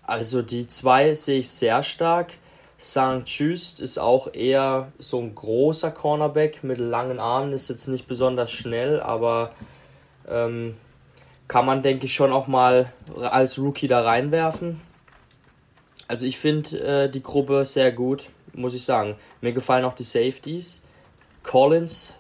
Also 0.10 0.42
die 0.42 0.68
zwei 0.68 1.14
sehe 1.14 1.38
ich 1.38 1.50
sehr 1.52 1.84
stark. 1.84 2.34
St. 2.80 3.22
Just 3.26 3.80
ist 3.80 4.00
auch 4.00 4.34
eher 4.34 4.92
so 4.98 5.20
ein 5.20 5.36
großer 5.36 5.92
Cornerback 5.92 6.64
mit 6.64 6.80
langen 6.80 7.20
Armen, 7.20 7.54
ist 7.54 7.70
jetzt 7.70 7.88
nicht 7.88 8.08
besonders 8.08 8.52
schnell, 8.52 9.02
aber 9.02 9.52
ähm, 10.28 10.78
kann 11.48 11.68
man, 11.68 11.84
denke 11.84 12.08
ich, 12.08 12.16
schon 12.16 12.34
auch 12.34 12.48
mal 12.48 12.92
als 13.20 13.60
Rookie 13.60 13.88
da 13.88 14.02
reinwerfen. 14.02 14.82
Also 16.08 16.26
ich 16.26 16.40
finde 16.40 16.80
äh, 16.80 17.08
die 17.08 17.22
Gruppe 17.22 17.64
sehr 17.64 17.92
gut, 17.92 18.30
muss 18.54 18.74
ich 18.74 18.86
sagen. 18.86 19.16
Mir 19.42 19.52
gefallen 19.52 19.86
auch 19.86 19.94
die 19.94 20.02
Safeties. 20.02 20.82
Collins, 21.44 22.16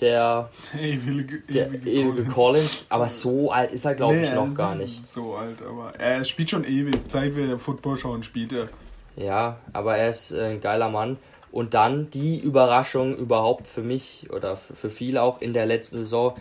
der, 0.00 0.50
Ewige, 0.78 1.40
der 1.40 1.66
ewige 1.68 2.24
Collins. 2.24 2.34
Collins, 2.34 2.86
aber 2.88 3.08
so 3.08 3.50
alt 3.50 3.72
ist 3.72 3.84
er, 3.84 3.94
glaube 3.94 4.16
Nee, 4.16 4.28
ich, 4.28 4.34
noch 4.34 4.54
gar 4.54 4.74
nicht. 4.74 5.06
So 5.06 5.34
alt, 5.34 5.62
aber 5.62 5.92
er 5.98 6.24
spielt 6.24 6.50
schon 6.50 6.64
ewig. 6.64 6.96
Seit 7.08 7.36
wir 7.36 7.58
Football 7.58 7.96
schauen, 7.96 8.22
spielt 8.22 8.52
er. 8.52 8.68
Ja, 9.16 9.58
aber 9.72 9.96
er 9.96 10.08
ist 10.08 10.32
äh, 10.32 10.52
ein 10.52 10.60
geiler 10.60 10.88
Mann. 10.88 11.18
Und 11.52 11.74
dann 11.74 12.10
die 12.10 12.38
Überraschung 12.38 13.16
überhaupt 13.16 13.66
für 13.66 13.82
mich 13.82 14.28
oder 14.30 14.56
für 14.56 14.88
viele 14.88 15.20
auch 15.22 15.40
in 15.40 15.52
der 15.52 15.66
letzten 15.66 15.96
Saison, 15.96 16.34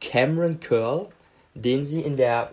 Cameron 0.00 0.60
Curl, 0.60 1.06
den 1.54 1.84
sie 1.84 2.00
in 2.00 2.16
der 2.16 2.50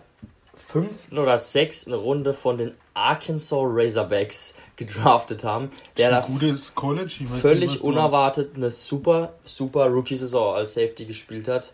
fünften 0.54 1.18
oder 1.18 1.38
sechsten 1.38 1.94
Runde 1.94 2.34
von 2.34 2.58
den 2.58 2.74
Arkansas 2.94 3.52
Razorbacks 3.52 4.58
gedraftet 4.76 5.44
haben, 5.44 5.70
der 5.96 6.10
da 6.10 6.18
ist 6.20 6.26
ein 6.26 6.32
gutes 6.32 6.74
College. 6.74 7.06
Ich 7.06 7.22
weiß 7.22 7.30
nicht, 7.32 7.40
völlig 7.42 7.78
du 7.78 7.86
unerwartet 7.86 8.56
eine 8.56 8.70
super, 8.70 9.34
super 9.44 9.86
Rookie-Saison 9.86 10.54
als 10.54 10.74
Safety 10.74 11.04
gespielt 11.04 11.48
hat. 11.48 11.72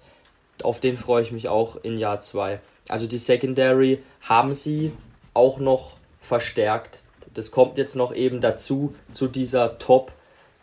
Auf 0.62 0.80
den 0.80 0.96
freue 0.96 1.22
ich 1.22 1.32
mich 1.32 1.48
auch 1.48 1.76
in 1.82 1.98
Jahr 1.98 2.20
2. 2.20 2.60
Also 2.88 3.06
die 3.06 3.16
Secondary 3.16 4.02
haben 4.20 4.52
sie 4.52 4.92
auch 5.32 5.58
noch 5.58 5.96
verstärkt. 6.20 7.06
Das 7.32 7.50
kommt 7.50 7.78
jetzt 7.78 7.96
noch 7.96 8.14
eben 8.14 8.40
dazu, 8.40 8.94
zu 9.12 9.28
dieser 9.28 9.78
Top 9.78 10.12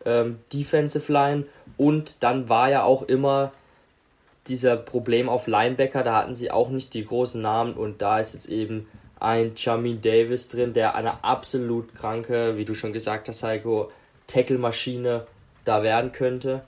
ähm, 0.05 0.39
Defensive 0.53 1.11
Line. 1.11 1.45
Und 1.77 2.21
dann 2.21 2.49
war 2.49 2.69
ja 2.69 2.83
auch 2.83 3.03
immer 3.03 3.51
dieser 4.47 4.77
Problem 4.77 5.29
auf 5.29 5.47
Linebacker, 5.47 6.03
da 6.03 6.15
hatten 6.15 6.35
sie 6.35 6.51
auch 6.51 6.69
nicht 6.69 6.93
die 6.93 7.05
großen 7.05 7.41
Namen 7.41 7.73
und 7.73 8.01
da 8.01 8.19
ist 8.19 8.33
jetzt 8.33 8.47
eben 8.47 8.87
ein 9.19 9.53
Jamin 9.55 10.01
Davis 10.01 10.47
drin, 10.49 10.73
der 10.73 10.95
eine 10.95 11.23
absolut 11.23 11.95
kranke, 11.95 12.57
wie 12.57 12.65
du 12.65 12.73
schon 12.73 12.93
gesagt 12.93 13.27
hast, 13.27 13.43
Heiko, 13.43 13.91
Tackle-Maschine 14.27 15.25
da 15.65 15.83
werden 15.83 16.11
könnte. 16.11 16.63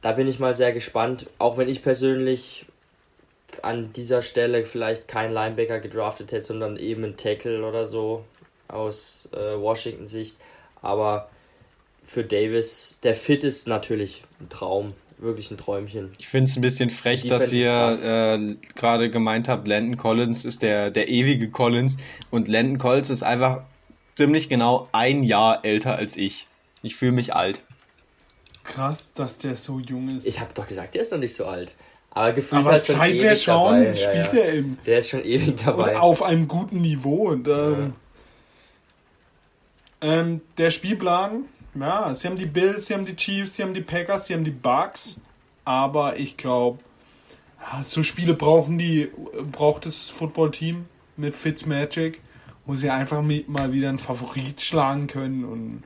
Da 0.00 0.12
bin 0.12 0.28
ich 0.28 0.38
mal 0.38 0.54
sehr 0.54 0.72
gespannt, 0.72 1.26
auch 1.38 1.58
wenn 1.58 1.68
ich 1.68 1.82
persönlich 1.82 2.66
an 3.62 3.92
dieser 3.92 4.22
Stelle 4.22 4.64
vielleicht 4.64 5.08
keinen 5.08 5.32
Linebacker 5.32 5.80
gedraftet 5.80 6.32
hätte, 6.32 6.44
sondern 6.44 6.76
eben 6.76 7.04
einen 7.04 7.16
Tackle 7.16 7.66
oder 7.66 7.86
so 7.86 8.24
aus 8.68 9.28
äh, 9.32 9.58
Washington-Sicht. 9.58 10.36
Aber 10.82 11.28
für 12.04 12.24
Davis, 12.24 12.98
der 13.02 13.14
Fit 13.14 13.44
ist 13.44 13.66
natürlich 13.66 14.22
ein 14.40 14.48
Traum, 14.48 14.94
wirklich 15.18 15.50
ein 15.50 15.56
Träumchen. 15.56 16.12
Ich 16.18 16.28
finde 16.28 16.48
es 16.48 16.56
ein 16.56 16.62
bisschen 16.62 16.90
frech, 16.90 17.22
Die 17.22 17.28
dass 17.28 17.52
ihr 17.52 17.98
äh, 18.02 18.56
gerade 18.74 19.10
gemeint 19.10 19.48
habt, 19.48 19.66
Landon 19.68 19.96
Collins 19.96 20.44
ist 20.44 20.62
der, 20.62 20.90
der 20.90 21.08
ewige 21.08 21.50
Collins 21.50 21.96
und 22.30 22.48
Landon 22.48 22.78
Collins 22.78 23.10
ist 23.10 23.22
einfach 23.22 23.62
ziemlich 24.14 24.48
genau 24.48 24.88
ein 24.92 25.22
Jahr 25.22 25.64
älter 25.64 25.96
als 25.96 26.16
ich. 26.16 26.46
Ich 26.82 26.96
fühle 26.96 27.12
mich 27.12 27.34
alt. 27.34 27.64
Krass, 28.64 29.12
dass 29.14 29.38
der 29.38 29.56
so 29.56 29.78
jung 29.78 30.16
ist. 30.16 30.26
Ich 30.26 30.40
habe 30.40 30.50
doch 30.54 30.66
gesagt, 30.66 30.94
der 30.94 31.02
ist 31.02 31.12
noch 31.12 31.18
nicht 31.18 31.34
so 31.34 31.46
alt. 31.46 31.74
Aber 32.10 32.32
gefühlt 32.32 32.62
Aber 32.62 32.72
halt 32.72 32.86
schon 32.86 33.00
wir 33.00 33.14
ewig 33.14 33.42
schauen, 33.42 33.84
dabei. 33.84 33.86
Ja, 33.86 33.94
spielt 33.94 34.32
ja. 34.32 34.38
er 34.40 34.52
im. 34.52 34.78
Der 34.86 34.98
ist 34.98 35.08
schon 35.08 35.24
ewig 35.24 35.56
dabei. 35.64 35.92
Oder 35.92 36.02
auf 36.02 36.22
einem 36.22 36.48
guten 36.48 36.80
Niveau. 36.80 37.28
Und, 37.28 37.48
ähm, 37.48 37.94
ähm, 40.00 40.40
der 40.58 40.70
Spielplan, 40.70 41.44
ja, 41.74 42.14
sie 42.14 42.28
haben 42.28 42.36
die 42.36 42.46
Bills, 42.46 42.86
sie 42.86 42.94
haben 42.94 43.04
die 43.04 43.16
Chiefs, 43.16 43.56
sie 43.56 43.62
haben 43.62 43.74
die 43.74 43.80
Packers, 43.80 44.26
sie 44.26 44.34
haben 44.34 44.44
die 44.44 44.50
Bucks. 44.50 45.20
Aber 45.64 46.16
ich 46.16 46.36
glaube, 46.36 46.78
so 47.84 48.02
Spiele 48.02 48.34
brauchen 48.34 48.78
die, 48.78 49.10
braucht 49.52 49.86
das 49.86 50.08
Footballteam 50.08 50.86
mit 51.16 51.34
Fitzmagic, 51.34 52.20
wo 52.64 52.74
sie 52.74 52.90
einfach 52.90 53.22
mal 53.22 53.72
wieder 53.72 53.88
einen 53.88 53.98
Favorit 53.98 54.60
schlagen 54.60 55.06
können 55.06 55.44
und 55.44 55.82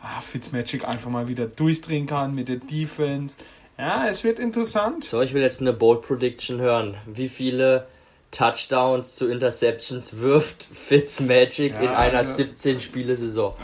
ah, 0.00 0.20
Fitzmagic 0.20 0.86
einfach 0.86 1.10
mal 1.10 1.28
wieder 1.28 1.46
durchdrehen 1.46 2.06
kann 2.06 2.34
mit 2.34 2.48
der 2.48 2.56
Defense. 2.56 3.36
Ja, 3.78 4.06
es 4.08 4.24
wird 4.24 4.38
interessant. 4.38 5.04
So, 5.04 5.20
ich 5.22 5.34
will 5.34 5.42
jetzt 5.42 5.60
eine 5.60 5.72
Bold 5.72 6.02
Prediction 6.02 6.60
hören. 6.60 6.96
Wie 7.06 7.28
viele 7.28 7.86
Touchdowns 8.30 9.14
zu 9.14 9.28
Interceptions 9.28 10.18
wirft 10.18 10.68
Fitzmagic 10.72 11.76
ja, 11.76 11.82
in 11.82 11.88
einer 11.88 12.18
also, 12.18 12.42
17-Spiele-Saison? 12.42 13.54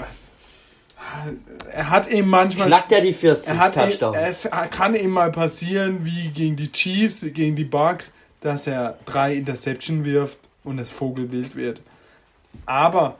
Er 1.72 1.90
hat 1.90 2.08
eben 2.08 2.28
manchmal. 2.28 2.68
Schnackt 2.68 2.92
er 2.92 3.00
die 3.00 3.12
40 3.12 3.54
er 3.54 3.72
Touchdowns? 3.72 4.16
Eben, 4.16 4.26
es 4.26 4.48
kann 4.70 4.94
eben 4.94 5.10
mal 5.10 5.30
passieren, 5.30 6.04
wie 6.04 6.28
gegen 6.28 6.56
die 6.56 6.70
Chiefs, 6.72 7.20
gegen 7.20 7.56
die 7.56 7.64
Bucks, 7.64 8.12
dass 8.40 8.66
er 8.66 8.98
drei 9.04 9.34
Interception 9.34 10.04
wirft 10.04 10.38
und 10.64 10.78
es 10.78 10.90
Vogelwild 10.90 11.56
wird. 11.56 11.82
Aber 12.66 13.18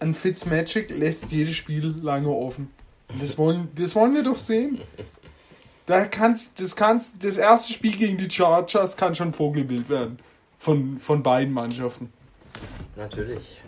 ein 0.00 0.14
Fitzmagic 0.14 0.90
lässt 0.90 1.30
jedes 1.30 1.56
Spiel 1.56 1.94
lange 2.02 2.28
offen. 2.28 2.70
Das 3.20 3.38
wollen, 3.38 3.68
das 3.76 3.94
wollen 3.94 4.14
wir 4.14 4.22
doch 4.22 4.38
sehen. 4.38 4.80
Da 5.86 6.06
kannst, 6.06 6.60
das, 6.60 6.76
kannst, 6.76 7.22
das 7.24 7.36
erste 7.36 7.72
Spiel 7.72 7.96
gegen 7.96 8.16
die 8.16 8.30
Chargers 8.30 8.96
kann 8.96 9.14
schon 9.14 9.32
Vogelbild 9.32 9.88
werden. 9.88 10.18
Von, 10.58 11.00
von 11.00 11.22
beiden 11.22 11.52
Mannschaften. 11.52 12.12
Natürlich. 12.96 13.60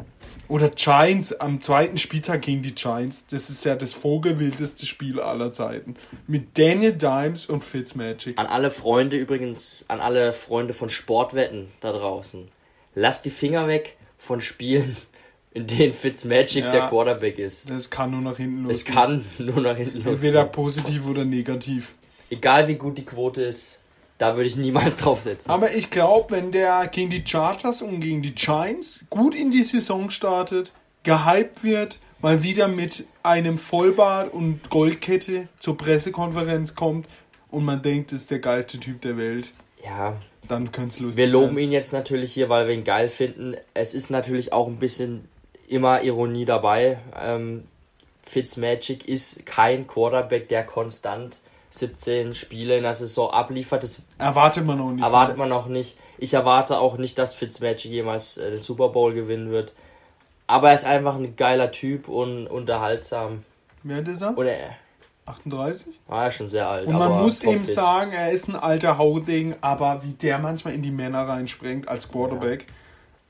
Oder 0.48 0.70
Giants 0.70 1.32
am 1.32 1.60
zweiten 1.60 1.98
Spieltag 1.98 2.42
gegen 2.42 2.62
die 2.62 2.74
Giants. 2.74 3.26
Das 3.26 3.50
ist 3.50 3.64
ja 3.64 3.76
das 3.76 3.92
vogelwildeste 3.92 4.86
Spiel 4.86 5.20
aller 5.20 5.52
Zeiten. 5.52 5.96
Mit 6.26 6.58
Daniel 6.58 6.92
Dimes 6.92 7.46
und 7.46 7.64
Fitzmagic. 7.64 8.38
An 8.38 8.46
alle 8.46 8.70
Freunde 8.70 9.16
übrigens, 9.16 9.84
an 9.88 10.00
alle 10.00 10.32
Freunde 10.32 10.72
von 10.72 10.88
Sportwetten 10.88 11.68
da 11.80 11.92
draußen. 11.92 12.48
Lasst 12.94 13.24
die 13.24 13.30
Finger 13.30 13.68
weg 13.68 13.96
von 14.18 14.40
Spielen, 14.40 14.96
in 15.52 15.66
denen 15.66 15.92
Fitzmagic 15.92 16.64
ja, 16.64 16.70
der 16.70 16.88
Quarterback 16.88 17.38
ist. 17.38 17.70
Das 17.70 17.90
kann 17.90 18.10
nur 18.10 18.20
nach 18.20 18.36
hinten 18.36 18.64
losgehen. 18.64 18.70
Es 18.70 18.84
kann 18.84 19.24
nur 19.38 19.60
nach 19.60 19.76
hinten 19.76 19.96
losgehen. 19.96 20.14
Entweder 20.14 20.44
positiv 20.44 21.06
oder 21.06 21.24
negativ 21.24 21.92
egal 22.34 22.68
wie 22.68 22.74
gut 22.74 22.98
die 22.98 23.04
Quote 23.04 23.42
ist, 23.42 23.82
da 24.18 24.36
würde 24.36 24.46
ich 24.46 24.56
niemals 24.56 24.96
drauf 24.98 25.22
setzen. 25.22 25.50
Aber 25.50 25.74
ich 25.74 25.90
glaube, 25.90 26.36
wenn 26.36 26.52
der 26.52 26.86
gegen 26.88 27.10
die 27.10 27.24
Chargers 27.26 27.82
und 27.82 28.00
gegen 28.00 28.22
die 28.22 28.34
Giants 28.34 29.00
gut 29.10 29.34
in 29.34 29.50
die 29.50 29.62
Saison 29.62 30.10
startet, 30.10 30.72
gehypt 31.02 31.62
wird, 31.62 31.98
mal 32.20 32.42
wieder 32.42 32.68
mit 32.68 33.06
einem 33.22 33.58
Vollbart 33.58 34.32
und 34.32 34.70
Goldkette 34.70 35.48
zur 35.58 35.76
Pressekonferenz 35.76 36.74
kommt 36.74 37.06
und 37.50 37.64
man 37.64 37.82
denkt, 37.82 38.12
das 38.12 38.22
ist 38.22 38.30
der 38.30 38.38
geilste 38.38 38.80
Typ 38.80 39.00
der 39.02 39.16
Welt. 39.16 39.52
Ja. 39.84 40.16
Dann 40.48 40.72
könnte 40.72 40.94
es 40.94 41.00
lustig 41.00 41.16
Wir 41.18 41.26
loben 41.26 41.58
ihn 41.58 41.72
jetzt 41.72 41.92
natürlich 41.92 42.32
hier, 42.32 42.48
weil 42.48 42.66
wir 42.66 42.74
ihn 42.74 42.84
geil 42.84 43.08
finden. 43.08 43.56
Es 43.72 43.94
ist 43.94 44.10
natürlich 44.10 44.52
auch 44.52 44.66
ein 44.66 44.78
bisschen 44.78 45.28
immer 45.68 46.02
Ironie 46.02 46.44
dabei. 46.44 46.98
Ähm, 47.18 47.64
Fitzmagic 48.22 49.06
ist 49.08 49.46
kein 49.46 49.86
Quarterback, 49.86 50.48
der 50.48 50.64
konstant 50.64 51.40
17 51.74 52.36
Spiele 52.36 52.76
in 52.76 52.84
der 52.84 52.94
Saison 52.94 53.30
abliefert. 53.30 53.82
Das 53.82 54.02
erwartet 54.16 54.64
man 54.64 54.78
noch 54.78 54.92
nicht. 54.92 55.04
Erwartet 55.04 55.36
man 55.36 55.48
noch 55.48 55.66
nicht. 55.66 55.98
Ich 56.18 56.32
erwarte 56.32 56.78
auch 56.78 56.98
nicht, 56.98 57.18
dass 57.18 57.34
Fitzmagic 57.34 57.86
jemals 57.86 58.38
äh, 58.38 58.52
den 58.52 58.60
Super 58.60 58.90
Bowl 58.90 59.12
gewinnen 59.12 59.50
wird. 59.50 59.72
Aber 60.46 60.68
er 60.68 60.74
ist 60.74 60.84
einfach 60.84 61.16
ein 61.16 61.34
geiler 61.34 61.72
Typ 61.72 62.08
und 62.08 62.46
unterhaltsam. 62.46 63.42
Wer 63.82 64.06
ist 64.06 64.22
er? 64.22 64.38
Und 64.38 64.46
er 64.46 64.76
38? 65.26 66.00
Ah, 66.08 66.22
er 66.22 66.28
ist 66.28 66.34
schon 66.34 66.48
sehr 66.48 66.68
alt. 66.68 66.86
Und 66.86 66.94
man 66.94 67.10
muss 67.22 67.42
ihm 67.42 67.64
sagen, 67.64 68.12
er 68.12 68.30
ist 68.30 68.48
ein 68.48 68.56
alter 68.56 68.96
Hauding, 68.96 69.56
aber 69.60 70.04
wie 70.04 70.12
der 70.12 70.38
manchmal 70.38 70.74
in 70.74 70.82
die 70.82 70.92
Männer 70.92 71.26
reinspringt 71.26 71.88
als 71.88 72.08
Quarterback. 72.08 72.66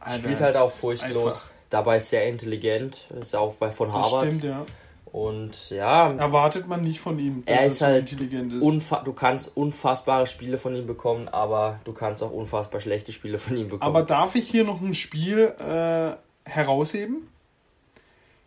Ja. 0.05 0.13
Spielt 0.13 0.41
halt 0.41 0.57
auch 0.57 0.71
furchtlos. 0.71 1.47
Dabei 1.71 1.99
sehr 1.99 2.29
intelligent. 2.29 3.09
Ist 3.19 3.35
auch 3.35 3.55
bei 3.55 3.71
von 3.71 3.91
Harvard. 3.91 4.27
Das 4.27 4.35
stimmt, 4.35 4.45
ja. 4.45 4.67
Und 5.15 5.71
ja. 5.71 6.11
Erwartet 6.11 6.67
man 6.67 6.81
nicht 6.81 6.99
von 6.99 7.21
ihm, 7.21 7.45
dass 7.45 7.57
er 7.57 7.67
ist 7.67 7.79
so 7.79 7.87
halt 7.87 8.11
intelligent 8.11 8.53
ist. 8.53 8.91
Du 9.05 9.13
kannst 9.13 9.57
unfassbare 9.57 10.27
Spiele 10.27 10.59
von 10.59 10.75
ihm 10.75 10.89
bekommen, 10.89 11.29
aber 11.29 11.79
du 11.85 11.93
kannst 11.93 12.21
auch 12.25 12.33
unfassbar 12.33 12.81
schlechte 12.81 13.13
Spiele 13.13 13.39
von 13.39 13.57
ihm 13.57 13.69
bekommen. 13.69 13.83
Aber 13.83 14.03
darf 14.03 14.35
ich 14.35 14.49
hier 14.51 14.65
noch 14.65 14.81
ein 14.81 14.93
Spiel 14.93 15.55
äh, 15.61 16.17
herausheben? 16.51 17.29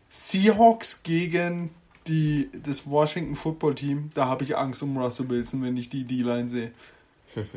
Seahawks 0.10 1.04
gegen 1.04 1.70
die, 2.06 2.50
das 2.62 2.86
Washington 2.86 3.38
Football 3.38 3.76
Team. 3.76 4.10
Da 4.14 4.26
habe 4.26 4.44
ich 4.44 4.58
Angst 4.58 4.84
um 4.84 4.98
Russell 4.98 5.30
Wilson, 5.30 5.64
wenn 5.64 5.78
ich 5.78 5.90
die 5.90 6.04
D-Line 6.04 6.50
sehe. 6.50 6.72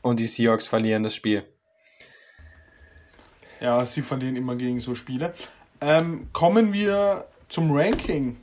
Und 0.00 0.18
die 0.18 0.26
Seahawks 0.26 0.66
verlieren 0.66 1.02
das 1.02 1.14
Spiel. 1.14 1.44
Ja, 3.60 3.84
sie 3.84 4.00
verlieren 4.00 4.36
immer 4.36 4.56
gegen 4.56 4.80
so 4.80 4.94
Spiele. 4.94 5.34
Ähm, 5.82 6.28
kommen 6.32 6.72
wir 6.72 7.26
zum 7.50 7.70
Ranking. 7.70 8.36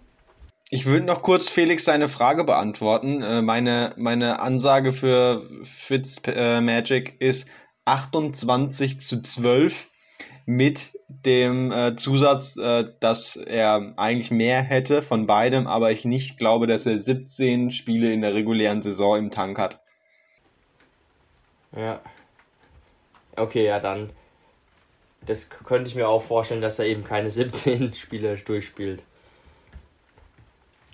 Ich 0.69 0.85
würde 0.85 1.05
noch 1.05 1.21
kurz 1.21 1.47
Felix 1.47 1.85
seine 1.85 2.07
Frage 2.07 2.43
beantworten. 2.43 3.21
Äh, 3.21 3.41
meine, 3.41 3.93
meine 3.97 4.39
Ansage 4.41 4.91
für 4.91 5.47
Fitzmagic 5.63 7.15
äh, 7.21 7.25
ist 7.25 7.49
28 7.85 8.99
zu 9.01 9.21
12 9.21 9.87
mit 10.45 10.97
dem 11.07 11.71
äh, 11.71 11.95
Zusatz, 11.95 12.57
äh, 12.57 12.85
dass 12.99 13.37
er 13.37 13.93
eigentlich 13.95 14.31
mehr 14.31 14.61
hätte 14.61 15.01
von 15.01 15.25
beidem, 15.25 15.67
aber 15.67 15.91
ich 15.91 16.03
nicht 16.03 16.37
glaube, 16.37 16.67
dass 16.67 16.85
er 16.85 16.99
17 16.99 17.71
Spiele 17.71 18.11
in 18.11 18.21
der 18.21 18.33
regulären 18.33 18.81
Saison 18.81 19.17
im 19.17 19.31
Tank 19.31 19.57
hat. 19.57 19.81
Ja. 21.75 22.01
Okay, 23.35 23.65
ja, 23.65 23.79
dann 23.79 24.09
das 25.27 25.49
könnte 25.49 25.87
ich 25.87 25.95
mir 25.95 26.07
auch 26.07 26.23
vorstellen, 26.23 26.61
dass 26.61 26.79
er 26.79 26.85
eben 26.85 27.03
keine 27.03 27.29
17 27.31 27.93
Spiele 27.93 28.35
durchspielt. 28.37 29.03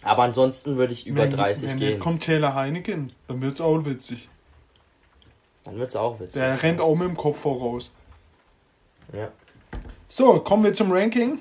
Aber 0.02 0.24
ansonsten 0.24 0.78
würde 0.78 0.94
ich 0.94 1.08
über 1.08 1.24
wenn, 1.24 1.30
30 1.30 1.70
wenn 1.70 1.78
gehen. 1.78 1.94
Wenn 1.94 2.00
kommt 2.00 2.24
Taylor 2.24 2.56
Heineken, 2.56 3.12
dann 3.28 3.42
wird 3.42 3.56
es 3.56 3.62
auch 3.62 3.86
witzig. 3.86 4.28
Dann 5.64 5.78
wird 5.78 5.90
es 5.90 5.96
auch 5.96 6.20
witzig. 6.20 6.34
Der 6.34 6.62
rennt 6.62 6.82
auch 6.82 6.96
mit 6.96 7.08
dem 7.08 7.16
Kopf 7.16 7.40
voraus. 7.40 7.92
Ja. 9.14 9.32
So, 10.10 10.40
kommen 10.42 10.66
wir 10.66 10.74
zum 10.74 10.92
Ranking. 10.92 11.40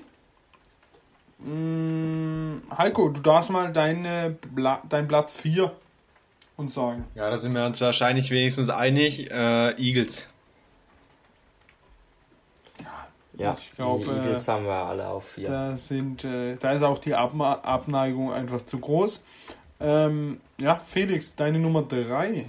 Hm, 1.42 2.62
Heiko, 2.76 3.08
du 3.08 3.20
darfst 3.20 3.50
mal 3.50 3.72
deine, 3.72 4.36
dein 4.88 5.08
Platz 5.08 5.36
4 5.36 5.72
uns 6.56 6.74
sagen. 6.74 7.04
Ja, 7.14 7.30
da 7.30 7.38
sind 7.38 7.54
wir 7.54 7.66
uns 7.66 7.80
wahrscheinlich 7.80 8.30
wenigstens 8.30 8.70
einig. 8.70 9.30
Äh, 9.30 9.74
Eagles. 9.76 10.28
Ja, 13.38 13.56
ich 13.58 13.74
glaube, 13.76 14.04
die 14.04 14.10
Eagles 14.10 14.46
haben 14.48 14.66
wir 14.66 14.72
alle 14.72 15.08
auf 15.08 15.30
vier. 15.30 15.48
Da, 15.48 15.76
sind, 15.76 16.24
äh, 16.24 16.56
da 16.56 16.72
ist 16.72 16.82
auch 16.82 16.98
die 16.98 17.14
Ab 17.14 17.32
Abneigung 17.40 18.32
einfach 18.32 18.64
zu 18.64 18.78
groß. 18.78 19.24
Ähm, 19.80 20.40
ja, 20.60 20.76
Felix, 20.76 21.34
deine 21.34 21.58
Nummer 21.58 21.82
drei. 21.82 22.44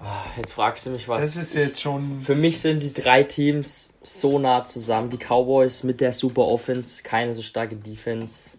Ah, 0.00 0.24
jetzt 0.36 0.52
fragst 0.52 0.86
du 0.86 0.90
mich 0.90 1.08
was. 1.08 1.20
Das 1.20 1.36
ist 1.36 1.54
jetzt 1.54 1.80
schon. 1.80 2.20
Für 2.20 2.34
mich 2.34 2.60
sind 2.60 2.82
die 2.82 2.92
drei 2.92 3.22
Teams 3.22 3.90
so 4.02 4.38
nah 4.38 4.64
zusammen. 4.64 5.10
Die 5.10 5.18
Cowboys 5.18 5.84
mit 5.84 6.00
der 6.00 6.12
super 6.12 6.42
Offense, 6.42 7.02
keine 7.02 7.34
so 7.34 7.42
starke 7.42 7.76
Defense. 7.76 8.58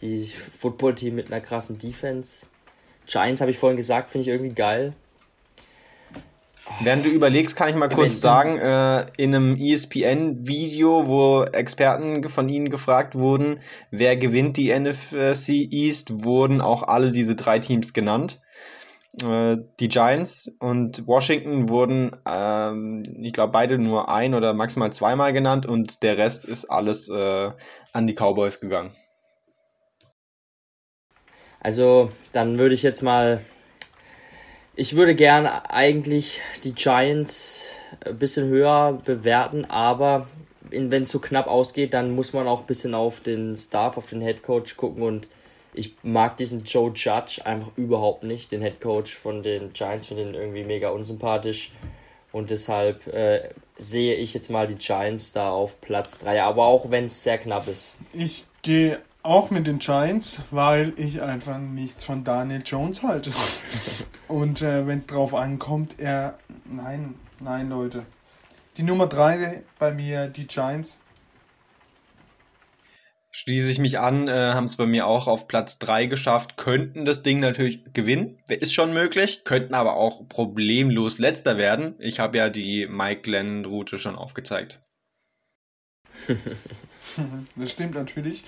Die 0.00 0.26
Football-Team 0.26 1.14
mit 1.14 1.26
einer 1.26 1.40
krassen 1.40 1.78
Defense. 1.78 2.46
Giants 3.06 3.40
habe 3.40 3.50
ich 3.50 3.58
vorhin 3.58 3.76
gesagt, 3.76 4.10
finde 4.10 4.22
ich 4.22 4.28
irgendwie 4.28 4.54
geil. 4.54 4.94
Während 6.80 7.06
du 7.06 7.10
überlegst, 7.10 7.56
kann 7.56 7.68
ich 7.68 7.74
mal 7.74 7.88
kurz 7.88 8.20
sagen, 8.20 8.58
äh, 8.58 9.06
in 9.16 9.34
einem 9.34 9.56
ESPN-Video, 9.56 11.06
wo 11.06 11.42
Experten 11.42 12.28
von 12.28 12.48
ihnen 12.48 12.70
gefragt 12.70 13.14
wurden, 13.14 13.60
wer 13.90 14.16
gewinnt 14.16 14.56
die 14.56 14.70
NFC 14.70 15.48
East, 15.70 16.24
wurden 16.24 16.60
auch 16.60 16.82
alle 16.82 17.12
diese 17.12 17.34
drei 17.36 17.60
Teams 17.60 17.92
genannt. 17.92 18.40
Äh, 19.22 19.58
die 19.80 19.88
Giants 19.88 20.50
und 20.58 21.06
Washington 21.06 21.68
wurden, 21.70 22.16
ähm, 22.26 23.02
ich 23.22 23.32
glaube, 23.32 23.52
beide 23.52 23.78
nur 23.78 24.10
ein 24.10 24.34
oder 24.34 24.52
maximal 24.52 24.92
zweimal 24.92 25.32
genannt 25.32 25.64
und 25.64 26.02
der 26.02 26.18
Rest 26.18 26.44
ist 26.44 26.66
alles 26.66 27.08
äh, 27.08 27.50
an 27.92 28.06
die 28.06 28.14
Cowboys 28.14 28.60
gegangen. 28.60 28.94
Also, 31.60 32.12
dann 32.32 32.58
würde 32.58 32.74
ich 32.74 32.82
jetzt 32.82 33.02
mal 33.02 33.40
ich 34.76 34.94
würde 34.94 35.14
gern 35.14 35.46
eigentlich 35.46 36.40
die 36.62 36.74
Giants 36.74 37.70
ein 38.04 38.18
bisschen 38.18 38.48
höher 38.48 39.00
bewerten, 39.04 39.64
aber 39.64 40.28
wenn 40.70 41.02
es 41.02 41.10
so 41.10 41.18
knapp 41.18 41.46
ausgeht, 41.46 41.94
dann 41.94 42.14
muss 42.14 42.32
man 42.32 42.46
auch 42.46 42.60
ein 42.60 42.66
bisschen 42.66 42.94
auf 42.94 43.20
den 43.20 43.56
Staff, 43.56 43.96
auf 43.96 44.10
den 44.10 44.20
Head 44.20 44.42
Coach 44.42 44.76
gucken 44.76 45.02
und 45.02 45.28
ich 45.72 45.94
mag 46.02 46.36
diesen 46.36 46.64
Joe 46.64 46.92
Judge 46.94 47.40
einfach 47.44 47.70
überhaupt 47.76 48.22
nicht, 48.22 48.52
den 48.52 48.62
Head 48.62 48.80
Coach 48.80 49.14
von 49.14 49.42
den 49.42 49.72
Giants, 49.72 50.06
finde 50.06 50.24
den 50.24 50.34
irgendwie 50.34 50.64
mega 50.64 50.90
unsympathisch 50.90 51.72
und 52.32 52.50
deshalb 52.50 53.06
äh, 53.06 53.50
sehe 53.78 54.14
ich 54.14 54.34
jetzt 54.34 54.50
mal 54.50 54.66
die 54.66 54.76
Giants 54.76 55.32
da 55.32 55.50
auf 55.50 55.80
Platz 55.80 56.18
3, 56.18 56.42
aber 56.42 56.66
auch 56.66 56.90
wenn 56.90 57.06
es 57.06 57.22
sehr 57.22 57.38
knapp 57.38 57.68
ist. 57.68 57.94
Ich 58.12 58.44
gehe 58.62 58.98
auch 59.26 59.50
mit 59.50 59.66
den 59.66 59.78
Giants, 59.78 60.40
weil 60.50 60.92
ich 60.96 61.22
einfach 61.22 61.58
nichts 61.58 62.04
von 62.04 62.24
Daniel 62.24 62.62
Jones 62.64 63.02
halte. 63.02 63.32
Und 64.28 64.62
äh, 64.62 64.86
wenn 64.86 65.00
es 65.00 65.06
drauf 65.06 65.34
ankommt, 65.34 65.96
er. 65.98 66.38
Nein, 66.64 67.14
nein, 67.40 67.68
Leute. 67.68 68.06
Die 68.76 68.82
Nummer 68.82 69.06
3 69.06 69.62
bei 69.78 69.92
mir, 69.92 70.28
die 70.28 70.46
Giants. 70.46 71.00
Schließe 73.30 73.70
ich 73.70 73.78
mich 73.78 73.98
an, 73.98 74.28
äh, 74.28 74.32
haben 74.32 74.64
es 74.64 74.76
bei 74.76 74.86
mir 74.86 75.06
auch 75.06 75.28
auf 75.28 75.46
Platz 75.46 75.78
3 75.78 76.06
geschafft, 76.06 76.56
könnten 76.56 77.04
das 77.04 77.22
Ding 77.22 77.38
natürlich 77.40 77.84
gewinnen, 77.92 78.38
ist 78.48 78.72
schon 78.72 78.94
möglich, 78.94 79.42
könnten 79.44 79.74
aber 79.74 79.96
auch 79.96 80.26
problemlos 80.26 81.18
letzter 81.18 81.58
werden. 81.58 81.96
Ich 81.98 82.18
habe 82.18 82.38
ja 82.38 82.48
die 82.48 82.86
Mike 82.86 83.20
Glenn-Route 83.22 83.98
schon 83.98 84.16
aufgezeigt. 84.16 84.80
das 87.56 87.70
stimmt 87.70 87.94
natürlich. 87.94 88.42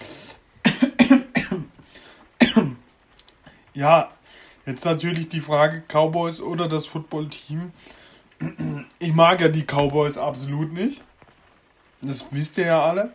Ja, 3.78 4.10
jetzt 4.66 4.84
natürlich 4.84 5.28
die 5.28 5.40
Frage 5.40 5.82
Cowboys 5.86 6.40
oder 6.40 6.68
das 6.68 6.86
Footballteam. 6.86 7.70
Ich 8.98 9.12
mag 9.14 9.40
ja 9.40 9.46
die 9.46 9.62
Cowboys 9.62 10.18
absolut 10.18 10.72
nicht. 10.72 11.00
Das 12.02 12.26
wisst 12.32 12.58
ihr 12.58 12.66
ja 12.66 12.82
alle. 12.82 13.12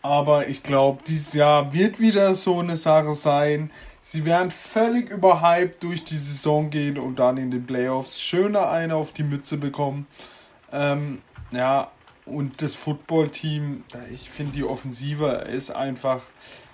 Aber 0.00 0.48
ich 0.48 0.62
glaube, 0.62 1.02
dieses 1.06 1.34
Jahr 1.34 1.74
wird 1.74 2.00
wieder 2.00 2.34
so 2.34 2.60
eine 2.60 2.78
Sache 2.78 3.12
sein. 3.12 3.70
Sie 4.02 4.24
werden 4.24 4.50
völlig 4.50 5.10
überhyped 5.10 5.82
durch 5.82 6.02
die 6.02 6.16
Saison 6.16 6.70
gehen 6.70 6.98
und 6.98 7.18
dann 7.18 7.36
in 7.36 7.50
den 7.50 7.66
Playoffs 7.66 8.22
schöner 8.22 8.70
eine 8.70 8.96
auf 8.96 9.12
die 9.12 9.22
Mütze 9.22 9.58
bekommen. 9.58 10.06
Ähm, 10.72 11.20
ja, 11.52 11.90
und 12.24 12.62
das 12.62 12.74
Footballteam, 12.74 13.84
ich 14.10 14.30
finde 14.30 14.52
die 14.52 14.64
Offensive 14.64 15.26
ist 15.52 15.70
einfach 15.70 16.22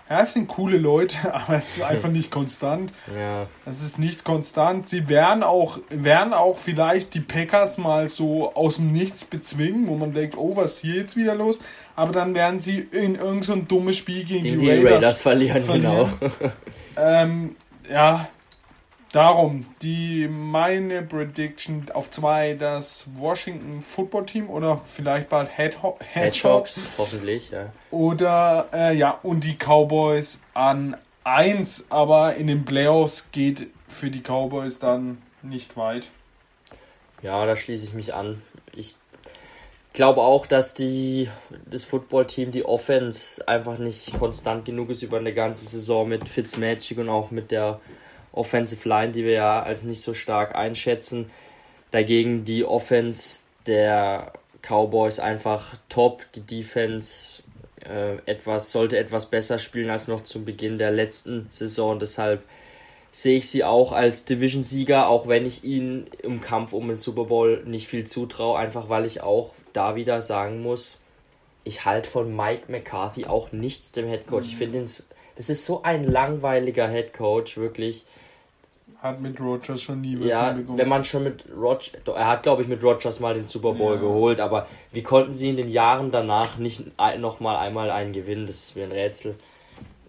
ja, 0.09 0.21
es 0.23 0.35
sind 0.35 0.47
coole 0.49 0.79
Leute, 0.79 1.17
aber 1.35 1.57
es 1.57 1.77
ist 1.77 1.83
einfach 1.83 2.11
nicht 2.11 2.31
konstant. 2.31 2.93
Ja. 3.17 3.49
Es 3.65 3.83
ist 3.83 3.99
nicht 3.99 4.25
konstant. 4.25 4.89
Sie 4.89 5.09
werden 5.09 5.43
auch, 5.43 5.79
werden 5.91 6.33
auch 6.33 6.59
vielleicht 6.59 7.15
die 7.15 7.21
Packers 7.21 7.77
mal 7.79 8.09
so 8.09 8.55
aus 8.55 8.77
dem 8.77 8.93
Nichts 8.93 9.25
bezwingen, 9.25 9.89
wo 9.89 9.97
man 9.97 10.13
denkt, 10.13 10.37
oh, 10.37 10.57
was 10.57 10.75
ist 10.75 10.79
hier 10.81 10.95
jetzt 10.95 11.17
wieder 11.17 11.35
los? 11.35 11.61
Aber 11.97 12.13
dann 12.13 12.35
werden 12.35 12.61
sie 12.61 12.87
in 12.93 13.17
irgendein 13.17 13.43
so 13.43 13.57
dummes 13.57 13.97
Spiel 13.97 14.25
gegen, 14.25 14.45
gegen 14.45 14.61
die, 14.61 14.71
Raiders, 14.71 14.93
Raiders 14.93 15.23
verlieren, 15.23 15.63
verlieren. 15.63 16.09
genau. 16.21 16.33
ähm, 16.97 17.57
ja, 17.91 18.29
Darum, 19.17 19.65
die 19.81 20.29
meine 20.29 21.01
Prediction 21.01 21.87
auf 21.95 22.11
zwei 22.11 22.53
das 22.53 23.07
Washington 23.15 23.81
Football 23.81 24.27
Team 24.27 24.51
oder 24.51 24.83
vielleicht 24.85 25.31
bald 25.31 25.57
Hedgehog, 25.57 25.99
Hedgehogs, 26.13 26.81
hoffentlich, 26.99 27.51
ja. 27.51 27.73
Oder 27.91 28.69
äh, 28.75 28.95
ja, 28.95 29.19
und 29.23 29.45
die 29.45 29.55
Cowboys 29.55 30.43
an 30.53 30.99
eins, 31.25 31.87
aber 31.89 32.35
in 32.35 32.47
den 32.47 32.67
Playoffs 32.67 33.31
geht 33.33 33.69
für 33.89 34.11
die 34.11 34.21
Cowboys 34.21 34.81
dann 34.81 35.23
nicht 35.41 35.79
weit. 35.79 36.11
Ja, 37.23 37.47
da 37.47 37.57
schließe 37.57 37.87
ich 37.87 37.95
mich 37.95 38.13
an. 38.13 38.43
Ich 38.75 38.97
glaube 39.95 40.21
auch, 40.21 40.47
dass 40.47 40.75
die 40.75 41.31
das 41.65 41.85
Football-Team, 41.85 42.53
die 42.53 42.67
Offense 42.67 43.49
einfach 43.49 43.79
nicht 43.79 44.19
konstant 44.19 44.67
genug 44.67 44.91
ist 44.91 45.03
über 45.03 45.17
eine 45.17 45.33
ganze 45.33 45.65
Saison 45.65 46.07
mit 46.07 46.29
Fitzmagic 46.29 46.99
und 46.99 47.09
auch 47.09 47.31
mit 47.31 47.51
der 47.51 47.81
Offensive 48.37 48.89
Line, 48.89 49.13
die 49.13 49.25
wir 49.25 49.33
ja 49.33 49.63
als 49.63 49.83
nicht 49.83 50.03
so 50.03 50.15
stark 50.15 50.55
einschätzen. 50.55 51.31
Dagegen 51.91 52.45
die 52.45 52.65
Offense 52.65 53.45
der 53.67 54.33
Cowboys 54.63 55.19
einfach 55.19 55.77
top. 55.89 56.23
Die 56.35 56.43
Defense 56.43 57.43
äh, 57.85 58.17
etwas, 58.27 58.73
sollte 58.73 58.99
etwas 58.99 59.27
besser 59.27 59.59
spielen 59.59 59.91
als 59.91 60.09
noch 60.09 60.25
zu 60.25 60.45
Beginn 60.45 60.79
der 60.79 60.91
letzten 60.91 61.49
Saison. 61.51 61.99
Deshalb 61.99 62.43
sehe 63.13 63.39
ich 63.39 63.49
sie 63.49 63.65
auch 63.65 63.93
als 63.93 64.25
Division-Sieger, 64.27 65.09
auch 65.09 65.27
wenn 65.27 65.47
ich 65.47 65.65
ihnen 65.65 66.07
im 66.23 66.41
Kampf 66.41 66.73
um 66.73 66.89
den 66.89 66.99
Super 66.99 67.25
Bowl 67.25 67.63
nicht 67.65 67.89
viel 67.89 68.05
zutraue, 68.05 68.59
einfach 68.59 68.89
weil 68.89 69.07
ich 69.07 69.23
auch 69.23 69.55
da 69.73 69.97
wieder 69.97 70.21
sagen 70.21 70.63
muss, 70.63 71.01
ich 71.65 71.85
halte 71.85 72.09
von 72.09 72.35
Mike 72.35 72.71
McCarthy 72.71 73.25
auch 73.25 73.53
nichts, 73.53 73.93
dem 73.93 74.07
Head 74.07 74.27
Coach. 74.27 74.47
Mhm. 74.47 74.51
Ich 74.51 74.57
finde, 74.57 74.81
das 74.81 75.49
ist 75.49 75.67
so 75.67 75.83
ein 75.83 76.05
langweiliger 76.05 76.89
Head 76.89 77.13
Coach, 77.13 77.57
wirklich 77.57 78.05
hat 79.09 79.23
mit 79.23 79.41
Rogers 79.41 79.83
schon 79.83 80.01
nie 80.01 80.19
was 80.19 80.29
Ja, 80.29 80.57
wenn 80.69 80.89
man 80.89 81.05
schon 81.05 81.25
mit 81.25 81.45
Rogers, 81.55 81.93
er 82.07 82.27
hat 82.27 82.43
glaube 82.43 82.63
ich 82.63 82.69
mit 82.69 82.83
Rogers 82.83 83.21
mal 83.21 83.35
den 83.35 83.47
Super 83.47 83.73
Bowl 83.73 83.95
ja. 83.95 84.01
geholt, 84.01 84.41
aber 84.41 84.67
wie 84.93 85.03
konnten 85.03 85.33
sie 85.33 85.51
in 85.51 85.57
den 85.57 85.71
Jahren 85.71 86.11
danach 86.11 86.59
nicht 86.59 86.85
noch 87.19 87.41
mal 87.41 87.57
einmal 87.57 87.91
einen 87.91 88.13
gewinnen? 88.13 88.47
Das 88.47 88.77
wäre 88.77 88.89
ein 88.89 88.93
Rätsel. 88.93 89.37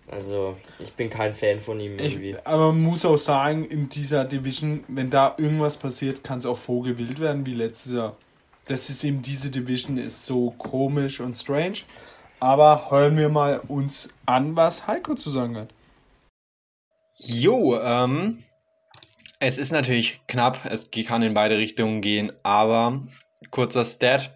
Also, 0.09 0.55
ich 0.79 0.93
bin 0.93 1.09
kein 1.09 1.33
Fan 1.33 1.59
von 1.59 1.79
ihm 1.81 1.99
irgendwie. 1.99 2.31
Ich, 2.31 2.47
aber 2.47 2.67
man 2.67 2.81
muss 2.81 3.03
auch 3.03 3.17
sagen, 3.17 3.65
in 3.65 3.89
dieser 3.89 4.23
Division, 4.23 4.85
wenn 4.87 5.09
da 5.09 5.35
irgendwas 5.37 5.75
passiert, 5.75 6.23
kann 6.23 6.39
es 6.39 6.45
auch 6.45 6.57
vorgewillt 6.57 7.19
werden 7.19 7.45
wie 7.45 7.53
letztes 7.53 7.91
Jahr. 7.91 8.15
Das 8.67 8.89
ist 8.89 9.03
eben, 9.03 9.21
diese 9.21 9.49
Division 9.49 9.97
ist 9.97 10.25
so 10.25 10.51
komisch 10.51 11.19
und 11.19 11.35
strange. 11.35 11.79
Aber 12.39 12.89
hören 12.89 13.17
wir 13.17 13.29
mal 13.29 13.61
uns 13.67 14.09
an, 14.25 14.55
was 14.55 14.87
Heiko 14.87 15.15
zu 15.15 15.29
sagen 15.29 15.57
hat. 15.57 15.69
Jo, 17.17 17.79
ähm, 17.81 18.43
es 19.39 19.57
ist 19.57 19.72
natürlich 19.72 20.22
knapp, 20.27 20.65
es 20.69 20.89
kann 20.91 21.22
in 21.22 21.34
beide 21.34 21.57
Richtungen 21.57 22.01
gehen, 22.01 22.31
aber 22.43 23.01
kurzer 23.51 23.85
Stat. 23.85 24.34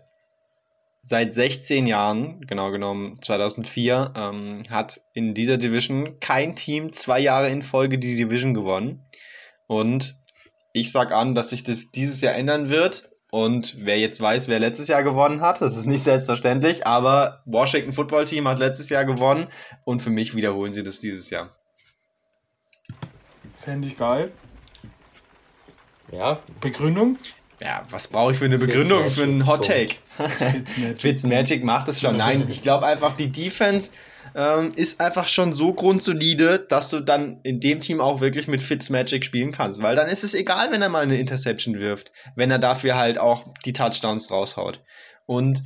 Seit 1.03 1.33
16 1.33 1.87
Jahren, 1.87 2.41
genau 2.45 2.69
genommen 2.69 3.19
2004, 3.23 4.13
ähm, 4.15 4.61
hat 4.69 5.01
in 5.13 5.33
dieser 5.33 5.57
Division 5.57 6.19
kein 6.19 6.55
Team 6.55 6.93
zwei 6.93 7.19
Jahre 7.19 7.49
in 7.49 7.63
Folge 7.63 7.97
die 7.97 8.15
Division 8.15 8.53
gewonnen. 8.53 9.03
Und 9.65 10.19
ich 10.73 10.91
sag 10.91 11.11
an, 11.11 11.33
dass 11.33 11.49
sich 11.49 11.63
das 11.63 11.91
dieses 11.91 12.21
Jahr 12.21 12.35
ändern 12.35 12.69
wird. 12.69 13.09
Und 13.31 13.77
wer 13.79 13.97
jetzt 13.97 14.21
weiß, 14.21 14.47
wer 14.47 14.59
letztes 14.59 14.89
Jahr 14.89 15.01
gewonnen 15.01 15.41
hat, 15.41 15.61
das 15.61 15.75
ist 15.75 15.87
nicht 15.87 16.03
selbstverständlich, 16.03 16.85
aber 16.85 17.41
Washington 17.45 17.93
Football 17.93 18.25
Team 18.25 18.47
hat 18.47 18.59
letztes 18.59 18.89
Jahr 18.89 19.05
gewonnen 19.05 19.47
und 19.85 20.01
für 20.01 20.09
mich 20.11 20.35
wiederholen 20.35 20.71
sie 20.71 20.83
das 20.83 20.99
dieses 20.99 21.31
Jahr. 21.31 21.55
Fände 23.55 23.87
ich 23.87 23.97
geil. 23.97 24.31
Ja. 26.11 26.43
Begründung? 26.59 27.17
Ja, 27.61 27.85
was 27.91 28.07
brauche 28.07 28.31
ich 28.31 28.37
für 28.37 28.45
eine 28.45 28.57
Begründung 28.57 29.07
für 29.07 29.21
einen 29.21 29.45
Hot 29.45 29.65
Take? 29.65 29.95
Fitzmagic. 30.95 31.63
Macht 31.63 31.87
es 31.89 32.01
schon. 32.01 32.17
Nein, 32.17 32.47
ich 32.49 32.63
glaube 32.63 32.87
einfach, 32.87 33.13
die 33.13 33.31
Defense 33.31 33.91
ähm, 34.33 34.71
ist 34.75 34.99
einfach 34.99 35.27
schon 35.27 35.53
so 35.53 35.71
grundsolide, 35.71 36.57
dass 36.57 36.89
du 36.89 37.01
dann 37.01 37.39
in 37.43 37.59
dem 37.59 37.79
Team 37.79 38.01
auch 38.01 38.19
wirklich 38.19 38.47
mit 38.47 38.63
Fitzmagic 38.63 39.23
spielen 39.23 39.51
kannst. 39.51 39.83
Weil 39.83 39.95
dann 39.95 40.09
ist 40.09 40.23
es 40.23 40.33
egal, 40.33 40.71
wenn 40.71 40.81
er 40.81 40.89
mal 40.89 41.03
eine 41.03 41.17
Interception 41.17 41.77
wirft, 41.77 42.11
wenn 42.35 42.49
er 42.49 42.59
dafür 42.59 42.97
halt 42.97 43.19
auch 43.19 43.45
die 43.63 43.73
Touchdowns 43.73 44.31
raushaut. 44.31 44.81
Und 45.27 45.61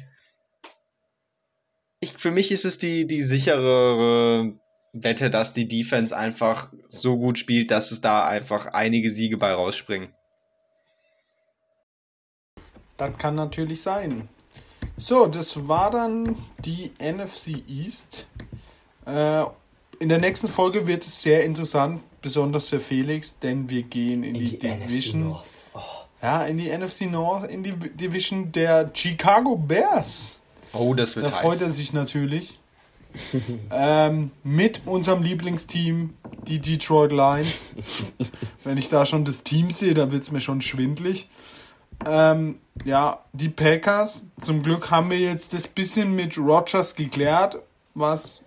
ich, 2.02 2.14
für 2.18 2.32
mich 2.32 2.52
ist 2.52 2.66
es 2.66 2.78
die, 2.78 3.08
die 3.08 3.24
sicherere 3.24 4.54
Wette, 4.92 5.30
dass 5.30 5.54
die 5.54 5.68
Defense 5.68 6.16
einfach 6.16 6.72
so 6.88 7.18
gut 7.18 7.38
spielt, 7.38 7.72
dass 7.72 7.92
es 7.92 8.02
da 8.02 8.26
einfach 8.26 8.68
einige 8.68 9.10
Siege 9.10 9.38
bei 9.38 9.54
rausspringen. 9.54 10.15
Das 12.98 13.18
kann 13.18 13.36
natürlich 13.36 13.82
sein. 13.82 14.30
So, 14.98 15.26
das 15.26 15.68
war 15.68 15.92
dann 15.92 16.38
die 16.60 16.92
NFC 17.00 17.64
East. 17.68 18.26
Äh, 19.06 19.44
in 20.00 20.10
der 20.10 20.20
nächsten 20.20 20.48
Folge 20.48 20.88
wird 20.88 21.06
es 21.06 21.22
sehr 21.22 21.44
interessant, 21.44 22.02
besonders 22.22 22.70
für 22.70 22.80
Felix, 22.80 23.38
denn 23.40 23.70
wir 23.70 23.84
gehen 23.84 24.24
in, 24.24 24.36
in 24.36 24.42
die, 24.42 24.58
die, 24.58 24.68
Division. 24.68 25.36
Oh. 25.74 25.80
Ja, 26.22 26.46
in 26.46 26.58
die 26.58 26.76
NFC 26.76 27.12
North, 27.12 27.52
in 27.52 27.64
die 27.64 27.74
Division 27.74 28.52
der 28.52 28.90
Chicago 28.94 29.56
Bears. 29.56 30.40
Oh, 30.74 30.94
das 30.94 31.16
wird 31.16 31.28
Da 31.28 31.32
heiß. 31.32 31.42
freut 31.42 31.62
er 31.62 31.72
sich 31.72 31.94
natürlich. 31.94 32.60
ähm, 33.72 34.32
mit 34.44 34.82
unserem 34.86 35.24
Lieblingsteam, 35.24 36.16
die 36.48 36.60
Detroit 36.60 37.12
Lions. 37.12 37.68
Wenn 38.64 38.78
ich 38.78 38.90
da 38.90 39.06
schon 39.06 39.24
das 39.24 39.44
Team 39.44 39.72
sehe, 39.72 39.94
da 39.94 40.12
wird 40.12 40.24
es 40.24 40.32
mir 40.32 40.42
schon 40.42 40.62
schwindlig. 40.62 41.30
Ähm, 42.04 42.60
ja, 42.84 43.24
die 43.34 43.50
Packers, 43.50 44.26
zum 44.42 44.64
Glück 44.64 44.92
haben 44.92 45.10
wir 45.10 45.20
jetzt 45.20 45.54
das 45.54 45.68
bisschen 45.68 46.16
mit 46.16 46.38
Rogers 46.38 46.96
geklärt, 46.96 47.58
was, 47.94 48.44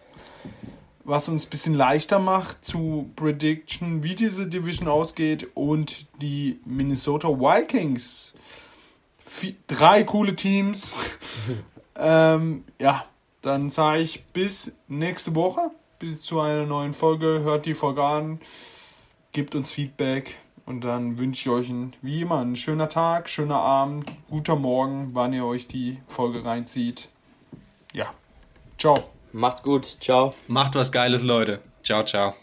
was 1.05 1.29
uns 1.29 1.47
ein 1.47 1.51
bisschen 1.51 1.75
leichter 1.75 2.19
macht 2.19 2.65
zu 2.65 3.11
prediction, 3.17 4.03
wie 4.03 4.15
diese 4.15 4.47
Division 4.47 4.89
ausgeht. 4.89 5.49
Und 5.55 6.07
die 6.21 6.61
Minnesota 6.67 7.29
Vikings. 7.29 8.35
Vier, 9.25 9.55
drei 9.67 10.05
coole 10.05 10.37
Teams. 10.37 10.95
ähm, 11.97 12.65
ja, 12.81 13.05
dann 13.43 13.71
sage 13.71 14.03
ich 14.03 14.25
bis 14.27 14.73
nächste 14.89 15.35
Woche, 15.35 15.71
bis 15.99 16.23
zu 16.23 16.41
einer 16.41 16.67
neuen 16.67 16.93
Folge. 16.93 17.41
Hört 17.43 17.67
die 17.67 17.75
Folge 17.75 18.03
an, 18.03 18.41
gebt 19.33 19.55
uns 19.55 19.71
Feedback. 19.71 20.37
Und 20.69 20.83
dann 20.83 21.17
wünsche 21.17 21.41
ich 21.41 21.49
euch 21.49 21.71
ein, 21.71 21.95
wie 22.03 22.21
immer 22.21 22.41
einen 22.41 22.55
schöner 22.55 22.91
Tag, 22.91 23.31
schöner 23.31 23.57
Abend, 23.57 24.05
guter 24.29 24.55
Morgen, 24.55 25.15
wann 25.15 25.33
ihr 25.33 25.47
euch 25.47 25.67
die 25.67 25.97
Folge 26.09 26.45
reinzieht. 26.45 27.09
Ja, 27.95 28.13
ciao. 28.79 28.95
Macht's 29.33 29.63
gut. 29.63 29.87
Ciao. 30.03 30.35
Macht 30.47 30.75
was 30.75 30.93
Geiles, 30.93 31.23
Leute. 31.23 31.63
Ciao, 31.83 32.05
ciao. 32.05 32.35